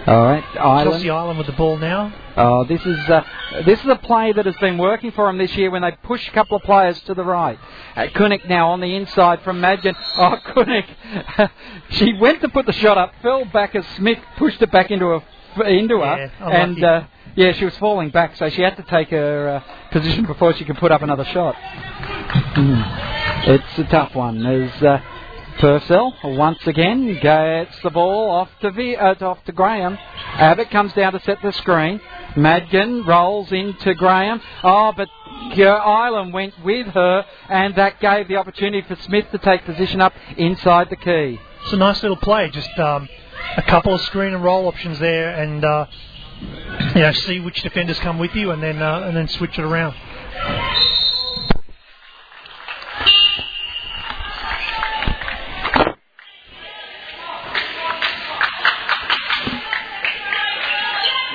All 0.05 0.21
right, 0.25 0.43
Ireland. 0.59 0.91
Kelsey 0.91 1.09
Ireland 1.09 1.37
with 1.37 1.47
the 1.47 1.53
ball 1.53 1.77
now. 1.77 2.13
Oh, 2.35 2.65
this 2.65 2.81
is 2.85 2.97
uh, 3.09 3.23
this 3.65 3.79
is 3.79 3.85
a 3.87 3.95
play 3.95 4.33
that 4.33 4.45
has 4.45 4.55
been 4.57 4.77
working 4.77 5.11
for 5.11 5.27
them 5.27 5.37
this 5.37 5.55
year 5.55 5.71
when 5.71 5.81
they 5.81 5.91
push 6.03 6.27
a 6.27 6.31
couple 6.31 6.57
of 6.57 6.63
players 6.63 6.99
to 7.03 7.13
the 7.13 7.23
right. 7.23 7.57
Uh, 7.95 8.07
Kunek 8.07 8.47
now 8.49 8.71
on 8.71 8.81
the 8.81 8.95
inside 8.95 9.41
from 9.43 9.61
Madgen. 9.61 9.95
Oh, 10.17 10.35
Kunek, 10.47 11.49
she 11.91 12.13
went 12.19 12.41
to 12.41 12.49
put 12.49 12.65
the 12.65 12.73
shot 12.73 12.97
up, 12.97 13.13
fell 13.21 13.45
back 13.45 13.75
as 13.75 13.85
Smith 13.95 14.19
pushed 14.37 14.61
it 14.61 14.71
back 14.71 14.91
into 14.91 15.05
her, 15.05 15.63
into 15.65 15.99
her, 15.99 16.31
Yeah, 16.39 16.49
and 16.49 16.83
uh, 16.83 17.03
yeah, 17.35 17.53
she 17.53 17.63
was 17.65 17.77
falling 17.77 18.09
back, 18.09 18.35
so 18.35 18.49
she 18.49 18.61
had 18.61 18.75
to 18.77 18.83
take 18.83 19.09
her 19.09 19.61
uh, 19.63 19.89
position 19.91 20.25
before 20.25 20.53
she 20.53 20.65
could 20.65 20.77
put 20.77 20.91
up 20.91 21.01
another 21.01 21.25
shot. 21.25 21.55
Mhm. 22.55 23.47
It's 23.47 23.77
a 23.79 23.83
tough 23.85 24.15
one. 24.15 24.41
There's 24.43 24.83
uh, 24.83 24.99
Purcell 25.59 26.13
once 26.23 26.65
again 26.67 27.19
gets 27.21 27.79
the 27.83 27.89
ball 27.89 28.29
off 28.31 28.49
to 28.61 28.71
v- 28.71 28.95
uh, 28.95 29.15
off 29.25 29.43
to 29.45 29.51
Graham. 29.51 29.97
Abbott 30.33 30.69
comes 30.71 30.93
down 30.93 31.13
to 31.13 31.19
set 31.21 31.41
the 31.41 31.51
screen. 31.53 32.01
Madgen 32.35 33.05
rolls 33.05 33.51
into 33.51 33.93
Graham. 33.93 34.41
Oh, 34.63 34.91
but 34.95 35.09
uh, 35.57 35.63
Ireland 35.63 36.33
went 36.33 36.53
with 36.63 36.87
her, 36.87 37.25
and 37.49 37.75
that 37.75 37.99
gave 37.99 38.27
the 38.27 38.37
opportunity 38.37 38.85
for 38.87 38.95
Smith 39.03 39.25
to 39.31 39.37
take 39.37 39.63
position 39.65 40.01
up 40.01 40.13
inside 40.37 40.89
the 40.89 40.95
key. 40.95 41.39
It's 41.63 41.73
a 41.73 41.77
nice 41.77 42.01
little 42.01 42.17
play. 42.17 42.49
Just 42.49 42.77
um, 42.79 43.07
a 43.55 43.61
couple 43.63 43.93
of 43.93 44.01
screen 44.01 44.33
and 44.33 44.43
roll 44.43 44.67
options 44.67 44.99
there, 44.99 45.29
and 45.41 45.63
uh, 45.63 45.85
you 46.95 47.01
know, 47.01 47.11
see 47.13 47.39
which 47.39 47.61
defenders 47.61 47.99
come 47.99 48.17
with 48.19 48.35
you, 48.35 48.51
and 48.51 48.61
then 48.61 48.81
uh, 48.81 49.01
and 49.05 49.15
then 49.15 49.27
switch 49.27 49.57
it 49.57 49.63
around. 49.63 49.93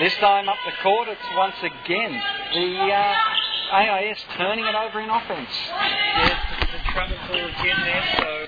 This 0.01 0.15
time 0.21 0.49
up 0.49 0.57
the 0.65 0.73
court, 0.83 1.09
it's 1.09 1.21
once 1.35 1.57
again 1.61 2.23
the 2.55 2.93
uh, 2.93 3.75
AIS 3.75 4.19
turning 4.37 4.65
it 4.65 4.75
over 4.75 5.01
in 5.01 5.11
offence. 5.11 5.49
Yes, 6.19 6.41
the 6.61 6.93
travel 6.93 7.17
call 7.27 7.47
again 7.47 7.77
there. 7.85 8.05
So 8.19 8.47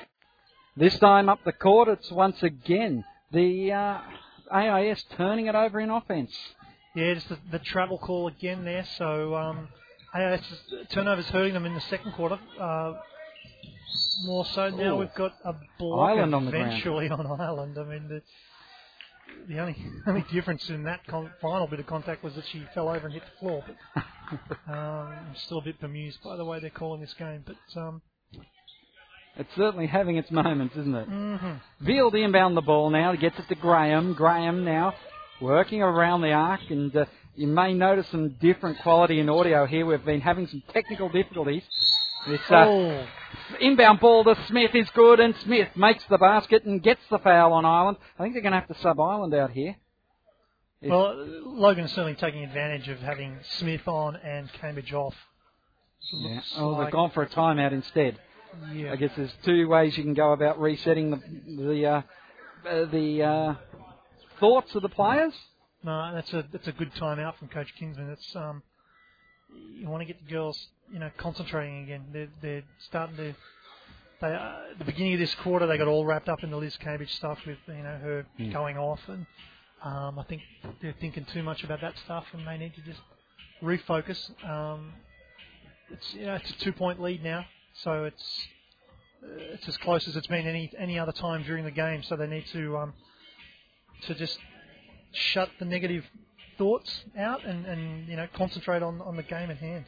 This 0.76 0.98
time 1.01 1.28
up 1.28 1.40
the 1.44 1.53
court, 1.53 1.88
it's 1.88 2.11
once 2.12 2.40
again 2.42 3.05
the 3.32 3.72
uh, 3.72 3.98
AIS 4.53 5.05
turning 5.16 5.46
it 5.46 5.55
over 5.57 5.80
in 5.80 5.90
offence. 5.90 6.32
yeah, 6.94 7.14
just 7.14 7.28
the, 7.28 7.38
the 7.51 7.59
travel 7.59 7.98
call 7.98 8.28
again 8.28 8.64
there. 8.64 8.86
So 8.96 9.34
um, 9.34 9.68
AIS 10.14 10.42
turnovers 10.92 11.26
hurting 11.26 11.55
them 11.55 11.66
in 11.66 11.74
the 11.74 11.80
second 11.82 12.12
quarter. 12.12 12.38
Uh, 12.61 12.94
more 14.24 14.44
so 14.46 14.68
now 14.70 14.94
Ooh. 14.94 14.98
we've 14.98 15.14
got 15.14 15.32
a 15.44 15.55
block 15.78 16.11
Ireland 16.11 16.34
on 16.34 16.44
the 16.44 16.51
eventually 16.51 17.09
on 17.09 17.26
Ireland. 17.40 17.76
I 17.76 17.84
mean, 17.84 18.09
the, 18.09 18.22
the 19.48 19.58
only 19.58 19.76
only 20.06 20.24
difference 20.32 20.68
in 20.68 20.84
that 20.84 21.06
con- 21.06 21.30
final 21.40 21.66
bit 21.66 21.80
of 21.80 21.86
contact 21.86 22.22
was 22.24 22.34
that 22.34 22.44
she 22.52 22.64
fell 22.74 22.88
over 22.88 23.06
and 23.06 23.12
hit 23.14 23.22
the 23.24 23.38
floor. 23.40 23.64
But 23.66 24.04
um, 24.72 24.76
I'm 24.76 25.36
still 25.46 25.58
a 25.58 25.62
bit 25.64 25.80
bemused 25.80 26.18
by 26.22 26.36
the 26.36 26.44
way 26.44 26.60
they're 26.60 26.70
calling 26.70 27.00
this 27.00 27.14
game. 27.14 27.44
But 27.46 27.80
um, 27.80 28.02
It's 29.36 29.48
certainly 29.56 29.86
having 29.86 30.16
its 30.16 30.30
moments, 30.30 30.76
isn't 30.76 30.94
it? 30.94 31.08
mhm. 31.08 31.60
Veal 31.80 32.10
the 32.10 32.22
inbound 32.22 32.56
the 32.56 32.60
ball 32.62 32.90
now. 32.90 33.14
Gets 33.14 33.38
it 33.38 33.48
to 33.48 33.54
Graham. 33.54 34.14
Graham 34.14 34.64
now 34.64 34.94
working 35.40 35.82
around 35.82 36.20
the 36.20 36.32
arc, 36.32 36.60
and 36.70 36.94
uh, 36.94 37.06
you 37.34 37.46
may 37.46 37.72
notice 37.72 38.06
some 38.10 38.36
different 38.40 38.78
quality 38.80 39.20
in 39.20 39.28
audio 39.30 39.66
here. 39.66 39.86
We've 39.86 40.04
been 40.04 40.20
having 40.20 40.46
some 40.48 40.62
technical 40.72 41.08
difficulties. 41.08 41.62
This 42.26 42.40
uh, 42.50 42.64
oh, 42.66 43.06
inbound 43.60 44.00
ball 44.00 44.24
to 44.24 44.36
Smith 44.46 44.74
is 44.74 44.88
good, 44.90 45.20
and 45.20 45.34
Smith 45.36 45.68
makes 45.76 46.04
the 46.10 46.18
basket 46.18 46.64
and 46.64 46.82
gets 46.82 47.00
the 47.10 47.18
foul 47.18 47.52
on 47.52 47.64
Ireland. 47.64 47.96
I 48.18 48.22
think 48.22 48.34
they're 48.34 48.42
going 48.42 48.52
to 48.52 48.58
have 48.60 48.68
to 48.68 48.78
sub 48.82 49.00
Ireland 49.00 49.34
out 49.34 49.50
here. 49.50 49.76
If- 50.82 50.90
well, 50.90 51.14
Logan's 51.16 51.90
certainly 51.90 52.14
taking 52.14 52.44
advantage 52.44 52.88
of 52.88 53.00
having 53.00 53.38
Smith 53.42 53.86
on 53.86 54.16
and 54.16 54.52
Cambridge 54.54 54.92
off. 54.92 55.14
Yeah. 56.12 56.40
Oh, 56.56 56.82
they've 56.82 56.92
gone 56.92 57.10
for 57.10 57.22
a 57.22 57.28
timeout 57.28 57.72
instead. 57.72 58.18
Yeah. 58.72 58.92
I 58.92 58.96
guess 58.96 59.10
there's 59.16 59.32
two 59.44 59.68
ways 59.68 59.96
you 59.96 60.02
can 60.02 60.14
go 60.14 60.32
about 60.32 60.60
resetting 60.60 61.10
the 61.10 61.64
the 61.64 61.86
uh, 61.86 62.02
uh, 62.68 62.84
the 62.86 63.22
uh, 63.22 63.54
thoughts 64.40 64.74
of 64.74 64.82
the 64.82 64.88
players. 64.88 65.34
No, 65.84 66.12
that's 66.14 66.32
a 66.32 66.44
that's 66.50 66.66
a 66.66 66.72
good 66.72 66.92
timeout 66.94 67.36
from 67.36 67.48
Coach 67.48 67.72
Kinsman. 67.78 68.10
It's 68.10 68.34
um, 68.34 68.62
you 69.78 69.88
want 69.88 70.03
to 70.03 70.07
get 70.07 70.24
the 70.24 70.30
girls, 70.32 70.68
you 70.92 70.98
know, 70.98 71.11
concentrating 71.16 71.82
again. 71.84 72.05
They're 72.12 72.28
they're 72.42 72.62
starting 72.88 73.16
to. 73.16 73.34
They 74.20 74.26
uh, 74.28 74.70
at 74.72 74.78
the 74.78 74.84
beginning 74.84 75.14
of 75.14 75.20
this 75.20 75.34
quarter, 75.36 75.66
they 75.66 75.78
got 75.78 75.88
all 75.88 76.05
wrapped 76.05 76.28
up 76.28 76.42
in 76.44 76.51
the 76.51 76.57
Liz 76.57 76.76
Cambridge 76.76 77.14
stuff 77.14 77.38
with 77.46 77.59
you 77.66 77.74
know 77.74 77.98
her 78.03 78.26
Mm. 78.38 78.53
going 78.53 78.76
off, 78.78 79.01
and 79.09 79.26
um, 79.82 80.18
I 80.18 80.24
think 80.24 80.42
they're 80.82 80.94
thinking 81.01 81.24
too 81.26 81.42
much 81.42 81.64
about 81.64 81.80
that 81.80 81.94
stuff, 82.05 82.26
and 82.32 82.46
they 82.46 82.59
need 82.59 82.74
to 82.74 82.82
just 82.82 83.01
refocus. 83.62 84.18
Um, 84.48 84.92
it's 85.90 86.14
you 86.14 86.26
know 86.26 86.34
it's 86.34 86.51
a 86.51 86.59
two 86.59 86.72
point 86.72 87.01
lead 87.01 87.22
now, 87.24 87.44
so 87.82 88.05
it's 88.05 88.46
uh, 89.24 89.55
it's 89.55 89.68
as 89.68 89.76
close 89.78 90.07
as 90.07 90.16
it's 90.16 90.26
been 90.26 90.46
any 90.46 90.70
any 90.78 90.98
other 90.98 91.12
time 91.12 91.42
during 91.44 91.64
the 91.64 91.70
game. 91.70 92.03
So 92.03 92.16
they 92.16 92.26
need 92.26 92.46
to 92.53 92.76
um, 92.76 92.94
to 94.07 94.14
just 94.14 94.38
shut 95.12 95.51
the 95.59 95.64
negative 95.64 96.05
thoughts 96.61 97.04
out 97.18 97.42
and, 97.46 97.64
and 97.64 98.06
you 98.06 98.16
know 98.16 98.28
concentrate 98.34 98.82
on, 98.82 99.00
on 99.00 99.16
the 99.16 99.22
game 99.22 99.50
at 99.50 99.56
hand. 99.56 99.86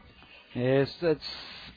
Yes, 0.55 0.91
it's 1.03 1.25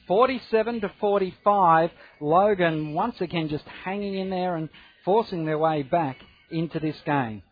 47 0.08 0.82
to 0.82 0.92
45. 1.02 1.92
Logan 2.22 2.94
once 2.94 3.20
again 3.20 3.50
just 3.50 3.66
hanging 3.84 4.16
in 4.16 4.30
there 4.30 4.56
and 4.56 4.70
forcing 5.04 5.46
their 5.46 5.58
way 5.58 5.84
back 5.84 6.18
into 6.50 6.80
this 6.80 6.96
game. 7.06 7.44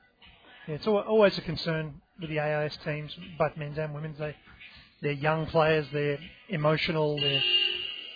Yeah, 0.68 0.76
it's 0.76 0.88
always 0.88 1.38
a 1.38 1.42
concern 1.42 1.96
with 2.20 2.30
the 2.30 2.40
AIS 2.40 2.78
teams, 2.86 3.14
both 3.38 3.58
men's 3.58 3.78
and 3.78 3.94
women's. 3.94 4.18
They 4.18 4.36
they're 5.02 5.12
young 5.12 5.46
players, 5.48 5.86
they're 5.92 6.20
emotional, 6.48 7.18
they're 7.20 7.44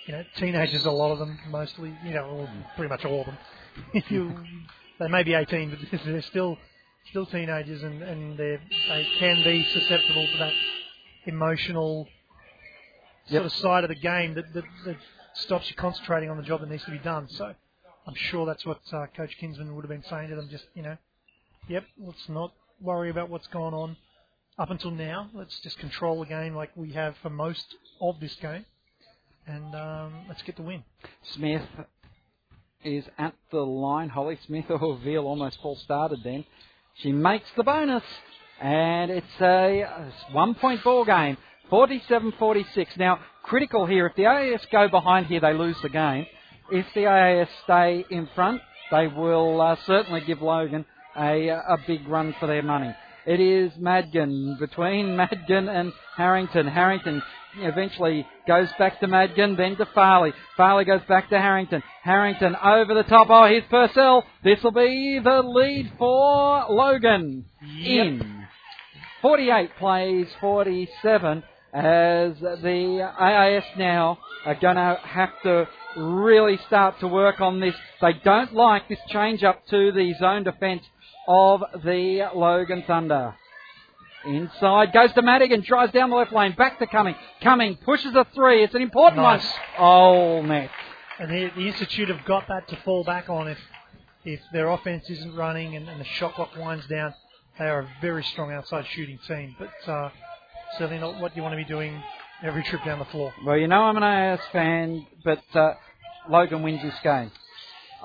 you 0.08 0.14
know 0.14 0.24
teenagers. 0.38 0.86
A 0.86 0.92
lot 0.92 1.12
of 1.12 1.20
them, 1.20 1.38
mostly, 1.50 1.94
you 2.06 2.14
know, 2.14 2.26
all, 2.26 2.50
pretty 2.78 2.90
much 2.90 3.04
all 3.04 3.22
of 3.22 3.26
them. 3.26 3.38
you, 4.10 4.34
they 5.00 5.10
may 5.10 5.24
be 5.24 5.34
18, 5.34 5.70
but 5.70 6.00
they're 6.06 6.22
still 6.22 6.58
still 7.10 7.26
teenagers, 7.26 7.84
and 7.84 8.02
and 8.04 8.38
they 8.38 8.60
they 8.90 9.08
can 9.20 9.44
be 9.44 9.64
susceptible 9.74 10.28
to 10.28 10.38
that 10.40 10.54
emotional 11.26 12.08
Yep. 13.30 13.42
sort 13.42 13.46
of 13.46 13.54
side 13.60 13.84
of 13.84 13.90
the 13.90 13.96
game 13.96 14.36
that, 14.36 14.54
that, 14.54 14.64
that 14.86 14.96
stops 15.34 15.70
you 15.70 15.76
concentrating 15.76 16.30
on 16.30 16.38
the 16.38 16.44
job 16.44 16.62
that 16.62 16.70
needs 16.70 16.86
to 16.86 16.92
be 16.92 17.00
done. 17.00 17.28
So 17.30 17.54
I'm 18.08 18.16
sure 18.16 18.46
that's 18.46 18.66
what 18.66 18.80
uh, 18.94 19.08
Coach 19.18 19.36
Kinsman 19.38 19.76
would 19.76 19.84
have 19.84 19.90
been 19.90 20.10
saying 20.10 20.30
to 20.30 20.36
them. 20.38 20.48
Just 20.50 20.64
you 20.74 20.82
know, 20.82 20.98
yep, 21.68 21.84
let's 22.00 22.30
not 22.30 22.54
worry 22.80 23.10
about 23.10 23.30
what's 23.30 23.48
gone 23.48 23.74
on 23.74 23.98
up 24.58 24.70
until 24.72 24.92
now. 24.92 25.30
Let's 25.34 25.60
just 25.60 25.78
control 25.80 26.22
the 26.22 26.26
game 26.28 26.56
like 26.56 26.70
we 26.78 26.94
have 26.94 27.16
for 27.22 27.30
most 27.30 27.66
of 28.00 28.18
this 28.22 28.34
game, 28.36 28.66
and 29.46 29.76
um, 29.76 30.14
let's 30.30 30.42
get 30.44 30.56
the 30.56 30.62
win. 30.64 30.84
Smith 31.34 31.64
is 32.86 33.04
at 33.18 33.34
the 33.52 33.60
line. 33.66 34.08
Holly 34.08 34.40
Smith 34.46 34.66
or 34.70 34.98
Veal 35.00 35.26
almost 35.26 35.62
full 35.62 35.76
started 35.76 36.20
then. 36.24 36.46
She 37.02 37.12
makes 37.12 37.46
the 37.56 37.64
bonus, 37.64 38.04
and 38.60 39.12
it's 39.12 39.42
a 39.42 40.12
one 40.32 40.56
point 40.56 40.84
ball 40.84 41.06
game. 41.06 41.38
47 41.70 42.34
46. 42.40 42.98
Now, 42.98 43.20
critical 43.44 43.86
here. 43.86 44.08
If 44.08 44.16
the 44.16 44.24
AAS 44.24 44.66
go 44.72 44.88
behind 44.88 45.28
here, 45.28 45.40
they 45.40 45.54
lose 45.54 45.76
the 45.84 45.90
game. 45.90 46.26
If 46.72 46.86
the 46.96 47.02
AAS 47.02 47.50
stay 47.66 48.04
in 48.10 48.28
front, 48.34 48.62
they 48.90 49.08
will 49.08 49.62
uh, 49.62 49.76
certainly 49.86 50.22
give 50.22 50.42
Logan 50.42 50.86
a, 51.16 51.50
a 51.50 51.78
big 51.86 52.08
run 52.08 52.34
for 52.40 52.48
their 52.48 52.64
money. 52.64 52.96
It 53.28 53.40
is 53.40 53.74
Madgen 53.78 54.58
between 54.60 55.16
Madgen 55.18 55.70
and 55.70 55.94
Harrington. 56.16 56.68
Harrington 56.68 57.22
eventually 57.60 58.26
goes 58.48 58.70
back 58.78 59.00
to 59.00 59.08
Madgen, 59.08 59.56
then 59.56 59.76
to 59.78 59.86
Farley. 59.94 60.34
Farley 60.56 60.86
goes 60.86 61.02
back 61.08 61.30
to 61.30 61.40
Harrington. 61.40 61.84
Harrington 62.04 62.56
over 62.56 62.94
the 62.94 63.04
top. 63.04 63.28
Oh, 63.30 63.46
here's 63.46 63.64
Purcell. 63.70 64.24
This 64.44 64.62
will 64.64 64.72
be 64.72 65.20
the 65.24 65.42
lead 65.42 65.92
for 65.98 66.66
Logan. 66.70 67.46
In. 67.62 68.48
48 69.22 69.72
plays 69.78 70.28
47 70.40 71.44
as 71.74 72.34
the 72.40 73.12
AIS 73.20 73.66
now 73.78 74.20
are 74.46 74.56
going 74.56 74.76
to 74.76 75.00
have 75.04 75.32
to 75.44 75.68
really 75.98 76.58
start 76.68 77.00
to 77.00 77.08
work 77.08 77.42
on 77.42 77.60
this. 77.60 77.76
They 78.02 78.14
don't 78.24 78.54
like 78.54 78.88
this 78.88 79.00
change 79.10 79.44
up 79.44 79.66
to 79.68 79.92
the 79.92 80.14
zone 80.20 80.44
defence 80.44 80.84
of 81.28 81.62
the 81.84 82.30
Logan 82.34 82.84
Thunder. 82.88 83.36
Inside 84.28 84.94
goes 84.94 85.12
to 85.14 85.22
Madgen, 85.22 85.62
drives 85.62 85.94
down 85.94 86.10
the 86.10 86.16
left 86.16 86.34
lane, 86.34 86.54
back 86.58 86.80
to 86.80 86.88
Cumming. 86.88 87.16
Cumming 87.42 87.78
pushes 87.78 88.14
a 88.16 88.26
three. 88.36 88.64
It's 88.64 88.76
an 88.76 88.82
important 88.82 89.22
Nice. 89.22 89.44
one. 89.44 89.54
Oh, 89.80 90.42
net. 90.42 90.70
And 91.20 91.32
the, 91.32 91.50
the 91.56 91.68
Institute 91.68 92.10
have 92.10 92.24
got 92.26 92.48
that 92.50 92.68
to 92.70 92.76
fall 92.78 93.04
back 93.04 93.30
on 93.30 93.48
if 93.48 93.58
if 94.26 94.42
their 94.52 94.68
offense 94.70 95.10
isn't 95.10 95.36
running 95.36 95.76
and, 95.78 95.88
and 95.88 96.02
the 96.02 96.06
shot 96.06 96.34
clock 96.34 96.50
winds 96.58 96.86
down. 96.88 97.14
They 97.58 97.66
are 97.66 97.80
a 97.80 97.90
very 98.02 98.24
strong 98.24 98.52
outside 98.52 98.86
shooting 98.92 99.18
team, 99.28 99.56
but 99.58 99.92
uh, 99.92 100.10
certainly 100.78 101.00
not 101.00 101.20
what 101.22 101.36
you 101.36 101.42
want 101.42 101.54
to 101.54 101.58
be 101.58 101.64
doing 101.64 102.00
every 102.44 102.62
trip 102.64 102.84
down 102.84 103.00
the 103.00 103.06
floor. 103.06 103.34
Well, 103.46 103.58
you 103.58 103.68
know 103.68 103.82
I'm 103.84 103.98
an 103.98 104.04
AS 104.04 104.40
fan, 104.52 105.08
but 105.24 105.42
uh, 105.56 105.74
Logan 106.30 106.62
wins 106.62 106.82
this 106.84 106.94
game. 107.04 107.32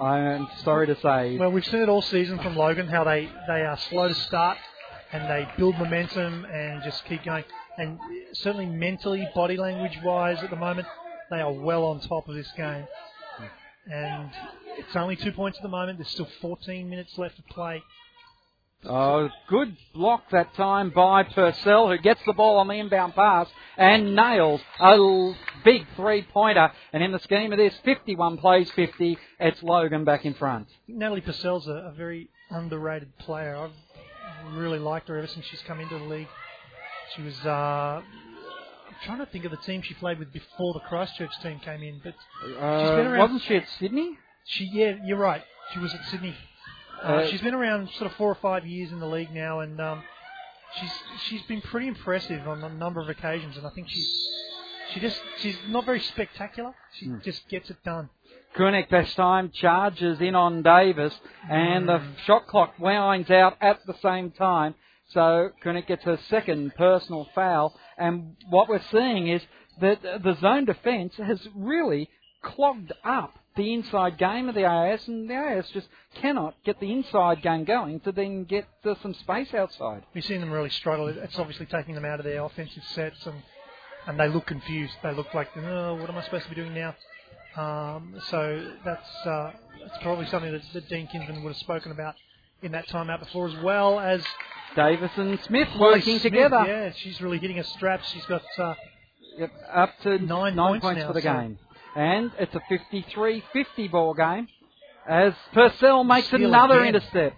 I'm 0.01 0.49
sorry 0.65 0.87
to 0.87 0.99
say. 1.01 1.37
Well, 1.37 1.51
we've 1.53 1.67
seen 1.67 1.83
it 1.83 1.89
all 1.89 2.01
season 2.03 2.39
from 2.39 2.57
Logan 2.57 2.87
how 2.89 3.05
they, 3.05 3.29
they 3.47 3.63
are 3.63 3.77
slow 3.91 4.09
to 4.09 4.15
start 4.15 4.57
and 5.13 5.29
they 5.31 5.47
build 5.57 5.79
momentum 5.79 6.45
and 6.47 6.83
just 6.83 7.05
keep 7.07 7.25
going. 7.25 7.45
And 7.79 7.99
certainly 8.33 8.67
mentally, 8.67 9.29
body 9.35 9.57
language 9.57 9.99
wise, 10.05 10.43
at 10.43 10.51
the 10.51 10.57
moment, 10.57 10.87
they 11.31 11.41
are 11.41 11.53
well 11.53 11.85
on 11.85 12.01
top 12.01 12.29
of 12.29 12.35
this 12.35 12.51
game. 12.57 12.87
And 13.91 14.31
it's 14.79 14.95
only 14.95 15.17
two 15.17 15.33
points 15.33 15.59
at 15.59 15.63
the 15.63 15.69
moment. 15.69 15.99
There's 15.99 16.11
still 16.11 16.29
14 16.41 16.89
minutes 16.89 17.19
left 17.19 17.37
to 17.37 17.43
play. 17.43 17.83
Oh, 18.85 19.29
good 19.49 19.77
block 19.95 20.25
that 20.33 20.55
time 20.55 20.91
by 20.91 21.23
Purcell, 21.23 21.89
who 21.89 21.99
gets 21.99 22.21
the 22.27 22.33
ball 22.33 22.59
on 22.59 22.67
the 22.67 22.75
inbound 22.75 23.15
pass 23.15 23.47
and 23.77 24.17
nails 24.17 24.61
a 24.81 25.33
big 25.65 25.87
three 25.95 26.23
pointer. 26.23 26.73
And 26.93 27.03
in 27.03 27.13
the 27.13 27.21
scheme 27.21 27.53
of 27.53 27.59
this, 27.59 27.75
51 27.85 28.39
plays 28.39 28.69
50, 28.73 29.19
it's 29.39 29.63
Logan 29.63 30.05
back 30.05 30.25
in 30.25 30.35
front. 30.35 30.67
Natalie 30.89 31.21
Purcell's 31.21 31.69
a, 31.69 31.91
a 31.91 31.93
very 31.93 32.29
underrated 32.51 33.17
player. 33.19 33.57
I've 33.57 33.71
really 34.55 34.79
liked 34.79 35.09
her 35.09 35.17
ever 35.19 35.27
since 35.27 35.47
she's 35.47 35.63
come 35.63 35.81
into 35.81 35.99
the 35.99 36.05
league. 36.05 36.29
She 37.17 37.23
was. 37.23 37.35
Uh, 37.45 38.03
I'm 38.03 38.97
trying 39.05 39.19
to 39.19 39.27
think 39.27 39.45
of 39.45 39.51
the 39.51 39.57
team 39.59 39.83
she 39.83 39.95
played 39.95 40.19
with 40.19 40.33
before 40.33 40.75
the 40.75 40.81
Christchurch 40.81 41.31
team 41.43 41.59
came 41.61 41.83
in, 41.83 42.01
but 42.05 42.15
Uh, 42.59 42.97
been 42.97 43.07
around- 43.07 43.19
wasn't 43.19 43.43
she 43.43 43.57
at 43.57 43.69
Sydney? 43.69 44.19
she. 44.45 44.65
Yeah, 44.73 44.97
you're 45.05 45.19
right. 45.19 45.43
She 45.73 45.79
was 45.79 45.93
at 45.95 46.05
Sydney. 46.07 46.37
Uh, 47.03 47.07
Uh, 47.07 47.27
she's 47.27 47.41
been 47.41 47.55
around 47.55 47.89
sort 47.91 48.11
of 48.11 48.17
four 48.17 48.31
or 48.31 48.35
five 48.37 48.65
years 48.67 48.93
in 48.93 49.01
the 49.01 49.07
league 49.07 49.33
now, 49.33 49.61
and 49.61 49.81
um, 49.81 50.03
she's 50.79 50.93
she's 51.25 51.43
been 51.43 51.61
pretty 51.63 51.89
impressive 51.89 52.47
on 52.47 52.63
a 52.63 52.69
number 52.69 53.01
of 53.01 53.09
occasions. 53.09 53.57
And 53.57 53.67
I 53.67 53.71
think 53.71 53.89
she's 53.89 54.29
she 54.93 55.01
just 55.01 55.21
she's 55.39 55.57
not 55.69 55.85
very 55.85 56.01
spectacular. 56.01 56.75
She 56.95 57.07
Hmm. 57.07 57.19
just 57.21 57.49
gets 57.49 57.71
it 57.71 57.83
done. 57.85 58.09
Kunek 58.57 58.91
this 58.91 59.15
time 59.15 59.51
charges 59.51 60.21
in 60.21 60.35
on 60.35 60.63
Davis, 60.63 61.15
and 61.49 61.89
the 61.89 62.03
shot 62.25 62.47
clock 62.47 62.75
winds 62.79 63.31
out 63.31 63.57
at 63.61 63.85
the 63.87 63.95
same 64.03 64.31
time. 64.31 64.75
So 65.09 65.51
Kunek 65.65 65.87
gets 65.87 66.07
a 66.07 66.19
second 66.29 66.75
personal 66.77 67.29
foul, 67.35 67.75
and 67.97 68.37
what 68.51 68.69
we're 68.69 68.83
seeing 68.91 69.29
is 69.29 69.43
that 69.81 70.03
the 70.03 70.37
zone 70.41 70.67
defence 70.67 71.15
has 71.17 71.41
really 71.55 72.09
clogged 72.43 72.93
up 73.05 73.39
the 73.57 73.75
inside 73.75 74.19
game 74.19 74.49
of 74.49 74.55
the 74.55 74.65
AIS, 74.65 75.07
and 75.09 75.29
the 75.29 75.35
AIS 75.35 75.69
just 75.71 75.89
cannot 76.15 76.55
get 76.65 76.81
the 76.81 76.91
inside 76.93 77.43
game 77.43 77.65
going 77.65 78.01
to 78.01 78.13
then 78.13 78.45
get 78.45 78.67
uh, 78.85 78.95
some 79.03 79.15
space 79.15 79.53
outside. 79.53 80.03
We've 80.15 80.25
seen 80.25 80.41
them 80.41 80.51
really 80.51 80.71
struggle. 80.71 81.09
It's 81.09 81.39
obviously 81.39 81.67
taking 81.67 81.95
them 81.95 82.05
out 82.05 82.19
of 82.19 82.25
their 82.25 82.43
offensive 82.43 82.85
sets, 82.95 83.27
and 83.27 83.43
and 84.07 84.19
they 84.19 84.29
look 84.29 84.47
confused. 84.47 84.95
They 85.03 85.13
look 85.15 85.33
like, 85.33 85.49
oh, 85.57 85.95
what 85.95 86.11
am 86.11 86.17
I 86.17 86.25
supposed 86.25 86.45
to 86.45 86.51
be 86.51 86.57
doing 86.57 86.75
now? 86.75 86.95
Um, 87.57 88.15
so 88.29 88.71
that's 88.85 89.27
uh, 89.27 89.51
that's 89.81 90.03
probably 90.03 90.27
something 90.27 90.53
that, 90.53 90.63
that 90.73 90.89
Dean 90.89 91.07
Kinsman 91.09 91.43
would 91.43 91.51
have 91.51 91.57
spoken 91.59 91.93
about 91.93 92.15
in 92.63 92.73
that 92.73 92.87
timeout 92.89 93.21
before, 93.21 93.49
as 93.49 93.57
well 93.63 93.99
as 94.01 94.25
Davis 94.77 95.11
and 95.17 95.39
Smith 95.43 95.69
working 95.79 96.19
Smith. 96.19 96.23
together. 96.23 96.65
Yeah, 96.67 96.93
she's 96.97 97.21
really 97.21 97.39
hitting 97.39 97.59
a 97.59 97.65
strap. 97.65 98.03
She's 98.05 98.25
got 98.27 98.43
uh, 98.59 98.75
Yep, 99.39 99.51
up 99.73 99.91
to 100.03 100.19
Nine 100.19 100.55
nine 100.57 100.81
points 100.81 101.01
now, 101.01 101.07
for 101.09 101.13
the 101.15 101.21
so- 101.23 101.33
game. 101.33 101.59
And 101.95 102.31
it's 102.39 102.55
a 102.55 102.61
53-50 102.73 103.91
ball 103.91 104.15
game 104.15 104.49
as 105.07 105.35
Purcell 105.53 106.05
makes 106.05 106.33
another 106.33 106.81
again. 106.81 106.95
intercept. 106.95 107.37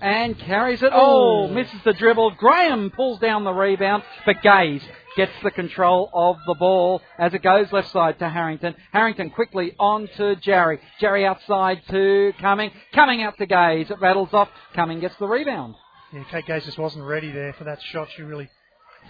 And 0.00 0.38
carries 0.38 0.82
it. 0.82 0.90
Oh, 0.92 1.44
Oh. 1.44 1.48
misses 1.48 1.80
the 1.84 1.92
dribble. 1.92 2.32
Graham 2.32 2.90
pulls 2.90 3.18
down 3.20 3.44
the 3.44 3.52
rebound, 3.52 4.02
but 4.26 4.36
Gaze 4.42 4.82
gets 5.16 5.32
the 5.42 5.50
control 5.50 6.10
of 6.12 6.36
the 6.46 6.54
ball 6.54 7.00
as 7.18 7.34
it 7.34 7.42
goes 7.42 7.70
left 7.72 7.90
side 7.92 8.18
to 8.18 8.28
Harrington. 8.28 8.74
Harrington 8.92 9.30
quickly 9.30 9.74
on 9.78 10.08
to 10.16 10.36
Jarry. 10.36 10.78
Jarry 11.00 11.24
outside 11.26 11.82
to 11.90 12.32
Cumming. 12.40 12.70
Coming 12.94 13.22
out 13.22 13.36
to 13.38 13.46
Gaze. 13.46 13.90
It 13.90 14.00
rattles 14.00 14.30
off. 14.32 14.48
Cumming 14.74 15.00
gets 15.00 15.16
the 15.16 15.26
rebound. 15.26 15.74
yeah, 16.12 16.24
Kate 16.30 16.46
Gaze 16.46 16.64
just 16.64 16.78
wasn't 16.78 17.04
ready 17.04 17.30
there 17.32 17.52
for 17.54 17.64
that 17.64 17.80
shot. 17.82 18.08
She 18.16 18.22
really 18.22 18.48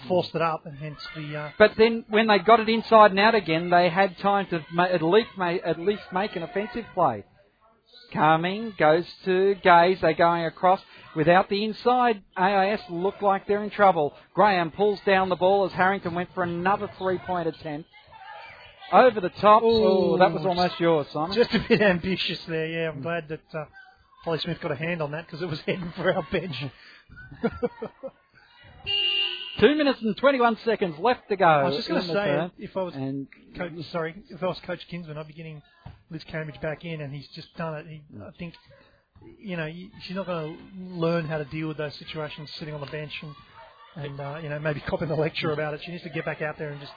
forced 0.07 0.35
it 0.35 0.43
up, 0.43 0.65
and 0.65 0.79
hence 0.79 1.01
the 1.17 1.37
uh, 1.37 1.51
But 1.59 1.73
then 1.77 2.05
when 2.09 2.29
they 2.29 2.39
got 2.39 2.61
it 2.61 2.69
inside 2.69 3.11
and 3.11 3.19
out 3.21 3.35
again, 3.35 3.69
they 3.71 3.89
had 3.89 4.17
time 4.19 4.47
to 4.51 4.65
ma- 4.73 4.85
at 4.85 5.03
least 5.03 5.31
ma- 5.37 5.57
at 5.65 5.79
least 5.81 6.03
make 6.13 6.37
an 6.37 6.43
offensive 6.45 6.85
play. 6.95 7.25
Cumming 8.13 8.75
goes 8.79 9.05
to 9.25 9.55
Gaze. 9.63 9.99
They're 10.01 10.15
going 10.15 10.45
across 10.47 10.81
without 11.15 11.49
the 11.49 11.65
inside. 11.65 12.23
AIS 12.37 12.81
look 12.91 13.21
like 13.23 13.47
they're 13.47 13.63
in 13.63 13.71
trouble. 13.71 14.15
Graham 14.35 14.71
pulls 14.71 15.01
down 15.01 15.29
the 15.29 15.37
ball 15.37 15.67
as 15.67 15.73
Harrington 15.73 16.15
went 16.15 16.31
for 16.35 16.43
another 16.43 16.91
three-point 16.99 17.49
attempt. 17.49 17.89
Over 18.91 19.21
the 19.21 19.29
top. 19.29 19.63
Oh, 19.65 20.17
that 20.17 20.33
was 20.33 20.47
almost 20.47 20.81
yours, 20.81 21.07
Simon. 21.13 21.35
just 21.35 21.53
a 21.53 21.59
bit 21.69 21.83
ambitious 21.83 22.41
there. 22.47 22.67
Yeah, 22.67 22.89
I'm 22.91 23.03
glad 23.03 23.29
that 23.29 23.43
uh, 23.53 23.65
Holly 24.25 24.39
Smith 24.39 24.61
got 24.61 24.73
a 24.73 24.77
hand 24.77 25.03
on 25.03 25.11
that 25.11 25.27
because 25.27 25.43
it 25.43 25.49
was 25.49 25.61
heading 25.61 25.93
for 25.95 26.11
our 26.13 26.27
bench. 26.33 26.57
Two 29.61 29.75
minutes 29.75 30.01
and 30.01 30.17
21 30.17 30.57
seconds 30.65 30.99
left 31.01 31.29
to 31.29 31.37
go. 31.37 31.45
I 31.45 31.65
was 31.65 31.77
just 31.77 31.89
going 31.89 32.03
to 32.03 32.07
say, 32.07 32.51
if 32.59 32.77
I 32.77 32.83
was 32.83 32.95
And 32.95 33.27
coach, 33.57 33.73
sorry, 33.91 34.15
if 34.31 34.43
I 34.43 34.47
was 34.47 34.59
Coach 34.61 34.87
Kinsman, 34.89 35.19
I'd 35.19 35.27
be 35.27 35.35
getting 35.35 35.61
Liz 36.11 36.25
Cambridge 36.25 36.61
back 36.61 36.85
in, 36.85 37.01
and 37.01 37.13
he's 37.13 37.29
just 37.29 37.55
done 37.57 37.75
it. 37.75 37.87
He, 37.87 38.03
I 38.23 38.31
think, 38.39 38.55
you 39.41 39.57
know, 39.57 39.71
she's 40.03 40.17
not 40.17 40.27
going 40.27 40.57
to 40.57 40.95
learn 40.95 41.27
how 41.27 41.39
to 41.39 41.45
deal 41.45 41.69
with 41.69 41.77
those 41.77 41.95
situations 41.97 42.51
sitting 42.59 42.75
on 42.75 42.81
the 42.81 42.87
bench 42.87 43.13
and, 43.23 43.35
and 43.97 44.21
uh, 44.21 44.39
you 44.43 44.49
know, 44.49 44.59
maybe 44.59 44.81
copying 44.81 45.09
the 45.09 45.17
lecture 45.17 45.53
about 45.53 45.75
it. 45.75 45.81
She 45.85 45.91
needs 45.91 46.05
to 46.05 46.11
get 46.11 46.25
back 46.25 46.41
out 46.43 46.59
there 46.59 46.71
and 46.71 46.81
just 46.81 46.93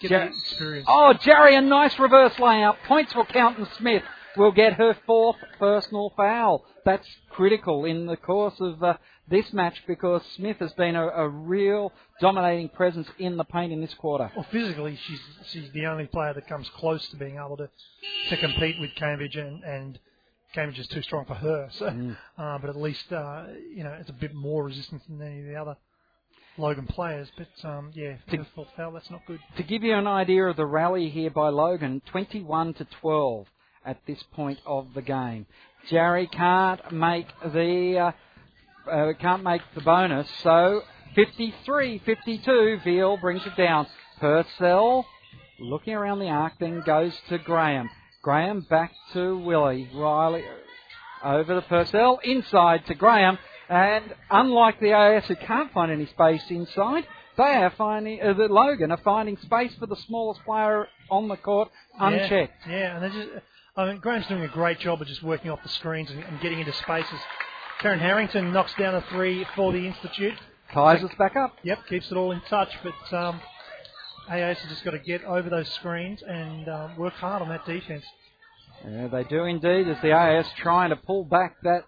get 0.00 0.10
the 0.10 0.26
experience. 0.26 0.86
Oh, 0.88 1.12
Jarry, 1.14 1.56
a 1.56 1.60
nice 1.60 1.98
reverse 1.98 2.38
layout. 2.38 2.76
Points 2.86 3.14
will 3.14 3.26
count, 3.26 3.58
and 3.58 3.68
Smith 3.78 4.02
will 4.36 4.52
get 4.52 4.74
her 4.74 4.96
fourth 5.06 5.36
personal 5.58 6.12
foul. 6.16 6.64
That's 6.84 7.06
critical 7.30 7.84
in 7.84 8.06
the 8.06 8.16
course 8.16 8.54
of 8.60 8.82
uh, 8.82 8.96
this 9.28 9.52
match 9.52 9.74
because 9.86 10.22
Smith 10.36 10.58
has 10.58 10.72
been 10.74 10.96
a, 10.96 11.06
a 11.08 11.28
real 11.28 11.92
dominating 12.20 12.68
presence 12.68 13.08
in 13.18 13.36
the 13.36 13.44
paint 13.44 13.72
in 13.72 13.80
this 13.80 13.94
quarter. 13.94 14.30
Well, 14.36 14.46
physically, 14.50 14.98
she's 15.06 15.20
she's 15.50 15.70
the 15.72 15.86
only 15.86 16.06
player 16.06 16.34
that 16.34 16.46
comes 16.46 16.68
close 16.76 17.06
to 17.08 17.16
being 17.16 17.36
able 17.36 17.56
to 17.56 17.68
to 18.30 18.36
compete 18.36 18.78
with 18.80 18.94
Cambridge, 18.96 19.36
and 19.36 19.62
and 19.64 19.98
Cambridge 20.54 20.78
is 20.78 20.88
too 20.88 21.02
strong 21.02 21.24
for 21.24 21.34
her. 21.34 21.68
So, 21.72 21.86
uh, 22.38 22.58
but 22.58 22.70
at 22.70 22.76
least 22.76 23.10
uh, 23.12 23.44
you 23.74 23.82
know 23.84 23.92
it's 24.00 24.10
a 24.10 24.14
bit 24.14 24.34
more 24.34 24.64
resistance 24.64 25.02
than 25.08 25.20
any 25.22 25.40
of 25.40 25.46
the 25.46 25.56
other 25.56 25.76
Logan 26.58 26.86
players. 26.86 27.28
But 27.36 27.68
um, 27.68 27.90
yeah, 27.94 28.16
To- 28.30 28.46
foul, 28.76 28.92
that's 28.92 29.10
not 29.10 29.22
good. 29.26 29.40
To 29.56 29.62
give 29.62 29.82
you 29.82 29.94
an 29.94 30.06
idea 30.06 30.44
of 30.44 30.56
the 30.56 30.66
rally 30.66 31.08
here 31.08 31.30
by 31.30 31.48
Logan, 31.48 32.02
21 32.10 32.74
to 32.74 32.86
12 33.00 33.46
at 33.84 33.98
this 34.06 34.22
point 34.34 34.58
of 34.66 34.88
the 34.94 35.02
game. 35.02 35.46
Jarry 35.90 36.26
can't 36.26 36.92
make 36.92 37.26
the 37.44 37.98
uh, 37.98 38.12
uh, 38.90 39.12
can't 39.20 39.42
make 39.42 39.62
the 39.74 39.80
bonus, 39.80 40.28
so 40.42 40.82
53-52. 41.16 42.84
Veal 42.84 43.16
brings 43.16 43.42
it 43.46 43.56
down. 43.56 43.86
Purcell 44.20 45.06
looking 45.60 45.94
around 45.94 46.18
the 46.18 46.28
arc, 46.28 46.54
then 46.58 46.82
goes 46.84 47.12
to 47.28 47.38
Graham. 47.38 47.88
Graham 48.22 48.66
back 48.68 48.92
to 49.12 49.38
Willie. 49.38 49.88
Riley 49.94 50.44
over 51.24 51.54
to 51.54 51.62
Purcell, 51.62 52.20
inside 52.22 52.86
to 52.86 52.94
Graham, 52.94 53.38
and 53.68 54.14
unlike 54.30 54.78
the 54.80 54.92
AS 54.92 55.24
who 55.26 55.36
can't 55.36 55.72
find 55.72 55.90
any 55.90 56.06
space 56.06 56.42
inside, 56.50 57.06
they 57.36 57.42
are 57.42 57.72
finding, 57.76 58.20
uh, 58.20 58.34
the 58.34 58.48
Logan 58.48 58.92
are 58.92 59.00
finding 59.02 59.36
space 59.38 59.72
for 59.78 59.86
the 59.86 59.96
smallest 60.06 60.44
player 60.44 60.86
on 61.10 61.28
the 61.28 61.36
court 61.36 61.70
unchecked. 61.98 62.66
Yeah, 62.68 62.76
yeah, 62.76 62.94
and 62.94 63.02
they're 63.02 63.10
just. 63.10 63.44
I 63.76 63.86
mean, 63.86 63.98
Graham's 63.98 64.28
doing 64.28 64.44
a 64.44 64.48
great 64.48 64.78
job 64.78 65.02
of 65.02 65.08
just 65.08 65.22
working 65.24 65.50
off 65.50 65.60
the 65.64 65.68
screens 65.68 66.08
and, 66.08 66.22
and 66.22 66.40
getting 66.40 66.60
into 66.60 66.72
spaces. 66.74 67.18
Karen 67.84 68.00
Harrington 68.00 68.50
knocks 68.50 68.72
down 68.78 68.94
a 68.94 69.04
three 69.10 69.46
for 69.54 69.70
the 69.70 69.86
Institute. 69.86 70.32
Ties 70.72 71.04
us 71.04 71.10
back 71.18 71.36
up. 71.36 71.54
Yep, 71.64 71.80
keeps 71.86 72.10
it 72.10 72.16
all 72.16 72.30
in 72.32 72.40
touch, 72.48 72.70
but 72.82 73.14
um, 73.14 73.38
AAS 74.26 74.56
has 74.56 74.70
just 74.70 74.84
got 74.86 74.92
to 74.92 74.98
get 75.00 75.22
over 75.24 75.50
those 75.50 75.68
screens 75.68 76.22
and 76.26 76.66
uh, 76.66 76.88
work 76.96 77.12
hard 77.12 77.42
on 77.42 77.50
that 77.50 77.66
defense. 77.66 78.02
Yeah, 78.88 79.08
they 79.08 79.24
do 79.24 79.44
indeed, 79.44 79.86
as 79.86 79.98
the 80.00 80.12
AS 80.12 80.46
trying 80.56 80.90
to 80.90 80.96
pull 80.96 81.24
back 81.24 81.56
that 81.64 81.84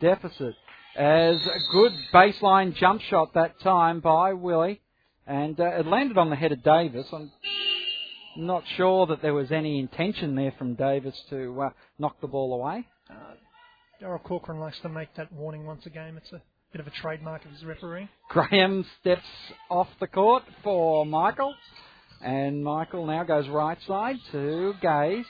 deficit. 0.00 0.54
As 0.96 1.46
a 1.46 1.58
good 1.72 1.92
baseline 2.14 2.74
jump 2.74 3.02
shot 3.02 3.34
that 3.34 3.60
time 3.60 4.00
by 4.00 4.32
Willie, 4.32 4.80
and 5.26 5.60
uh, 5.60 5.72
it 5.78 5.86
landed 5.86 6.16
on 6.16 6.30
the 6.30 6.36
head 6.36 6.52
of 6.52 6.62
Davis. 6.62 7.06
I'm 7.12 7.30
not 8.38 8.64
sure 8.78 9.04
that 9.08 9.20
there 9.20 9.34
was 9.34 9.52
any 9.52 9.78
intention 9.78 10.36
there 10.36 10.54
from 10.56 10.74
Davis 10.74 11.22
to 11.28 11.64
uh, 11.64 11.70
knock 11.98 12.18
the 12.22 12.28
ball 12.28 12.54
away. 12.54 12.86
Daryl 14.02 14.22
Corcoran 14.22 14.58
likes 14.58 14.78
to 14.80 14.88
make 14.88 15.14
that 15.16 15.32
warning 15.32 15.66
once 15.66 15.86
a 15.86 15.90
game. 15.90 16.16
It's 16.16 16.32
a 16.32 16.42
bit 16.72 16.80
of 16.80 16.86
a 16.86 16.90
trademark 16.90 17.44
of 17.44 17.52
his 17.52 17.64
refereeing. 17.64 18.08
Graham 18.28 18.84
steps 19.00 19.22
off 19.70 19.88
the 20.00 20.08
court 20.08 20.42
for 20.64 21.06
Michael, 21.06 21.54
and 22.20 22.64
Michael 22.64 23.06
now 23.06 23.22
goes 23.22 23.48
right 23.48 23.78
side 23.86 24.16
to 24.32 24.74
Gaze. 24.82 25.26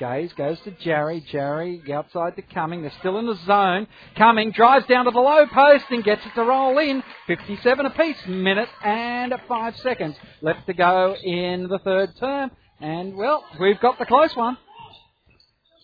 Gaze 0.00 0.32
goes 0.32 0.58
to 0.64 0.72
Jarry. 0.82 1.24
Jarry 1.30 1.82
outside 1.92 2.34
to 2.36 2.42
Cumming. 2.42 2.82
They're 2.82 2.92
still 2.98 3.18
in 3.18 3.26
the 3.26 3.38
zone. 3.46 3.86
Cumming 4.16 4.50
drives 4.50 4.86
down 4.86 5.04
to 5.04 5.12
the 5.12 5.20
low 5.20 5.46
post 5.46 5.84
and 5.90 6.02
gets 6.02 6.22
it 6.24 6.34
to 6.34 6.42
roll 6.42 6.78
in. 6.78 7.02
57 7.28 7.86
apiece. 7.86 8.16
Minute 8.26 8.68
and 8.82 9.32
five 9.46 9.76
seconds 9.76 10.16
left 10.40 10.66
to 10.66 10.72
go 10.72 11.14
in 11.22 11.68
the 11.68 11.78
third 11.84 12.10
term. 12.18 12.50
And, 12.80 13.14
well, 13.14 13.44
we've 13.60 13.80
got 13.80 13.98
the 14.00 14.06
close 14.06 14.34
one. 14.34 14.56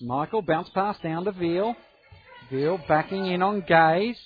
Michael 0.01 0.43
bounce 0.43 0.71
pass 0.71 0.97
down 1.03 1.25
to 1.27 1.33
Veal. 1.33 1.77
Veal 2.51 2.81
backing 2.89 3.27
in 3.27 3.43
on 3.43 3.61
Gaze. 3.67 4.19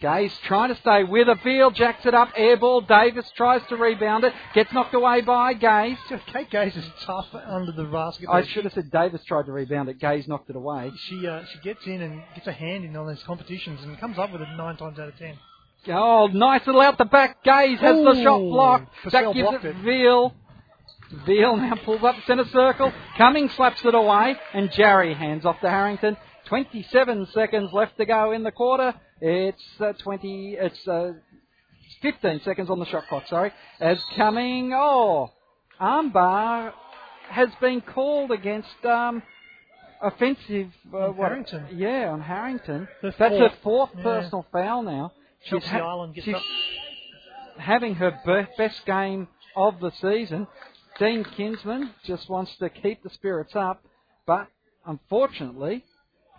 Gaze 0.00 0.32
trying 0.44 0.68
to 0.68 0.80
stay 0.80 1.04
with 1.04 1.28
a 1.28 1.36
field, 1.36 1.74
jacks 1.74 2.04
it 2.04 2.14
up, 2.14 2.28
air 2.36 2.56
ball. 2.58 2.82
Davis 2.82 3.30
tries 3.36 3.62
to 3.68 3.76
rebound 3.76 4.24
it, 4.24 4.34
gets 4.54 4.70
knocked 4.72 4.92
away 4.92 5.22
by 5.22 5.54
Gaze. 5.54 5.96
Kate 6.26 6.50
Gaze 6.50 6.76
is 6.76 6.84
tough 7.06 7.28
under 7.46 7.72
the 7.72 7.84
basket. 7.84 8.28
I 8.28 8.44
should 8.44 8.64
have 8.64 8.74
said 8.74 8.90
Davis 8.90 9.24
tried 9.24 9.46
to 9.46 9.52
rebound 9.52 9.88
it, 9.88 9.98
Gaze 9.98 10.28
knocked 10.28 10.50
it 10.50 10.56
away. 10.56 10.92
She 11.08 11.26
uh, 11.26 11.44
she 11.50 11.58
gets 11.60 11.86
in 11.86 12.02
and 12.02 12.22
gets 12.34 12.46
a 12.46 12.52
hand 12.52 12.84
in 12.84 12.94
on 12.96 13.08
these 13.08 13.22
competitions 13.22 13.80
and 13.82 13.98
comes 13.98 14.18
up 14.18 14.32
with 14.32 14.42
it 14.42 14.48
nine 14.56 14.76
times 14.76 14.98
out 14.98 15.08
of 15.08 15.16
ten. 15.16 15.38
Oh, 15.88 16.26
nice 16.26 16.66
little 16.66 16.80
out 16.80 16.98
the 16.98 17.04
back. 17.04 17.42
Gaze 17.44 17.78
has 17.80 17.96
the 18.04 18.22
shot 18.22 18.38
blocked. 18.40 18.90
Purcell 19.04 19.32
that 19.32 19.34
gives 19.34 19.48
blocked 19.48 19.64
it. 19.64 19.76
Veal. 19.76 20.34
Veal 21.26 21.56
now 21.56 21.76
pulls 21.76 22.02
up 22.02 22.16
the 22.16 22.22
centre 22.26 22.48
circle. 22.50 22.92
Cumming 23.16 23.48
slaps 23.50 23.84
it 23.84 23.94
away, 23.94 24.36
and 24.52 24.70
Jarry 24.72 25.14
hands 25.14 25.44
off 25.46 25.60
to 25.60 25.70
Harrington. 25.70 26.16
27 26.46 27.26
seconds 27.32 27.72
left 27.72 27.96
to 27.98 28.04
go 28.06 28.32
in 28.32 28.42
the 28.42 28.52
quarter. 28.52 28.94
It's 29.20 29.62
uh, 29.80 29.92
20. 29.94 30.56
It's 30.60 30.88
uh, 30.88 31.12
15 32.02 32.40
seconds 32.44 32.68
on 32.70 32.78
the 32.78 32.86
shot 32.86 33.04
clock. 33.08 33.24
Sorry, 33.28 33.52
as 33.80 33.98
coming. 34.16 34.72
Oh, 34.74 35.30
armbar 35.80 36.72
has 37.30 37.48
been 37.60 37.80
called 37.80 38.30
against 38.30 38.84
um, 38.84 39.22
offensive. 40.02 40.68
Uh, 40.92 40.96
On 41.08 41.16
what- 41.16 41.28
Harrington. 41.28 41.66
Yeah, 41.74 42.10
on 42.10 42.20
Harrington. 42.20 42.88
That's 43.02 43.16
her 43.18 43.28
fourth. 43.62 43.62
fourth 43.62 43.90
Yeah. 43.96 44.02
personal 44.02 44.46
foul 44.52 44.82
now. 44.82 45.12
Chelsea 45.46 45.66
ha- 45.66 46.06
she's 46.14 46.34
having 47.58 47.94
her 47.96 48.18
be- 48.24 48.46
best 48.58 48.84
game 48.86 49.28
of 49.56 49.78
the 49.80 49.90
season. 50.00 50.46
Dean 50.98 51.24
Kinsman 51.24 51.90
just 52.04 52.28
wants 52.28 52.56
to 52.58 52.68
keep 52.70 53.02
the 53.02 53.10
spirits 53.10 53.54
up, 53.56 53.82
but 54.26 54.46
unfortunately, 54.86 55.84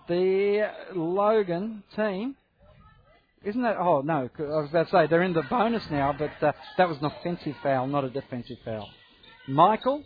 the 0.08 0.70
Logan 0.94 1.84
team 1.96 2.36
isn't 3.44 3.62
that? 3.62 3.78
Oh 3.78 4.02
no, 4.02 4.28
I 4.40 4.42
was 4.42 4.70
about 4.72 4.86
to 4.88 4.92
say 4.92 5.08
they're 5.08 5.22
in 5.22 5.34
the 5.34 5.44
bonus 5.44 5.84
now, 5.92 6.16
but 6.18 6.32
uh, 6.42 6.52
that 6.78 6.90
was 6.90 6.98
an 6.98 7.06
offensive 7.06 7.56
foul, 7.62 7.86
not 7.86 8.04
a 8.04 8.10
defensive 8.10 8.58
foul. 8.66 8.90
Michael, 9.48 10.04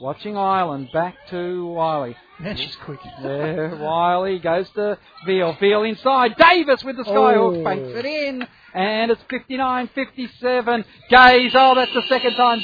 watching 0.00 0.34
Ireland, 0.36 0.88
back 0.92 1.14
to 1.30 1.66
Wiley. 1.66 2.16
Man, 2.40 2.56
she's 2.56 2.76
quick. 2.76 3.00
There, 3.22 3.76
Wiley 3.76 4.38
goes 4.38 4.66
to 4.76 4.96
Veal. 5.26 5.56
Veal 5.60 5.82
inside. 5.82 6.36
Davis 6.38 6.82
with 6.84 6.96
the 6.96 7.02
skyhook 7.04 7.60
Oh. 7.60 7.64
banks 7.64 7.88
it 7.90 8.06
in. 8.06 8.46
And 8.74 9.10
it's 9.10 9.20
59 9.28 9.90
57. 9.94 10.84
Gaze. 11.10 11.52
Oh, 11.54 11.74
that's 11.74 11.92
the 11.92 12.02
second 12.08 12.34
time. 12.36 12.60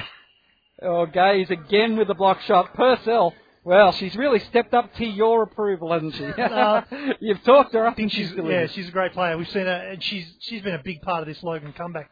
oh, 0.82 1.06
Gaze 1.06 1.50
again 1.50 1.96
with 1.96 2.08
the 2.08 2.14
block 2.14 2.40
shot. 2.42 2.74
Purcell. 2.74 3.32
Well, 3.64 3.92
she's 3.92 4.14
really 4.14 4.40
stepped 4.40 4.74
up 4.74 4.94
to 4.96 5.06
your 5.06 5.42
approval, 5.42 5.92
hasn't 5.92 6.14
she? 6.14 6.24
Uh, 6.42 6.82
You've 7.20 7.42
talked 7.44 7.72
her 7.72 7.86
up. 7.86 7.94
I 7.94 7.96
think 7.96 8.12
she's 8.12 8.32
yeah, 8.32 8.66
she's 8.66 8.88
a 8.88 8.92
great 8.92 9.12
player. 9.12 9.36
We've 9.38 9.48
seen 9.48 9.64
her, 9.66 9.88
and 9.92 10.02
she's 10.02 10.26
she's 10.40 10.62
been 10.62 10.74
a 10.74 10.82
big 10.84 11.00
part 11.02 11.20
of 11.22 11.26
this 11.26 11.42
Logan 11.42 11.72
comeback. 11.72 12.10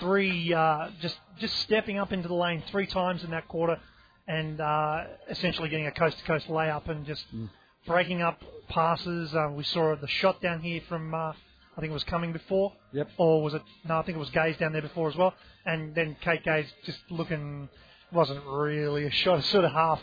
Three 0.00 0.52
uh, 0.52 0.88
just 1.00 1.16
just 1.38 1.56
stepping 1.60 1.98
up 1.98 2.12
into 2.12 2.28
the 2.28 2.34
lane 2.34 2.62
three 2.70 2.86
times 2.86 3.22
in 3.24 3.30
that 3.30 3.46
quarter, 3.48 3.78
and 4.26 4.60
uh, 4.60 5.04
essentially 5.30 5.68
getting 5.68 5.86
a 5.86 5.92
coast 5.92 6.18
to 6.18 6.24
coast 6.24 6.48
layup 6.48 6.88
and 6.88 7.06
just 7.06 7.24
Mm. 7.34 7.48
breaking 7.86 8.20
up 8.22 8.42
passes. 8.68 9.32
Uh, 9.34 9.48
we 9.54 9.62
saw 9.64 9.94
the 9.96 10.08
shot 10.08 10.42
down 10.42 10.60
here 10.60 10.80
from 10.88 11.14
uh, 11.14 11.18
I 11.76 11.80
think 11.80 11.90
it 11.90 11.94
was 11.94 12.04
Cumming 12.04 12.32
before, 12.32 12.72
Yep. 12.92 13.08
or 13.18 13.40
was 13.42 13.54
it? 13.54 13.62
No, 13.88 13.98
I 13.98 14.02
think 14.02 14.16
it 14.16 14.18
was 14.18 14.30
Gaze 14.30 14.56
down 14.58 14.72
there 14.72 14.82
before 14.82 15.08
as 15.08 15.16
well. 15.16 15.32
And 15.64 15.94
then 15.94 16.16
Kate 16.22 16.42
Gaze 16.42 16.66
just 16.84 16.98
looking 17.08 17.68
wasn't 18.12 18.44
really 18.46 19.04
a 19.06 19.10
shot, 19.10 19.44
sort 19.44 19.64
of 19.64 19.70
half 19.72 20.00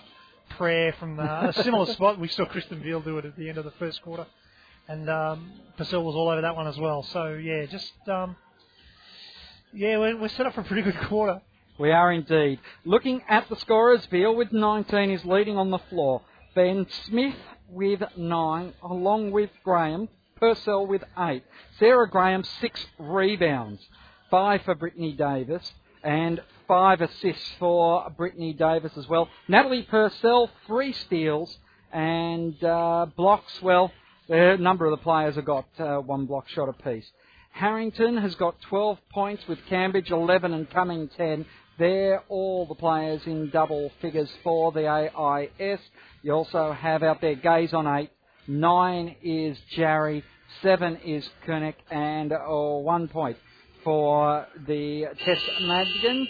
prayer 0.49 0.93
from 0.99 1.19
uh, 1.19 1.47
a 1.49 1.53
similar 1.63 1.85
spot. 1.93 2.19
We 2.19 2.27
saw 2.27 2.45
Kristen 2.45 2.81
Veal 2.81 3.01
do 3.01 3.17
it 3.17 3.25
at 3.25 3.35
the 3.35 3.49
end 3.49 3.57
of 3.57 3.65
the 3.65 3.71
first 3.71 4.01
quarter 4.01 4.25
and 4.87 5.09
um, 5.09 5.51
Purcell 5.77 6.03
was 6.03 6.15
all 6.15 6.29
over 6.29 6.41
that 6.41 6.55
one 6.55 6.67
as 6.67 6.77
well. 6.77 7.03
So 7.03 7.33
yeah, 7.33 7.65
just 7.65 7.93
um, 8.07 8.35
yeah, 9.73 9.97
we're, 9.97 10.17
we're 10.17 10.29
set 10.29 10.45
up 10.45 10.53
for 10.53 10.61
a 10.61 10.63
pretty 10.63 10.83
good 10.83 10.99
quarter. 11.07 11.41
We 11.77 11.91
are 11.91 12.11
indeed. 12.11 12.59
Looking 12.85 13.21
at 13.27 13.49
the 13.49 13.57
scorers, 13.57 14.05
Veal 14.05 14.35
with 14.35 14.53
19 14.53 15.11
is 15.11 15.25
leading 15.25 15.57
on 15.57 15.71
the 15.71 15.79
floor. 15.79 16.21
Ben 16.53 16.87
Smith 17.05 17.35
with 17.69 18.01
9, 18.15 18.73
along 18.81 19.31
with 19.31 19.49
Graham. 19.63 20.07
Purcell 20.37 20.87
with 20.87 21.03
8. 21.17 21.43
Sarah 21.79 22.09
Graham, 22.09 22.43
6 22.43 22.85
rebounds. 22.97 23.81
5 24.31 24.61
for 24.61 24.75
Brittany 24.75 25.11
Davis. 25.11 25.73
And 26.01 26.41
5 26.67 27.01
assists 27.01 27.51
for 27.59 28.09
Brittany 28.17 28.53
Davis 28.53 28.91
as 28.97 29.07
well. 29.07 29.29
Natalie 29.47 29.83
Purcell, 29.83 30.49
3 30.67 30.93
steals. 30.93 31.57
And 31.91 32.61
uh, 32.63 33.05
blocks, 33.15 33.61
well, 33.61 33.91
a 34.27 34.57
number 34.57 34.85
of 34.85 34.91
the 34.91 35.03
players 35.03 35.35
have 35.35 35.45
got 35.45 35.65
uh, 35.79 35.97
one 35.97 36.25
block 36.25 36.49
shot 36.49 36.67
apiece. 36.67 37.05
Harrington 37.51 38.17
has 38.17 38.35
got 38.35 38.59
12 38.63 38.97
points 39.11 39.43
with 39.47 39.59
Cambridge 39.69 40.11
11 40.11 40.53
and 40.53 40.69
Cumming 40.69 41.09
10. 41.15 41.45
They're 41.79 42.21
all 42.27 42.65
the 42.65 42.75
players 42.75 43.21
in 43.25 43.49
double 43.49 43.91
figures 44.01 44.29
for 44.43 44.73
the 44.73 44.87
AIS. 44.87 45.79
You 46.21 46.33
also 46.33 46.73
have 46.73 47.01
out 47.03 47.21
there 47.21 47.35
Gaze 47.35 47.73
on 47.73 47.87
8. 47.87 48.09
9 48.47 49.15
is 49.23 49.57
Jarry. 49.75 50.23
7 50.61 50.97
is 51.05 51.27
Kunek. 51.47 51.75
And 51.89 52.33
oh, 52.33 52.79
1 52.79 53.07
point 53.07 53.37
for 53.83 54.47
the 54.67 55.05
Tess 55.23 55.39
Madgen. 55.61 56.27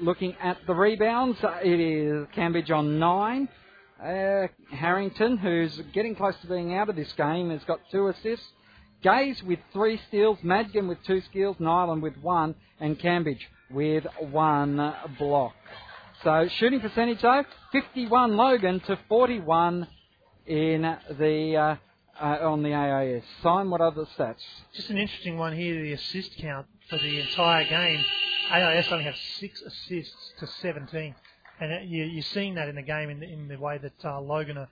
Looking 0.00 0.36
at 0.42 0.58
the 0.66 0.74
rebounds, 0.74 1.38
uh, 1.42 1.58
it 1.62 1.80
is 1.80 2.26
Cambridge 2.34 2.70
on 2.70 2.98
9. 2.98 3.48
Uh, 3.98 4.46
Harrington, 4.70 5.38
who's 5.38 5.80
getting 5.94 6.14
close 6.14 6.34
to 6.42 6.46
being 6.46 6.74
out 6.74 6.90
of 6.90 6.96
this 6.96 7.10
game, 7.12 7.50
has 7.50 7.64
got 7.64 7.80
two 7.90 8.08
assists. 8.08 8.46
Gaze 9.02 9.42
with 9.42 9.58
three 9.72 9.98
steals, 10.08 10.38
Madgen 10.42 10.86
with 10.86 11.02
two 11.04 11.22
steals, 11.30 11.56
Nyland 11.58 12.02
with 12.02 12.16
one, 12.18 12.54
and 12.78 12.98
Cambridge 12.98 13.48
with 13.70 14.06
one 14.18 14.94
block. 15.18 15.54
So 16.22 16.48
shooting 16.58 16.80
percentage 16.80 17.22
though, 17.22 17.44
51 17.72 18.36
Logan 18.36 18.80
to 18.80 18.98
41 19.08 19.86
in 20.46 20.96
the 21.18 21.56
uh, 21.56 21.76
uh, 22.20 22.50
on 22.50 22.62
the 22.62 22.72
AIS. 22.72 23.22
Sign 23.42 23.70
what 23.70 23.80
other 23.80 24.06
stats? 24.16 24.42
Just 24.74 24.90
an 24.90 24.98
interesting 24.98 25.38
one 25.38 25.54
here, 25.54 25.82
the 25.82 25.92
assist 25.92 26.36
count 26.38 26.66
for 26.88 26.98
the 26.98 27.20
entire 27.20 27.64
game. 27.68 28.04
AIS 28.50 28.88
only 28.90 29.04
have 29.04 29.16
six 29.38 29.60
assists 29.62 30.32
to 30.38 30.46
17. 30.46 31.14
And 31.60 31.90
you, 31.90 32.04
you're 32.04 32.22
seeing 32.22 32.54
that 32.54 32.68
in 32.68 32.76
the 32.76 32.82
game 32.82 33.10
in 33.10 33.20
the, 33.20 33.26
in 33.26 33.48
the 33.48 33.58
way 33.58 33.78
that 33.78 34.04
uh, 34.04 34.20
Logan 34.20 34.58
are 34.58 34.68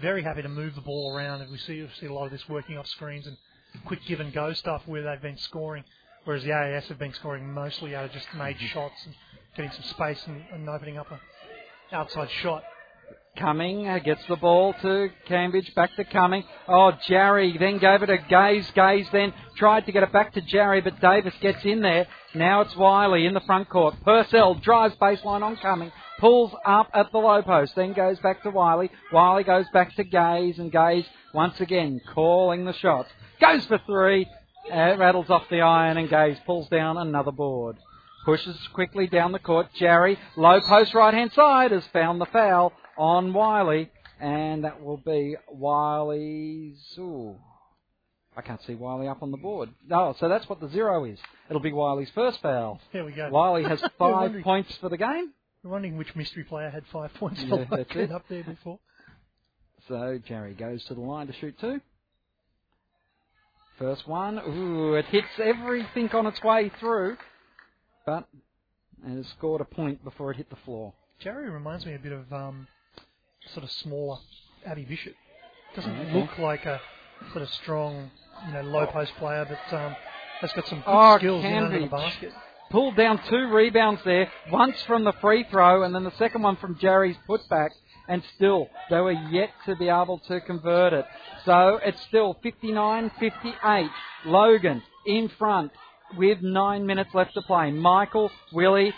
very 0.00 0.22
happy 0.22 0.42
to 0.42 0.48
move 0.48 0.74
the 0.74 0.80
ball 0.80 1.16
around. 1.16 1.40
And 1.40 1.50
we 1.50 1.58
see, 1.58 1.82
we 1.82 1.88
see 1.98 2.06
a 2.06 2.12
lot 2.12 2.26
of 2.26 2.30
this 2.30 2.48
working 2.48 2.76
off 2.76 2.86
screens 2.86 3.26
and 3.26 3.36
quick 3.84 4.00
give 4.06 4.20
and 4.20 4.32
go 4.32 4.52
stuff 4.52 4.82
where 4.86 5.02
they've 5.02 5.22
been 5.22 5.38
scoring. 5.38 5.84
Whereas 6.24 6.44
the 6.44 6.52
AIS 6.52 6.88
have 6.88 6.98
been 6.98 7.14
scoring 7.14 7.52
mostly 7.52 7.94
out 7.94 8.04
of 8.04 8.12
just 8.12 8.26
made 8.36 8.58
shots 8.58 8.96
and 9.04 9.14
getting 9.56 9.70
some 9.70 9.84
space 9.84 10.22
and, 10.26 10.42
and 10.52 10.68
opening 10.68 10.98
up 10.98 11.10
an 11.10 11.18
outside 11.92 12.30
shot. 12.42 12.64
Cumming 13.36 13.86
uh, 13.86 13.98
gets 13.98 14.22
the 14.28 14.36
ball 14.36 14.74
to 14.80 15.10
Cambridge, 15.26 15.74
back 15.74 15.94
to 15.96 16.04
Cumming. 16.04 16.44
Oh, 16.68 16.92
Jarry 17.06 17.56
then 17.58 17.78
gave 17.78 18.02
it 18.02 18.10
a 18.10 18.18
Gaze. 18.18 18.70
Gaze 18.74 19.06
then 19.12 19.32
tried 19.56 19.84
to 19.86 19.92
get 19.92 20.02
it 20.02 20.12
back 20.12 20.32
to 20.34 20.40
Jarry, 20.40 20.80
but 20.80 21.00
Davis 21.00 21.34
gets 21.40 21.64
in 21.64 21.82
there. 21.82 22.06
Now 22.34 22.62
it's 22.62 22.74
Wiley 22.76 23.26
in 23.26 23.34
the 23.34 23.40
front 23.40 23.68
court. 23.68 23.94
Purcell 24.04 24.54
drives 24.54 24.94
baseline 24.96 25.42
on 25.42 25.56
Cumming, 25.56 25.92
pulls 26.18 26.52
up 26.64 26.88
at 26.94 27.12
the 27.12 27.18
low 27.18 27.42
post, 27.42 27.74
then 27.76 27.92
goes 27.92 28.18
back 28.20 28.42
to 28.42 28.50
Wiley. 28.50 28.90
Wiley 29.12 29.44
goes 29.44 29.66
back 29.72 29.94
to 29.96 30.04
Gaze, 30.04 30.58
and 30.58 30.72
Gaze 30.72 31.04
once 31.34 31.60
again 31.60 32.00
calling 32.14 32.64
the 32.64 32.74
shots. 32.74 33.10
Goes 33.40 33.66
for 33.66 33.78
three, 33.86 34.26
uh, 34.72 34.96
rattles 34.96 35.28
off 35.28 35.44
the 35.50 35.60
iron, 35.60 35.98
and 35.98 36.08
Gaze 36.08 36.38
pulls 36.46 36.68
down 36.68 36.96
another 36.96 37.32
board. 37.32 37.76
Pushes 38.24 38.56
quickly 38.72 39.06
down 39.06 39.32
the 39.32 39.38
court. 39.38 39.68
Jarry, 39.78 40.18
low 40.36 40.60
post 40.66 40.94
right 40.94 41.14
hand 41.14 41.32
side, 41.32 41.70
has 41.70 41.84
found 41.92 42.20
the 42.20 42.26
foul 42.26 42.72
on 42.98 43.32
Wiley, 43.32 43.90
and 44.20 44.64
that 44.64 44.82
will 44.82 44.96
be 44.98 45.36
Wiley's. 45.50 46.78
Ooh, 46.98 47.36
I 48.36 48.42
can't 48.42 48.60
see 48.66 48.74
Wiley 48.74 49.08
up 49.08 49.22
on 49.22 49.30
the 49.30 49.36
board. 49.36 49.70
Oh, 49.90 50.14
so 50.18 50.28
that's 50.28 50.48
what 50.48 50.60
the 50.60 50.68
zero 50.68 51.04
is. 51.04 51.18
It'll 51.48 51.60
be 51.62 51.72
Wiley's 51.72 52.10
first 52.14 52.40
foul. 52.42 52.80
There 52.92 53.04
we 53.04 53.12
go. 53.12 53.28
Wiley 53.30 53.64
has 53.64 53.82
five 53.98 54.32
points 54.42 54.74
for 54.80 54.88
the 54.88 54.96
game. 54.98 55.32
We're 55.62 55.70
wondering 55.72 55.96
which 55.96 56.14
mystery 56.14 56.44
player 56.44 56.70
had 56.70 56.84
five 56.92 57.12
points 57.14 57.40
Yeah, 57.42 57.64
for 57.68 57.76
that's 57.76 57.90
it. 57.96 58.12
up 58.12 58.24
there 58.28 58.44
before. 58.44 58.78
So 59.88 60.18
Jarry 60.26 60.54
goes 60.54 60.84
to 60.84 60.94
the 60.94 61.00
line 61.00 61.26
to 61.28 61.32
shoot 61.34 61.58
two. 61.60 61.80
First 63.78 64.08
one, 64.08 64.38
ooh, 64.38 64.94
it 64.94 65.04
hits 65.06 65.28
everything 65.42 66.08
on 66.12 66.26
its 66.26 66.42
way 66.42 66.70
through, 66.80 67.16
but 68.06 68.26
it 69.06 69.16
has 69.16 69.26
scored 69.36 69.60
a 69.60 69.64
point 69.66 70.02
before 70.02 70.30
it 70.30 70.38
hit 70.38 70.48
the 70.48 70.56
floor. 70.64 70.94
Jarry 71.20 71.50
reminds 71.50 71.84
me 71.84 71.94
a 71.94 71.98
bit 71.98 72.12
of 72.12 72.32
um, 72.32 72.66
sort 73.52 73.64
of 73.64 73.70
smaller 73.70 74.18
Abby 74.64 74.84
Bishop. 74.84 75.14
Doesn't 75.74 75.98
Okay. 75.98 76.12
look 76.20 76.38
like 76.38 76.64
a 76.66 76.80
sort 77.32 77.42
of 77.42 77.48
strong, 77.50 78.10
you 78.46 78.52
know, 78.52 78.62
low 78.62 78.86
post 78.86 79.12
player, 79.16 79.44
but 79.48 79.76
um, 79.76 79.96
has 80.40 80.52
got 80.52 80.66
some 80.68 80.78
good 80.78 80.84
Oh, 80.86 81.18
skills 81.18 81.44
in 81.44 81.70
the 81.70 81.86
basket. 81.88 82.32
Pulled 82.70 82.96
down 82.96 83.20
two 83.28 83.48
rebounds 83.52 84.02
there, 84.04 84.30
once 84.50 84.80
from 84.82 85.04
the 85.04 85.12
free 85.20 85.44
throw 85.50 85.84
and 85.84 85.94
then 85.94 86.02
the 86.04 86.10
second 86.18 86.42
one 86.42 86.56
from 86.56 86.76
Jarry's 86.78 87.16
putback. 87.28 87.70
and 88.08 88.22
still 88.36 88.68
they 88.90 89.00
were 89.00 89.12
yet 89.12 89.50
to 89.66 89.74
be 89.76 89.88
able 89.88 90.18
to 90.28 90.40
convert 90.40 90.92
it. 90.92 91.04
So 91.44 91.78
it's 91.84 92.00
still 92.08 92.34
59-58. 92.44 93.88
Logan 94.26 94.82
in 95.06 95.28
front 95.38 95.72
with 96.16 96.40
nine 96.42 96.86
minutes 96.86 97.10
left 97.14 97.34
to 97.34 97.42
play. 97.42 97.70
Michael, 97.70 98.30
Willie, 98.52 98.92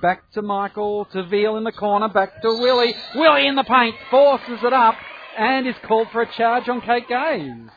back 0.00 0.30
to 0.32 0.42
Michael, 0.42 1.06
to 1.12 1.26
Veal 1.26 1.56
in 1.56 1.64
the 1.64 1.72
corner, 1.72 2.08
back 2.08 2.40
to 2.42 2.48
Willie. 2.48 2.94
Willie 3.14 3.46
in 3.46 3.56
the 3.56 3.64
paint, 3.64 3.94
forces 4.10 4.58
it 4.62 4.72
up, 4.72 4.94
and 5.38 5.66
is 5.66 5.74
called 5.86 6.08
for 6.12 6.22
a 6.22 6.32
charge 6.36 6.68
on 6.68 6.80
Kate 6.80 7.08
Gaze. 7.08 7.70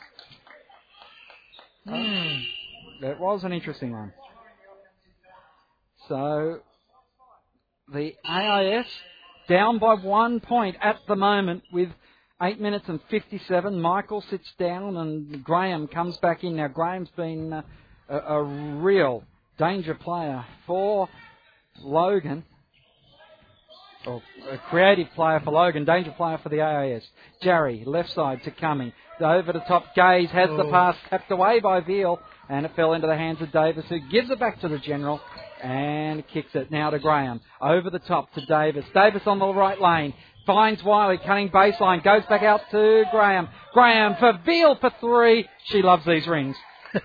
Hmm. 1.88 2.38
That 3.02 3.20
was 3.20 3.44
an 3.44 3.54
interesting 3.54 3.92
one. 3.92 4.14
So 6.08 6.60
the 7.94 8.14
AIS 8.26 8.86
down 9.48 9.80
by 9.80 9.96
one 9.96 10.40
point 10.40 10.76
at 10.82 10.98
the 11.08 11.16
moment 11.16 11.64
with 11.72 11.90
8 12.42 12.60
minutes 12.62 12.86
and 12.88 13.00
57. 13.10 13.80
Michael 13.80 14.24
sits 14.30 14.48
down 14.58 14.98
and 14.98 15.44
Graham 15.44 15.88
comes 15.88 16.18
back 16.18 16.44
in. 16.44 16.58
Now, 16.58 16.68
Graham's 16.68 17.10
been 17.18 17.52
uh, 17.52 17.62
a, 18.08 18.18
a 18.18 18.44
real 18.44 19.24
danger 19.58 19.96
player 19.96 20.46
for 20.66 21.10
Logan. 21.84 22.44
Or 24.06 24.22
a 24.50 24.58
creative 24.70 25.10
player 25.14 25.42
for 25.44 25.52
Logan, 25.52 25.84
danger 25.84 26.12
player 26.12 26.38
for 26.38 26.48
the 26.48 26.62
AIS. 26.62 27.04
Jarry, 27.44 27.84
left 27.86 28.12
side 28.14 28.42
to 28.46 28.52
Cumming. 28.52 28.94
Over 29.20 29.52
the 29.52 29.60
top, 29.60 29.94
Gaze 29.94 30.30
has 30.32 30.50
the 30.50 30.64
Oh. 30.64 30.72
pass 30.72 30.96
tapped 31.10 31.30
away 31.32 31.60
by 31.60 31.82
Veal, 31.82 32.18
and 32.48 32.66
it 32.66 32.72
fell 32.78 32.94
into 32.94 33.08
the 33.08 33.18
hands 33.18 33.42
of 33.42 33.52
Davis, 33.52 33.86
who 33.90 34.00
gives 34.10 34.30
it 34.30 34.40
back 34.40 34.62
to 34.62 34.70
the 34.70 34.78
general 34.80 35.20
and 35.62 36.26
kicks 36.30 36.56
it 36.56 36.72
now 36.72 36.90
to 36.90 37.00
Graham. 37.00 37.42
Over 37.60 37.90
the 37.90 38.00
top 38.00 38.32
to 38.36 38.46
Davis. 38.46 38.86
Davis 38.94 39.28
on 39.28 39.40
the 39.40 39.54
right 39.54 39.80
lane. 39.82 40.14
Finds 40.46 40.82
Wiley, 40.82 41.18
cutting 41.18 41.50
baseline, 41.50 42.02
goes 42.02 42.26
back 42.28 42.42
out 42.42 42.62
to 42.72 43.04
Graham. 43.12 43.50
Graham 43.74 44.16
for 44.16 44.32
Veal 44.46 44.76
for 44.76 44.92
three. 45.02 45.46
She 45.66 45.82
loves 45.82 46.06
these 46.06 46.26
rings. 46.26 46.56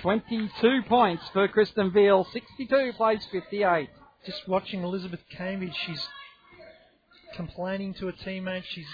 22 0.00 0.82
points 0.88 1.22
for 1.32 1.46
Kristen 1.48 1.92
Veal. 1.92 2.26
62 2.32 2.92
plays 2.96 3.26
58. 3.30 3.88
Just 4.26 4.48
watching 4.48 4.82
Elizabeth 4.82 5.20
Cambridge, 5.36 5.74
she's 5.86 6.06
complaining 7.34 7.94
to 7.94 8.08
a 8.08 8.12
teammate. 8.12 8.64
She's 8.64 8.88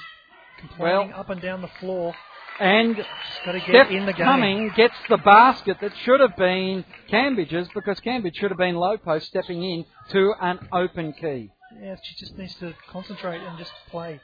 complaining 0.58 1.10
Well- 1.10 1.20
up 1.20 1.30
and 1.30 1.40
down 1.40 1.62
the 1.62 1.68
floor. 1.68 2.14
And 2.58 2.96
She's 2.96 3.04
got 3.44 3.52
to 3.52 3.58
get 3.58 3.68
Steph 3.68 3.90
in 3.90 4.06
the 4.06 4.14
game. 4.14 4.24
Cumming 4.24 4.70
gets 4.70 4.94
the 5.10 5.18
basket 5.18 5.78
that 5.80 5.94
should 5.98 6.20
have 6.20 6.36
been 6.36 6.86
Cambridge's 7.08 7.68
because 7.74 8.00
Cambridge 8.00 8.36
should 8.36 8.50
have 8.50 8.56
been 8.56 8.76
low 8.76 8.96
post 8.96 9.26
stepping 9.26 9.62
in 9.62 9.84
to 10.10 10.32
an 10.40 10.66
open 10.72 11.12
key. 11.12 11.50
Yeah, 11.78 11.96
she 12.02 12.14
just 12.14 12.38
needs 12.38 12.54
to 12.60 12.72
concentrate 12.88 13.42
and 13.42 13.58
just 13.58 13.72
play. 13.90 14.20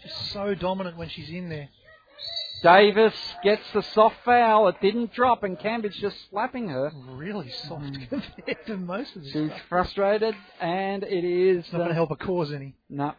She's 0.00 0.14
so 0.30 0.54
dominant 0.54 0.96
when 0.96 1.08
she's 1.08 1.30
in 1.30 1.48
there. 1.48 1.68
Davis 2.62 3.14
gets 3.42 3.62
the 3.72 3.82
soft 3.82 4.16
foul. 4.24 4.68
It 4.68 4.76
didn't 4.80 5.12
drop, 5.12 5.42
and 5.42 5.58
Cambridge 5.58 5.96
just 5.96 6.16
slapping 6.30 6.68
her. 6.68 6.92
Really 7.08 7.50
soft 7.50 7.84
Mm. 7.84 8.08
compared 8.08 8.66
to 8.66 8.76
most 8.76 9.16
of 9.16 9.22
this 9.24 9.32
She's 9.32 9.48
stuff. 9.50 9.60
frustrated, 9.68 10.34
and 10.60 11.02
it 11.02 11.24
is 11.24 11.64
not 11.72 11.78
going 11.78 11.88
to 11.88 11.92
uh, 11.92 11.94
help 11.94 12.10
her 12.10 12.16
cause 12.16 12.52
any. 12.52 12.74
no. 12.88 13.14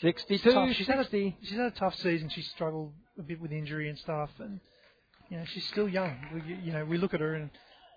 62, 0.00 0.52
tough. 0.52 0.72
She's 0.74 0.86
had, 0.88 0.98
a, 0.98 1.02
60. 1.04 1.36
she's 1.42 1.56
had 1.56 1.66
a 1.66 1.70
tough 1.70 1.94
season. 1.96 2.28
She 2.28 2.42
struggled 2.42 2.92
a 3.18 3.22
bit 3.22 3.40
with 3.40 3.52
injury 3.52 3.88
and 3.88 3.96
stuff, 3.96 4.30
and 4.40 4.58
you 5.28 5.36
know 5.38 5.44
she's 5.44 5.64
still 5.68 5.88
young. 5.88 6.16
We, 6.34 6.54
you 6.56 6.72
know 6.72 6.84
we 6.84 6.98
look 6.98 7.14
at 7.14 7.20
her 7.20 7.34
and 7.34 7.50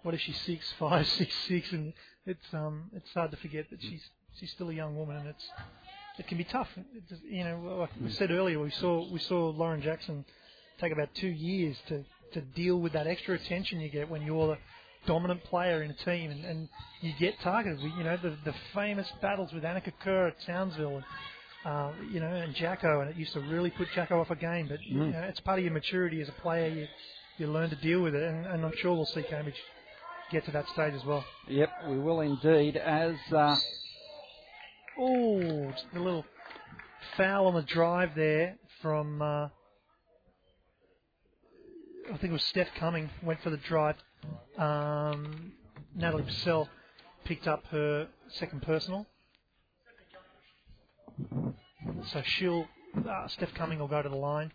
what 0.03 0.13
is 0.13 0.21
she 0.21 0.31
six 0.33 0.71
five 0.77 1.07
six 1.17 1.33
six, 1.47 1.71
and 1.71 1.93
it's 2.27 2.45
um 2.53 2.91
it's 2.93 3.11
hard 3.13 3.31
to 3.31 3.37
forget 3.37 3.71
that 3.71 3.81
she's 3.81 4.07
she's 4.39 4.51
still 4.51 4.69
a 4.69 4.73
young 4.73 4.95
woman, 4.95 5.17
and 5.17 5.27
it's 5.29 5.49
it 6.17 6.27
can 6.27 6.37
be 6.37 6.43
tough. 6.45 6.69
You 7.29 7.43
know, 7.43 7.77
like 7.79 7.89
we 8.01 8.11
said 8.11 8.31
earlier, 8.31 8.59
we 8.59 8.71
saw 8.71 9.05
we 9.11 9.19
saw 9.19 9.49
Lauren 9.49 9.81
Jackson 9.81 10.25
take 10.79 10.91
about 10.91 11.09
two 11.15 11.27
years 11.27 11.77
to 11.87 12.03
to 12.33 12.41
deal 12.41 12.77
with 12.79 12.93
that 12.93 13.07
extra 13.07 13.35
attention 13.35 13.79
you 13.79 13.89
get 13.89 14.09
when 14.09 14.21
you're 14.21 14.47
the 14.47 14.57
dominant 15.07 15.43
player 15.45 15.83
in 15.83 15.91
a 15.91 15.93
team, 15.93 16.31
and, 16.31 16.43
and 16.45 16.69
you 17.01 17.13
get 17.13 17.39
targeted. 17.41 17.81
We, 17.81 17.91
you 17.91 18.03
know 18.03 18.17
the 18.17 18.37
the 18.43 18.55
famous 18.73 19.11
battles 19.21 19.51
with 19.53 19.63
Annika 19.63 19.91
Kerr 19.99 20.27
at 20.27 20.41
Townsville. 20.45 20.97
And, 20.97 21.05
uh, 21.65 21.93
you 21.99 22.19
know, 22.19 22.27
and 22.27 22.53
Jacko, 22.53 23.01
and 23.01 23.09
it 23.09 23.15
used 23.15 23.33
to 23.33 23.39
really 23.39 23.71
put 23.71 23.89
Jacko 23.91 24.21
off 24.21 24.29
a 24.29 24.35
game. 24.35 24.67
But 24.67 24.79
you 24.85 24.99
Mm. 24.99 25.13
know, 25.13 25.21
it's 25.23 25.39
part 25.39 25.57
of 25.57 25.65
your 25.65 25.73
maturity 25.73 26.21
as 26.21 26.29
a 26.29 26.33
player. 26.33 26.67
You 26.69 26.87
you 27.37 27.47
learn 27.47 27.69
to 27.71 27.75
deal 27.77 28.01
with 28.01 28.15
it, 28.15 28.23
and, 28.23 28.45
and 28.45 28.63
I'm 28.63 28.71
sure 28.77 28.93
we'll 28.93 29.05
see 29.07 29.23
Cambridge 29.23 29.59
get 30.29 30.45
to 30.45 30.51
that 30.51 30.67
stage 30.69 30.93
as 30.93 31.03
well. 31.05 31.25
Yep, 31.47 31.71
we 31.83 31.97
will 31.99 32.21
indeed. 32.21 32.77
As 32.77 33.15
uh, 33.31 33.57
Oh, 34.97 35.71
just 35.71 35.85
a 35.93 35.99
little 35.99 36.25
foul 37.17 37.47
on 37.47 37.55
the 37.55 37.61
drive 37.61 38.15
there 38.15 38.55
from 38.81 39.21
uh, 39.21 39.49
I 42.05 42.17
think 42.17 42.25
it 42.25 42.31
was 42.31 42.43
Steph 42.43 42.69
Cumming 42.77 43.09
went 43.23 43.41
for 43.41 43.49
the 43.49 43.57
drive. 43.57 43.95
Um, 44.57 45.53
Natalie 45.95 46.23
Purcell 46.23 46.69
picked 47.25 47.47
up 47.47 47.65
her 47.71 48.07
second 48.29 48.61
personal. 48.61 49.05
So 52.07 52.21
she'll 52.23 52.67
uh, 53.09 53.27
Steph 53.27 53.53
Cumming 53.53 53.79
will 53.79 53.87
go 53.87 54.01
to 54.01 54.09
the 54.09 54.15
line 54.15 54.51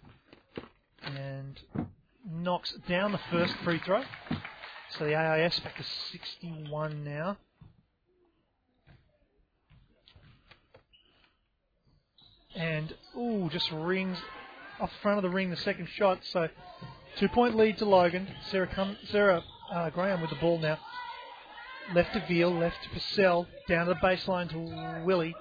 and 1.03 1.61
knocks 2.25 2.73
down 2.89 3.13
the 3.13 3.21
first 3.31 3.53
free 3.65 3.81
throw. 3.85 4.03
So 4.99 5.05
the 5.05 5.15
AIS 5.15 5.59
back 5.61 5.77
to 5.77 5.85
61 6.13 7.05
now. 7.05 7.37
And 12.55 12.95
ooh, 13.17 13.49
just 13.51 13.71
rings 13.71 14.19
off 14.81 14.91
the 14.91 14.99
front 15.03 15.19
of 15.19 15.23
the 15.23 15.31
ring 15.31 15.51
the 15.51 15.57
second 15.57 15.89
shot. 15.89 16.21
So 16.25 16.49
two 17.19 17.29
point 17.29 17.57
lead 17.57 17.79
to 17.79 17.85
Logan. 17.85 18.29
Sarah 18.51 18.67
Com- 18.67 18.97
Sarah 19.11 19.43
uh, 19.73 19.91
Graham 19.91 20.21
with 20.21 20.31
the 20.31 20.37
ball 20.37 20.59
now. 20.59 20.79
Left 21.95 22.13
to 22.13 22.25
Veal, 22.27 22.53
left 22.53 22.77
to 22.85 22.89
Purcell, 22.91 23.49
down 23.69 23.87
to 23.87 23.95
the 23.95 24.01
baseline 24.07 24.49
to 24.51 25.05
Willie. 25.05 25.35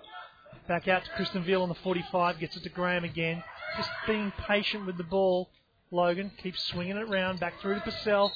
Back 0.68 0.88
out 0.88 1.04
to 1.04 1.10
Kristen 1.12 1.44
Veal 1.44 1.62
on 1.62 1.70
the 1.70 1.76
45, 1.76 2.40
gets 2.40 2.56
it 2.56 2.64
to 2.64 2.70
Graham 2.70 3.04
again. 3.04 3.44
Just 3.78 3.90
being 4.08 4.32
patient 4.48 4.86
with 4.86 4.98
the 4.98 5.04
ball. 5.04 5.50
Logan 5.92 6.32
keeps 6.42 6.62
swinging 6.68 6.98
it 6.98 7.10
around, 7.10 7.40
back 7.40 7.60
through 7.62 7.76
to 7.76 7.82
Purcell. 7.82 8.32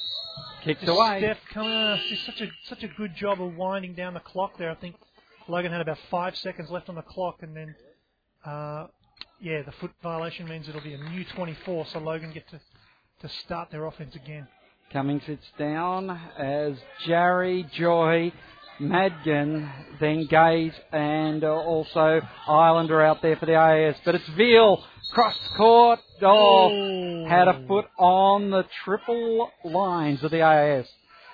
kicked 0.62 0.80
Just 0.80 0.90
away. 0.92 1.20
Steph 1.20 1.38
Cumming 1.52 1.72
on. 1.72 2.00
She's 2.08 2.20
such 2.26 2.40
a 2.40 2.50
such 2.68 2.82
a 2.82 2.88
good 2.88 3.14
job 3.14 3.40
of 3.40 3.54
winding 3.56 3.94
down 3.94 4.14
the 4.14 4.20
clock 4.20 4.58
there. 4.58 4.70
I 4.70 4.74
think 4.74 4.96
Logan 5.46 5.70
had 5.70 5.80
about 5.80 5.98
five 6.10 6.36
seconds 6.36 6.70
left 6.70 6.88
on 6.88 6.96
the 6.96 7.02
clock, 7.02 7.42
and 7.42 7.56
then 7.56 7.74
uh, 8.44 8.86
yeah, 9.40 9.62
the 9.62 9.72
foot 9.72 9.90
violation 10.02 10.48
means 10.48 10.68
it'll 10.68 10.80
be 10.80 10.94
a 10.94 11.10
new 11.10 11.24
24. 11.34 11.86
So 11.92 11.98
Logan 11.98 12.32
get 12.32 12.48
to 12.50 12.60
to 13.20 13.28
start 13.44 13.70
their 13.70 13.86
offense 13.86 14.14
again. 14.14 14.46
Cummings 14.92 15.22
sits 15.26 15.46
down 15.58 16.10
as 16.38 16.74
Jarry, 17.06 17.66
Joy, 17.72 18.32
Madgen, 18.80 19.70
then 20.00 20.26
Gaze, 20.26 20.74
and 20.92 21.42
uh, 21.42 21.48
also 21.48 22.20
Ireland 22.46 22.90
are 22.90 23.02
out 23.02 23.22
there 23.22 23.36
for 23.36 23.46
the 23.46 23.54
AS. 23.54 23.96
But 24.04 24.16
it's 24.16 24.28
Veal, 24.36 24.84
cross 25.12 25.36
court. 25.56 26.00
Oh, 26.22 27.26
had 27.28 27.48
a 27.48 27.66
foot 27.66 27.86
on 27.98 28.50
the 28.50 28.64
triple 28.84 29.50
lines 29.64 30.22
of 30.22 30.30
the 30.30 30.42
AIS. 30.42 30.86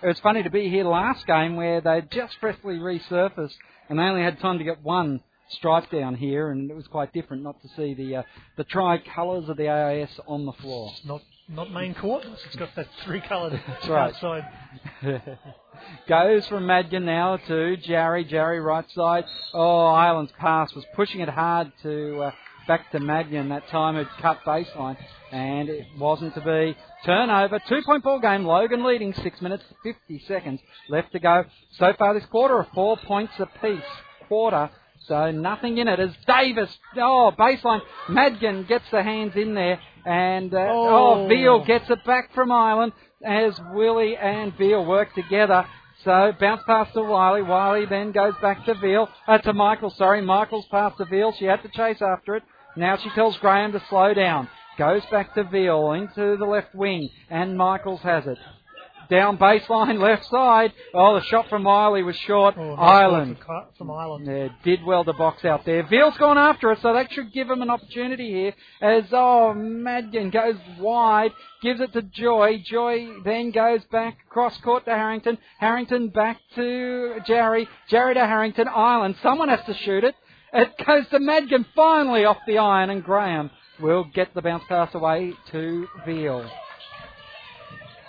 It 0.02 0.06
was 0.06 0.20
funny 0.20 0.42
to 0.42 0.50
be 0.50 0.70
here 0.70 0.84
last 0.84 1.26
game 1.26 1.56
where 1.56 1.80
they 1.80 2.02
just 2.10 2.34
freshly 2.40 2.76
resurfaced 2.76 3.54
and 3.88 3.98
they 3.98 4.04
only 4.04 4.22
had 4.22 4.40
time 4.40 4.58
to 4.58 4.64
get 4.64 4.82
one 4.82 5.20
stripe 5.50 5.90
down 5.90 6.14
here, 6.14 6.50
and 6.50 6.70
it 6.70 6.74
was 6.74 6.86
quite 6.86 7.12
different 7.12 7.42
not 7.42 7.60
to 7.62 7.68
see 7.76 7.94
the 7.94 8.16
uh, 8.16 8.22
the 8.56 8.64
tricolours 8.64 9.48
of 9.48 9.56
the 9.56 9.68
AIS 9.68 10.10
on 10.26 10.46
the 10.46 10.52
floor. 10.52 10.90
It's 10.96 11.06
not 11.06 11.22
not 11.48 11.70
main 11.72 11.94
court. 11.94 12.24
It's 12.46 12.56
got 12.56 12.74
that 12.76 12.86
three 13.04 13.20
coloured 13.20 13.52
right. 13.88 14.14
outside. 14.14 14.44
Goes 16.08 16.46
from 16.46 16.66
Madgen 16.66 17.04
now 17.04 17.38
to 17.48 17.76
Jarry. 17.78 18.24
Jarry 18.24 18.60
right 18.60 18.84
side. 18.94 19.24
Oh, 19.54 19.86
Ireland's 19.86 20.32
pass 20.38 20.72
was 20.74 20.84
pushing 20.94 21.20
it 21.20 21.28
hard 21.28 21.72
to 21.82 22.20
uh, 22.20 22.30
back 22.68 22.90
to 22.92 23.00
Madgen. 23.00 23.48
That 23.48 23.66
time 23.68 23.96
it 23.96 24.06
cut 24.20 24.38
baseline, 24.46 24.96
and 25.32 25.68
it 25.68 25.86
wasn't 25.98 26.34
to 26.34 26.40
be. 26.40 26.76
Turnover. 27.04 27.60
Two 27.68 27.80
point 27.84 28.04
ball 28.04 28.20
game. 28.20 28.44
Logan 28.44 28.84
leading. 28.84 29.12
Six 29.22 29.40
minutes 29.40 29.64
fifty 29.82 30.22
seconds 30.28 30.60
left 30.88 31.12
to 31.12 31.18
go. 31.18 31.44
So 31.78 31.92
far 31.98 32.14
this 32.14 32.26
quarter, 32.26 32.66
four 32.74 32.96
points 32.98 33.32
apiece. 33.38 33.82
Quarter. 34.28 34.70
So 35.10 35.32
nothing 35.32 35.78
in 35.78 35.88
it 35.88 35.98
as 35.98 36.10
Davis. 36.24 36.70
Oh, 36.96 37.32
baseline. 37.36 37.80
Madgen 38.08 38.64
gets 38.68 38.84
the 38.92 39.02
hands 39.02 39.32
in 39.34 39.54
there, 39.54 39.80
and 40.06 40.54
uh, 40.54 40.68
oh, 40.70 41.24
Oh. 41.24 41.28
Veal 41.28 41.64
gets 41.64 41.90
it 41.90 42.04
back 42.04 42.32
from 42.32 42.52
Ireland 42.52 42.92
as 43.24 43.58
Willie 43.72 44.16
and 44.16 44.56
Veal 44.56 44.86
work 44.86 45.12
together. 45.16 45.66
So 46.04 46.32
bounce 46.40 46.62
pass 46.64 46.92
to 46.94 47.02
Wiley. 47.02 47.42
Wiley 47.42 47.86
then 47.86 48.12
goes 48.12 48.34
back 48.40 48.64
to 48.66 48.74
Veal. 48.74 49.08
Uh, 49.26 49.38
to 49.38 49.52
Michael, 49.52 49.90
sorry. 49.90 50.22
Michael's 50.22 50.66
pass 50.70 50.92
to 50.98 51.04
Veal. 51.06 51.34
She 51.36 51.44
had 51.44 51.60
to 51.64 51.68
chase 51.70 52.00
after 52.00 52.36
it. 52.36 52.44
Now 52.76 52.96
she 52.96 53.10
tells 53.10 53.36
Graham 53.38 53.72
to 53.72 53.82
slow 53.90 54.14
down. 54.14 54.48
Goes 54.78 55.02
back 55.10 55.34
to 55.34 55.42
Veal 55.42 55.90
into 55.90 56.36
the 56.36 56.46
left 56.46 56.72
wing, 56.72 57.10
and 57.28 57.58
Michaels 57.58 58.00
has 58.02 58.28
it. 58.28 58.38
Down 59.10 59.36
baseline, 59.38 59.98
left 60.00 60.24
side. 60.26 60.72
Oh, 60.94 61.14
the 61.18 61.24
shot 61.26 61.48
from 61.48 61.64
Miley 61.64 62.02
was 62.04 62.14
short. 62.16 62.54
Oh, 62.56 62.74
Ireland. 62.74 63.36
work 63.38 63.46
for 63.46 63.60
Ki- 63.64 63.76
From 63.76 63.90
Ireland. 63.90 64.26
Yeah, 64.26 64.48
did 64.64 64.84
well 64.84 65.04
to 65.04 65.12
box 65.12 65.44
out 65.44 65.64
there. 65.66 65.82
Veal's 65.82 66.16
gone 66.16 66.38
after 66.38 66.70
it, 66.70 66.78
so 66.80 66.92
that 66.94 67.12
should 67.12 67.32
give 67.32 67.50
him 67.50 67.60
an 67.60 67.70
opportunity 67.70 68.30
here. 68.30 68.54
As, 68.80 69.04
oh, 69.12 69.52
Madgen 69.52 70.30
goes 70.30 70.54
wide, 70.78 71.32
gives 71.60 71.80
it 71.80 71.92
to 71.94 72.02
Joy. 72.02 72.62
Joy 72.64 73.08
then 73.24 73.50
goes 73.50 73.80
back 73.90 74.16
cross 74.28 74.56
court 74.58 74.84
to 74.84 74.92
Harrington. 74.92 75.38
Harrington 75.58 76.08
back 76.10 76.38
to 76.54 77.16
Jarry. 77.26 77.68
Jarry 77.88 78.14
to 78.14 78.20
Harrington. 78.26 78.68
Ireland. 78.68 79.16
Someone 79.22 79.48
has 79.48 79.64
to 79.66 79.74
shoot 79.74 80.04
it. 80.04 80.14
It 80.52 80.70
goes 80.86 81.08
to 81.10 81.18
Madgen 81.18 81.66
finally 81.74 82.24
off 82.24 82.38
the 82.46 82.58
iron, 82.58 82.90
and 82.90 83.02
Graham 83.02 83.50
will 83.80 84.04
get 84.14 84.34
the 84.34 84.42
bounce 84.42 84.62
pass 84.68 84.94
away 84.94 85.32
to 85.50 85.88
Veal. 86.06 86.48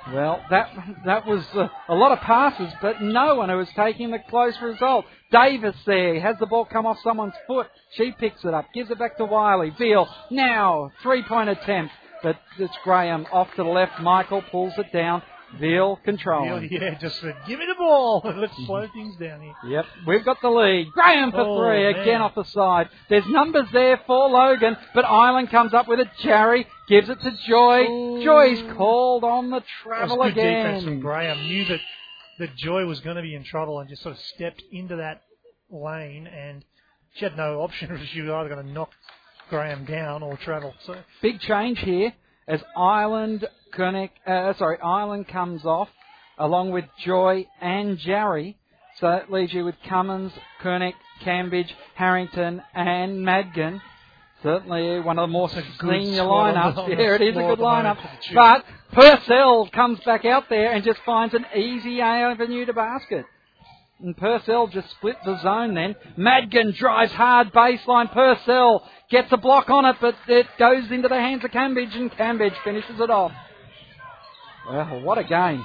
Well, 0.10 0.44
that 0.50 0.70
that 1.06 1.28
was 1.28 1.46
uh, 1.54 1.68
a 1.88 1.94
lot 1.94 2.12
of 2.12 2.20
passes, 2.20 2.74
but 2.82 3.02
no 3.02 3.36
one 3.36 3.50
who 3.50 3.58
was 3.58 3.70
taking 3.76 4.10
the 4.10 4.20
close 4.30 4.56
result. 4.62 5.06
Davis 5.32 5.76
there 5.86 6.20
has 6.20 6.38
the 6.40 6.48
ball 6.48 6.66
come 6.66 6.86
off 6.86 6.98
someone's 7.04 7.36
foot. 7.46 7.68
She 7.92 8.12
picks 8.12 8.44
it 8.44 8.54
up, 8.54 8.66
gives 8.74 8.90
it 8.90 8.98
back 8.98 9.18
to 9.18 9.26
Wiley. 9.26 9.70
Veal 9.78 10.08
now 10.32 10.92
three 11.04 11.24
point 11.24 11.50
attempt, 11.50 11.94
but 12.24 12.36
it's 12.58 12.74
Graham 12.84 13.28
off 13.32 13.50
to 13.56 13.64
the 13.64 13.70
left. 13.70 14.02
Michael 14.02 14.42
pulls 14.42 14.74
it 14.78 14.92
down. 14.92 15.22
Veal 15.60 16.00
controlling. 16.04 16.70
Yeah, 16.72 16.98
just 17.00 17.20
said, 17.20 17.36
give 17.48 17.60
me 17.60 17.66
the 17.68 17.76
ball. 17.76 18.22
Let's 18.26 18.54
mm-hmm. 18.54 18.66
slow 18.66 18.88
things 18.94 19.16
down 19.18 19.42
here. 19.42 19.54
Yep, 19.68 19.86
we've 20.08 20.24
got 20.24 20.42
the 20.42 20.50
lead. 20.50 20.92
Graham 20.92 21.32
for 21.32 21.42
Oh, 21.42 21.60
three, 21.60 21.92
man. 21.92 22.02
again 22.02 22.22
off 22.22 22.36
the 22.36 22.46
side. 22.46 22.90
There's 23.10 23.26
numbers 23.28 23.68
there 23.74 24.00
for 24.08 24.30
Logan, 24.30 24.78
but 24.94 25.06
Ireland 25.06 25.50
comes 25.50 25.74
up 25.74 25.88
with 25.88 26.00
it. 26.00 26.08
Jarry 26.22 26.68
gives 26.88 27.10
it 27.10 27.20
to 27.22 27.32
Joy. 27.48 28.24
Joy's 28.24 28.64
called 28.76 29.24
on 29.24 29.50
the 29.50 29.62
travel 29.84 30.18
was 30.18 30.34
good 30.34 30.42
defense 30.42 30.84
from 30.84 30.94
again. 30.94 31.02
Graham. 31.02 31.44
Knew 31.44 31.66
that, 31.66 31.80
that 32.40 32.56
Joy 32.56 32.86
was 32.86 33.00
going 33.02 33.18
to 33.18 33.22
be 33.22 33.36
in 33.36 33.44
trouble 33.44 33.80
and 33.80 33.90
just 33.90 34.04
sort 34.04 34.16
of 34.16 34.22
stepped 34.36 34.64
into 34.72 34.96
that 34.98 35.22
lane 35.70 36.28
and 36.28 36.64
she 37.16 37.26
had 37.26 37.36
no 37.38 37.62
option. 37.62 37.90
She 38.14 38.22
was 38.22 38.30
either 38.30 38.50
going 38.50 38.66
to 38.66 38.72
knock 38.72 38.92
Graham 39.50 39.86
down 39.86 40.24
or 40.24 40.38
travel. 40.38 40.74
So 40.86 40.96
Big 41.22 41.40
change 41.42 41.80
here 41.80 42.14
as 42.48 42.62
Ireland, 42.76 43.48
Kunek, 43.74 44.10
uh, 44.26 44.54
sorry, 44.58 44.78
Ireland 44.84 45.28
comes 45.28 45.66
off 45.66 45.90
along 46.38 46.72
with 46.72 46.86
Joy 47.04 47.48
and 47.62 47.98
Jarry. 47.98 48.58
So 49.00 49.08
that 49.08 49.32
leaves 49.32 49.54
you 49.54 49.64
with 49.66 49.76
Cummins, 49.88 50.34
Kunek, 50.62 50.94
Cambridge, 51.24 51.74
Harrington, 51.96 52.62
and 52.74 53.24
Madgen. 53.24 53.82
Certainly 54.44 55.02
one 55.02 55.20
of 55.20 55.30
the 55.30 55.32
more 55.32 55.50
senior 55.50 56.24
lineups. 56.24 56.88
Yeah, 56.90 57.16
it 57.16 57.22
is 57.22 57.36
a 57.36 57.40
good 57.40 57.60
lineup. 57.60 57.98
for 57.98 58.02
the 58.08 58.22
Chiefs. 58.22 58.36
But 58.36 58.66
Purcell 58.92 59.70
comes 59.70 60.00
back 60.02 60.26
out 60.26 60.50
there 60.50 60.72
and 60.72 60.84
just 60.84 61.00
finds 61.06 61.34
an 61.34 61.46
easy 61.56 62.02
avenue 62.02 62.66
to 62.66 62.74
basket. 62.74 63.26
And 64.04 64.18
Purcell 64.18 64.68
just 64.68 64.90
split 64.92 65.18
the 65.24 65.40
zone 65.42 65.76
then. 65.76 65.96
Madgen 66.18 66.72
drives 66.72 67.12
hard 67.12 67.54
baseline. 67.54 68.12
Purcell 68.12 68.84
gets 69.12 69.32
a 69.32 69.38
block 69.38 69.70
on 69.70 69.86
it, 69.86 69.98
but 70.02 70.16
it 70.28 70.48
goes 70.58 70.90
into 70.92 71.08
the 71.08 71.16
hands 71.16 71.46
of 71.46 71.52
Cambridge, 71.52 71.96
and 71.96 72.12
Cambridge 72.12 72.56
finishes 72.64 73.00
it 73.00 73.10
off. 73.12 73.32
Well, 74.68 75.02
what 75.02 75.18
a 75.18 75.24
game 75.24 75.64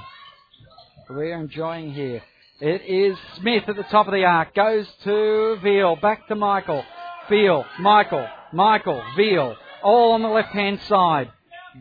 we're 1.09 1.39
enjoying 1.39 1.93
here. 1.93 2.21
It 2.59 2.81
is 2.87 3.17
Smith 3.37 3.63
at 3.67 3.75
the 3.75 3.83
top 3.83 4.07
of 4.07 4.13
the 4.13 4.25
arc. 4.25 4.53
Goes 4.55 4.87
to 5.03 5.57
Veal. 5.63 5.95
Back 5.95 6.27
to 6.27 6.35
Michael. 6.35 6.83
Veal. 7.29 7.65
Michael. 7.79 8.27
Michael. 8.51 9.01
Veal. 9.15 9.55
All 9.83 10.13
on 10.13 10.21
the 10.21 10.27
left 10.27 10.49
hand 10.49 10.79
side. 10.81 11.31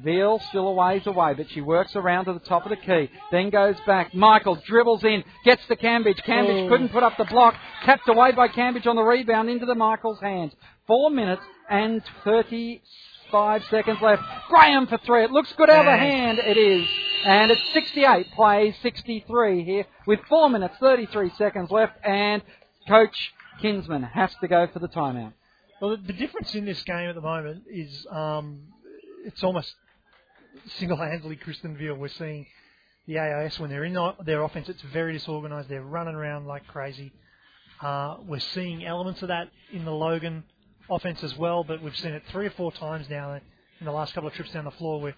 Veal 0.02 0.38
still 0.48 0.68
a 0.68 0.72
ways 0.72 1.06
away, 1.06 1.34
but 1.34 1.50
she 1.50 1.60
works 1.60 1.96
around 1.96 2.26
to 2.26 2.32
the 2.32 2.40
top 2.40 2.64
of 2.64 2.70
the 2.70 2.76
key. 2.76 3.10
Then 3.32 3.50
goes 3.50 3.76
back. 3.86 4.14
Michael 4.14 4.56
dribbles 4.66 5.04
in. 5.04 5.24
Gets 5.44 5.66
to 5.68 5.76
Cambridge. 5.76 6.18
Cambridge 6.24 6.64
Oh. 6.66 6.68
couldn't 6.68 6.90
put 6.90 7.02
up 7.02 7.16
the 7.16 7.24
block. 7.24 7.54
Tapped 7.84 8.08
away 8.08 8.32
by 8.32 8.48
Cambridge 8.48 8.86
on 8.86 8.96
the 8.96 9.02
rebound 9.02 9.48
into 9.50 9.66
the 9.66 9.74
Michael's 9.74 10.20
hands. 10.20 10.52
Four 10.86 11.10
minutes 11.10 11.42
and 11.68 12.02
35 12.24 13.64
seconds 13.70 13.98
left. 14.00 14.22
Graham 14.48 14.86
for 14.86 14.98
three. 14.98 15.24
It 15.24 15.30
looks 15.30 15.52
good 15.56 15.70
out 15.70 15.80
of 15.80 15.92
the 15.92 15.96
hand. 15.96 16.38
It 16.38 16.56
is. 16.56 16.88
And 17.24 17.50
it's 17.50 17.72
68 17.72 18.32
plays 18.32 18.74
63 18.82 19.64
here 19.64 19.84
with 20.06 20.20
4 20.28 20.48
minutes 20.50 20.76
33 20.78 21.30
seconds 21.36 21.70
left. 21.70 21.94
And 22.04 22.42
Coach 22.88 23.32
Kinsman 23.60 24.02
has 24.02 24.30
to 24.40 24.48
go 24.48 24.66
for 24.72 24.78
the 24.78 24.88
timeout. 24.88 25.32
Well, 25.80 25.90
the, 25.96 25.96
the 25.98 26.12
difference 26.12 26.54
in 26.54 26.64
this 26.64 26.82
game 26.84 27.08
at 27.08 27.14
the 27.14 27.20
moment 27.20 27.64
is 27.70 28.06
um, 28.10 28.60
it's 29.24 29.42
almost 29.42 29.74
single-handedly 30.78 31.36
Kristen 31.36 31.76
Veal. 31.76 31.94
We're 31.94 32.08
seeing 32.08 32.46
the 33.06 33.18
AIS 33.18 33.58
when 33.60 33.70
they're 33.70 33.84
in 33.84 33.96
their 34.24 34.42
offense, 34.42 34.68
it's 34.68 34.82
very 34.82 35.12
disorganised. 35.12 35.68
They're 35.68 35.82
running 35.82 36.14
around 36.14 36.46
like 36.46 36.66
crazy. 36.66 37.12
Uh, 37.80 38.16
we're 38.26 38.40
seeing 38.40 38.84
elements 38.84 39.22
of 39.22 39.28
that 39.28 39.48
in 39.72 39.84
the 39.84 39.92
Logan 39.92 40.44
offense 40.90 41.22
as 41.22 41.36
well, 41.36 41.62
but 41.62 41.82
we've 41.82 41.96
seen 41.96 42.12
it 42.12 42.22
three 42.30 42.46
or 42.46 42.50
four 42.50 42.72
times 42.72 43.08
now 43.08 43.34
in 43.34 43.86
the 43.86 43.92
last 43.92 44.14
couple 44.14 44.28
of 44.28 44.34
trips 44.34 44.52
down 44.52 44.64
the 44.64 44.70
floor 44.72 45.00
where 45.00 45.14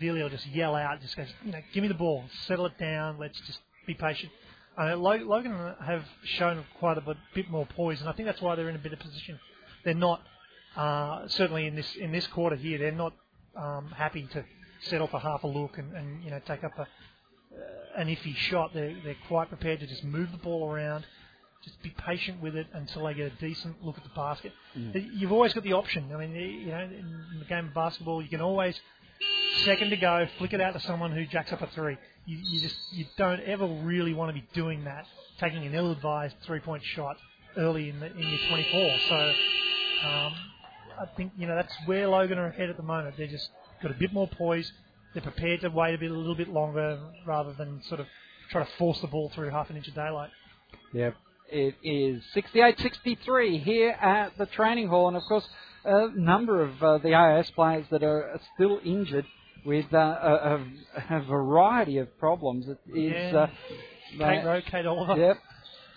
Vili 0.00 0.22
will 0.22 0.30
just 0.30 0.46
yell 0.46 0.74
out, 0.74 1.00
just 1.00 1.16
goes, 1.16 1.28
give 1.72 1.82
me 1.82 1.88
the 1.88 1.94
ball, 1.94 2.24
settle 2.46 2.66
it 2.66 2.78
down, 2.78 3.18
let's 3.18 3.38
just 3.40 3.58
be 3.86 3.94
patient. 3.94 4.30
Uh, 4.80 4.96
Logan 4.96 5.74
have 5.84 6.04
shown 6.22 6.64
quite 6.78 6.98
a 6.98 7.00
bit, 7.00 7.16
bit 7.34 7.50
more 7.50 7.66
poise, 7.66 8.00
and 8.00 8.08
I 8.08 8.12
think 8.12 8.26
that's 8.26 8.40
why 8.40 8.54
they're 8.54 8.68
in 8.68 8.76
a 8.76 8.78
better 8.78 8.96
position. 8.96 9.40
They're 9.84 9.94
not 9.94 10.22
uh, 10.76 11.26
certainly 11.26 11.66
in 11.66 11.74
this 11.74 11.96
in 11.96 12.12
this 12.12 12.26
quarter 12.28 12.54
here. 12.54 12.78
They're 12.78 12.92
not 12.92 13.12
um, 13.56 13.88
happy 13.88 14.28
to 14.32 14.44
settle 14.82 15.08
a 15.12 15.18
half 15.18 15.44
a 15.44 15.46
look 15.46 15.78
and, 15.78 15.94
and 15.96 16.22
you 16.22 16.30
know 16.30 16.40
take 16.46 16.64
up 16.64 16.72
a, 16.78 16.82
uh, 16.82 16.86
an 17.96 18.08
iffy 18.08 18.34
shot. 18.36 18.72
They're 18.74 18.96
they're 19.04 19.16
quite 19.26 19.48
prepared 19.48 19.80
to 19.80 19.86
just 19.86 20.04
move 20.04 20.30
the 20.32 20.38
ball 20.38 20.70
around, 20.70 21.04
just 21.64 21.82
be 21.82 21.90
patient 21.90 22.40
with 22.42 22.56
it 22.56 22.66
until 22.72 23.04
they 23.06 23.14
get 23.14 23.32
a 23.32 23.36
decent 23.36 23.84
look 23.84 23.96
at 23.96 24.04
the 24.04 24.10
basket. 24.14 24.52
You've 25.14 25.32
always 25.32 25.52
got 25.52 25.64
the 25.64 25.72
option. 25.74 26.10
I 26.14 26.18
mean, 26.18 26.34
you 26.34 26.66
know, 26.66 26.80
in 26.80 27.38
the 27.38 27.44
game 27.44 27.66
of 27.66 27.74
basketball, 27.74 28.22
you 28.22 28.28
can 28.28 28.40
always 28.40 28.78
second 29.64 29.90
to 29.90 29.96
go, 29.96 30.26
flick 30.38 30.52
it 30.52 30.60
out 30.60 30.74
to 30.74 30.80
someone 30.80 31.12
who 31.12 31.26
jacks 31.26 31.52
up 31.52 31.62
a 31.62 31.66
three. 31.68 31.96
You, 32.26 32.38
you 32.38 32.60
just 32.60 32.76
you 32.92 33.06
don't 33.16 33.40
ever 33.40 33.66
really 33.66 34.14
want 34.14 34.34
to 34.34 34.40
be 34.40 34.46
doing 34.52 34.84
that, 34.84 35.06
taking 35.40 35.64
an 35.64 35.74
ill-advised 35.74 36.36
three-point 36.44 36.82
shot 36.84 37.16
early 37.56 37.88
in 37.88 38.00
the 38.00 38.06
in 38.06 38.18
your 38.28 38.38
24. 38.48 38.96
So 39.08 39.16
um, 40.06 40.32
I 41.00 41.06
think 41.16 41.32
you 41.36 41.46
know 41.46 41.56
that's 41.56 41.74
where 41.86 42.06
Logan 42.08 42.38
are 42.38 42.46
ahead 42.46 42.70
at 42.70 42.76
the 42.76 42.82
moment. 42.82 43.16
They're 43.16 43.26
just 43.26 43.50
got 43.82 43.90
a 43.90 43.98
bit 43.98 44.12
more 44.12 44.28
poise. 44.28 44.70
They're 45.14 45.22
prepared 45.22 45.62
to 45.62 45.70
wait 45.70 45.94
a 45.94 45.98
bit, 45.98 46.10
a 46.10 46.14
little 46.14 46.34
bit 46.34 46.48
longer, 46.48 47.00
rather 47.26 47.52
than 47.54 47.82
sort 47.88 48.00
of 48.00 48.06
try 48.50 48.64
to 48.64 48.70
force 48.78 49.00
the 49.00 49.06
ball 49.06 49.30
through 49.34 49.50
half 49.50 49.70
an 49.70 49.76
inch 49.76 49.88
of 49.88 49.94
daylight. 49.94 50.30
Yep. 50.92 51.14
It 51.50 51.74
is 51.82 52.22
68-63 52.36 53.62
here 53.62 53.90
at 53.90 54.36
the 54.36 54.46
training 54.46 54.88
hall, 54.88 55.08
and 55.08 55.16
of 55.16 55.22
course, 55.28 55.46
a 55.84 56.08
number 56.14 56.62
of 56.62 56.82
uh, 56.82 56.98
the 56.98 57.14
AIS 57.14 57.50
players 57.52 57.86
that 57.90 58.02
are 58.02 58.38
still 58.54 58.80
injured 58.84 59.24
with 59.64 59.92
uh, 59.92 59.96
a, 59.96 60.60
a, 61.10 61.20
variety 61.22 61.98
of 61.98 62.18
problems. 62.18 62.66
It 62.68 62.78
is. 62.94 63.32
Yeah. 63.32 63.38
Uh, 63.38 63.48
Kate 64.18 64.44
Rowe, 64.44 64.62
Kate 64.70 64.86
Oliver. 64.86 65.16
Yep. 65.20 65.36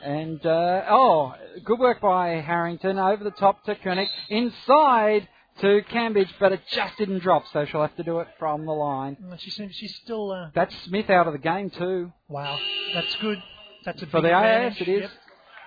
And 0.04 0.46
uh, 0.46 0.84
oh, 0.90 1.36
good 1.64 1.80
work 1.80 2.02
by 2.02 2.30
Harrington 2.42 2.98
over 2.98 3.24
the 3.24 3.32
top 3.32 3.64
to 3.66 3.76
Kunek 3.76 4.08
inside 4.30 5.28
to 5.60 5.82
Cambridge, 5.90 6.30
but 6.40 6.52
it 6.54 6.62
just 6.72 6.98
didn't 6.98 7.20
drop, 7.20 7.44
so 7.52 7.66
she'll 7.66 7.82
have 7.82 7.96
to 7.98 8.04
do 8.04 8.20
it 8.20 8.28
from 8.40 8.66
the 8.66 8.72
line. 8.72 9.18
She 9.40 9.52
seems 9.52 9.76
she's 9.76 9.96
still 9.98 10.32
uh, 10.32 10.50
That's 10.56 10.74
Smith 10.86 11.10
out 11.10 11.28
of 11.28 11.34
the 11.34 11.40
game 11.40 11.70
too 11.70 12.12
wow. 12.30 12.58
That's 12.94 13.14
good. 13.18 13.38
That's 13.86 14.02
a 14.02 14.06
for 14.08 14.22
big 14.22 14.32
the 14.32 14.38
advantage. 14.38 14.82
It 14.82 14.88
is. 14.90 15.02
Yep. 15.02 15.12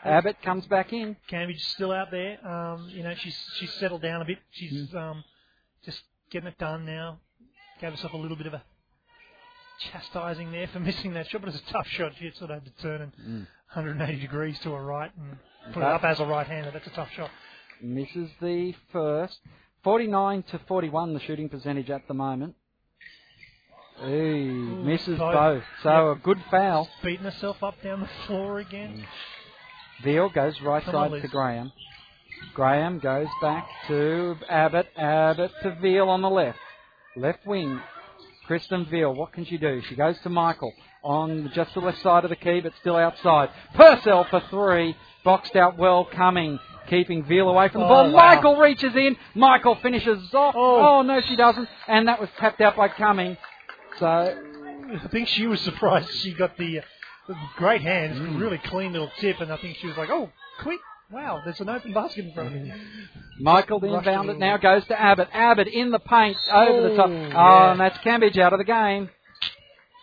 Abbott 0.04 0.36
comes 0.42 0.66
back 0.66 0.92
in. 0.92 1.16
Cambridge 1.28 1.56
is 1.58 1.66
still 1.68 1.92
out 1.92 2.10
there. 2.10 2.38
Um, 2.46 2.88
you 2.90 3.02
know, 3.02 3.14
she's 3.16 3.36
she's 3.58 3.72
settled 3.74 4.02
down 4.02 4.22
a 4.22 4.24
bit. 4.24 4.38
She's 4.52 4.90
Mm. 4.90 4.94
um, 4.96 5.24
just 5.84 6.00
getting 6.30 6.48
it 6.48 6.58
done 6.58 6.84
now. 6.84 7.18
Gave 7.80 7.92
herself 7.92 8.12
a 8.12 8.16
little 8.16 8.36
bit 8.36 8.46
of 8.46 8.54
a 8.54 8.62
chastising 9.92 10.52
there 10.52 10.66
for 10.68 10.80
missing 10.90 11.14
that 11.14 11.28
shot, 11.28 11.40
but 11.42 11.50
it's 11.54 11.62
a 11.68 11.72
tough 11.72 11.86
shot. 11.88 12.12
She 12.18 12.30
sort 12.36 12.50
of 12.50 12.62
had 12.62 12.74
to 12.76 12.82
turn 12.82 13.02
and 13.02 13.12
Mm. 13.14 13.46
180 13.74 14.20
degrees 14.20 14.58
to 14.60 14.70
her 14.72 14.84
right 14.84 15.10
and 15.16 15.36
put 15.72 15.82
it 15.82 15.86
up 15.86 16.04
as 16.04 16.20
a 16.20 16.24
right-hander. 16.24 16.70
That's 16.70 16.86
a 16.86 16.90
tough 16.90 17.10
shot. 17.16 17.30
Misses 17.82 18.30
the 18.40 18.72
first. 18.92 19.38
49 19.84 20.42
to 20.50 20.58
41 20.66 21.14
the 21.14 21.20
shooting 21.20 21.48
percentage 21.48 21.90
at 21.90 22.08
the 22.08 22.14
moment. 22.14 22.54
Hey, 24.00 24.48
hmm. 24.48 24.86
misses 24.86 25.18
both. 25.18 25.34
both. 25.34 25.62
So 25.82 26.08
Yep. 26.08 26.16
a 26.16 26.20
good 26.20 26.42
foul. 26.50 26.88
Beating 27.02 27.24
herself 27.24 27.62
up 27.62 27.80
down 27.82 28.00
the 28.00 28.08
floor 28.26 28.58
again. 28.58 29.06
Veal 30.02 30.28
goes 30.30 30.60
right 30.62 30.82
Come 30.82 30.96
on, 30.96 31.10
side 31.10 31.22
to 31.22 31.28
Graham. 31.28 31.72
Graham 32.54 32.98
goes 32.98 33.28
back 33.40 33.68
to 33.86 34.36
Abbott. 34.48 34.88
Abbott 34.96 35.52
to 35.62 35.76
Veal 35.80 36.08
on 36.08 36.22
the 36.22 36.30
left. 36.30 36.58
Left 37.16 37.46
wing. 37.46 37.80
Kristen 38.46 38.84
Veal, 38.86 39.14
what 39.14 39.32
can 39.32 39.44
she 39.44 39.56
do? 39.56 39.80
She 39.88 39.94
goes 39.94 40.18
to 40.22 40.28
Michael 40.28 40.72
on 41.02 41.50
just 41.54 41.72
the 41.74 41.80
left 41.80 42.02
side 42.02 42.24
of 42.24 42.30
the 42.30 42.36
key, 42.36 42.60
but 42.60 42.72
still 42.80 42.96
outside. 42.96 43.50
Purcell 43.74 44.24
for 44.24 44.40
three. 44.50 44.96
Boxed 45.24 45.56
out 45.56 45.78
well 45.78 46.04
Cumming. 46.04 46.58
Keeping 46.88 47.24
Veal 47.24 47.48
away 47.48 47.68
from 47.68 47.80
the 47.80 47.86
Oh, 47.86 47.88
ball. 47.88 48.12
wow. 48.12 48.34
Michael 48.34 48.56
reaches 48.56 48.94
in. 48.94 49.16
Michael 49.34 49.76
finishes 49.76 50.32
off. 50.34 50.54
Oh. 50.56 50.98
oh 50.98 51.02
no, 51.02 51.20
she 51.22 51.34
doesn't. 51.36 51.68
And 51.88 52.08
that 52.08 52.20
was 52.20 52.28
tapped 52.38 52.60
out 52.60 52.76
by 52.76 52.88
Cumming. 52.88 53.36
So 53.98 54.06
I 54.06 55.08
think 55.08 55.28
she 55.28 55.46
was 55.46 55.60
surprised 55.62 56.10
she 56.10 56.34
got 56.34 56.56
the, 56.58 56.80
uh, 56.80 56.82
the 57.28 57.36
great 57.56 57.80
hands, 57.80 58.18
Mm. 58.18 58.38
really 58.40 58.58
clean 58.58 58.92
little 58.92 59.10
tip, 59.18 59.40
and 59.40 59.50
I 59.52 59.56
think 59.56 59.76
she 59.78 59.86
was 59.86 59.96
like, 59.96 60.10
"Oh, 60.10 60.30
quick! 60.60 60.80
Wow, 61.10 61.40
there's 61.44 61.60
an 61.60 61.68
open 61.70 61.92
basket 61.94 62.26
in 62.26 62.32
front 62.34 62.54
of 62.54 62.60
me." 62.60 62.72
Michael 63.40 63.80
the 63.80 63.94
inbound 63.94 64.28
it 64.30 64.38
now 64.38 64.56
goes 64.58 64.84
to 64.86 65.00
Abbott. 65.00 65.28
Abbott 65.32 65.68
in 65.68 65.90
the 65.90 65.98
paint 66.00 66.36
over 66.52 66.88
the 66.90 66.96
top. 66.96 67.08
Oh, 67.08 67.12
Oh, 67.12 67.28
yeah. 67.30 67.70
and 67.72 67.80
that's 67.80 67.96
Cambridge 67.98 68.36
out 68.38 68.52
of 68.52 68.58
the 68.58 68.64
game. 68.64 69.08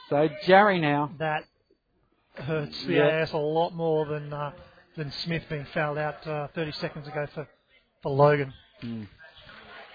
So 0.09 0.29
Jarry 0.45 0.79
now. 0.79 1.11
That 1.19 1.43
hurts 2.35 2.83
the 2.85 2.93
Yeah. 2.95 3.07
AS 3.21 3.33
a 3.33 3.37
lot 3.37 3.71
more 3.73 4.05
than 4.05 4.33
uh, 4.33 4.51
than 4.95 5.11
Smith 5.11 5.43
being 5.49 5.65
fouled 5.73 5.97
out 5.97 6.25
uh, 6.27 6.47
30 6.55 6.71
seconds 6.73 7.07
ago 7.07 7.27
for 7.33 7.47
for 8.01 8.11
Logan. 8.11 8.53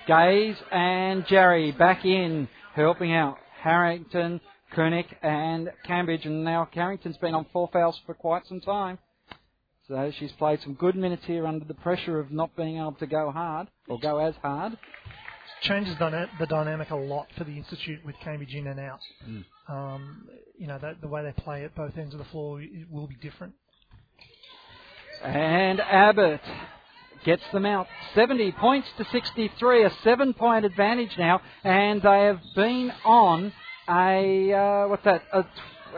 Gaze 0.07 0.57
and 0.71 1.27
Jarry 1.27 1.73
back 1.73 2.05
in, 2.05 2.49
helping 2.75 3.13
out 3.13 3.39
Harrington, 3.61 4.41
Kunek, 4.75 5.07
and 5.23 5.71
Cambridge. 5.85 6.25
And 6.25 6.45
now 6.45 6.69
Harrington's 6.73 7.17
been 7.17 7.35
on 7.35 7.47
four 7.53 7.69
fouls 7.73 8.01
for 8.07 8.15
quite 8.15 8.47
some 8.47 8.61
time. 8.61 8.99
So 9.89 10.13
she's 10.19 10.33
played 10.33 10.61
some 10.63 10.75
good 10.75 10.97
minutes 10.97 11.25
here 11.27 11.47
under 11.47 11.65
the 11.65 11.75
pressure 11.75 12.19
of 12.19 12.33
not 12.33 12.57
being 12.57 12.77
able 12.77 12.93
to 12.95 13.07
go 13.07 13.31
hard 13.31 13.69
or 13.89 13.99
go 13.99 14.19
as 14.19 14.35
hard. 14.43 14.77
changes 15.61 15.97
the 15.99 16.47
dynamic 16.47 16.91
a 16.91 16.97
lot 16.97 17.29
for 17.37 17.45
the 17.45 17.57
institute 17.57 18.05
with 18.05 18.17
Cambridge 18.23 18.55
in 18.55 18.67
and 18.67 18.81
out. 18.81 19.01
Mm. 19.29 19.45
Um, 19.69 20.29
you 20.59 20.67
know, 20.67 20.79
the, 20.79 20.97
the 21.01 21.09
way 21.09 21.23
they 21.23 21.33
play 21.43 21.65
at 21.65 21.75
both 21.75 21.97
ends 21.97 22.15
of 22.15 22.19
the 22.19 22.27
floor 22.27 22.63
will 22.91 23.07
be 23.07 23.17
different. 23.17 23.55
And 25.23 25.81
Abbott 25.81 26.41
gets 27.25 27.43
them 27.53 27.67
out. 27.67 27.87
70 28.15 28.53
points 28.53 28.89
to 28.99 29.05
63, 29.11 29.85
a 29.85 29.91
seven 30.05 30.33
point 30.35 30.65
advantage 30.65 31.17
now, 31.19 31.41
and 31.65 32.01
they 32.01 32.25
have 32.25 32.41
been 32.55 32.93
on 33.05 33.53
a, 33.89 34.53
uh, 34.53 34.89
what's 34.89 35.05
that, 35.05 35.23
a, 35.33 35.45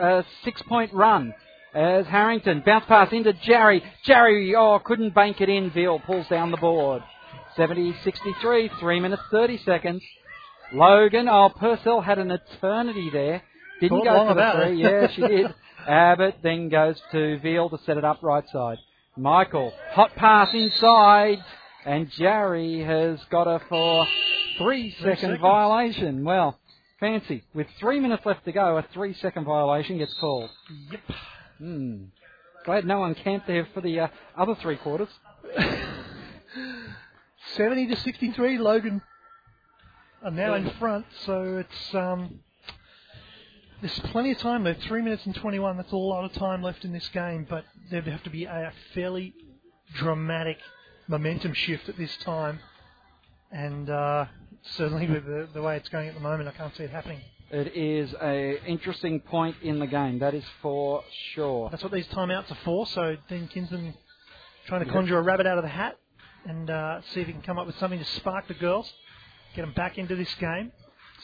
a 0.01 0.27
six 0.45 0.63
point 0.63 0.93
run. 0.93 1.35
As 1.75 2.07
Harrington 2.07 2.63
bounce 2.65 2.87
pass 2.87 3.13
into 3.13 3.33
Jarry. 3.35 3.83
Jarry, 4.05 4.55
oh, 4.57 4.81
couldn't 4.83 5.15
bank 5.15 5.41
it 5.41 5.51
in. 5.51 5.71
Veal 5.71 6.01
pulls 6.01 6.27
down 6.29 6.51
the 6.51 6.57
board. 6.57 7.03
70 7.57 7.95
63, 8.05 8.71
3 8.81 9.01
minutes 9.01 9.23
30 9.31 9.59
seconds. 9.59 10.03
Logan, 10.73 11.29
oh, 11.29 11.51
Purcell 11.51 12.01
had 12.01 12.19
an 12.19 12.31
eternity 12.31 13.11
there. 13.13 13.43
Didn't 13.81 13.99
Thought 13.99 14.05
go 14.05 14.29
for 14.29 14.35
the 14.35 14.53
three. 14.67 14.83
it. 14.83 14.91
Yeah, 14.91 15.09
she 15.15 15.21
did. 15.23 15.55
Abbott 15.89 16.37
then 16.43 16.69
goes 16.69 17.01
to 17.13 17.39
Veal 17.41 17.71
to 17.71 17.79
set 17.85 17.97
it 17.97 18.05
up 18.05 18.23
right 18.23 18.45
side. 18.51 18.79
Michael, 19.19 19.73
hot 19.91 20.15
pass 20.15 20.49
inside, 20.55 21.39
and 21.85 22.09
Jarry 22.11 22.81
has 22.85 23.19
got 23.31 23.47
her 23.49 23.61
for 23.69 24.07
three 24.59 24.95
second 25.03 25.41
violation. 25.41 26.25
Well, 26.25 26.59
fancy. 27.01 27.43
With 27.53 27.67
three 27.81 27.99
minutes 27.99 28.25
left 28.25 28.45
to 28.45 28.53
go, 28.53 28.79
a 28.79 28.85
three 28.95 29.15
second 29.15 29.45
violation 29.45 29.99
gets 29.99 30.15
called. 30.15 30.51
Yep. 30.91 31.01
Hmm. 31.59 32.05
Glad 32.65 32.85
no 32.85 33.01
one 33.01 33.15
camped 33.15 33.47
there 33.47 33.67
for 33.75 33.81
the 33.81 34.01
uh, 34.01 34.09
other 34.37 34.55
three 34.57 34.77
quarters. 34.77 35.09
70 37.57 37.89
to 37.89 37.97
63, 37.97 38.59
Logan 38.59 39.03
are 40.23 40.31
now 40.31 40.55
in 40.55 40.71
front, 40.79 41.07
so 41.25 41.59
it's 41.59 41.95
um, 41.95 42.41
there's 43.81 43.99
plenty 44.11 44.33
of 44.33 44.39
time 44.39 44.65
left. 44.65 44.83
Three 44.83 45.03
minutes 45.03 45.25
and 45.27 45.35
21. 45.35 45.77
That's 45.77 45.93
a 45.93 45.97
lot 45.97 46.25
of 46.25 46.33
time 46.33 46.63
left 46.63 46.85
in 46.85 46.93
this 46.93 47.09
game, 47.09 47.47
but 47.49 47.65
there'd 47.91 48.07
have 48.07 48.23
to 48.25 48.31
be 48.31 48.45
a 48.45 48.73
fairly 48.95 49.35
dramatic 49.95 50.59
momentum 51.07 51.55
shift 51.55 51.89
at 51.89 51.97
this 51.97 52.15
time, 52.19 52.59
and 53.51 53.89
uh, 53.89 54.27
certainly 54.63 55.07
with 55.07 55.25
the, 55.25 55.49
the 55.55 55.63
way 55.63 55.77
it's 55.77 55.89
going 55.89 56.09
at 56.09 56.15
the 56.15 56.21
moment, 56.21 56.49
I 56.49 56.53
can't 56.53 56.75
see 56.77 56.83
it 56.85 56.91
happening. 56.91 57.21
It 57.51 57.75
is 57.75 58.15
a 58.21 58.63
interesting 58.67 59.21
point 59.21 59.57
in 59.63 59.79
the 59.79 59.87
game, 59.87 60.19
that 60.19 60.35
is 60.35 60.45
for 60.61 61.03
sure. 61.33 61.71
That's 61.71 61.83
what 61.83 61.93
these 61.93 62.07
timeouts 62.09 62.51
are 62.51 62.59
for. 62.65 62.87
So 62.87 63.17
Dean 63.29 63.49
Kinsman 63.49 63.95
trying 64.67 64.81
to 64.81 64.87
Yep. 64.87 64.95
conjure 64.95 65.19
a 65.19 65.23
rabbit 65.23 65.47
out 65.47 65.57
of 65.57 65.65
the 65.65 65.71
hat 65.71 65.97
and 66.45 66.69
uh, 66.69 67.01
see 67.15 67.21
if 67.23 67.27
he 67.27 67.33
can 67.33 67.41
come 67.41 67.59
up 67.59 67.67
with 67.67 67.77
something 67.79 67.99
to 67.99 68.05
spark 68.05 68.49
the 68.49 68.55
girls, 68.55 68.93
get 69.57 69.63
them 69.63 69.73
back 69.73 69.97
into 69.97 70.15
this 70.15 70.33
game. 70.35 70.73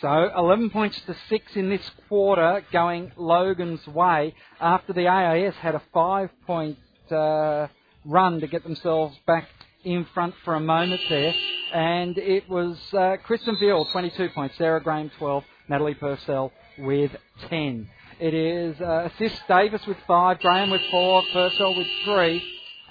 So 0.01 0.31
11 0.37 0.71
points 0.71 1.01
to 1.07 1.17
6 1.29 1.57
in 1.57 1.69
this 1.71 1.89
quarter 2.09 2.65
going 2.73 3.13
Logan's 3.17 3.87
way 3.87 4.35
after 4.61 4.93
the 4.93 5.07
AIS 5.07 5.55
had 5.55 5.77
a 5.77 5.83
5 5.93 6.31
point 6.47 6.79
uh, 7.13 7.69
run 8.05 8.41
to 8.41 8.47
get 8.49 8.65
themselves 8.65 9.17
back 9.27 9.49
in 9.85 10.05
front 10.13 10.35
for 10.45 10.55
a 10.55 10.61
moment 10.61 11.01
there. 11.09 11.33
And 11.73 12.19
it 12.19 12.49
was 12.49 12.77
uh, 12.93 13.17
Kristen 13.25 13.57
Veal 13.59 13.85
22 13.87 14.31
points, 14.31 14.57
Sarah 14.59 14.83
Graham 14.83 15.11
12, 15.19 15.45
Natalie 15.69 15.95
Purcell 15.95 16.53
with 16.79 17.13
10. 17.49 17.89
It 18.21 18.35
is 18.35 18.81
uh, 18.81 19.09
assist 19.13 19.43
Davis 19.49 19.87
with 19.87 19.97
5, 20.07 20.41
Graham 20.41 20.71
with 20.71 20.83
4, 20.91 21.23
Purcell 21.33 21.77
with 21.77 21.87
3. 22.05 22.43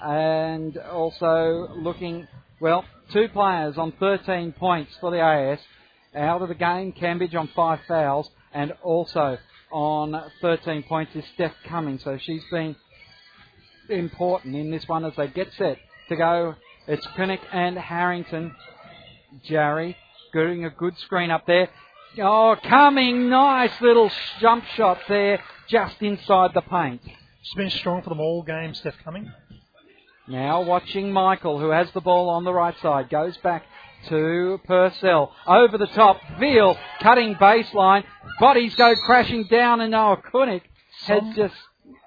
And 0.02 0.76
also 0.78 1.68
looking, 1.76 2.26
well, 2.60 2.84
two 3.12 3.28
players 3.28 3.76
on 3.76 3.92
13 3.92 4.52
points 4.52 4.92
for 5.00 5.10
the 5.10 5.20
AIS 5.20 5.60
out 6.14 6.42
of 6.42 6.48
the 6.48 6.54
game. 6.54 6.92
Cambridge 6.92 7.34
on 7.34 7.48
five 7.48 7.80
fouls, 7.86 8.30
and 8.52 8.72
also 8.82 9.38
on 9.70 10.30
13 10.40 10.84
points 10.84 11.14
is 11.14 11.24
Steph 11.34 11.54
Cummings. 11.66 12.04
So 12.04 12.18
she's 12.20 12.44
been 12.50 12.76
important 13.88 14.54
in 14.54 14.70
this 14.70 14.86
one 14.88 15.04
as 15.04 15.14
they 15.16 15.28
get 15.28 15.52
set 15.58 15.78
to 16.08 16.16
go. 16.16 16.54
It's 16.86 17.06
Pinnock 17.16 17.40
and 17.52 17.76
Harrington. 17.78 18.54
Jarry 19.44 19.96
getting 20.32 20.64
a 20.64 20.70
good 20.70 20.96
screen 20.98 21.30
up 21.30 21.46
there. 21.46 21.68
Oh, 22.20 22.56
Cumming, 22.62 23.28
nice 23.28 23.72
little 23.80 24.10
jump 24.40 24.64
shot 24.76 24.98
there, 25.08 25.42
just 25.68 26.00
inside 26.00 26.52
the 26.54 26.60
paint. 26.60 27.00
She's 27.04 27.54
been 27.56 27.70
strong 27.70 28.02
for 28.02 28.10
them 28.10 28.20
all 28.20 28.42
game, 28.42 28.74
Steph 28.74 28.94
Cumming. 29.02 29.32
Now 30.28 30.62
watching 30.62 31.12
Michael, 31.12 31.58
who 31.58 31.70
has 31.70 31.90
the 31.92 32.00
ball 32.00 32.30
on 32.30 32.44
the 32.44 32.52
right 32.52 32.74
side, 32.80 33.10
goes 33.10 33.36
back 33.38 33.64
to 34.08 34.60
Purcell. 34.66 35.32
Over 35.46 35.78
the 35.78 35.86
top, 35.88 36.18
Veal 36.38 36.76
cutting 37.00 37.34
baseline. 37.36 38.04
Bodies 38.40 38.74
go 38.76 38.94
crashing 39.04 39.44
down, 39.44 39.80
and 39.80 39.90
Noah 39.92 40.20
Kunek 40.32 40.62
has 41.06 41.22
just 41.36 41.54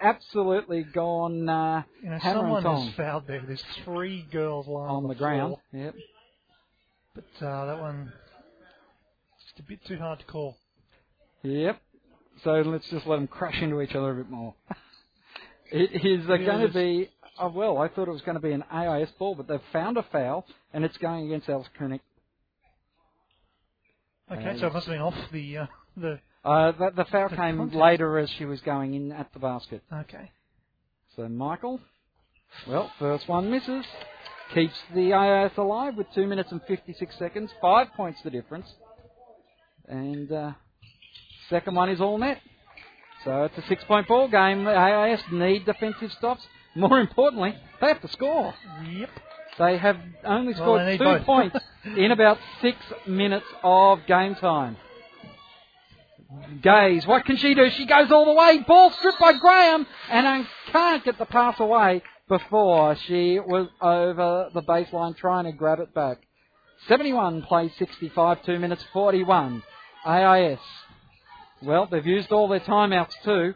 absolutely 0.01 0.83
gone 0.83 1.47
uh, 1.49 1.83
You 2.03 2.09
know, 2.11 2.19
someone 2.21 2.63
has 2.63 2.93
fouled 2.95 3.27
there. 3.27 3.43
There's 3.45 3.63
three 3.83 4.25
girls 4.31 4.67
lying 4.67 4.89
on 4.89 5.07
the 5.07 5.15
ground. 5.15 5.57
floor, 5.71 5.83
Yep. 5.85 5.95
but 7.15 7.45
uh, 7.45 7.65
that 7.65 7.79
one 7.79 8.11
just 9.45 9.59
a 9.59 9.63
bit 9.63 9.83
too 9.85 9.97
hard 9.97 10.19
to 10.19 10.25
call. 10.25 10.57
Yep. 11.43 11.81
So 12.43 12.51
let's 12.61 12.87
just 12.89 13.07
let 13.07 13.15
them 13.17 13.27
crash 13.27 13.59
into 13.61 13.81
each 13.81 13.95
other 13.95 14.11
a 14.11 14.15
bit 14.15 14.29
more. 14.29 14.53
it 15.71 16.05
is 16.05 16.29
uh, 16.29 16.33
Yeah, 16.35 16.45
going 16.45 16.67
to 16.67 16.73
be. 16.73 17.09
Oh 17.39 17.49
well, 17.49 17.77
I 17.77 17.87
thought 17.87 18.07
it 18.07 18.11
was 18.11 18.21
going 18.21 18.35
to 18.35 18.41
be 18.41 18.51
an 18.51 18.63
AIS 18.71 19.09
ball, 19.19 19.35
but 19.35 19.47
they've 19.47 19.59
found 19.71 19.97
a 19.97 20.03
foul, 20.11 20.45
and 20.73 20.83
it's 20.83 20.97
going 20.97 21.25
against 21.27 21.49
Alice 21.49 21.67
Kunek. 21.79 21.99
Okay, 24.31 24.49
Uh, 24.49 24.57
so 24.59 24.67
it 24.67 24.73
must 24.73 24.87
have 24.87 24.93
been 24.93 25.01
off 25.01 25.15
the 25.31 25.57
uh, 25.59 25.65
the. 25.95 26.19
Uh, 26.43 26.71
the, 26.71 26.91
the 26.95 27.05
foul 27.05 27.29
The 27.29 27.35
came 27.35 27.57
contact. 27.57 27.75
later 27.81 28.17
as 28.19 28.29
she 28.31 28.45
was 28.45 28.61
going 28.61 28.93
in 28.93 29.11
at 29.11 29.31
the 29.33 29.39
basket. 29.39 29.81
Okay. 29.93 30.31
So 31.15 31.27
Michael, 31.27 31.79
well, 32.67 32.91
first 32.99 33.27
one 33.27 33.49
misses. 33.51 33.85
Keeps 34.53 34.75
the 34.95 35.11
AIS 35.13 35.51
alive 35.57 35.95
with 35.97 36.07
2 36.15 36.25
minutes 36.25 36.51
and 36.53 36.61
56 36.67 37.17
seconds. 37.17 37.51
Five 37.59 37.87
points 37.97 38.21
the 38.23 38.29
difference. 38.29 38.65
And 39.89 40.31
uh, 40.31 40.51
second 41.49 41.75
one 41.75 41.89
is 41.89 41.99
all 41.99 42.17
net. 42.17 42.39
So 43.25 43.43
it's 43.43 43.57
a 43.57 43.67
six 43.67 43.83
point 43.83 44.07
ball 44.07 44.29
game. 44.29 44.65
AIS 44.67 45.19
need 45.31 45.65
defensive 45.65 46.11
stops. 46.13 46.43
More 46.77 46.99
importantly, 46.99 47.55
they 47.81 47.87
have 47.87 48.01
to 48.01 48.07
score. 48.09 48.53
Yep. 48.89 49.09
They 49.57 49.77
have 49.77 49.97
only 50.23 50.53
scored 50.53 50.85
need 50.85 50.99
two 50.99 51.03
both. 51.03 51.25
points 51.25 51.57
in 51.97 52.11
about 52.11 52.37
six 52.61 52.77
minutes 53.07 53.45
of 53.63 54.05
game 54.07 54.35
time. 54.35 54.77
Gaze, 56.61 57.07
what 57.07 57.25
can 57.25 57.37
she 57.37 57.53
do? 57.55 57.69
She 57.71 57.85
goes 57.85 58.11
all 58.11 58.25
the 58.25 58.33
way. 58.33 58.59
Ball 58.67 58.91
stripped 58.91 59.19
by 59.19 59.33
Graham, 59.33 59.87
and 60.09 60.27
I 60.27 60.47
can't 60.71 61.03
get 61.03 61.17
the 61.17 61.25
pass 61.25 61.59
away 61.59 62.03
before 62.27 62.95
she 63.07 63.39
was 63.39 63.69
over 63.81 64.49
the 64.53 64.61
baseline 64.61 65.15
trying 65.15 65.45
to 65.45 65.53
grab 65.53 65.79
it 65.79 65.93
back. 65.93 66.17
71 66.87 67.43
plays 67.43 67.71
65, 67.79 68.43
2 68.43 68.59
minutes 68.59 68.83
41. 68.93 69.63
AIS. 70.05 70.59
Well, 71.63 71.87
they've 71.89 72.05
used 72.05 72.31
all 72.31 72.47
their 72.47 72.59
timeouts 72.59 73.13
too. 73.23 73.53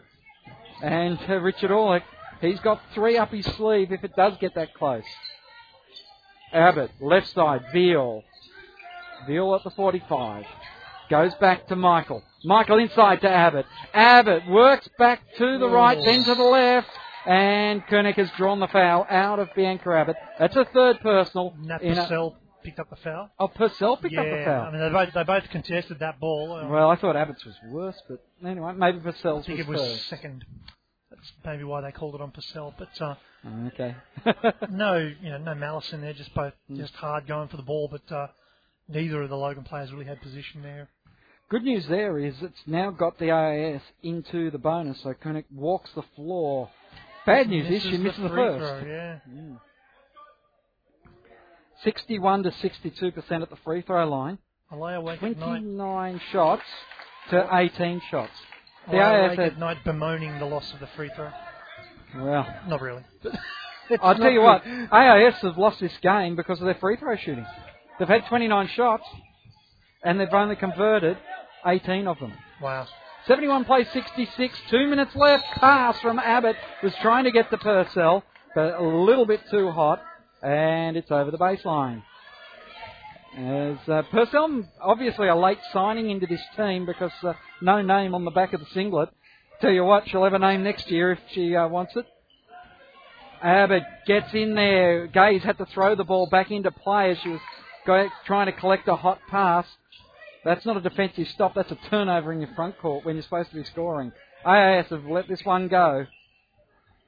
And 0.81 1.19
uh, 1.29 1.35
Richard 1.41 1.71
Orlick, 1.71 2.03
he's 2.41 2.59
got 2.59 2.81
three 2.93 3.17
up 3.17 3.29
his 3.31 3.45
sleeve 3.57 3.91
if 3.91 4.03
it 4.03 4.15
does 4.15 4.33
get 4.39 4.55
that 4.55 4.73
close. 4.73 5.03
Abbott, 6.53 6.91
left 6.99 7.27
side, 7.29 7.61
Veal. 7.71 8.23
Veal 9.27 9.55
at 9.55 9.63
the 9.63 9.69
45. 9.71 10.45
Goes 11.09 11.33
back 11.35 11.67
to 11.67 11.75
Michael. 11.75 12.23
Michael 12.43 12.79
inside 12.79 13.21
to 13.21 13.29
Abbott. 13.29 13.65
Abbott 13.93 14.47
works 14.47 14.89
back 14.97 15.21
to 15.37 15.57
the 15.57 15.69
right, 15.69 15.97
then 16.03 16.23
to 16.23 16.35
the 16.35 16.43
left. 16.43 16.87
And 17.25 17.83
Kunek 17.85 18.15
has 18.15 18.29
drawn 18.37 18.59
the 18.59 18.67
foul 18.67 19.05
out 19.09 19.39
of 19.39 19.49
Bianca 19.55 19.91
Abbott. 19.91 20.15
That's 20.39 20.55
a 20.55 20.65
third 20.65 20.99
personal. 21.01 21.53
Nat 21.59 21.81
in 21.81 21.97
a- 21.97 22.31
picked 22.63 22.79
up 22.79 22.89
the 22.89 22.95
foul. 22.97 23.29
Oh, 23.39 23.47
Purcell 23.47 23.97
picked 23.97 24.13
yeah, 24.13 24.21
up 24.21 24.37
the 24.37 24.45
foul. 24.45 24.61
I 24.67 24.71
mean, 24.71 24.81
they 24.81 24.89
both, 24.89 25.13
they 25.13 25.23
both 25.23 25.49
contested 25.49 25.99
that 25.99 26.19
ball. 26.19 26.53
Um, 26.53 26.69
well, 26.69 26.89
I 26.89 26.95
thought 26.95 27.15
Abbott's 27.15 27.43
was 27.45 27.55
worse, 27.69 27.99
but 28.07 28.23
anyway, 28.45 28.73
maybe 28.75 28.99
I 28.99 29.01
Purcell's 29.01 29.45
think 29.45 29.59
was, 29.59 29.67
it 29.67 29.69
was 29.69 29.91
first. 29.93 30.09
second. 30.09 30.45
That's 31.21 31.33
maybe 31.45 31.63
why 31.63 31.81
they 31.81 31.91
called 31.91 32.15
it 32.15 32.21
on 32.21 32.31
Purcell. 32.31 32.73
But 32.77 32.89
uh, 32.99 33.15
Oh, 33.45 33.67
okay. 33.67 33.95
no, 34.71 34.97
you 35.21 35.29
know, 35.29 35.37
no 35.37 35.55
malice 35.55 35.91
in 35.93 36.01
there. 36.01 36.13
Just 36.13 36.33
both 36.33 36.53
Mm. 36.69 36.77
just 36.77 36.93
hard 36.95 37.27
going 37.27 37.47
for 37.47 37.57
the 37.57 37.63
ball. 37.63 37.87
But 37.91 38.13
uh, 38.15 38.27
neither 38.87 39.21
of 39.21 39.29
the 39.29 39.37
Logan 39.37 39.63
players 39.63 39.91
really 39.91 40.05
had 40.05 40.21
position 40.21 40.61
there. 40.63 40.89
Good 41.49 41.63
news 41.63 41.85
there 41.87 42.17
is 42.17 42.35
it's 42.41 42.61
now 42.65 42.91
got 42.91 43.17
the 43.19 43.31
AIS 43.31 43.81
into 44.03 44.51
the 44.51 44.57
bonus, 44.57 45.01
so 45.01 45.13
Kunek 45.13 45.45
walks 45.53 45.91
the 45.95 46.03
floor. 46.15 46.69
Bad 47.25 47.49
news 47.49 47.69
is 47.69 47.83
she 47.83 47.97
misses 47.97 48.21
the, 48.21 48.29
free 48.29 48.37
first. 48.37 48.83
Throw, 48.83 48.89
yeah. 48.91 49.19
61 51.83 52.43
to 52.43 52.51
62% 52.51 53.41
at 53.41 53.49
the 53.49 53.55
free 53.65 53.81
throw 53.81 54.07
line. 54.07 54.37
Alea 54.71 55.01
Wake 55.01 55.21
at 55.21 55.37
night. 55.37 55.59
29 55.59 56.21
shots 56.31 56.63
to 57.31 57.47
18 57.53 58.01
shots. 58.09 58.31
The 58.89 58.97
AIS 58.99 59.39
at 59.39 59.59
night 59.59 59.77
bemoaning 59.83 60.39
the 60.39 60.45
loss 60.45 60.73
of 60.73 60.79
the 60.79 60.87
free 60.95 61.11
throw. 61.15 61.29
well, 62.15 62.47
Not 62.67 62.81
really. 62.81 63.03
I'll 64.01 64.15
tell 64.15 64.31
you 64.31 64.41
what, 64.41 64.63
AIS 64.65 65.35
have 65.41 65.57
lost 65.57 65.79
this 65.79 65.95
game 66.01 66.35
because 66.35 66.59
of 66.59 66.65
their 66.65 66.75
free 66.75 66.95
throw 66.95 67.15
shooting. 67.17 67.45
They've 67.99 68.07
had 68.07 68.25
29 68.27 68.67
shots 68.69 69.03
and 70.03 70.19
they've 70.19 70.33
only 70.33 70.55
converted 70.55 71.17
18 71.65 72.07
of 72.07 72.19
them. 72.19 72.33
Wow. 72.61 72.87
71 73.27 73.65
plays 73.65 73.87
66, 73.93 74.59
two 74.69 74.87
minutes 74.87 75.15
left. 75.15 75.43
Pass 75.55 75.99
from 75.99 76.17
Abbott 76.19 76.55
was 76.81 76.93
trying 77.01 77.25
to 77.25 77.31
get 77.31 77.49
to 77.51 77.57
Purcell, 77.57 78.23
but 78.55 78.73
a 78.79 78.83
little 78.83 79.25
bit 79.25 79.41
too 79.51 79.69
hot, 79.69 80.01
and 80.41 80.97
it's 80.97 81.11
over 81.11 81.29
the 81.29 81.37
baseline. 81.37 82.01
As 83.37 83.77
uh, 83.87 84.01
Purcell, 84.11 84.63
obviously 84.81 85.29
a 85.29 85.35
late 85.35 85.59
signing 85.71 86.09
into 86.09 86.27
this 86.27 86.41
team 86.57 86.85
because 86.85 87.11
uh, 87.23 87.33
no 87.61 87.81
name 87.81 88.13
on 88.13 88.25
the 88.25 88.31
back 88.31 88.51
of 88.51 88.59
the 88.59 88.65
singlet. 88.73 89.09
Tell 89.61 89.71
you 89.71 89.85
what, 89.85 90.09
she'll 90.09 90.23
have 90.23 90.33
a 90.33 90.39
name 90.39 90.63
next 90.63 90.91
year 90.91 91.13
if 91.13 91.19
she 91.31 91.55
uh, 91.55 91.67
wants 91.67 91.95
it. 91.95 92.05
Abbott 93.41 93.83
gets 94.05 94.33
in 94.33 94.55
there. 94.55 95.07
Gaze 95.07 95.43
had 95.43 95.57
to 95.59 95.65
throw 95.65 95.95
the 95.95 96.03
ball 96.03 96.27
back 96.29 96.51
into 96.51 96.71
play 96.71 97.11
as 97.11 97.19
she 97.19 97.29
was 97.29 98.09
trying 98.25 98.47
to 98.47 98.51
collect 98.51 98.87
a 98.87 98.95
hot 98.95 99.19
pass. 99.29 99.65
That's 100.43 100.65
not 100.65 100.77
a 100.77 100.81
defensive 100.81 101.27
stop. 101.29 101.53
That's 101.55 101.71
a 101.71 101.77
turnover 101.89 102.33
in 102.33 102.41
your 102.41 102.53
front 102.55 102.77
court 102.79 103.05
when 103.05 103.15
you're 103.15 103.23
supposed 103.23 103.49
to 103.51 103.55
be 103.55 103.63
scoring. 103.63 104.11
AAS 104.45 104.87
have 104.87 105.05
let 105.05 105.27
this 105.27 105.43
one 105.45 105.67
go. 105.67 106.05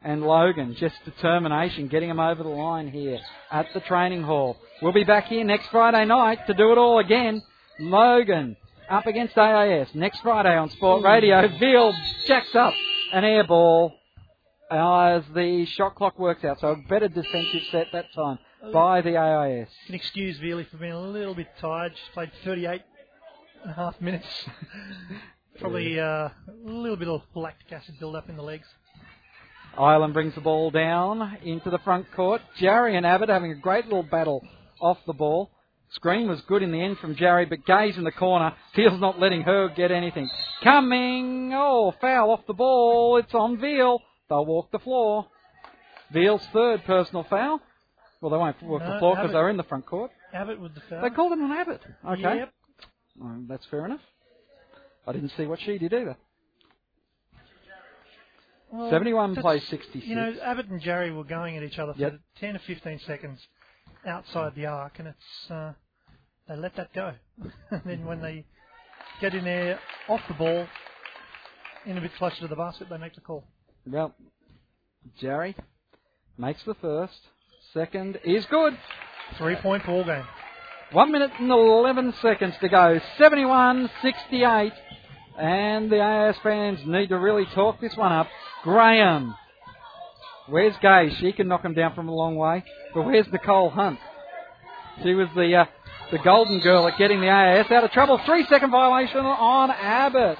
And 0.04 0.22
Logan, 0.22 0.76
just 0.78 0.96
determination, 1.06 1.88
getting 1.88 2.10
him 2.10 2.20
over 2.20 2.44
the 2.44 2.50
line 2.50 2.90
here 2.90 3.20
at 3.52 3.68
the 3.74 3.80
training 3.80 4.24
hall. 4.24 4.58
We'll 4.82 4.92
be 4.92 5.06
back 5.06 5.28
here 5.28 5.46
next 5.46 5.68
Friday 5.68 6.04
night 6.06 6.46
to 6.48 6.54
do 6.54 6.74
it 6.74 6.78
all 6.78 7.00
again. 7.00 7.42
Logan 7.80 8.58
up 8.90 9.08
against 9.08 9.38
AIS 9.38 9.88
next 9.94 10.20
Friday 10.20 10.56
on 10.56 10.70
Sport 10.72 11.04
Radio. 11.04 11.48
Veal 11.58 11.94
jacks 12.28 12.54
up 12.54 12.74
an 13.14 13.24
air 13.24 13.46
ball 13.46 13.94
as 14.70 15.24
the 15.34 15.66
shot 15.66 15.96
clock 15.96 16.20
works 16.20 16.44
out. 16.44 16.60
So 16.60 16.72
a 16.72 16.76
better 16.90 17.08
defensive 17.08 17.62
set 17.72 17.88
that 17.94 18.14
time 18.14 18.40
by 18.74 19.02
the 19.02 19.18
AIS. 19.18 19.70
You 19.84 19.86
can 19.88 19.96
excuse 19.96 20.38
Veely 20.40 20.70
for 20.70 20.78
being 20.78 20.92
a 20.92 21.02
little 21.02 21.36
bit 21.36 21.48
tired. 21.60 21.94
She's 21.96 22.14
played 22.14 22.32
38 22.44 22.82
and 23.64 23.72
a 23.72 23.76
half 23.76 24.00
minutes. 24.02 24.28
Probably 25.60 26.00
uh, 26.00 26.04
a 26.06 26.32
little 26.64 26.98
bit 26.98 27.08
of 27.08 27.22
lactic 27.36 27.72
acid 27.72 27.96
build 28.00 28.16
up 28.16 28.30
in 28.30 28.36
the 28.36 28.44
legs. 28.44 28.68
Ireland 29.78 30.14
brings 30.14 30.36
the 30.36 30.42
ball 30.42 30.70
down 30.72 31.38
into 31.44 31.70
the 31.70 31.80
front 31.80 32.12
court. 32.14 32.42
Jarry 32.60 32.96
and 32.96 33.06
Abbott 33.06 33.30
having 33.30 33.52
a 33.52 33.56
great 33.56 33.86
little 33.86 34.04
battle 34.04 34.46
off 34.80 35.00
the 35.08 35.14
ball. 35.14 35.50
Screen 35.92 36.28
was 36.28 36.42
good 36.42 36.64
in 36.64 36.72
the 36.72 36.82
end 36.82 36.98
from 37.00 37.16
Jarry, 37.16 37.46
but 37.46 37.66
Gaze 37.66 37.98
in 37.98 38.04
the 38.04 38.12
corner. 38.12 38.56
Veal's 38.76 39.00
not 39.00 39.20
letting 39.20 39.42
her 39.44 39.70
get 39.70 39.92
anything. 39.92 40.30
Cumming. 40.64 41.52
Oh, 41.54 41.94
foul 42.02 42.32
off 42.32 42.46
the 42.48 42.54
ball. 42.54 43.18
It's 43.18 43.34
on 43.34 43.60
Veal. 43.60 44.00
They'll 44.30 44.46
walk 44.46 44.72
the 44.72 44.80
floor. 44.80 45.28
Veal's 46.12 46.46
third 46.52 46.84
personal 46.86 47.24
foul. 47.30 47.60
Well, 48.22 48.32
they 48.32 48.38
won't 48.38 48.62
walk 48.64 48.82
the 48.82 49.00
floor 49.00 49.16
because 49.16 49.32
they're 49.32 49.50
in 49.50 49.58
the 49.58 49.64
front 49.64 49.86
court. 49.86 50.12
Abbott 50.34 50.60
with 50.60 50.74
the 50.74 50.82
foul. 50.90 51.02
They 51.02 51.10
called 51.10 51.34
it 51.34 51.42
on 51.42 51.52
Abbott. 51.52 51.82
Okay. 52.08 52.22
Yep. 52.22 52.54
Um, 53.22 53.46
that's 53.48 53.66
fair 53.70 53.86
enough. 53.86 54.02
I 55.06 55.12
didn't 55.12 55.32
see 55.38 55.46
what 55.46 55.60
she 55.60 55.78
did 55.78 55.94
either. 55.94 56.18
Well, 58.74 58.90
71 58.90 59.36
plays 59.36 59.64
66. 59.68 60.04
You 60.08 60.16
know, 60.16 60.34
Abbott 60.44 60.66
and 60.68 60.82
Jarry 60.82 61.12
were 61.14 61.24
going 61.24 61.58
at 61.58 61.64
each 61.64 61.78
other 61.78 61.94
for 61.94 62.00
Yep. 62.00 62.20
10 62.40 62.54
to 62.54 62.60
15 62.60 63.00
seconds 63.06 63.40
outside 64.04 64.56
the 64.56 64.66
arc, 64.66 64.98
and 64.98 65.10
it's 65.10 65.52
uh, 65.52 65.74
they 66.48 66.56
let 66.56 66.76
that 66.78 66.92
go. 66.92 67.14
and 67.70 67.82
then 67.86 68.06
when 68.06 68.20
they 68.20 68.46
get 69.22 69.36
in 69.36 69.44
there 69.44 69.80
off 70.10 70.22
the 70.28 70.34
ball, 70.34 70.66
in 71.86 72.00
a 72.00 72.02
bit 72.02 72.16
closer 72.16 72.40
to 72.40 72.48
the 72.48 72.56
basket, 72.56 72.90
they 72.90 72.98
make 72.98 73.14
the 73.14 73.22
call. 73.22 73.44
Well, 73.86 74.16
Jarry 75.20 75.56
makes 76.36 76.64
the 76.64 76.74
first. 76.74 77.20
Second 77.74 78.20
is 78.24 78.44
good. 78.48 78.76
Three 79.38 79.56
point 79.58 79.86
ball 79.86 80.04
game. 80.04 80.26
One 80.94 81.12
minute 81.12 81.32
and 81.40 81.52
11 81.52 82.14
seconds 82.24 82.56
to 82.62 82.70
go. 82.70 83.00
71 83.20 83.90
68. 84.02 84.74
And 85.38 85.92
the 85.92 86.00
AS 86.00 86.38
fans 86.44 86.80
need 86.86 87.10
to 87.10 87.20
really 87.20 87.46
talk 87.54 87.80
this 87.80 87.96
one 87.96 88.12
up. 88.12 88.28
Graham. 88.64 89.36
Where's 90.48 90.74
Gay? 90.82 91.10
She 91.20 91.32
can 91.32 91.48
knock 91.48 91.64
him 91.64 91.74
down 91.74 91.96
from 91.96 92.10
a 92.10 92.14
long 92.14 92.36
way. 92.36 92.64
But 92.94 93.04
where's 93.04 93.28
Nicole 93.32 93.70
Hunt? 93.70 94.00
She 95.04 95.14
was 95.14 95.28
the 95.36 95.56
uh, 95.56 95.66
the 96.12 96.20
golden 96.20 96.60
girl 96.60 96.88
at 96.88 96.98
getting 96.98 97.22
the 97.22 97.28
AS 97.30 97.72
out 97.72 97.84
of 97.84 97.92
trouble. 97.92 98.20
Three 98.26 98.46
second 98.50 98.72
violation 98.72 99.20
on 99.20 99.72
Abbott. 99.72 100.38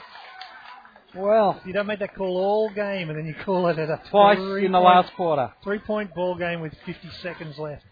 Well, 1.16 1.62
You 1.64 1.74
don't 1.74 1.86
make 1.86 2.00
that 2.00 2.16
call 2.16 2.38
all 2.38 2.70
game, 2.74 3.10
and 3.10 3.18
then 3.18 3.26
you 3.28 3.36
call 3.46 3.68
it 3.68 3.78
at 3.78 3.88
a 3.88 4.02
twice 4.10 4.40
in 4.40 4.72
the 4.72 4.80
last 4.80 5.14
quarter. 5.16 5.54
three 5.64 5.78
point 5.80 6.14
ball 6.16 6.36
game 6.36 6.60
with 6.60 6.74
50 6.86 7.08
seconds 7.22 7.58
left. 7.58 7.84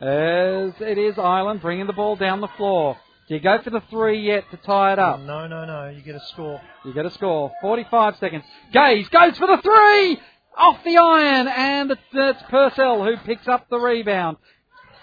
As 0.00 0.72
it 0.80 0.98
is 0.98 1.18
Ireland 1.18 1.60
bringing 1.60 1.86
the 1.86 1.92
ball 1.92 2.16
down 2.16 2.40
the 2.40 2.48
floor. 2.56 2.96
Do 3.28 3.34
you 3.34 3.40
go 3.40 3.60
for 3.62 3.70
the 3.70 3.82
three 3.90 4.24
yet 4.24 4.44
to 4.52 4.56
tie 4.56 4.92
it 4.92 5.00
up? 5.00 5.20
No, 5.20 5.48
no, 5.48 5.64
no. 5.64 5.88
You 5.88 6.00
get 6.00 6.14
a 6.14 6.24
score. 6.32 6.60
You 6.84 6.94
get 6.94 7.06
a 7.06 7.10
score. 7.10 7.50
45 7.60 8.16
seconds. 8.20 8.44
Gaze 8.72 9.08
goes 9.08 9.36
for 9.36 9.48
the 9.48 9.60
three! 9.62 10.20
Off 10.56 10.78
the 10.84 10.96
iron! 10.96 11.48
And 11.48 11.90
it's, 11.90 12.00
it's 12.12 12.42
Purcell 12.48 13.04
who 13.04 13.16
picks 13.24 13.48
up 13.48 13.68
the 13.68 13.78
rebound. 13.78 14.36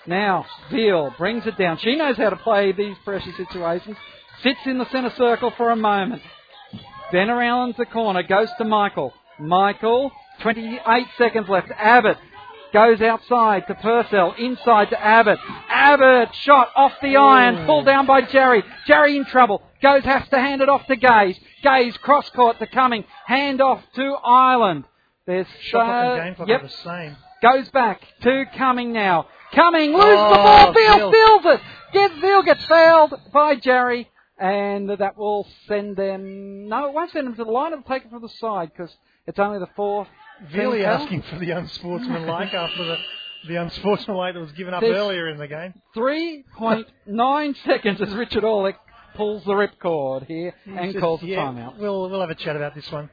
Now, 0.08 0.46
Veal 0.72 1.14
brings 1.18 1.46
it 1.46 1.58
down. 1.58 1.80
She 1.80 1.96
knows 1.96 2.16
how 2.16 2.30
to 2.30 2.38
play 2.38 2.72
these 2.72 2.96
pressure 3.04 3.32
situations. 3.36 3.98
Sits 4.42 4.60
in 4.66 4.78
the 4.78 4.90
centre 4.90 5.14
circle 5.18 5.52
for 5.58 5.72
a 5.72 5.76
moment. 5.76 6.22
Then 7.12 7.30
around 7.30 7.76
the 7.78 7.86
corner, 7.86 8.24
goes 8.24 8.50
to 8.58 8.64
Michael. 8.64 9.14
Michael, 9.38 10.12
28 10.42 11.08
seconds 11.18 11.50
left. 11.50 11.70
Abbott 11.78 12.18
goes 12.74 13.02
outside 13.02 13.68
to 13.68 13.76
Purcell, 13.76 14.34
inside 14.38 14.90
to 14.90 15.02
Abbott. 15.02 15.40
Abbott 15.70 16.34
shot 16.36 16.70
off 16.76 16.94
the 17.02 17.16
iron, 17.16 17.56
mm. 17.58 17.66
pulled 17.66 17.86
down 17.86 18.06
by 18.06 18.22
Jarry. 18.22 18.64
Jarry 18.88 19.16
in 19.16 19.26
trouble. 19.26 19.62
Goes, 19.82 20.04
has 20.04 20.28
to 20.30 20.40
hand 20.40 20.62
it 20.62 20.70
off 20.70 20.86
to 20.88 20.96
Gaze. 20.96 21.40
Gaze 21.62 21.96
cross 21.98 22.30
court 22.32 22.60
to 22.60 22.68
Cumming. 22.68 23.06
Hand 23.26 23.62
off 23.62 23.82
to 23.96 24.16
Ireland. 24.26 24.86
There's 25.26 25.48
Shot 25.62 26.18
game 26.18 26.48
yep, 26.48 26.64
the 26.64 26.70
same. 26.70 27.16
goes 27.42 27.70
back 27.70 28.02
to 28.24 28.46
Cumming 28.58 28.92
now. 28.92 29.28
Cumming 29.54 29.94
loses 29.94 30.04
Oh, 30.18 30.30
the 30.30 30.36
ball. 30.36 30.74
Veal. 30.74 31.12
steals 31.12 31.56
it. 31.56 31.62
Gets 31.94 32.46
gets 32.46 32.66
fouled 32.66 33.14
by 33.32 33.56
Jarry, 33.56 34.10
and 34.40 34.90
that 34.90 35.16
will 35.18 35.48
send 35.68 35.96
them. 35.96 36.68
No, 36.68 36.88
it 36.88 36.94
won't 36.94 37.12
send 37.12 37.28
them 37.28 37.36
to 37.36 37.44
the 37.44 37.52
line. 37.52 37.72
It'll 37.72 37.84
take 37.84 38.04
it 38.04 38.10
from 38.10 38.22
the 38.22 38.30
side 38.30 38.72
because 38.76 38.94
it's 39.28 39.40
only 39.40 39.60
the 39.60 39.70
fourth. 39.76 40.08
Really 40.54 40.84
asking 40.84 41.22
for 41.24 41.38
the 41.40 41.52
unsportsmanlike 41.52 42.54
after 42.54 42.84
the 42.84 42.98
the 43.48 43.56
unsportsmanlike 43.58 44.36
that 44.36 44.40
was 44.40 44.52
given 44.54 44.74
up 44.74 44.80
There's- 44.82 44.96
earlier 44.96 45.28
in 45.30 45.38
the 45.38 45.48
game. 45.48 45.74
3.9 45.98 47.56
seconds 47.66 48.00
as 48.02 48.14
Richard 48.14 48.44
Orlick 48.44 48.76
pulls 49.16 49.44
the 49.44 49.52
ripcord 49.52 50.26
here 50.28 50.54
and 50.66 50.94
Just- 50.94 51.02
calls 51.02 51.22
a 51.24 51.26
yeah, 51.28 51.40
timeout. 51.40 51.78
We'll 51.78 52.10
we'll 52.10 52.22
have 52.22 52.30
a 52.30 52.36
chat 52.36 52.56
about 52.56 52.74
this 52.74 52.90
one. 52.92 53.10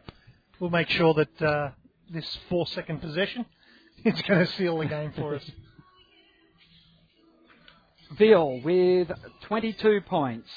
We'll 0.60 0.70
make 0.70 0.88
sure 0.88 1.14
that 1.14 1.42
uh, 1.42 1.70
this 2.10 2.38
four 2.48 2.66
second 2.68 3.00
possession 3.00 3.44
is 4.04 4.20
going 4.22 4.46
to 4.46 4.52
seal 4.52 4.78
the 4.78 4.86
game 4.86 5.12
for 5.16 5.34
us. 5.34 5.50
Veal 8.18 8.60
with 8.62 9.10
22 9.42 10.00
points. 10.06 10.48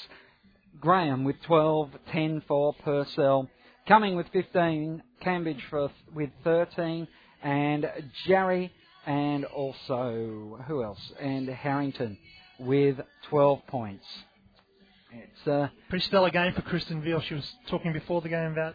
Graham 0.80 1.24
with 1.24 1.40
12, 1.42 1.90
10 2.10 2.42
for 2.48 2.74
Purcell. 2.74 3.48
Cumming 3.86 4.16
with 4.16 4.26
15, 4.32 5.02
Cambridge 5.24 5.62
for, 5.70 5.90
with 6.14 6.30
13, 6.44 7.08
and 7.42 7.90
Jarry, 8.26 8.72
and 9.06 9.44
also, 9.46 10.62
who 10.66 10.82
else? 10.82 11.00
And 11.20 11.48
Harrington 11.48 12.18
with 12.58 13.00
12 13.30 13.66
points. 13.66 14.04
It's 15.12 15.46
a 15.46 15.70
Pretty 15.88 16.04
stellar 16.04 16.30
game 16.30 16.52
for 16.54 16.62
Kristen 16.62 17.02
Veal. 17.02 17.20
She 17.20 17.34
was 17.34 17.50
talking 17.68 17.92
before 17.92 18.20
the 18.20 18.28
game 18.28 18.52
about 18.52 18.74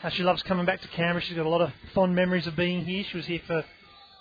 how 0.00 0.08
she 0.10 0.22
loves 0.22 0.42
coming 0.42 0.66
back 0.66 0.80
to 0.80 0.88
Canberra. 0.88 1.20
She's 1.22 1.36
got 1.36 1.46
a 1.46 1.48
lot 1.48 1.60
of 1.60 1.70
fond 1.94 2.14
memories 2.14 2.46
of 2.46 2.56
being 2.56 2.84
here. 2.84 3.04
She 3.04 3.16
was 3.16 3.26
here 3.26 3.40
for, 3.46 3.64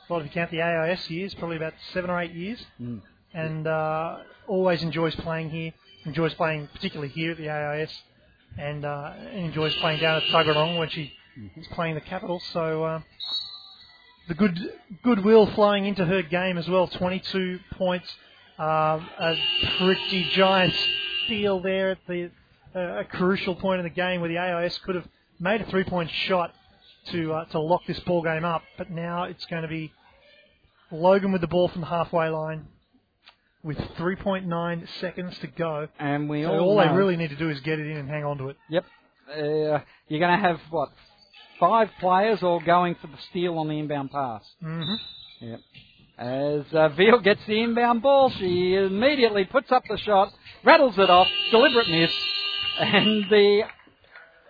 well, 0.09 0.19
if 0.19 0.25
you 0.25 0.31
count 0.31 0.51
the 0.51 0.61
AIS 0.61 1.09
years, 1.09 1.33
probably 1.35 1.57
about 1.57 1.73
seven 1.93 2.09
or 2.09 2.19
eight 2.21 2.33
years. 2.33 2.63
mm, 2.81 3.01
and 3.33 3.67
uh, 3.67 4.17
always 4.47 4.81
enjoys 4.81 5.15
playing 5.15 5.49
here. 5.49 5.73
Enjoys 6.05 6.33
playing 6.35 6.67
particularly 6.73 7.09
here 7.11 7.31
at 7.31 7.37
the 7.37 7.49
AIS, 7.49 7.91
and 8.57 8.85
uh, 8.85 9.13
enjoys 9.33 9.75
playing 9.75 9.99
down 9.99 10.21
at 10.21 10.23
Tuggeranong 10.29 10.79
when 10.79 10.89
she 10.89 11.11
is 11.55 11.67
playing 11.67 11.95
the 11.95 12.01
Capitals. 12.01 12.43
So 12.53 12.83
uh, 12.83 13.01
the 14.27 14.33
good 14.33 14.57
goodwill 15.03 15.47
flowing 15.53 15.85
into 15.85 16.05
her 16.05 16.21
game 16.21 16.57
as 16.57 16.67
well. 16.67 16.87
22 16.87 17.59
points, 17.73 18.07
uh, 18.59 18.99
a 19.19 19.35
pretty 19.77 20.29
giant 20.35 20.73
steal 21.25 21.61
there 21.61 21.91
at 21.91 21.99
the 22.07 22.31
uh, 22.75 22.99
a 22.99 23.03
crucial 23.05 23.55
point 23.55 23.79
in 23.79 23.83
the 23.83 23.89
game 23.89 24.21
where 24.21 24.29
the 24.29 24.37
AIS 24.37 24.77
could 24.79 24.95
have 24.95 25.07
made 25.39 25.61
a 25.61 25.65
three-point 25.65 26.09
shot 26.27 26.53
to 27.11 27.33
uh, 27.33 27.45
to 27.45 27.59
lock 27.59 27.81
this 27.87 27.99
ball 28.01 28.21
game 28.21 28.43
up, 28.43 28.63
but 28.77 28.91
now 28.91 29.23
it's 29.23 29.45
going 29.45 29.61
to 29.61 29.67
be 29.67 29.91
Logan 30.91 31.31
with 31.31 31.41
the 31.41 31.47
ball 31.47 31.67
from 31.69 31.81
the 31.81 31.87
halfway 31.87 32.29
line 32.29 32.67
with 33.63 33.77
3.9 33.77 34.87
seconds 35.01 35.37
to 35.39 35.47
go. 35.47 35.87
And 35.99 36.29
we 36.29 36.43
So 36.43 36.51
all, 36.51 36.59
all 36.59 36.77
they 36.77 36.95
really 36.95 37.17
need 37.17 37.29
to 37.29 37.35
do 37.35 37.49
is 37.49 37.59
get 37.61 37.79
it 37.79 37.87
in 37.87 37.97
and 37.97 38.09
hang 38.09 38.23
on 38.23 38.37
to 38.37 38.49
it. 38.49 38.57
Yep. 38.69 38.85
Uh, 39.29 39.79
you're 40.07 40.19
going 40.19 40.39
to 40.39 40.47
have 40.47 40.59
what 40.69 40.89
five 41.59 41.89
players 41.99 42.41
all 42.43 42.59
going 42.59 42.95
for 42.95 43.07
the 43.07 43.17
steal 43.29 43.57
on 43.57 43.67
the 43.67 43.79
inbound 43.79 44.11
pass. 44.11 44.43
hmm 44.61 44.93
Yep. 45.41 45.59
As 46.17 46.63
uh, 46.73 46.89
Veal 46.89 47.19
gets 47.19 47.41
the 47.47 47.61
inbound 47.61 48.01
ball, 48.01 48.31
she 48.31 48.73
immediately 48.73 49.45
puts 49.45 49.71
up 49.71 49.83
the 49.87 49.97
shot, 49.99 50.29
rattles 50.63 50.97
it 50.97 51.11
off, 51.11 51.27
deliberate 51.51 51.87
miss, 51.89 52.11
and 52.79 53.25
the 53.29 53.61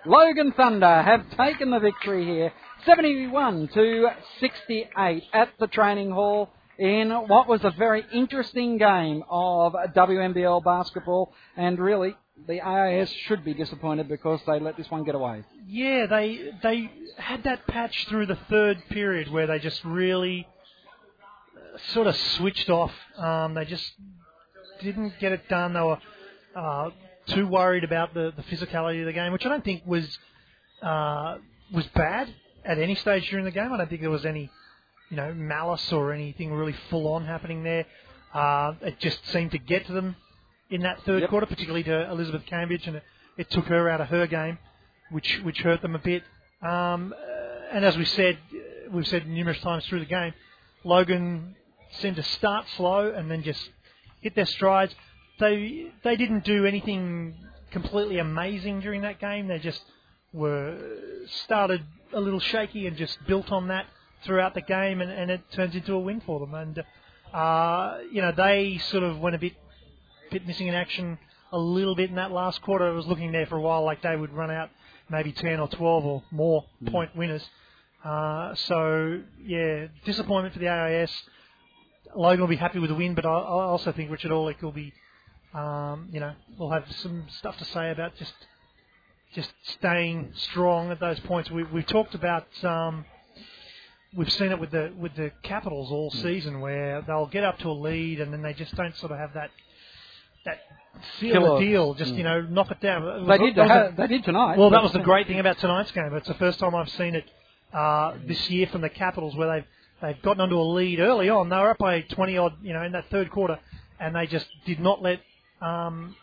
Logan 0.06 0.54
Thunder 0.56 1.02
have 1.02 1.30
taken 1.36 1.72
the 1.72 1.80
victory 1.80 2.24
here, 2.26 2.54
71 2.86 3.68
to 3.74 4.08
68 4.40 5.24
at 5.34 5.50
the 5.60 5.68
training 5.68 6.12
hall 6.12 6.50
in 6.80 7.10
what 7.10 7.50
was 7.50 7.60
a 7.66 7.72
very 7.72 8.06
interesting 8.14 8.78
game 8.78 9.24
of 9.30 9.74
WNBL 9.94 10.64
basketball, 10.64 11.34
and 11.58 11.80
really 11.80 12.16
the 12.45 12.61
AIS 12.61 13.09
should 13.26 13.43
be 13.43 13.53
disappointed 13.53 14.07
because 14.07 14.39
they 14.45 14.59
let 14.59 14.77
this 14.77 14.89
one 14.89 15.03
get 15.03 15.15
away. 15.15 15.43
Yeah, 15.68 16.05
they 16.05 16.51
they 16.61 16.91
had 17.18 17.43
that 17.43 17.65
patch 17.68 18.07
through 18.07 18.27
the 18.27 18.38
third 18.49 18.81
period 18.89 19.31
where 19.31 19.47
they 19.47 19.59
just 19.59 19.84
really 19.84 20.47
uh, 21.55 21.77
sort 21.93 22.07
of 22.07 22.15
switched 22.15 22.69
off. 22.69 22.91
Um, 23.18 23.53
they 23.53 23.65
just 23.65 23.91
didn't 24.81 25.14
get 25.19 25.31
it 25.31 25.49
done. 25.49 25.73
They 25.73 25.81
were 25.81 25.99
uh, 26.55 26.91
too 27.27 27.47
worried 27.47 27.84
about 27.84 28.14
the, 28.14 28.34
the 28.35 28.43
physicality 28.43 29.01
of 29.01 29.07
the 29.07 29.14
game, 29.14 29.31
which 29.31 29.45
I 29.45 29.49
don't 29.49 29.64
think 29.64 29.84
was 29.85 30.18
uh, 30.81 31.38
was 31.73 31.85
bad 31.88 32.34
at 32.64 32.77
any 32.77 32.95
stage 32.95 33.30
during 33.30 33.45
the 33.45 33.51
game. 33.51 33.73
I 33.73 33.77
don't 33.77 33.89
think 33.89 34.01
there 34.01 34.09
was 34.09 34.26
any 34.26 34.49
you 35.09 35.18
know 35.18 35.34
malice 35.34 35.91
or 35.91 36.14
anything 36.14 36.53
really 36.53 36.76
full 36.89 37.07
on 37.14 37.26
happening 37.26 37.64
there. 37.64 37.85
Uh, 38.34 38.73
it 38.81 38.99
just 38.99 39.26
seemed 39.27 39.51
to 39.51 39.57
get 39.57 39.88
to 39.88 39.93
them 39.93 40.15
in 40.69 40.81
that 40.81 41.02
third 41.03 41.22
Yep. 41.22 41.30
quarter, 41.30 41.45
particularly 41.45 41.84
to 41.84 42.10
Elizabeth 42.11 42.45
Cambridge, 42.45 42.88
and 42.88 42.98
it, 42.98 43.03
it 43.38 43.49
took 43.52 43.65
her 43.65 43.89
out 43.89 44.02
of 44.02 44.07
her 44.10 44.27
game, 44.27 44.57
which 45.11 45.39
which 45.44 45.60
hurt 45.61 45.81
them 45.81 45.95
a 45.95 45.99
bit. 45.99 46.23
Um, 46.61 47.14
uh, 47.18 47.76
and 47.76 47.85
as 47.85 47.98
we 47.98 48.06
said, 48.06 48.38
uh, 48.53 48.91
we've 48.91 49.07
said 49.07 49.27
numerous 49.27 49.60
times 49.61 49.85
through 49.85 49.99
the 49.99 50.06
game, 50.06 50.34
Logan 50.84 51.56
seemed 51.99 52.15
to 52.18 52.23
start 52.23 52.65
slow 52.76 53.11
and 53.11 53.30
then 53.31 53.44
just 53.44 53.69
hit 54.22 54.35
their 54.35 54.45
strides. 54.45 54.94
They 55.39 55.88
they 56.03 56.15
didn't 56.15 56.44
do 56.44 56.65
anything 56.65 57.35
completely 57.72 58.18
amazing 58.19 58.80
during 58.81 59.02
that 59.02 59.19
game. 59.19 59.48
They 59.48 59.60
just 59.60 59.81
were 60.34 60.77
started 61.45 61.81
a 62.14 62.19
little 62.19 62.39
shaky 62.39 62.88
and 62.88 62.98
just 62.98 63.18
built 63.27 63.52
on 63.52 63.68
that 63.68 63.85
throughout 64.26 64.53
the 64.56 64.61
game, 64.61 65.02
and, 65.02 65.11
and 65.11 65.30
it 65.30 65.41
turns 65.52 65.76
into 65.76 65.94
a 65.94 65.99
win 65.99 66.22
for 66.26 66.39
them. 66.39 66.53
And 66.53 66.84
uh, 67.34 67.99
you 68.11 68.22
know 68.22 68.31
they 68.35 68.80
sort 68.89 69.03
of 69.03 69.19
went 69.19 69.35
a 69.35 69.39
bit 69.39 69.53
bit 70.30 70.48
missing 70.48 70.68
in 70.68 70.74
action 70.74 71.18
a 71.52 71.58
little 71.58 71.95
bit 71.95 72.10
in 72.10 72.16
that 72.16 72.32
last 72.32 72.62
quarter. 72.62 72.88
I 72.88 72.91
was 72.91 73.06
looking 73.06 73.32
there 73.32 73.45
for 73.45 73.58
a 73.58 73.62
while 73.62 73.84
like 73.84 74.02
they 74.02 74.16
would 74.16 74.34
run 74.34 74.52
out 74.52 74.70
maybe 75.10 75.32
10 75.32 75.60
or 75.60 75.68
12 75.68 76.06
or 76.06 76.24
more 76.32 76.66
point 76.88 77.16
winners. 77.16 77.44
Uh, 78.04 78.54
so, 78.56 79.22
yeah, 79.44 79.88
disappointment 80.06 80.54
for 80.54 80.60
the 80.60 80.68
AIS. 80.68 81.12
Logan 82.16 82.41
will 82.41 82.48
be 82.48 82.56
happy 82.56 82.80
with 82.80 82.90
the 82.90 82.95
win, 82.95 83.14
but 83.14 83.26
I, 83.26 83.30
I 83.30 83.64
also 83.66 83.91
think 83.91 84.12
Richard 84.12 84.32
Orlick 84.32 84.62
will 84.62 84.72
be, 84.72 84.94
um, 85.54 86.10
you 86.12 86.20
know, 86.20 86.34
will 86.58 86.72
have 86.72 86.86
some 87.02 87.26
stuff 87.30 87.58
to 87.58 87.66
say 87.66 87.91
about 87.91 88.16
just 88.18 88.34
just 89.34 89.52
staying 89.64 90.32
strong 90.36 90.90
at 90.90 91.02
those 91.02 91.20
points. 91.22 91.52
We, 91.52 91.64
we've 91.64 91.86
talked 91.86 92.16
about 92.16 92.48
um, 92.64 93.06
we've 94.16 94.32
seen 94.32 94.52
it 94.52 94.60
with 94.60 94.72
the 94.72 94.94
with 94.98 95.16
the 95.16 95.32
Capitals 95.44 95.91
all 95.91 96.12
season, 96.12 96.62
where 96.62 97.02
they'll 97.02 97.28
get 97.28 97.44
up 97.44 97.60
to 97.60 97.70
a 97.70 97.74
lead 97.74 98.22
and 98.22 98.32
then 98.32 98.41
they 98.41 98.54
just 98.54 98.74
don't 98.76 98.95
sort 98.95 99.12
of 99.12 99.18
have 99.18 99.34
that 99.34 99.52
that 100.48 100.60
seal 101.19 101.34
Killer. 101.34 101.60
the 101.60 101.65
deal, 101.65 101.94
just 101.94 102.14
you 102.15 102.24
know 102.24 102.41
knock 102.41 102.72
it 102.72 102.82
down. 102.82 103.28
They 103.28 103.38
did. 103.38 103.56
that 103.56 103.68
was 103.68 103.94
They 103.98 104.07
did 104.07 104.24
tonight. 104.24 104.57
well, 104.57 104.69
that 104.72 104.84
was 104.84 104.94
the 104.94 104.99
great 104.99 105.28
thing 105.28 105.40
about 105.40 105.60
tonight's 105.60 105.91
game. 105.91 106.14
It's 106.14 106.28
the 106.28 106.34
first 106.36 106.60
time 106.60 106.74
I've 106.74 106.90
seen 106.90 107.15
it 107.15 107.26
uh, 107.74 108.15
this 108.26 108.49
year 108.49 108.68
from 108.68 108.82
the 108.82 108.90
Capitals, 108.90 109.36
where 109.36 109.56
they've 109.56 109.65
they've 110.02 110.22
gotten 110.24 110.41
onto 110.41 110.57
a 110.60 110.68
lead 110.74 110.99
early 110.99 111.30
on. 111.30 111.49
They 111.49 111.56
were 111.56 111.72
up 111.72 111.78
by 111.78 112.02
20 112.02 112.38
odd, 112.38 112.53
you 112.64 112.74
know, 112.74 112.84
in 112.84 112.94
that 112.94 113.10
third 113.10 113.30
quarter, 113.32 113.60
and 113.99 114.15
they 114.15 114.26
just 114.28 114.48
did 114.65 114.80
not 114.80 115.02
let 115.02 115.19
um, 115.61 116.15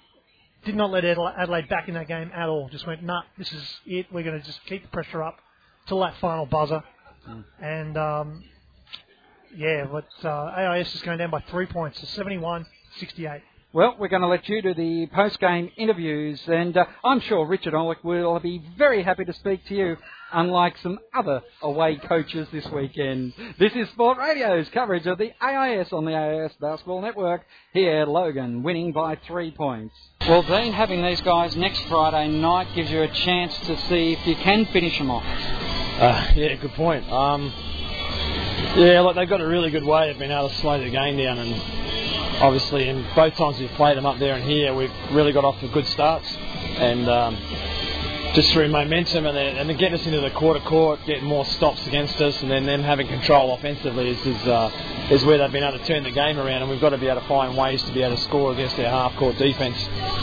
did 0.65 0.75
not 0.75 0.91
let 0.91 1.05
Adelaide 1.05 1.69
back 1.69 1.89
in 1.89 1.95
that 1.95 2.09
game 2.09 2.31
at 2.35 2.49
all. 2.49 2.69
Just 2.69 2.87
went, 2.87 3.03
nah, 3.03 3.23
this 3.39 3.53
is 3.53 3.81
it. 3.87 4.07
We're 4.13 4.25
going 4.25 4.41
to 4.41 4.45
just 4.45 4.65
keep 4.67 4.83
the 4.83 4.89
pressure 4.89 5.23
up 5.23 5.39
till 5.87 6.01
that 6.01 6.17
final 6.21 6.47
buzzer, 6.47 6.83
and 7.61 7.97
um, 7.97 8.45
yeah, 9.57 9.87
but 9.91 10.09
uh, 10.25 10.29
AIS 10.57 10.95
is 10.95 11.03
going 11.03 11.19
down 11.19 11.31
by 11.31 11.41
three 11.51 11.67
points, 11.67 12.01
so 12.01 12.23
71-68. 12.23 13.43
Well, 13.75 13.97
we're 13.99 14.07
going 14.07 14.23
to 14.23 14.29
let 14.29 14.49
you 14.49 14.63
do 14.63 14.73
the 14.73 15.09
post-game 15.13 15.69
interviews, 15.77 16.41
and 16.47 16.77
uh, 16.77 16.85
I'm 17.03 17.19
sure 17.19 17.45
Richard 17.45 17.75
Orlick 17.75 18.05
will 18.05 18.39
be 18.39 18.63
very 18.79 19.03
happy 19.03 19.25
to 19.25 19.33
speak 19.33 19.67
to 19.67 19.75
you, 19.75 19.97
unlike 20.33 20.79
some 20.81 21.01
other 21.13 21.43
away 21.61 21.97
coaches 21.97 22.47
this 22.53 22.65
weekend. 22.69 23.33
This 23.59 23.73
is 23.75 23.89
Sport 23.89 24.19
Radio's 24.19 24.69
coverage 24.69 25.09
of 25.09 25.19
the 25.19 25.33
AIS 25.45 25.93
on 25.93 26.05
the 26.05 26.15
AIS 26.15 26.53
Basketball 26.61 27.03
Network. 27.03 27.45
Here, 27.73 28.07
Logan 28.07 28.63
winning 28.63 28.93
by 28.93 29.17
three 29.27 29.51
points. 29.51 29.97
Well, 30.21 30.43
Dean, 30.43 30.73
having 30.73 31.03
these 31.03 31.21
guys 31.23 31.57
next 31.57 31.81
Friday 31.89 32.29
night 32.29 32.69
gives 32.77 32.93
you 32.93 33.03
a 33.03 33.09
chance 33.09 33.59
to 33.67 33.77
see 33.89 34.13
if 34.13 34.25
you 34.25 34.37
can 34.37 34.67
finish 34.67 34.97
them 34.99 35.11
off. 35.11 35.25
Uh, 35.25 36.31
yeah, 36.37 36.55
good 36.55 36.75
point. 36.75 37.11
Um, 37.11 37.53
yeah, 38.77 39.01
look, 39.01 39.17
they've 39.17 39.29
got 39.29 39.41
a 39.41 39.49
really 39.49 39.73
good 39.73 39.85
way 39.85 40.11
of 40.13 40.19
being 40.21 40.31
able 40.31 40.49
to 40.49 40.55
slow 40.59 40.79
the 40.79 40.91
game 40.91 41.17
down, 41.17 41.39
and 41.39 41.84
obviously, 42.41 42.89
in 42.89 43.07
both 43.15 43.35
times 43.37 43.59
we've 43.59 43.71
played 43.71 43.97
them 43.97 44.07
up 44.07 44.19
there 44.19 44.35
and 44.35 44.45
here, 44.45 44.75
we've 44.75 44.93
really 45.13 45.33
got 45.33 45.45
off 45.45 45.59
to 45.61 45.69
good 45.69 45.87
starts, 45.87 46.31
and 46.77 47.09
um, 47.09 47.39
just 48.35 48.53
through 48.53 48.69
momentum 48.69 49.27
and 49.27 49.37
then, 49.37 49.57
and 49.57 49.69
then 49.69 49.77
getting 49.77 49.99
us 49.99 50.07
into 50.07 50.21
the 50.21 50.31
quarter 50.31 50.61
court, 50.61 51.01
getting 51.07 51.25
more 51.25 51.45
stops 51.45 51.87
against 51.87 52.21
us, 52.21 52.43
and 52.43 52.51
then 52.51 52.67
them 52.67 52.83
having 52.83 53.07
control 53.07 53.55
offensively 53.55 54.11
is 54.11 54.27
is, 54.27 54.47
uh, 54.47 54.71
is 55.11 55.25
where 55.25 55.39
they've 55.39 55.53
been 55.53 55.63
able 55.63 55.79
to 55.79 55.85
turn 55.85 56.03
the 56.03 56.11
game 56.11 56.39
around, 56.39 56.63
and 56.63 56.71
we've 56.71 56.81
got 56.81 56.91
to 56.91 56.99
be 56.99 57.07
able 57.07 57.21
to 57.21 57.29
find 57.29 57.57
ways 57.57 57.83
to 57.85 57.93
be 57.93 58.03
able 58.03 58.17
to 58.17 58.23
score 58.23 58.53
against 58.53 58.77
their 58.77 58.91
half 58.91 59.15
court 59.17 59.37
defence. 59.39 59.77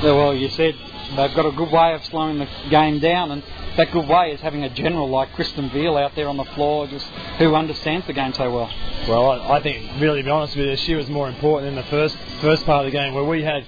Yeah, 0.04 0.14
well, 0.14 0.34
you 0.34 0.50
said 0.50 0.76
they've 1.16 1.34
got 1.34 1.46
a 1.46 1.52
good 1.52 1.72
way 1.72 1.94
of 1.94 2.04
slowing 2.06 2.40
the 2.40 2.48
game 2.70 3.00
down, 3.00 3.32
and 3.32 3.44
that 3.78 3.92
good 3.92 4.08
way 4.08 4.32
is 4.32 4.42
having 4.42 4.64
a 4.64 4.70
general 4.70 5.10
like 5.10 5.34
Kristen 5.34 5.70
Veal 5.70 5.98
out 5.98 6.16
there 6.16 6.28
on 6.28 6.38
the 6.38 6.46
floor, 6.46 6.88
just 6.88 7.06
who 7.38 7.56
understands 7.56 8.06
the 8.08 8.14
game 8.14 8.34
so 8.34 8.52
well. 8.52 8.70
Well, 9.08 9.32
I, 9.32 9.58
I 9.58 9.64
think, 9.64 10.02
really, 10.02 10.20
to 10.20 10.26
be 10.26 10.30
honest 10.30 10.56
with 10.56 10.68
you, 10.68 10.76
she 10.76 10.96
was 10.96 11.10
more 11.10 11.30
important 11.30 11.70
in 11.70 11.76
the 11.76 11.90
first 11.90 12.18
first 12.42 12.66
part 12.66 12.86
of 12.86 12.92
the 12.92 12.98
game 12.98 13.14
where 13.14 13.24
we 13.24 13.44
had 13.44 13.66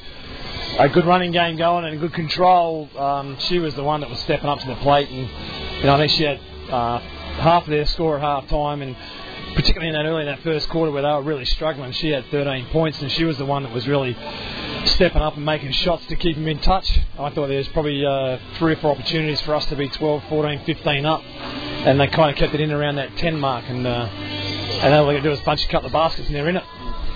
a 0.79 0.89
good 0.89 1.05
running 1.05 1.31
game 1.31 1.55
going 1.55 1.85
and 1.85 1.99
good 1.99 2.13
control. 2.13 2.89
Um, 2.97 3.37
she 3.39 3.59
was 3.59 3.75
the 3.75 3.83
one 3.83 4.01
that 4.01 4.09
was 4.09 4.19
stepping 4.19 4.49
up 4.49 4.59
to 4.59 4.67
the 4.67 4.75
plate, 4.77 5.09
and 5.09 5.29
you 5.77 5.83
know, 5.83 5.95
I 5.95 5.97
think 5.97 6.11
she 6.11 6.23
had 6.23 6.39
uh, 6.69 6.99
half 6.99 7.63
of 7.63 7.69
their 7.69 7.85
score 7.85 8.17
at 8.17 8.21
half 8.21 8.47
time, 8.49 8.81
and 8.81 8.95
particularly 9.55 9.87
in 9.89 9.93
that 9.93 10.05
early 10.05 10.21
in 10.21 10.27
that 10.27 10.41
first 10.41 10.67
quarter 10.69 10.91
where 10.91 11.03
they 11.03 11.07
were 11.09 11.21
really 11.21 11.45
struggling, 11.45 11.91
she 11.91 12.09
had 12.09 12.25
13 12.31 12.67
points, 12.67 13.01
and 13.01 13.11
she 13.11 13.23
was 13.23 13.37
the 13.37 13.45
one 13.45 13.63
that 13.63 13.71
was 13.71 13.87
really 13.87 14.17
stepping 14.85 15.21
up 15.21 15.35
and 15.35 15.45
making 15.45 15.71
shots 15.71 16.05
to 16.07 16.15
keep 16.15 16.35
them 16.35 16.47
in 16.47 16.59
touch. 16.59 16.99
I 17.17 17.29
thought 17.29 17.47
there 17.47 17.57
was 17.57 17.67
probably 17.69 18.05
uh, 18.05 18.37
three 18.57 18.73
or 18.73 18.75
four 18.77 18.91
opportunities 18.91 19.41
for 19.41 19.55
us 19.55 19.65
to 19.67 19.75
be 19.75 19.89
12, 19.89 20.23
14, 20.29 20.65
15 20.65 21.05
up, 21.05 21.23
and 21.23 21.99
they 21.99 22.07
kind 22.07 22.31
of 22.31 22.37
kept 22.37 22.53
it 22.53 22.61
in 22.61 22.71
around 22.71 22.95
that 22.95 23.15
10 23.17 23.39
mark, 23.39 23.65
and 23.67 23.85
uh, 23.85 24.09
and 24.83 24.93
all 24.93 25.05
they 25.07 25.15
could 25.15 25.23
do 25.23 25.29
was 25.29 25.39
punch 25.41 25.63
a 25.65 25.67
couple 25.69 25.87
of 25.87 25.93
baskets, 25.93 26.27
and 26.27 26.35
they're 26.35 26.49
in 26.49 26.57
it. 26.57 26.63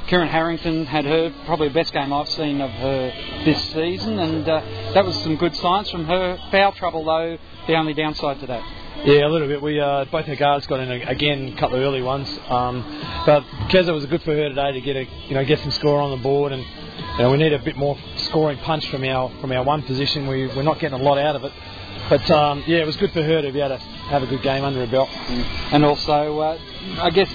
Kieran 0.08 0.30
Harrington 0.30 0.86
had 0.86 1.04
her 1.04 1.34
probably 1.46 1.68
the 1.68 1.74
best 1.74 1.92
game 1.92 2.14
I've 2.14 2.30
seen 2.30 2.62
of 2.62 2.72
her 2.72 3.12
this 3.44 3.62
season, 3.74 4.20
and 4.20 4.48
uh, 4.48 4.62
that 4.94 5.06
was 5.06 5.22
some 5.22 5.36
good 5.36 5.56
signs 5.58 5.90
from 5.90 6.06
her. 6.06 6.38
Foul 6.50 6.72
trouble, 6.72 7.04
though, 7.04 7.38
the 7.68 7.76
only 7.76 7.94
downside 7.94 8.40
to 8.40 8.48
that. 8.48 8.64
Yeah, 9.06 9.28
a 9.28 9.30
little 9.30 9.48
bit. 9.48 9.62
We 9.62 9.80
uh, 9.80 10.06
both 10.06 10.28
our 10.28 10.36
guards 10.36 10.66
got 10.66 10.80
in 10.80 10.90
a, 10.90 11.06
again, 11.06 11.54
a 11.56 11.60
couple 11.60 11.76
of 11.78 11.84
early 11.84 12.02
ones. 12.02 12.30
Um, 12.48 12.82
but 13.26 13.44
Keza 13.70 13.94
was 13.94 14.06
good 14.06 14.24
for 14.24 14.34
her 14.34 14.50
today 14.50 14.72
to 14.72 14.82
get 14.82 14.96
a 14.96 15.04
you 15.28 15.36
know 15.36 15.46
get 15.46 15.60
some 15.60 15.72
score 15.72 16.00
on 16.00 16.12
the 16.12 16.24
board, 16.24 16.52
and 16.52 16.66
you 16.98 17.24
know 17.24 17.32
we 17.32 17.38
need 17.38 17.54
a 17.54 17.60
bit 17.60 17.78
more 17.78 17.98
scoring 18.18 18.58
punch 18.60 18.90
from 18.90 19.04
our 19.04 19.30
from 19.42 19.52
our 19.52 19.64
one 19.64 19.84
position. 19.84 20.28
We 20.28 20.48
we're 20.48 20.64
not 20.64 20.80
getting 20.80 21.00
a 21.00 21.04
lot 21.04 21.18
out 21.18 21.36
of 21.36 21.44
it. 21.44 21.54
But 22.10 22.30
um, 22.32 22.64
yeah, 22.68 22.78
it 22.78 22.86
was 22.86 22.96
good 22.96 23.12
for 23.12 23.22
her 23.22 23.42
to 23.42 23.52
be 23.52 23.60
able 23.60 23.78
to 23.78 23.84
have 23.84 24.24
a 24.24 24.28
good 24.28 24.42
game 24.42 24.64
under 24.64 24.80
her 24.80 24.88
belt. 24.88 25.10
And 25.74 25.84
also, 25.84 26.40
uh, 26.40 26.60
I 27.00 27.10
guess 27.10 27.30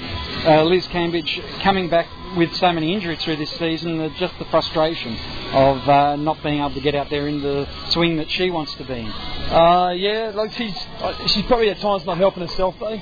uh, 0.47 0.63
Liz 0.65 0.87
Cambridge 0.87 1.43
coming 1.61 1.91
back 1.91 2.07
with 2.37 2.55
so 2.55 2.73
many 2.73 2.95
injuries 2.95 3.23
through 3.23 3.37
this 3.37 3.51
season, 3.51 4.01
uh, 4.01 4.09
just 4.17 4.39
the 4.39 4.47
frustration 4.47 5.19
of 5.53 5.87
uh, 5.87 6.17
not 6.17 6.43
being 6.43 6.61
able 6.61 6.73
to 6.73 6.81
get 6.81 6.95
out 6.95 7.11
there 7.11 7.29
in 7.29 7.43
the 7.43 7.69
swing 7.91 8.17
that 8.17 8.31
she 8.31 8.51
wants 8.51 8.73
to 8.75 8.85
be 8.85 9.01
in. 9.01 9.09
Uh, 9.09 9.91
yeah, 9.91 10.33
like 10.35 10.53
she's 10.55 10.77
uh, 11.01 11.27
she's 11.27 11.45
probably 11.45 11.69
at 11.69 11.79
times 11.79 12.07
not 12.07 12.17
helping 12.17 12.47
herself 12.47 12.75
though. 12.81 12.99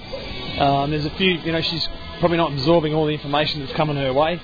Um, 0.61 0.91
there's 0.91 1.07
a 1.07 1.11
few, 1.11 1.35
you 1.35 1.53
know, 1.53 1.61
she's 1.61 1.89
probably 2.19 2.37
not 2.39 2.53
absorbing 2.53 2.95
all 2.95 3.07
the 3.07 3.12
information 3.12 3.61
that's 3.61 3.73
coming 3.74 3.97
her 3.97 4.12
way. 4.12 4.41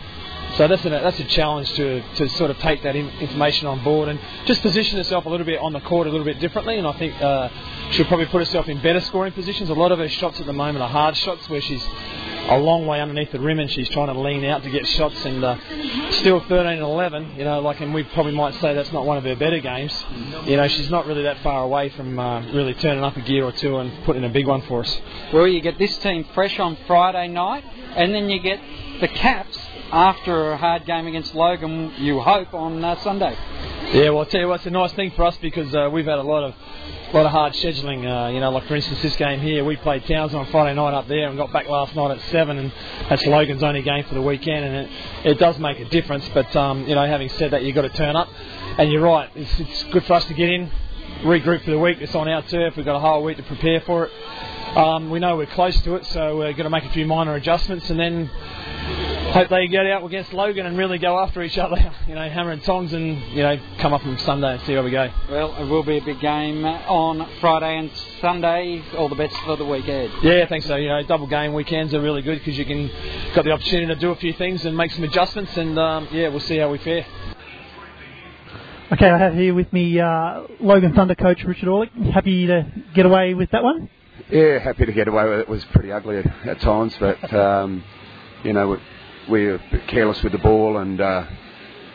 So 0.57 0.67
that's 0.67 0.85
a, 0.87 0.89
that's 0.89 1.21
a 1.21 1.25
challenge 1.25 1.71
to, 1.75 2.03
to 2.15 2.29
sort 2.31 2.51
of 2.51 2.59
take 2.59 2.83
that 2.83 2.97
in, 2.97 3.11
information 3.21 3.67
on 3.67 3.85
board 3.85 4.09
and 4.09 4.19
just 4.47 4.63
position 4.63 4.97
herself 4.97 5.27
a 5.27 5.29
little 5.29 5.45
bit 5.45 5.61
on 5.61 5.75
the 5.75 5.81
court 5.81 6.07
a 6.07 6.11
little 6.11 6.25
bit 6.25 6.41
differently. 6.41 6.79
And 6.79 6.87
I 6.87 6.93
think 6.99 7.21
uh, 7.21 7.51
she'll 7.91 8.07
probably 8.07 8.27
put 8.27 8.39
herself 8.39 8.67
in 8.67 8.81
better 8.81 9.01
scoring 9.01 9.35
positions. 9.35 9.69
A 9.69 9.75
lot 9.75 9.93
of 9.93 9.99
her 9.99 10.09
shots 10.09 10.41
at 10.41 10.47
the 10.47 10.55
moment 10.55 10.83
are 10.83 10.89
hard 10.89 11.15
shots 11.17 11.47
where 11.51 11.61
she's 11.61 11.85
a 12.49 12.59
long 12.59 12.87
way 12.87 13.01
underneath 13.01 13.33
the 13.33 13.41
rim 13.41 13.59
and 13.59 13.71
she's 13.71 13.89
trying 13.91 14.07
to 14.07 14.19
lean 14.19 14.45
out 14.45 14.63
to 14.63 14.71
get 14.71 14.87
shots 14.87 15.25
and 15.25 15.45
uh, 15.45 15.59
still 16.13 16.41
13 16.41 16.67
and 16.67 16.81
11 16.81 17.35
you 17.37 17.45
know 17.45 17.61
like 17.61 17.81
and 17.81 17.93
we 17.93 18.05
probably 18.05 18.33
might 18.33 18.55
say 18.61 18.73
that's 18.73 18.93
not 18.93 19.05
one 19.05 19.19
of 19.19 19.25
her 19.25 19.35
better 19.35 19.59
games 19.59 20.05
you 20.45 20.57
know 20.57 20.69
she's 20.69 20.89
not 20.89 21.07
really 21.07 21.25
that 21.25 21.39
far 21.43 21.65
away 21.65 21.89
from 21.89 22.17
uh, 22.19 22.41
really 22.53 22.73
turning 22.75 23.03
up 23.03 23.17
a 23.17 23.21
gear 23.23 23.45
or 23.45 23.51
two 23.51 23.79
and 23.79 24.05
putting 24.05 24.25
a 24.25 24.29
big 24.29 24.47
one 24.47 24.63
for 24.63 24.81
us 24.83 25.01
well 25.33 25.49
you 25.49 25.61
get 25.61 25.77
this 25.79 25.99
team 25.99 26.25
fresh 26.35 26.57
on 26.61 26.77
Friday 26.87 27.27
night 27.27 27.65
and 27.97 28.15
then 28.15 28.29
you 28.29 28.39
get 28.39 28.61
the 29.01 29.09
Caps 29.09 29.59
after 29.93 30.53
a 30.53 30.57
hard 30.57 30.85
game 30.85 31.07
against 31.07 31.35
Logan 31.35 31.93
you 31.99 32.21
hope 32.21 32.55
on 32.55 32.85
uh, 32.85 32.97
Sunday 33.03 33.37
yeah 33.93 34.11
well 34.11 34.21
I'll 34.21 34.27
tell 34.27 34.41
you 34.41 34.49
what 34.49 34.57
it's 34.57 34.67
a 34.67 34.71
nice 34.71 34.93
thing 34.93 35.13
for 35.13 35.25
us 35.25 35.37
because 35.39 35.75
uh, 35.75 35.89
we've 35.93 36.07
had 36.07 36.19
a 36.19 36.23
lot 36.23 36.45
of 36.45 36.55
a 37.13 37.17
lot 37.17 37.27
of 37.27 37.33
hard 37.33 37.53
scheduling. 37.53 38.05
Uh, 38.05 38.33
you 38.33 38.41
know, 38.41 38.51
like 38.51 38.67
for 38.67 38.75
instance, 38.75 39.01
this 39.01 39.15
game 39.17 39.41
here, 39.41 39.65
we 39.65 39.77
played 39.77 40.05
Townsville 40.07 40.41
on 40.41 40.47
Friday 40.47 40.75
night 40.75 40.93
up 40.93 41.07
there 41.07 41.29
and 41.29 41.37
got 41.37 41.53
back 41.53 41.69
last 41.69 41.95
night 41.95 42.11
at 42.11 42.21
seven, 42.31 42.59
and 42.59 42.73
that's 43.09 43.25
Logan's 43.27 43.63
only 43.63 43.83
game 43.83 44.05
for 44.05 44.15
the 44.15 44.23
weekend, 44.23 44.65
and 44.65 44.75
it, 44.75 44.91
it 45.25 45.39
does 45.39 45.59
make 45.59 45.79
a 45.79 45.85
difference. 45.85 46.29
But 46.35 46.55
um, 46.57 46.87
you 46.87 46.95
know, 46.95 47.07
having 47.07 47.29
said 47.31 47.53
that, 47.53 47.63
you've 47.63 47.75
got 47.75 47.83
to 47.83 47.91
turn 47.91 48.17
up, 48.17 48.29
and 48.79 48.91
you're 48.91 49.03
right. 49.03 49.31
It's, 49.35 49.61
it's 49.61 49.83
good 49.85 50.05
for 50.05 50.15
us 50.15 50.25
to 50.27 50.35
get 50.35 50.51
in, 50.51 50.71
regroup 51.23 51.65
for 51.65 51.71
the 51.71 51.79
week. 51.79 51.99
It's 52.01 52.15
on 52.15 52.29
our 52.29 52.43
turf. 52.43 52.77
We've 52.77 52.85
got 52.85 52.97
a 52.97 53.01
whole 53.01 53.23
week 53.23 53.37
to 53.37 53.43
prepare 53.45 53.81
for 53.83 54.07
it. 54.07 54.77
Um, 54.77 55.09
we 55.11 55.21
know 55.21 55.37
we're 55.37 55.47
close 55.47 55.81
to 55.83 55.95
it, 55.95 56.05
so 56.07 56.39
we're 56.39 56.53
going 56.53 56.65
to 56.65 56.71
make 56.71 56.85
a 56.85 56.93
few 56.93 57.07
minor 57.07 57.35
adjustments, 57.37 57.89
and 57.89 57.99
then 57.99 58.31
hope 59.33 59.49
they 59.49 59.67
get 59.69 59.87
out 59.87 60.05
against 60.05 60.33
Logan 60.33 60.67
and 60.67 60.77
really 60.79 60.99
go 60.99 61.19
after 61.19 61.43
each 61.43 61.59
other, 61.59 61.77
you 62.09 62.15
know, 62.15 62.29
hammer 62.29 62.53
and 62.53 62.63
tongs, 62.63 62.93
and 62.93 63.21
you 63.33 63.43
know, 63.43 63.59
come 63.79 63.93
up 63.93 64.05
on 64.05 64.19
Sunday 64.19 64.55
and 64.55 64.63
see 64.63 64.75
how 64.75 64.83
we 64.83 64.91
go. 64.91 65.11
Well, 65.31 65.55
it 65.57 65.65
will 65.65 65.83
be 65.83 65.99
a 65.99 66.03
big 66.03 66.21
game 66.21 66.65
on 66.65 67.29
Friday 67.41 67.79
and 67.79 67.91
Sunday. 68.21 68.83
All 68.97 69.09
the 69.09 69.15
best 69.15 69.37
for 69.45 69.57
the 69.57 69.65
weekend. 69.65 70.13
Yeah, 70.23 70.43
I 70.43 70.47
think 70.47 70.65
so. 70.65 70.77
You 70.77 70.89
know, 70.89 71.03
double 71.05 71.27
game 71.27 71.53
weekends 71.53 71.95
are 71.95 72.01
really 72.01 72.23
good 72.23 72.39
because 72.39 72.57
you 72.59 72.65
can 72.65 72.91
got 73.35 73.45
the 73.45 73.53
opportunity 73.53 73.87
to 73.95 74.01
do 74.01 74.11
a 74.11 74.17
few 74.17 74.33
things 74.33 74.65
and 74.65 74.77
make 74.77 74.93
some 74.93 75.05
adjustments, 75.05 75.57
and 75.57 75.79
um, 75.79 76.09
yeah, 76.13 76.29
we'll 76.29 76.41
see 76.41 76.59
how 76.59 76.71
we 76.71 76.79
fare. 76.79 77.07
Okay, 78.93 79.11
I 79.11 79.19
have 79.19 79.35
here 79.35 79.53
with 79.53 79.73
me 79.73 79.99
uh, 79.99 80.43
Logan 80.61 80.95
Thunder 80.95 81.17
coach 81.17 81.43
Richard 81.43 81.69
Orlick. 81.69 81.91
Happy 82.13 82.47
to 82.47 82.67
get 82.95 83.05
away 83.05 83.35
with 83.35 83.51
that 83.51 83.65
one. 83.65 83.91
Yeah, 84.31 84.59
happy 84.59 84.87
to 84.87 84.93
get 84.93 85.09
away 85.09 85.25
with 85.25 85.33
it. 85.33 85.41
It 85.41 85.49
was 85.49 85.65
pretty 85.67 85.91
ugly 85.91 86.19
at, 86.19 86.47
at 86.47 86.61
times, 86.61 86.95
but 87.01 87.33
um, 87.35 87.83
you 88.45 88.53
know 88.53 88.79
we 89.29 89.47
were 89.47 89.59
careless 89.89 90.23
with 90.23 90.33
the 90.33 90.39
ball, 90.39 90.79
and 90.79 91.01
uh, 91.01 91.27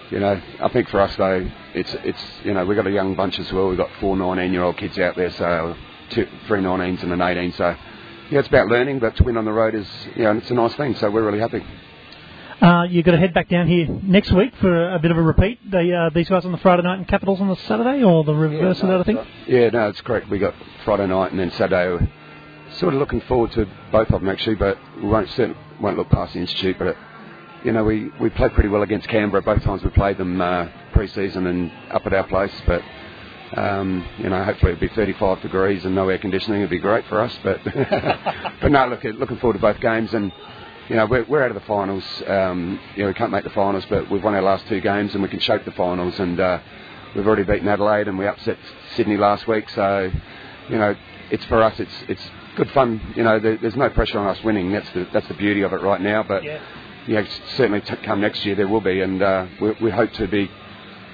you 0.09 0.19
know 0.19 0.41
I 0.61 0.69
think 0.69 0.89
for 0.89 0.99
us 0.99 1.15
though 1.15 1.49
it's 1.73 1.93
it's 2.03 2.21
you 2.43 2.53
know 2.53 2.65
we've 2.65 2.77
got 2.77 2.87
a 2.87 2.91
young 2.91 3.15
bunch 3.15 3.39
as 3.39 3.51
well. 3.51 3.69
We've 3.69 3.77
got 3.77 3.89
four 3.99 4.15
19 4.15 4.51
year 4.51 4.63
old 4.63 4.77
kids 4.77 4.97
out 4.99 5.15
there, 5.15 5.31
so 5.31 5.75
two, 6.09 6.27
three 6.47 6.59
19s 6.59 7.03
and 7.03 7.11
an 7.11 7.21
18. 7.21 7.53
So 7.53 7.75
yeah, 8.29 8.39
it's 8.39 8.47
about 8.47 8.67
learning, 8.67 8.99
but 8.99 9.15
to 9.17 9.23
win 9.23 9.37
on 9.37 9.45
the 9.45 9.53
road 9.53 9.75
is 9.75 9.87
you 10.15 10.23
know 10.23 10.37
it's 10.37 10.49
a 10.49 10.53
nice 10.53 10.73
thing. 10.75 10.95
So 10.95 11.09
we're 11.09 11.25
really 11.25 11.39
happy. 11.39 11.63
Uh, 12.61 12.83
you've 12.83 13.03
got 13.03 13.13
to 13.13 13.17
head 13.17 13.33
back 13.33 13.49
down 13.49 13.67
here 13.67 13.87
next 14.03 14.31
week 14.31 14.53
for 14.57 14.93
a 14.93 14.99
bit 14.99 15.09
of 15.09 15.17
a 15.17 15.21
repeat. 15.21 15.59
They, 15.71 15.91
uh, 15.91 16.11
these 16.13 16.29
guys 16.29 16.45
on 16.45 16.51
the 16.51 16.59
Friday 16.59 16.83
night 16.83 16.99
and 16.99 17.07
Capitals 17.07 17.41
on 17.41 17.47
the 17.47 17.55
Saturday, 17.55 18.03
or 18.03 18.23
the 18.23 18.35
reverse 18.35 18.77
yeah, 18.77 18.87
no, 18.87 18.99
of 18.99 19.05
that, 19.05 19.17
I 19.17 19.23
think. 19.23 19.29
Yeah, 19.47 19.69
no, 19.69 19.89
it's 19.89 20.01
correct. 20.01 20.29
We 20.29 20.37
got 20.37 20.53
Friday 20.85 21.07
night 21.07 21.31
and 21.31 21.39
then 21.39 21.49
Saturday. 21.53 22.07
Sort 22.73 22.93
of 22.93 22.99
looking 22.99 23.21
forward 23.21 23.51
to 23.53 23.67
both 23.91 24.11
of 24.11 24.21
them 24.21 24.29
actually, 24.29 24.55
but 24.55 24.77
we 24.97 25.09
won't 25.09 25.27
certainly 25.29 25.57
won't 25.81 25.97
look 25.97 26.09
past 26.09 26.33
the 26.33 26.39
institute. 26.39 26.77
But 26.77 26.89
it, 26.89 26.97
you 27.63 27.71
know, 27.71 27.83
we 27.83 28.11
we 28.19 28.29
played 28.29 28.53
pretty 28.53 28.69
well 28.69 28.81
against 28.81 29.07
Canberra 29.07 29.41
both 29.41 29.63
times 29.63 29.83
we 29.83 29.89
played 29.91 30.17
them 30.17 30.41
uh, 30.41 30.67
pre-season 30.93 31.47
and 31.47 31.71
up 31.91 32.05
at 32.05 32.13
our 32.13 32.27
place, 32.27 32.53
but. 32.65 32.81
Um, 33.53 34.07
you 34.17 34.29
know, 34.29 34.41
hopefully 34.45 34.71
it'll 34.71 34.79
be 34.79 34.87
35 34.95 35.41
degrees 35.41 35.83
and 35.83 35.93
no 35.93 36.07
air 36.07 36.17
conditioning. 36.17 36.61
It'd 36.61 36.69
be 36.69 36.79
great 36.79 37.05
for 37.07 37.19
us, 37.19 37.37
but 37.43 37.61
but 38.61 38.71
no, 38.71 38.87
look, 38.87 39.03
looking 39.03 39.39
forward 39.39 39.55
to 39.55 39.59
both 39.59 39.81
games 39.81 40.13
and 40.13 40.31
you 40.91 40.97
know, 40.97 41.05
we're, 41.05 41.23
we're 41.23 41.41
out 41.41 41.51
of 41.51 41.55
the 41.55 41.65
finals. 41.67 42.03
Um, 42.27 42.77
you 42.95 43.03
know, 43.03 43.07
we 43.07 43.13
can't 43.13 43.31
make 43.31 43.45
the 43.45 43.49
finals, 43.51 43.85
but 43.89 44.11
we've 44.11 44.23
won 44.23 44.35
our 44.35 44.41
last 44.41 44.67
two 44.67 44.81
games 44.81 45.13
and 45.13 45.23
we 45.23 45.29
can 45.29 45.39
shape 45.39 45.63
the 45.63 45.71
finals. 45.71 46.19
And 46.19 46.37
uh, 46.37 46.59
we've 47.15 47.25
already 47.25 47.43
beaten 47.43 47.67
Adelaide 47.69 48.09
and 48.09 48.17
we 48.17 48.27
upset 48.27 48.57
Sydney 48.97 49.15
last 49.15 49.47
week. 49.47 49.69
So, 49.69 50.11
you 50.69 50.77
know, 50.77 50.93
it's 51.29 51.45
for 51.45 51.63
us. 51.63 51.79
It's 51.79 51.93
it's 52.09 52.21
good 52.57 52.69
fun. 52.71 53.13
You 53.15 53.23
know, 53.23 53.39
there, 53.39 53.57
there's 53.57 53.77
no 53.77 53.89
pressure 53.89 54.19
on 54.19 54.27
us 54.27 54.43
winning. 54.43 54.71
That's 54.73 54.89
the 54.91 55.07
that's 55.13 55.27
the 55.29 55.33
beauty 55.33 55.61
of 55.61 55.71
it 55.71 55.81
right 55.81 56.01
now. 56.01 56.23
But 56.23 56.43
yeah, 56.43 56.61
you 57.07 57.15
know, 57.15 57.25
certainly 57.55 57.81
t- 57.81 57.95
come 57.97 58.21
next 58.21 58.45
year 58.45 58.55
there 58.55 58.67
will 58.67 58.81
be, 58.81 59.01
and 59.01 59.21
uh, 59.21 59.45
we, 59.59 59.71
we 59.81 59.91
hope 59.91 60.11
to 60.13 60.27
be. 60.27 60.49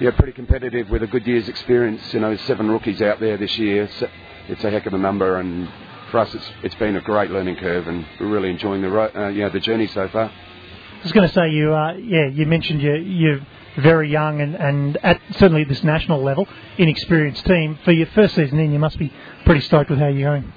Yeah, 0.00 0.12
pretty 0.12 0.32
competitive 0.32 0.88
with 0.90 1.02
a 1.02 1.08
good 1.08 1.26
year's 1.26 1.48
experience. 1.48 2.00
You 2.14 2.20
know, 2.20 2.36
seven 2.36 2.70
rookies 2.70 3.02
out 3.02 3.18
there 3.18 3.36
this 3.36 3.58
year. 3.58 3.82
It's, 3.84 4.02
it's 4.48 4.62
a 4.62 4.70
heck 4.70 4.86
of 4.86 4.94
a 4.94 4.98
number, 4.98 5.38
and 5.38 5.68
for 6.10 6.18
us, 6.18 6.32
it's 6.34 6.50
it's 6.62 6.74
been 6.76 6.96
a 6.96 7.00
great 7.00 7.30
learning 7.30 7.56
curve, 7.56 7.88
and 7.88 8.06
we're 8.20 8.28
really 8.28 8.50
enjoying 8.50 8.82
the 8.82 8.88
uh, 8.88 9.28
you 9.28 9.42
know 9.42 9.50
the 9.50 9.60
journey 9.60 9.88
so 9.88 10.08
far. 10.08 10.26
I 10.26 11.02
was 11.02 11.12
going 11.12 11.28
to 11.28 11.34
say 11.34 11.50
you 11.50 11.74
uh, 11.74 11.94
yeah 11.94 12.28
you 12.28 12.46
mentioned 12.46 12.82
you 12.82 12.94
you're 12.94 13.40
very 13.78 14.10
young 14.10 14.40
and 14.40 14.54
and 14.56 14.96
at 14.98 15.20
certainly 15.32 15.62
at 15.62 15.68
this 15.68 15.84
national 15.84 16.22
level 16.22 16.46
inexperienced 16.78 17.44
team 17.44 17.78
for 17.84 17.92
your 17.92 18.06
first 18.08 18.34
season 18.34 18.58
in 18.58 18.72
you 18.72 18.78
must 18.78 18.98
be 18.98 19.12
pretty 19.44 19.60
stoked 19.60 19.90
with 19.90 19.98
how 19.98 20.08
you're 20.08 20.30
going. 20.30 20.52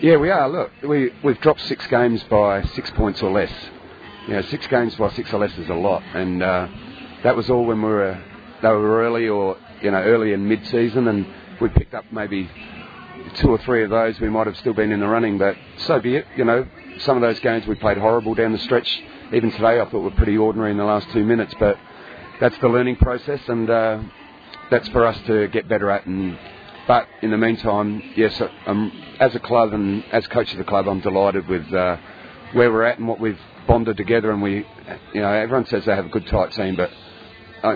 Yeah, 0.00 0.16
we 0.16 0.30
are. 0.30 0.48
Look, 0.48 0.72
we 0.82 1.12
we've 1.22 1.40
dropped 1.40 1.60
six 1.62 1.86
games 1.86 2.22
by 2.24 2.62
six 2.74 2.90
points 2.92 3.22
or 3.22 3.30
less. 3.30 3.52
You 4.26 4.34
know, 4.34 4.42
six 4.42 4.66
games 4.68 4.94
by 4.96 5.12
six 5.12 5.32
or 5.32 5.38
less 5.38 5.52
is 5.58 5.68
a 5.68 5.74
lot, 5.74 6.02
and 6.14 6.42
uh, 6.42 6.66
that 7.24 7.36
was 7.36 7.50
all 7.50 7.64
when 7.64 7.82
we 7.82 7.88
were 7.88 8.22
they 8.62 8.68
were 8.68 9.02
early 9.02 9.28
or 9.28 9.58
you 9.82 9.90
know 9.90 9.98
early 9.98 10.32
in 10.32 10.48
mid-season, 10.48 11.08
and 11.08 11.26
we 11.60 11.68
picked 11.68 11.92
up 11.92 12.04
maybe 12.10 12.48
two 13.34 13.48
or 13.48 13.58
three 13.58 13.84
of 13.84 13.90
those, 13.90 14.18
we 14.20 14.28
might 14.28 14.46
have 14.46 14.56
still 14.56 14.74
been 14.74 14.92
in 14.92 15.00
the 15.00 15.06
running, 15.06 15.38
but 15.38 15.56
so 15.86 16.00
be 16.00 16.16
it. 16.16 16.26
You 16.36 16.44
know, 16.44 16.66
some 17.00 17.16
of 17.16 17.22
those 17.22 17.38
games 17.40 17.66
we 17.66 17.74
played 17.74 17.98
horrible 17.98 18.34
down 18.34 18.52
the 18.52 18.58
stretch. 18.58 19.02
Even 19.32 19.50
today, 19.50 19.80
I 19.80 19.84
thought 19.84 19.94
we 19.94 20.04
were 20.04 20.10
pretty 20.12 20.36
ordinary 20.36 20.70
in 20.70 20.76
the 20.76 20.84
last 20.84 21.10
two 21.12 21.24
minutes, 21.24 21.54
but 21.58 21.76
that's 22.40 22.56
the 22.58 22.68
learning 22.68 22.96
process, 22.96 23.40
and 23.48 23.68
uh, 23.68 24.00
that's 24.70 24.88
for 24.88 25.04
us 25.04 25.18
to 25.26 25.48
get 25.48 25.68
better 25.68 25.90
at. 25.90 26.06
And 26.06 26.38
but 26.86 27.08
in 27.22 27.30
the 27.30 27.38
meantime, 27.38 28.02
yes, 28.16 28.40
as 29.20 29.34
a 29.34 29.40
club 29.40 29.72
and 29.72 30.04
as 30.12 30.26
coach 30.28 30.50
of 30.52 30.58
the 30.58 30.64
club, 30.64 30.88
I'm 30.88 31.00
delighted 31.00 31.48
with 31.48 31.72
uh, 31.72 31.96
where 32.52 32.70
we're 32.70 32.84
at 32.84 32.98
and 32.98 33.08
what 33.08 33.20
we've 33.20 33.38
bonded 33.66 33.96
together. 33.96 34.30
And 34.30 34.42
we, 34.42 34.66
you 35.12 35.20
know, 35.20 35.32
everyone 35.32 35.66
says 35.66 35.84
they 35.84 35.94
have 35.94 36.06
a 36.06 36.10
good 36.10 36.26
tight 36.26 36.52
team, 36.52 36.76
but 36.76 36.90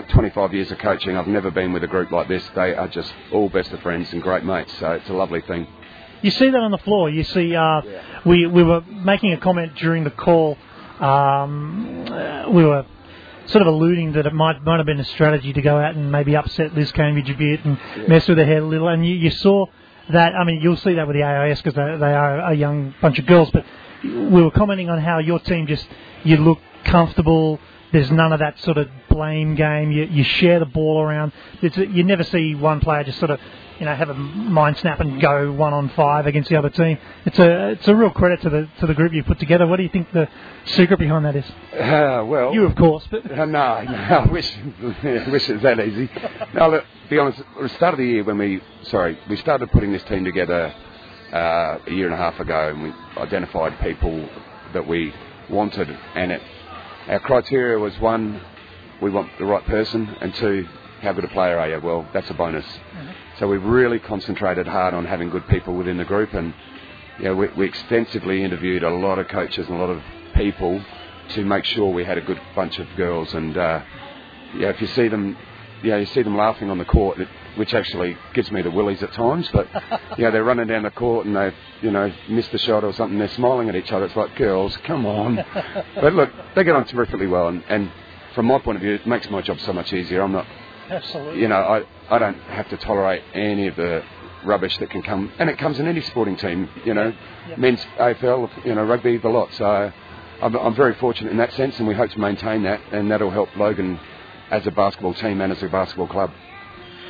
25 0.09 0.53
years 0.53 0.71
of 0.71 0.77
coaching, 0.77 1.17
I've 1.17 1.27
never 1.27 1.49
been 1.49 1.73
with 1.73 1.83
a 1.83 1.87
group 1.87 2.11
like 2.11 2.27
this. 2.27 2.43
They 2.55 2.75
are 2.75 2.87
just 2.87 3.11
all 3.33 3.49
best 3.49 3.71
of 3.71 3.81
friends 3.81 4.11
and 4.13 4.21
great 4.21 4.43
mates, 4.43 4.73
so 4.79 4.91
it's 4.91 5.09
a 5.09 5.13
lovely 5.13 5.41
thing. 5.41 5.67
You 6.21 6.31
see 6.31 6.49
that 6.49 6.59
on 6.59 6.71
the 6.71 6.77
floor. 6.79 7.09
You 7.09 7.23
see, 7.23 7.55
uh, 7.55 7.81
yeah. 7.81 8.19
we 8.25 8.45
we 8.45 8.61
were 8.61 8.81
making 8.81 9.33
a 9.33 9.37
comment 9.37 9.75
during 9.75 10.03
the 10.03 10.11
call. 10.11 10.57
Um, 10.99 12.05
uh, 12.11 12.49
we 12.49 12.63
were 12.65 12.85
sort 13.45 13.61
of 13.61 13.67
alluding 13.73 14.13
that 14.13 14.25
it 14.25 14.33
might 14.33 14.61
might 14.63 14.77
have 14.77 14.85
been 14.85 14.99
a 14.99 15.05
strategy 15.05 15.53
to 15.53 15.61
go 15.61 15.77
out 15.77 15.95
and 15.95 16.11
maybe 16.11 16.35
upset 16.35 16.75
Liz 16.75 16.91
Cambridge 16.91 17.29
a 17.29 17.35
bit 17.35 17.63
and 17.63 17.77
yeah. 17.97 18.07
mess 18.07 18.27
with 18.27 18.37
her 18.37 18.45
head 18.45 18.61
a 18.61 18.65
little. 18.65 18.89
And 18.89 19.05
you, 19.05 19.15
you 19.15 19.31
saw 19.31 19.65
that. 20.09 20.35
I 20.35 20.43
mean, 20.43 20.61
you'll 20.61 20.77
see 20.77 20.93
that 20.95 21.07
with 21.07 21.15
the 21.15 21.23
AIS 21.23 21.61
because 21.61 21.75
they, 21.75 21.97
they 21.97 22.13
are 22.13 22.51
a 22.51 22.53
young 22.53 22.93
bunch 23.01 23.17
of 23.17 23.25
girls. 23.25 23.49
But 23.51 23.65
we 24.03 24.41
were 24.41 24.51
commenting 24.51 24.89
on 24.89 24.99
how 24.99 25.19
your 25.19 25.39
team 25.39 25.67
just 25.67 25.87
you 26.23 26.37
look 26.37 26.59
comfortable 26.85 27.59
there's 27.91 28.11
none 28.11 28.31
of 28.33 28.39
that 28.39 28.59
sort 28.59 28.77
of 28.77 28.87
blame 29.09 29.55
game. 29.55 29.91
You, 29.91 30.03
you 30.05 30.23
share 30.23 30.59
the 30.59 30.65
ball 30.65 31.01
around. 31.01 31.31
It's, 31.61 31.75
you 31.77 32.03
never 32.03 32.23
see 32.23 32.55
one 32.55 32.79
player 32.81 33.03
just 33.03 33.17
sort 33.19 33.31
of, 33.31 33.39
you 33.79 33.85
know, 33.85 33.95
have 33.95 34.09
a 34.09 34.13
mind 34.13 34.77
snap 34.77 34.99
and 34.99 35.21
go 35.21 35.51
one 35.51 35.73
on 35.73 35.89
five 35.89 36.27
against 36.27 36.49
the 36.49 36.57
other 36.57 36.69
team. 36.69 36.97
It's 37.25 37.39
a 37.39 37.69
it's 37.69 37.87
a 37.87 37.95
real 37.95 38.09
credit 38.09 38.41
to 38.41 38.49
the 38.49 38.69
to 38.81 38.87
the 38.87 38.93
group 38.93 39.13
you 39.13 39.23
put 39.23 39.39
together. 39.39 39.65
What 39.65 39.77
do 39.77 39.83
you 39.83 39.89
think 39.89 40.11
the 40.11 40.27
secret 40.65 40.99
behind 40.99 41.25
that 41.25 41.35
is? 41.35 41.45
Uh, 41.73 42.23
well, 42.25 42.53
you 42.53 42.65
of 42.65 42.75
course, 42.75 43.05
but 43.09 43.25
uh, 43.31 43.35
no, 43.45 43.45
no, 43.45 43.59
I 43.59 44.27
wish 44.29 44.53
wish 45.03 45.49
it 45.49 45.53
was 45.53 45.63
that 45.63 45.79
easy. 45.79 46.09
No, 46.53 46.69
look, 46.69 46.85
be 47.09 47.17
honest. 47.17 47.39
At 47.39 47.61
the 47.61 47.69
start 47.69 47.93
of 47.93 47.99
the 47.99 48.05
year, 48.05 48.23
when 48.23 48.37
we 48.37 48.61
sorry, 48.83 49.17
we 49.29 49.37
started 49.37 49.71
putting 49.71 49.93
this 49.93 50.03
team 50.03 50.25
together 50.25 50.75
uh, 51.33 51.79
a 51.85 51.91
year 51.91 52.05
and 52.05 52.13
a 52.13 52.17
half 52.17 52.39
ago, 52.39 52.69
and 52.69 52.83
we 52.83 52.93
identified 53.17 53.79
people 53.81 54.27
that 54.73 54.87
we 54.87 55.13
wanted, 55.49 55.89
and 56.15 56.31
it 56.31 56.41
our 57.09 57.19
criteria 57.19 57.79
was 57.79 57.97
one, 57.99 58.39
we 59.01 59.09
want 59.09 59.31
the 59.39 59.45
right 59.45 59.65
person, 59.65 60.15
and 60.21 60.33
two, 60.35 60.67
how 61.01 61.11
good 61.11 61.23
a 61.23 61.29
player 61.29 61.57
are 61.57 61.67
you? 61.67 61.79
Well, 61.79 62.07
that's 62.13 62.29
a 62.29 62.35
bonus. 62.35 62.65
Mm-hmm. 62.65 63.11
So 63.39 63.47
we've 63.47 63.63
really 63.63 63.97
concentrated 63.97 64.67
hard 64.67 64.93
on 64.93 65.05
having 65.05 65.31
good 65.31 65.47
people 65.47 65.75
within 65.75 65.97
the 65.97 66.05
group, 66.05 66.35
and 66.35 66.53
you 67.17 67.25
know, 67.25 67.35
we, 67.35 67.47
we 67.57 67.65
extensively 67.65 68.43
interviewed 68.43 68.83
a 68.83 68.89
lot 68.91 69.17
of 69.17 69.27
coaches 69.27 69.67
and 69.67 69.77
a 69.77 69.79
lot 69.79 69.89
of 69.89 70.03
people 70.35 70.83
to 71.29 71.45
make 71.45 71.65
sure 71.65 71.91
we 71.91 72.05
had 72.05 72.19
a 72.19 72.21
good 72.21 72.39
bunch 72.55 72.77
of 72.77 72.87
girls. 72.95 73.33
And 73.33 73.57
uh, 73.57 73.81
yeah, 74.55 74.69
if 74.69 74.79
you 74.79 74.87
see 74.87 75.07
them, 75.07 75.35
know, 75.89 75.97
you 75.97 76.05
see 76.05 76.21
them 76.21 76.37
laughing 76.37 76.69
on 76.69 76.77
the 76.77 76.85
court, 76.85 77.19
it, 77.19 77.27
which 77.59 77.73
actually 77.73 78.15
gives 78.33 78.49
me 78.51 78.61
the 78.61 78.71
willies 78.71 79.03
at 79.03 79.11
times. 79.13 79.47
But 79.51 79.67
you 80.17 80.23
know, 80.23 80.31
they're 80.31 80.43
running 80.45 80.67
down 80.67 80.83
the 80.83 80.91
court 80.91 81.25
and 81.25 81.35
they, 81.35 81.53
you 81.81 81.91
know, 81.91 82.11
missed 82.29 82.53
a 82.53 82.57
shot 82.57 82.83
or 82.85 82.93
something. 82.93 83.19
They're 83.19 83.27
smiling 83.29 83.67
at 83.67 83.75
each 83.75 83.91
other. 83.91 84.05
It's 84.05 84.15
like, 84.15 84.35
girls, 84.37 84.75
come 84.85 85.05
on. 85.05 85.35
but 85.95 86.13
look, 86.13 86.31
they 86.55 86.63
get 86.63 86.75
on 86.75 86.85
terrifically 86.85 87.27
well, 87.27 87.49
and, 87.49 87.61
and 87.67 87.91
from 88.33 88.45
my 88.45 88.59
point 88.59 88.77
of 88.77 88.81
view, 88.81 88.93
it 88.93 89.05
makes 89.05 89.29
my 89.29 89.41
job 89.41 89.59
so 89.59 89.73
much 89.73 89.91
easier. 89.91 90.21
I'm 90.21 90.31
not, 90.31 90.47
Absolutely. 90.89 91.41
you 91.41 91.49
know, 91.49 91.57
I 91.57 91.83
I 92.09 92.17
don't 92.17 92.39
have 92.43 92.69
to 92.69 92.77
tolerate 92.77 93.21
any 93.33 93.67
of 93.67 93.75
the 93.75 94.03
rubbish 94.45 94.77
that 94.77 94.89
can 94.89 95.01
come, 95.01 95.29
and 95.37 95.49
it 95.49 95.57
comes 95.57 95.79
in 95.79 95.87
any 95.87 96.01
sporting 96.01 96.37
team, 96.37 96.69
you 96.85 96.93
know, 96.93 97.13
Yep. 97.49 97.57
men's 97.57 97.85
AFL, 97.97 98.49
you 98.65 98.73
know, 98.75 98.83
rugby, 98.85 99.17
the 99.17 99.27
lot. 99.27 99.49
So 99.57 99.91
I'm, 100.41 100.55
I'm 100.55 100.75
very 100.75 100.93
fortunate 100.95 101.31
in 101.31 101.37
that 101.37 101.51
sense, 101.53 101.77
and 101.79 101.87
we 101.87 101.93
hope 101.95 102.11
to 102.11 102.19
maintain 102.19 102.63
that, 102.63 102.79
and 102.93 103.11
that'll 103.11 103.31
help 103.31 103.49
Logan 103.57 103.99
as 104.49 104.65
a 104.65 104.71
basketball 104.71 105.13
team 105.15 105.41
and 105.41 105.51
as 105.51 105.61
a 105.61 105.67
basketball 105.67 106.07
club. 106.07 106.31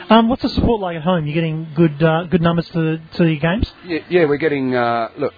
Um, 0.10 0.28
what's 0.28 0.42
the 0.42 0.50
support 0.50 0.82
like 0.82 0.98
at 0.98 1.04
home? 1.04 1.26
You're 1.28 1.36
getting 1.36 1.68
good 1.76 2.02
uh, 2.02 2.24
good 2.24 2.42
numbers 2.42 2.68
to 2.70 2.98
to 3.14 3.26
your 3.26 3.40
games. 3.40 3.72
Yeah, 3.86 4.00
yeah 4.10 4.26
we're 4.26 4.38
getting 4.38 4.76
uh, 4.76 5.10
look. 5.18 5.34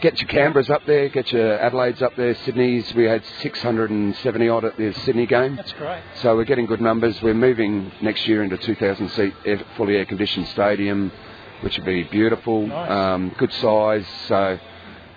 Get 0.00 0.20
your 0.20 0.28
Canberras 0.28 0.68
up 0.68 0.84
there, 0.84 1.08
get 1.08 1.32
your 1.32 1.58
Adelaide's 1.58 2.02
up 2.02 2.14
there, 2.14 2.34
Sydney's. 2.34 2.92
We 2.94 3.04
had 3.04 3.24
670 3.40 4.48
odd 4.50 4.64
at 4.66 4.76
the 4.76 4.92
Sydney 4.92 5.24
game. 5.24 5.56
That's 5.56 5.72
great. 5.74 6.02
So 6.16 6.36
we're 6.36 6.44
getting 6.44 6.66
good 6.66 6.82
numbers. 6.82 7.22
We're 7.22 7.32
moving 7.32 7.90
next 8.02 8.26
year 8.28 8.42
into 8.42 8.58
2,000 8.58 9.08
seat 9.10 9.32
air, 9.46 9.62
fully 9.78 9.96
air 9.96 10.04
conditioned 10.04 10.48
stadium, 10.48 11.10
which 11.62 11.78
would 11.78 11.86
be 11.86 12.02
beautiful, 12.02 12.66
Nice. 12.66 12.90
um, 12.90 13.34
good 13.38 13.52
size. 13.54 14.04
So 14.28 14.58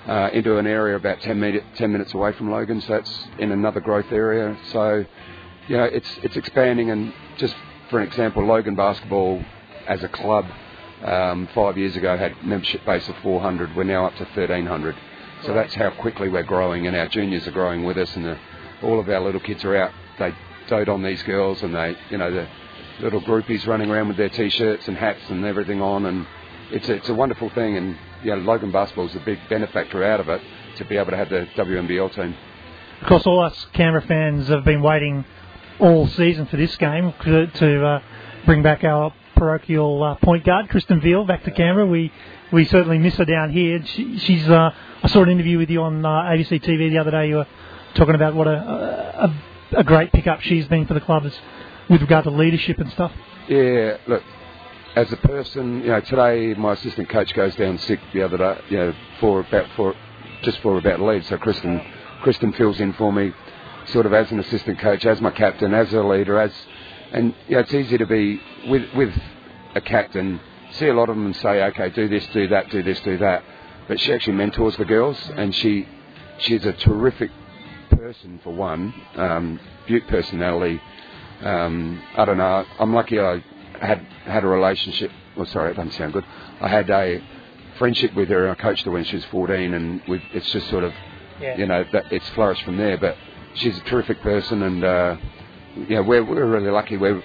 uh, 0.07 0.29
into 0.31 0.57
an 0.57 0.67
area 0.67 0.95
about 0.95 1.19
10, 1.19 1.37
minute, 1.37 1.63
10 1.75 1.91
minutes 1.91 2.13
away 2.13 2.31
from 2.33 2.49
Logan. 2.49 2.79
So 2.79 2.93
that's 2.93 3.27
in 3.39 3.51
another 3.51 3.81
growth 3.81 4.11
area. 4.13 4.55
So 4.71 5.03
you 5.67 5.75
know 5.75 5.83
it's 5.83 6.09
it's 6.23 6.37
expanding. 6.37 6.91
And 6.91 7.13
just 7.37 7.55
for 7.89 7.99
an 7.99 8.07
example, 8.07 8.45
Logan 8.45 8.75
basketball 8.75 9.43
as 9.87 10.03
a 10.03 10.07
club 10.07 10.45
um, 11.03 11.47
five 11.53 11.77
years 11.77 11.95
ago 11.95 12.17
had 12.17 12.43
membership 12.43 12.85
base 12.85 13.07
of 13.07 13.15
400. 13.23 13.75
We're 13.75 13.83
now 13.83 14.05
up 14.05 14.15
to 14.15 14.23
1,300. 14.23 14.95
So 15.45 15.53
that's 15.53 15.73
how 15.75 15.91
quickly 15.91 16.29
we're 16.29 16.43
growing, 16.43 16.87
and 16.87 16.95
our 16.95 17.07
juniors 17.07 17.47
are 17.47 17.51
growing 17.51 17.83
with 17.83 17.97
us, 17.97 18.13
and 18.15 18.25
the, 18.25 18.37
all 18.81 18.99
of 18.99 19.07
our 19.07 19.19
little 19.19 19.39
kids 19.39 19.63
are 19.63 19.75
out. 19.75 19.91
They 20.17 20.33
dote 20.67 20.89
on 20.89 21.03
these 21.03 21.21
girls, 21.23 21.61
and 21.61 21.75
they, 21.75 21.95
you 22.09 22.17
know, 22.17 22.31
the 22.31 22.47
little 22.99 23.21
groupies 23.21 23.67
running 23.67 23.91
around 23.91 24.07
with 24.07 24.17
their 24.17 24.29
t-shirts 24.29 24.87
and 24.87 24.97
hats 24.97 25.21
and 25.29 25.45
everything 25.45 25.81
on, 25.81 26.07
and 26.07 26.25
it's 26.71 26.89
a, 26.89 26.95
it's 26.95 27.09
a 27.09 27.13
wonderful 27.13 27.49
thing. 27.51 27.77
And 27.77 27.95
you 28.23 28.31
know, 28.31 28.37
Logan 28.37 28.71
basketball 28.71 29.07
is 29.07 29.15
a 29.15 29.19
big 29.19 29.39
benefactor 29.47 30.03
out 30.03 30.19
of 30.19 30.29
it 30.29 30.41
to 30.77 30.85
be 30.85 30.97
able 30.97 31.11
to 31.11 31.17
have 31.17 31.29
the 31.29 31.47
WNBL 31.55 32.15
team. 32.15 32.35
Of 33.01 33.07
course, 33.07 33.27
all 33.27 33.41
us 33.41 33.67
Canberra 33.73 34.01
fans 34.01 34.47
have 34.47 34.65
been 34.65 34.81
waiting 34.81 35.23
all 35.79 36.07
season 36.07 36.45
for 36.47 36.57
this 36.57 36.75
game 36.77 37.13
to, 37.23 37.47
to 37.47 37.85
uh, 37.85 38.01
bring 38.45 38.63
back 38.63 38.83
our 38.83 39.13
parochial 39.35 40.03
uh, 40.03 40.15
point 40.15 40.45
guard, 40.45 40.69
Kristen 40.69 41.01
Veal, 41.01 41.25
back 41.25 41.43
to 41.43 41.51
Canberra. 41.51 41.85
We 41.85 42.11
we 42.51 42.65
certainly 42.65 42.97
miss 42.97 43.15
her 43.15 43.25
down 43.25 43.51
here. 43.51 43.83
She, 43.85 44.17
she's 44.19 44.47
uh, 44.47 44.71
I 45.03 45.07
saw 45.09 45.23
an 45.23 45.29
interview 45.29 45.57
with 45.57 45.69
you 45.69 45.83
on 45.83 46.03
uh, 46.05 46.09
ABC 46.09 46.63
TV 46.63 46.89
the 46.89 46.97
other 46.99 47.11
day. 47.11 47.29
You 47.29 47.35
were 47.37 47.47
talking 47.95 48.15
about 48.15 48.35
what 48.35 48.47
a, 48.47 49.31
a, 49.73 49.79
a 49.79 49.83
great 49.83 50.11
pickup 50.11 50.41
she's 50.41 50.67
been 50.67 50.87
for 50.87 50.93
the 50.93 51.01
club 51.01 51.25
as, 51.25 51.33
with 51.89 52.01
regard 52.01 52.23
to 52.23 52.31
leadership 52.31 52.79
and 52.79 52.91
stuff. 52.91 53.11
Yeah, 53.47 53.97
look, 54.07 54.23
as 54.95 55.11
a 55.11 55.17
person, 55.17 55.81
you 55.81 55.87
know, 55.87 56.01
today 56.01 56.53
my 56.55 56.73
assistant 56.73 57.09
coach 57.09 57.33
goes 57.33 57.55
down 57.55 57.77
sick 57.79 57.99
the 58.13 58.23
other 58.23 58.37
day, 58.37 58.61
you 58.69 58.77
know, 58.77 58.93
for 59.19 59.41
about 59.41 59.67
for 59.75 59.93
just 60.43 60.59
for 60.61 60.77
about 60.77 61.01
leave. 61.01 61.25
So 61.25 61.37
Kristen, 61.37 61.81
Kristen 62.21 62.53
fills 62.53 62.79
in 62.79 62.93
for 62.93 63.11
me, 63.11 63.33
sort 63.87 64.05
of 64.05 64.13
as 64.13 64.31
an 64.31 64.39
assistant 64.39 64.79
coach, 64.79 65.05
as 65.05 65.21
my 65.21 65.31
captain, 65.31 65.73
as 65.73 65.93
a 65.93 66.01
leader, 66.03 66.39
as 66.39 66.51
and 67.11 67.33
you 67.47 67.55
know, 67.55 67.59
it's 67.61 67.73
easy 67.73 67.97
to 67.97 68.05
be 68.05 68.41
with 68.67 68.83
with 68.95 69.13
a 69.75 69.81
captain. 69.81 70.39
See 70.73 70.87
a 70.87 70.93
lot 70.93 71.09
of 71.09 71.15
them 71.15 71.25
and 71.27 71.35
say, 71.37 71.63
okay, 71.63 71.89
do 71.89 72.07
this, 72.09 72.25
do 72.33 72.47
that, 72.49 72.69
do 72.69 72.83
this, 72.83 72.99
do 73.01 73.17
that. 73.19 73.43
But 73.87 73.99
she 73.99 74.13
actually 74.13 74.33
mentors 74.33 74.75
the 74.77 74.85
girls, 74.85 75.17
and 75.35 75.55
she 75.55 75.87
she's 76.39 76.65
a 76.65 76.73
terrific 76.73 77.31
person 77.89 78.39
for 78.43 78.53
one, 78.53 78.93
um, 79.15 79.59
beaut 79.87 80.05
personality. 80.07 80.81
Um, 81.41 82.01
I 82.15 82.25
don't 82.25 82.37
know. 82.37 82.65
I'm 82.79 82.93
lucky 82.93 83.19
I 83.19 83.43
had 83.79 83.99
had 84.25 84.43
a 84.43 84.47
relationship. 84.47 85.11
Well, 85.35 85.45
sorry, 85.45 85.71
it 85.71 85.75
doesn't 85.75 85.93
sound 85.93 86.13
good. 86.13 86.25
I 86.59 86.67
had 86.67 86.89
a 86.89 87.23
friendship 87.77 88.13
with 88.15 88.27
her, 88.29 88.47
and 88.47 88.51
I 88.51 88.55
coached 88.61 88.83
her 88.85 88.91
when 88.91 89.03
she 89.05 89.15
was 89.15 89.25
14, 89.25 89.73
and 89.73 90.01
it's 90.33 90.51
just 90.51 90.67
sort 90.69 90.83
of, 90.83 90.93
Yeah. 91.39 91.57
you 91.57 91.67
know, 91.67 91.85
that 91.93 92.11
it's 92.11 92.27
flourished 92.29 92.63
from 92.63 92.77
there. 92.77 92.97
But 92.97 93.15
she's 93.57 93.77
a 93.77 93.81
terrific 93.81 94.21
person, 94.21 94.63
and 94.63 94.83
uh, 94.83 95.17
know, 95.89 96.03
we're 96.03 96.23
we're 96.23 96.45
really 96.47 96.71
lucky. 96.71 96.97
We're 96.97 97.21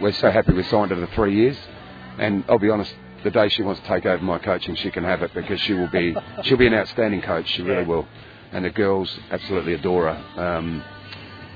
we're 0.00 0.12
so 0.12 0.30
happy 0.30 0.52
we 0.52 0.62
signed 0.64 0.90
her 0.90 0.96
to 0.96 1.14
three 1.14 1.36
years, 1.36 1.56
and 2.18 2.44
I'll 2.48 2.58
be 2.58 2.70
honest. 2.70 2.92
The 3.24 3.30
day 3.30 3.48
she 3.48 3.62
wants 3.62 3.80
to 3.80 3.88
take 3.88 4.06
over 4.06 4.22
my 4.22 4.38
coaching, 4.38 4.76
she 4.76 4.90
can 4.90 5.02
have 5.02 5.22
it 5.22 5.32
because 5.34 5.60
she 5.60 5.72
will 5.74 5.88
be 5.88 6.14
she'll 6.44 6.58
be 6.58 6.66
an 6.66 6.74
outstanding 6.74 7.22
coach. 7.22 7.48
She 7.48 7.62
really 7.62 7.82
Yeah. 7.82 7.86
will, 7.88 8.08
and 8.52 8.64
the 8.64 8.70
girls 8.70 9.18
absolutely 9.30 9.74
adore 9.74 10.12
her. 10.14 10.42
Um, 10.42 10.84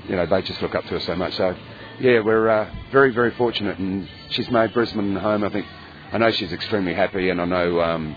you 0.09 0.15
know, 0.15 0.25
they 0.25 0.41
just 0.41 0.61
look 0.61 0.75
up 0.75 0.83
to 0.85 0.89
her 0.95 0.99
so 0.99 1.15
much. 1.15 1.33
So, 1.35 1.55
yeah, 1.99 2.19
we're 2.19 2.49
uh, 2.49 2.69
very, 2.91 3.13
very 3.13 3.31
fortunate, 3.31 3.77
and 3.77 4.07
she's 4.29 4.49
made 4.49 4.73
Brisbane 4.73 5.15
home. 5.15 5.43
I 5.43 5.49
think 5.49 5.65
I 6.11 6.17
know 6.17 6.31
she's 6.31 6.51
extremely 6.51 6.93
happy, 6.93 7.29
and 7.29 7.39
I 7.39 7.45
know 7.45 7.79
um, 7.79 8.15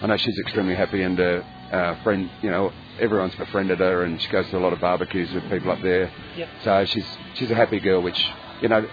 I 0.00 0.06
know 0.06 0.16
she's 0.16 0.38
extremely 0.38 0.74
happy, 0.76 1.02
and 1.02 1.20
uh, 1.20 1.42
uh, 1.72 2.02
friend, 2.02 2.30
you 2.42 2.50
know, 2.50 2.72
everyone's 3.00 3.34
befriended 3.34 3.78
her, 3.78 4.04
and 4.04 4.20
she 4.20 4.28
goes 4.28 4.48
to 4.50 4.58
a 4.58 4.60
lot 4.60 4.72
of 4.72 4.80
barbecues 4.80 5.32
with 5.32 5.48
people 5.50 5.70
up 5.70 5.82
there. 5.82 6.12
Yep. 6.36 6.48
So 6.64 6.84
she's 6.84 7.06
she's 7.34 7.50
a 7.50 7.54
happy 7.54 7.80
girl, 7.80 8.02
which 8.02 8.20
you 8.60 8.68
know. 8.68 8.86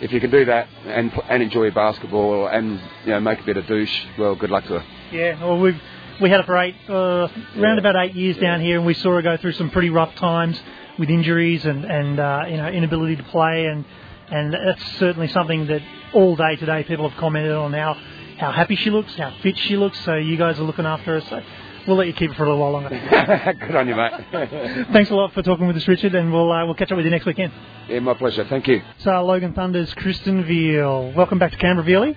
If 0.00 0.12
you 0.12 0.20
can 0.20 0.30
do 0.30 0.44
that 0.44 0.68
and 0.86 1.10
and 1.28 1.42
enjoy 1.42 1.72
basketball 1.72 2.46
and 2.46 2.80
you 3.04 3.10
know 3.10 3.18
make 3.18 3.40
a 3.40 3.42
bit 3.42 3.56
of 3.56 3.66
douche, 3.66 4.06
well, 4.16 4.36
good 4.36 4.48
luck 4.48 4.62
to 4.66 4.78
her. 4.78 4.84
Yeah, 5.10 5.44
well, 5.44 5.58
we 5.58 5.76
we 6.20 6.30
had 6.30 6.40
her 6.40 6.46
for 6.46 6.56
eight, 6.56 6.76
uh, 6.88 7.28
around 7.56 7.78
about 7.78 7.96
eight 7.96 8.14
years 8.14 8.36
down 8.36 8.60
here, 8.60 8.76
and 8.76 8.86
we 8.86 8.94
saw 8.94 9.16
her 9.16 9.22
go 9.22 9.36
through 9.36 9.52
some 9.52 9.70
pretty 9.70 9.90
rough 9.90 10.14
times 10.14 10.60
with 10.98 11.10
injuries 11.10 11.64
and 11.64 11.84
and 11.84 12.20
uh, 12.20 12.44
you 12.48 12.56
know 12.56 12.68
inability 12.68 13.16
to 13.16 13.22
play, 13.24 13.66
and 13.66 13.84
and 14.30 14.52
that's 14.52 14.84
certainly 14.98 15.28
something 15.28 15.66
that 15.66 15.82
all 16.12 16.36
day 16.36 16.56
today 16.56 16.84
people 16.84 17.08
have 17.08 17.18
commented 17.18 17.52
on 17.52 17.72
how 17.72 17.94
how 18.38 18.52
happy 18.52 18.76
she 18.76 18.90
looks, 18.90 19.14
how 19.16 19.34
fit 19.42 19.58
she 19.58 19.76
looks. 19.76 19.98
So 20.04 20.14
you 20.14 20.36
guys 20.36 20.58
are 20.58 20.64
looking 20.64 20.86
after 20.86 21.20
her. 21.20 21.26
So 21.28 21.42
we'll 21.88 21.96
let 21.96 22.06
you 22.06 22.12
keep 22.12 22.30
it 22.30 22.36
for 22.36 22.44
a 22.44 22.46
little 22.46 22.60
while 22.60 22.72
longer. 22.72 22.90
good 23.66 23.74
on 23.74 23.88
you, 23.88 23.96
mate. 23.96 24.12
Thanks 24.92 25.10
a 25.10 25.14
lot 25.14 25.32
for 25.32 25.42
talking 25.42 25.66
with 25.66 25.76
us, 25.76 25.88
Richard, 25.88 26.14
and 26.14 26.32
we'll 26.32 26.52
uh, 26.52 26.64
we'll 26.66 26.74
catch 26.74 26.92
up 26.92 26.96
with 26.96 27.06
you 27.06 27.10
next 27.10 27.26
weekend. 27.26 27.52
yeah, 27.88 27.98
my 28.00 28.14
pleasure. 28.14 28.44
Thank 28.44 28.68
you. 28.68 28.82
So 28.98 29.24
Logan 29.24 29.54
Thunder's 29.54 29.92
Kristen 29.94 30.44
Veal. 30.44 31.12
Welcome 31.12 31.38
back 31.38 31.50
to 31.52 31.56
Canberra, 31.56 31.86
Vealy. 31.86 32.16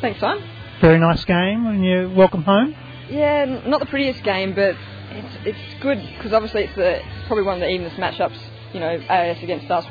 Thanks, 0.00 0.20
son. 0.20 0.42
Very 0.80 0.98
nice 0.98 1.24
game, 1.24 1.66
and 1.66 1.84
you 1.84 2.12
welcome 2.14 2.42
home. 2.42 2.76
Yeah, 3.08 3.62
not 3.66 3.80
the 3.80 3.86
prettiest 3.86 4.22
game, 4.22 4.54
but 4.54 4.76
it's 5.10 5.36
it's 5.44 5.82
good 5.82 5.98
because 6.16 6.32
obviously 6.32 6.64
it's 6.64 6.76
the 6.76 7.00
probably 7.26 7.44
one 7.44 7.54
of 7.54 7.60
the 7.60 7.68
evenest 7.68 7.96
matchups. 7.96 8.38
You 8.72 8.80
know, 8.80 9.02
AIS 9.10 9.42
against 9.42 9.68
us, 9.70 9.84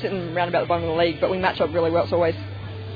sitting 0.00 0.34
round 0.34 0.48
about 0.48 0.62
the 0.62 0.66
bottom 0.66 0.84
of 0.84 0.90
the 0.90 0.96
league, 0.96 1.20
but 1.20 1.30
we 1.30 1.38
match 1.38 1.60
up 1.60 1.72
really 1.72 1.90
well. 1.90 2.04
It's 2.04 2.12
always 2.12 2.34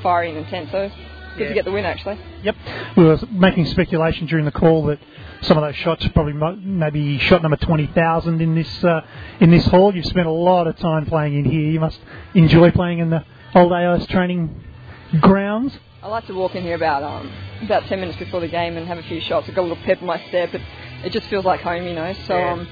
fiery 0.03 0.29
and 0.29 0.39
intense. 0.39 0.71
So 0.71 0.89
good 1.37 1.43
Yeah. 1.43 1.47
to 1.49 1.53
get 1.53 1.65
the 1.65 1.71
win, 1.71 1.85
actually. 1.85 2.17
Yep. 2.43 2.55
We 2.95 3.03
were 3.05 3.17
making 3.31 3.65
speculation 3.67 4.27
during 4.27 4.45
the 4.45 4.51
call 4.51 4.85
that 4.85 4.99
some 5.41 5.57
of 5.57 5.63
those 5.63 5.75
shots 5.75 6.05
probably 6.09 6.33
maybe 6.33 7.17
shot 7.19 7.41
number 7.41 7.57
twenty 7.57 7.87
thousand 7.87 8.41
in 8.41 8.55
this 8.55 8.83
uh, 8.83 9.01
in 9.39 9.51
this 9.51 9.65
hall. 9.67 9.95
You've 9.95 10.05
spent 10.05 10.27
a 10.27 10.31
lot 10.31 10.67
of 10.67 10.75
time 10.77 11.05
playing 11.05 11.35
in 11.35 11.45
here. 11.45 11.71
You 11.71 11.79
must 11.79 11.99
enjoy 12.33 12.71
playing 12.71 12.99
in 12.99 13.09
the 13.09 13.23
old 13.55 13.71
AIS 13.71 14.05
training 14.07 14.63
grounds. 15.21 15.77
I 16.01 16.07
like 16.07 16.27
to 16.27 16.33
walk 16.33 16.55
in 16.55 16.63
here 16.63 16.75
about 16.75 17.03
um, 17.03 17.31
about 17.63 17.83
ten 17.85 17.99
minutes 17.99 18.17
before 18.19 18.39
the 18.41 18.47
game 18.47 18.77
and 18.77 18.87
have 18.87 18.97
a 18.97 19.03
few 19.03 19.19
shots. 19.21 19.47
I've 19.49 19.55
got 19.55 19.61
a 19.61 19.67
little 19.69 19.83
pep 19.83 19.99
in 20.01 20.07
my 20.07 20.19
step, 20.29 20.51
but 20.51 20.61
it 21.03 21.11
just 21.11 21.27
feels 21.27 21.45
like 21.45 21.61
home, 21.61 21.85
you 21.85 21.93
know. 21.93 22.13
So 22.27 22.37
Yeah. 22.37 22.51
um, 22.53 22.67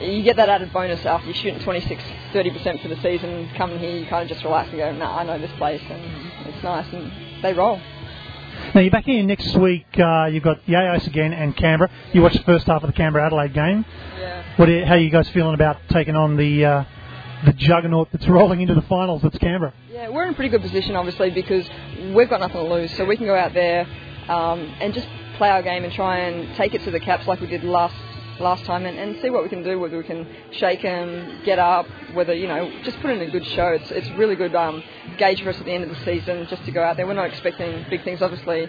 you 0.00 0.22
get 0.22 0.36
that 0.36 0.48
added 0.48 0.72
bonus 0.72 1.04
after 1.06 1.26
you're 1.26 1.34
shooting 1.34 1.60
26, 1.60 2.02
30 2.32 2.50
percent 2.50 2.80
for 2.80 2.88
the 2.88 2.96
season. 3.02 3.48
Coming 3.56 3.78
here, 3.78 3.96
you 3.96 4.06
kind 4.06 4.22
of 4.22 4.28
just 4.28 4.44
relax 4.44 4.70
and 4.70 4.78
go, 4.78 4.92
"Nah, 4.92 5.18
I 5.18 5.24
know 5.24 5.38
this 5.38 5.52
place," 5.58 5.80
and 5.88 6.02
it's 6.48 6.62
nice, 6.62 6.86
and 6.92 7.10
they 7.42 7.52
roll. 7.52 7.80
Now 8.74 8.80
you're 8.80 8.90
back 8.90 9.04
here 9.04 9.22
next 9.22 9.54
week. 9.56 9.86
Uh, 9.98 10.26
you've 10.26 10.42
got 10.44 10.64
the 10.66 10.76
AIS 10.76 11.06
again 11.06 11.32
and 11.32 11.54
Canberra. 11.56 11.90
You 12.12 12.22
watched 12.22 12.38
the 12.38 12.44
first 12.44 12.66
half 12.66 12.82
of 12.82 12.88
the 12.88 12.96
Canberra 12.96 13.26
Adelaide 13.26 13.52
game. 13.52 13.84
Yeah. 14.18 14.44
What? 14.56 14.68
Are, 14.68 14.86
how 14.86 14.94
are 14.94 14.98
you 14.98 15.10
guys 15.10 15.28
feeling 15.30 15.54
about 15.54 15.78
taking 15.90 16.16
on 16.16 16.36
the 16.36 16.64
uh, 16.64 16.84
the 17.44 17.52
juggernaut 17.52 18.08
that's 18.12 18.26
rolling 18.28 18.60
into 18.60 18.74
the 18.74 18.82
finals? 18.82 19.22
That's 19.22 19.36
Canberra. 19.38 19.74
Yeah, 19.90 20.08
we're 20.08 20.22
in 20.24 20.30
a 20.30 20.34
pretty 20.34 20.50
good 20.50 20.62
position, 20.62 20.96
obviously, 20.96 21.30
because 21.30 21.68
we've 22.14 22.30
got 22.30 22.40
nothing 22.40 22.56
to 22.56 22.74
lose, 22.74 22.94
so 22.96 23.04
we 23.04 23.16
can 23.16 23.26
go 23.26 23.34
out 23.36 23.52
there 23.52 23.86
um, 24.28 24.60
and 24.80 24.94
just 24.94 25.08
play 25.36 25.50
our 25.50 25.62
game 25.62 25.84
and 25.84 25.92
try 25.92 26.18
and 26.18 26.54
take 26.56 26.74
it 26.74 26.82
to 26.84 26.90
the 26.90 27.00
Caps 27.00 27.26
like 27.26 27.40
we 27.40 27.48
did 27.48 27.64
last 27.64 27.94
last 28.40 28.64
time 28.64 28.86
and, 28.86 28.98
and 28.98 29.20
see 29.22 29.30
what 29.30 29.42
we 29.42 29.48
can 29.48 29.62
do. 29.62 29.78
Whether 29.78 29.98
we 29.98 30.04
can 30.04 30.26
shake 30.52 30.82
them, 30.82 31.40
get 31.44 31.58
up, 31.58 31.86
whether 32.14 32.34
you 32.34 32.48
know, 32.48 32.70
just 32.84 33.00
put 33.00 33.10
in 33.10 33.20
a 33.20 33.30
good 33.30 33.46
show. 33.48 33.68
It's 33.68 33.90
it's 33.90 34.08
really 34.18 34.36
good 34.36 34.54
um, 34.54 34.82
gauge 35.18 35.42
for 35.42 35.50
us 35.50 35.58
at 35.58 35.64
the 35.64 35.72
end 35.72 35.84
of 35.84 35.90
the 35.90 36.04
season 36.04 36.46
just 36.48 36.64
to 36.64 36.70
go 36.70 36.82
out 36.82 36.96
there. 36.96 37.06
We're 37.06 37.14
not 37.14 37.30
expecting 37.30 37.84
big 37.90 38.04
things, 38.04 38.22
obviously. 38.22 38.68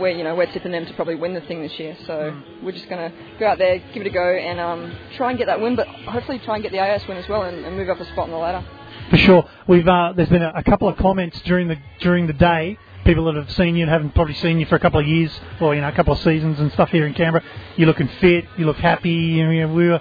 We're 0.00 0.08
you 0.10 0.24
know 0.24 0.34
we're 0.34 0.52
tipping 0.52 0.72
them 0.72 0.86
to 0.86 0.94
probably 0.94 1.16
win 1.16 1.34
the 1.34 1.40
thing 1.42 1.62
this 1.62 1.78
year, 1.78 1.96
so 2.06 2.40
we're 2.62 2.72
just 2.72 2.88
going 2.88 3.10
to 3.10 3.16
go 3.38 3.46
out 3.46 3.58
there, 3.58 3.78
give 3.92 4.02
it 4.02 4.06
a 4.06 4.10
go, 4.10 4.34
and 4.34 4.60
um, 4.60 4.96
try 5.16 5.30
and 5.30 5.38
get 5.38 5.46
that 5.46 5.60
win. 5.60 5.76
But 5.76 5.88
hopefully 5.88 6.38
try 6.38 6.54
and 6.54 6.62
get 6.62 6.72
the 6.72 6.80
AIS 6.80 7.06
win 7.06 7.18
as 7.18 7.28
well 7.28 7.42
and, 7.42 7.64
and 7.64 7.76
move 7.76 7.88
up 7.88 8.00
a 8.00 8.04
spot 8.06 8.24
on 8.24 8.30
the 8.30 8.36
ladder. 8.36 8.64
For 9.10 9.16
sure, 9.18 9.48
we've 9.66 9.86
uh, 9.86 10.12
there's 10.16 10.28
been 10.28 10.42
a, 10.42 10.52
a 10.56 10.62
couple 10.62 10.88
of 10.88 10.96
comments 10.96 11.40
during 11.42 11.68
the 11.68 11.76
during 12.00 12.26
the 12.26 12.32
day. 12.32 12.78
People 13.04 13.26
that 13.26 13.36
have 13.36 13.50
seen 13.52 13.76
you 13.76 13.82
and 13.82 13.90
haven't 13.90 14.14
probably 14.14 14.34
seen 14.34 14.58
you 14.58 14.66
for 14.66 14.76
a 14.76 14.80
couple 14.80 14.98
of 14.98 15.06
years 15.06 15.30
or 15.60 15.74
you 15.74 15.80
know 15.82 15.88
a 15.88 15.92
couple 15.92 16.14
of 16.14 16.20
seasons 16.20 16.58
and 16.58 16.72
stuff 16.72 16.88
here 16.88 17.06
in 17.06 17.12
Canberra. 17.14 17.44
You're 17.76 17.86
looking 17.86 18.08
fit. 18.20 18.46
You 18.56 18.64
look 18.64 18.78
happy. 18.78 19.10
You 19.10 19.66
know, 19.66 19.74
we 19.74 19.88
were, 19.88 20.00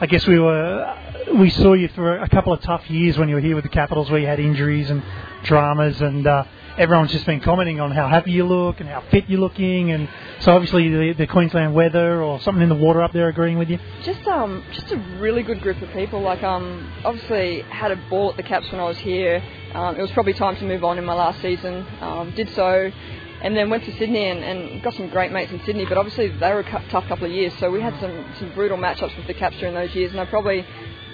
I 0.00 0.06
guess 0.06 0.26
we 0.26 0.38
were, 0.38 0.96
we 1.36 1.50
saw 1.50 1.74
you 1.74 1.88
for 1.88 2.18
a 2.18 2.28
couple 2.28 2.52
of 2.52 2.60
tough 2.62 2.88
years 2.90 3.16
when 3.16 3.28
you 3.28 3.36
were 3.36 3.40
here 3.40 3.54
with 3.54 3.64
the 3.64 3.70
Capitals, 3.70 4.10
where 4.10 4.18
you 4.18 4.26
had 4.26 4.40
injuries 4.40 4.90
and 4.90 5.02
dramas, 5.44 6.00
and 6.00 6.26
uh, 6.26 6.44
everyone's 6.78 7.12
just 7.12 7.26
been 7.26 7.40
commenting 7.40 7.80
on 7.80 7.90
how 7.90 8.08
happy 8.08 8.32
you 8.32 8.46
look 8.46 8.80
and 8.80 8.88
how 8.88 9.02
fit 9.10 9.24
you're 9.28 9.40
looking, 9.40 9.90
and 9.90 10.08
so 10.40 10.52
obviously 10.52 10.88
the, 10.88 11.12
the 11.12 11.26
Queensland 11.26 11.74
weather 11.74 12.22
or 12.22 12.40
something 12.40 12.62
in 12.62 12.68
the 12.68 12.74
water 12.74 13.02
up 13.02 13.12
there 13.12 13.28
agreeing 13.28 13.58
with 13.58 13.68
you. 13.68 13.78
Just 14.02 14.26
um, 14.26 14.64
just 14.72 14.90
a 14.92 14.96
really 15.18 15.42
good 15.42 15.60
group 15.60 15.80
of 15.82 15.90
people. 15.90 16.20
Like 16.20 16.42
um, 16.42 16.92
obviously 17.04 17.62
had 17.62 17.90
a 17.90 17.96
ball 18.08 18.30
at 18.30 18.36
the 18.36 18.42
Caps 18.42 18.70
when 18.72 18.80
I 18.80 18.84
was 18.84 18.98
here. 18.98 19.42
Um, 19.74 19.96
it 19.96 20.02
was 20.02 20.10
probably 20.12 20.32
time 20.32 20.56
to 20.56 20.64
move 20.64 20.84
on 20.84 20.98
in 20.98 21.04
my 21.04 21.14
last 21.14 21.40
season. 21.40 21.86
Um, 22.00 22.32
did 22.34 22.48
so, 22.54 22.90
and 23.42 23.56
then 23.56 23.70
went 23.70 23.84
to 23.84 23.96
Sydney 23.98 24.28
and, 24.28 24.42
and 24.42 24.82
got 24.82 24.94
some 24.94 25.08
great 25.10 25.32
mates 25.32 25.52
in 25.52 25.60
Sydney. 25.64 25.86
But 25.86 25.98
obviously 25.98 26.28
they 26.28 26.52
were 26.52 26.60
a 26.60 26.84
tough 26.90 27.06
couple 27.06 27.26
of 27.26 27.32
years, 27.32 27.52
so 27.58 27.70
we 27.70 27.80
had 27.80 27.98
some 28.00 28.24
some 28.38 28.52
brutal 28.54 28.78
matchups 28.78 29.16
with 29.16 29.26
the 29.26 29.34
Caps 29.34 29.56
during 29.58 29.74
those 29.74 29.94
years, 29.94 30.12
and 30.12 30.20
I 30.20 30.24
probably 30.24 30.64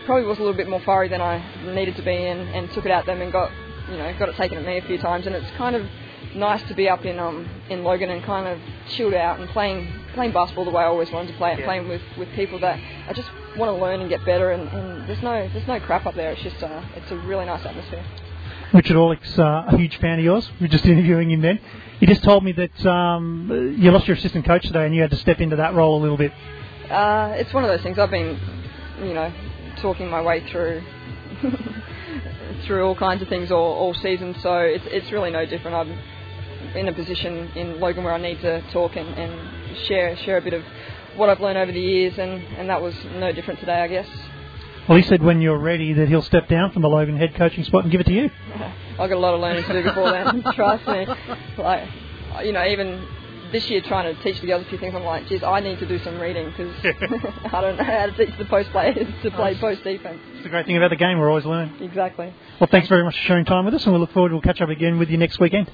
probably 0.06 0.24
was 0.24 0.38
a 0.38 0.40
little 0.40 0.56
bit 0.56 0.68
more 0.68 0.80
fiery 0.80 1.08
than 1.08 1.20
I 1.20 1.42
needed 1.74 1.96
to 1.96 2.02
be, 2.02 2.14
and, 2.14 2.48
and 2.50 2.70
took 2.72 2.84
it 2.84 2.92
out 2.92 3.06
them 3.06 3.20
and 3.20 3.32
got 3.32 3.50
you 3.90 3.96
know 3.96 4.12
got 4.18 4.28
it 4.28 4.36
taken 4.36 4.58
at 4.58 4.64
me 4.64 4.78
a 4.78 4.82
few 4.82 4.98
times, 4.98 5.26
and 5.26 5.34
it's 5.34 5.50
kind 5.56 5.76
of 5.76 5.86
nice 6.34 6.62
to 6.68 6.74
be 6.74 6.88
up 6.88 7.04
in 7.04 7.18
um 7.18 7.48
in 7.70 7.82
Logan 7.82 8.10
and 8.10 8.22
kind 8.24 8.46
of 8.46 8.58
chilled 8.90 9.14
out 9.14 9.40
and 9.40 9.48
playing 9.50 9.88
playing 10.14 10.32
basketball 10.32 10.64
the 10.64 10.70
way 10.70 10.82
I 10.82 10.86
always 10.86 11.10
wanted 11.10 11.32
to 11.32 11.38
play 11.38 11.52
it, 11.52 11.64
playing 11.64 11.88
with, 11.88 12.02
with 12.18 12.28
people 12.30 12.58
that 12.60 12.78
I 13.08 13.12
just 13.12 13.28
want 13.56 13.74
to 13.76 13.82
learn 13.82 14.00
and 14.00 14.08
get 14.08 14.24
better, 14.24 14.50
and, 14.52 14.68
and 14.68 15.08
there's 15.08 15.22
no 15.22 15.48
there's 15.52 15.66
no 15.66 15.80
crap 15.80 16.06
up 16.06 16.14
there. 16.14 16.32
It's 16.32 16.42
just 16.42 16.62
uh, 16.62 16.82
it's 16.94 17.10
a 17.10 17.16
really 17.16 17.46
nice 17.46 17.64
atmosphere. 17.64 18.04
Richard 18.72 18.96
Orlick's 18.96 19.38
uh, 19.38 19.64
a 19.68 19.76
huge 19.76 19.96
fan 19.98 20.18
of 20.18 20.24
yours. 20.24 20.50
We 20.60 20.66
are 20.66 20.68
just 20.68 20.84
interviewing 20.84 21.30
him 21.30 21.40
then. 21.40 21.60
He 22.00 22.06
just 22.06 22.22
told 22.24 22.44
me 22.44 22.52
that 22.52 22.86
um, 22.86 23.76
you 23.78 23.90
lost 23.90 24.06
your 24.06 24.16
assistant 24.16 24.44
coach 24.44 24.66
today 24.66 24.84
and 24.84 24.94
you 24.94 25.00
had 25.00 25.10
to 25.12 25.16
step 25.16 25.40
into 25.40 25.56
that 25.56 25.74
role 25.74 25.98
a 25.98 26.02
little 26.02 26.16
bit. 26.16 26.32
Uh, 26.90 27.32
it's 27.36 27.52
one 27.54 27.64
of 27.64 27.70
those 27.70 27.82
things. 27.82 27.98
I've 27.98 28.10
been, 28.10 28.38
you 29.02 29.14
know, 29.14 29.32
talking 29.80 30.08
my 30.08 30.20
way 30.20 30.46
through 30.50 30.82
through 32.64 32.84
all 32.84 32.94
kinds 32.94 33.22
of 33.22 33.28
things 33.28 33.50
all, 33.52 33.72
all 33.74 33.94
season, 33.94 34.34
so 34.40 34.58
it's 34.58 34.84
it's 34.86 35.10
really 35.12 35.30
no 35.30 35.46
different. 35.46 35.76
I'm 35.76 35.98
in 36.76 36.88
a 36.88 36.92
position 36.92 37.50
in 37.54 37.80
Logan 37.80 38.04
where 38.04 38.14
I 38.14 38.18
need 38.18 38.40
to 38.40 38.62
talk 38.72 38.96
and, 38.96 39.08
and 39.08 39.76
share 39.86 40.16
share 40.16 40.38
a 40.38 40.42
bit 40.42 40.54
of 40.54 40.62
what 41.16 41.28
I've 41.28 41.40
learned 41.40 41.58
over 41.58 41.72
the 41.72 41.80
years, 41.80 42.18
and, 42.18 42.42
and 42.58 42.68
that 42.68 42.80
was 42.80 42.94
no 43.18 43.32
different 43.32 43.60
today, 43.60 43.80
I 43.80 43.88
guess. 43.88 44.08
Well, 44.88 44.96
he 44.96 45.02
said 45.02 45.22
when 45.22 45.40
you're 45.40 45.58
ready 45.58 45.94
that 45.94 46.08
he'll 46.08 46.22
step 46.22 46.48
down 46.48 46.70
from 46.70 46.82
the 46.82 46.88
Logan 46.88 47.16
head 47.16 47.34
coaching 47.34 47.64
spot 47.64 47.82
and 47.82 47.90
give 47.90 48.00
it 48.00 48.06
to 48.06 48.12
you. 48.12 48.30
I've 48.98 49.10
got 49.10 49.12
a 49.12 49.18
lot 49.18 49.34
of 49.34 49.40
learning 49.40 49.64
to 49.64 49.72
do 49.72 49.82
before 49.82 50.12
then. 50.12 50.42
Trust 50.54 50.86
me. 50.86 51.06
Like, 51.58 51.88
you 52.44 52.52
know, 52.52 52.64
even 52.64 53.04
this 53.50 53.68
year 53.68 53.80
trying 53.80 54.14
to 54.14 54.22
teach 54.22 54.40
the 54.42 54.52
other 54.52 54.64
few 54.64 54.78
things, 54.78 54.94
I'm 54.94 55.02
like, 55.02 55.26
geez, 55.26 55.42
I 55.42 55.60
need 55.60 55.80
to 55.80 55.86
do 55.86 55.98
some 56.00 56.20
reading 56.20 56.50
because 56.50 56.72
I 57.52 57.60
don't 57.60 57.76
know 57.76 57.84
how 57.84 58.06
to 58.06 58.12
teach 58.12 58.36
the 58.38 58.44
post 58.44 58.70
players 58.70 59.08
to 59.22 59.30
play 59.32 59.58
post 59.58 59.82
defense. 59.82 60.20
It's 60.34 60.44
the 60.44 60.50
great 60.50 60.66
thing 60.66 60.76
about 60.76 60.90
the 60.90 60.96
game, 60.96 61.18
we're 61.18 61.30
always 61.30 61.44
learning. 61.44 61.82
Exactly. 61.82 62.32
Well, 62.58 62.68
thanks 62.70 62.88
very 62.88 63.04
much 63.04 63.14
for 63.16 63.22
sharing 63.22 63.44
time 63.44 63.66
with 63.66 63.74
us, 63.74 63.84
and 63.84 63.92
we'll 63.92 64.00
look 64.00 64.12
forward. 64.12 64.32
We'll 64.32 64.40
catch 64.40 64.62
up 64.62 64.70
again 64.70 64.98
with 64.98 65.10
you 65.10 65.18
next 65.18 65.38
weekend. 65.38 65.70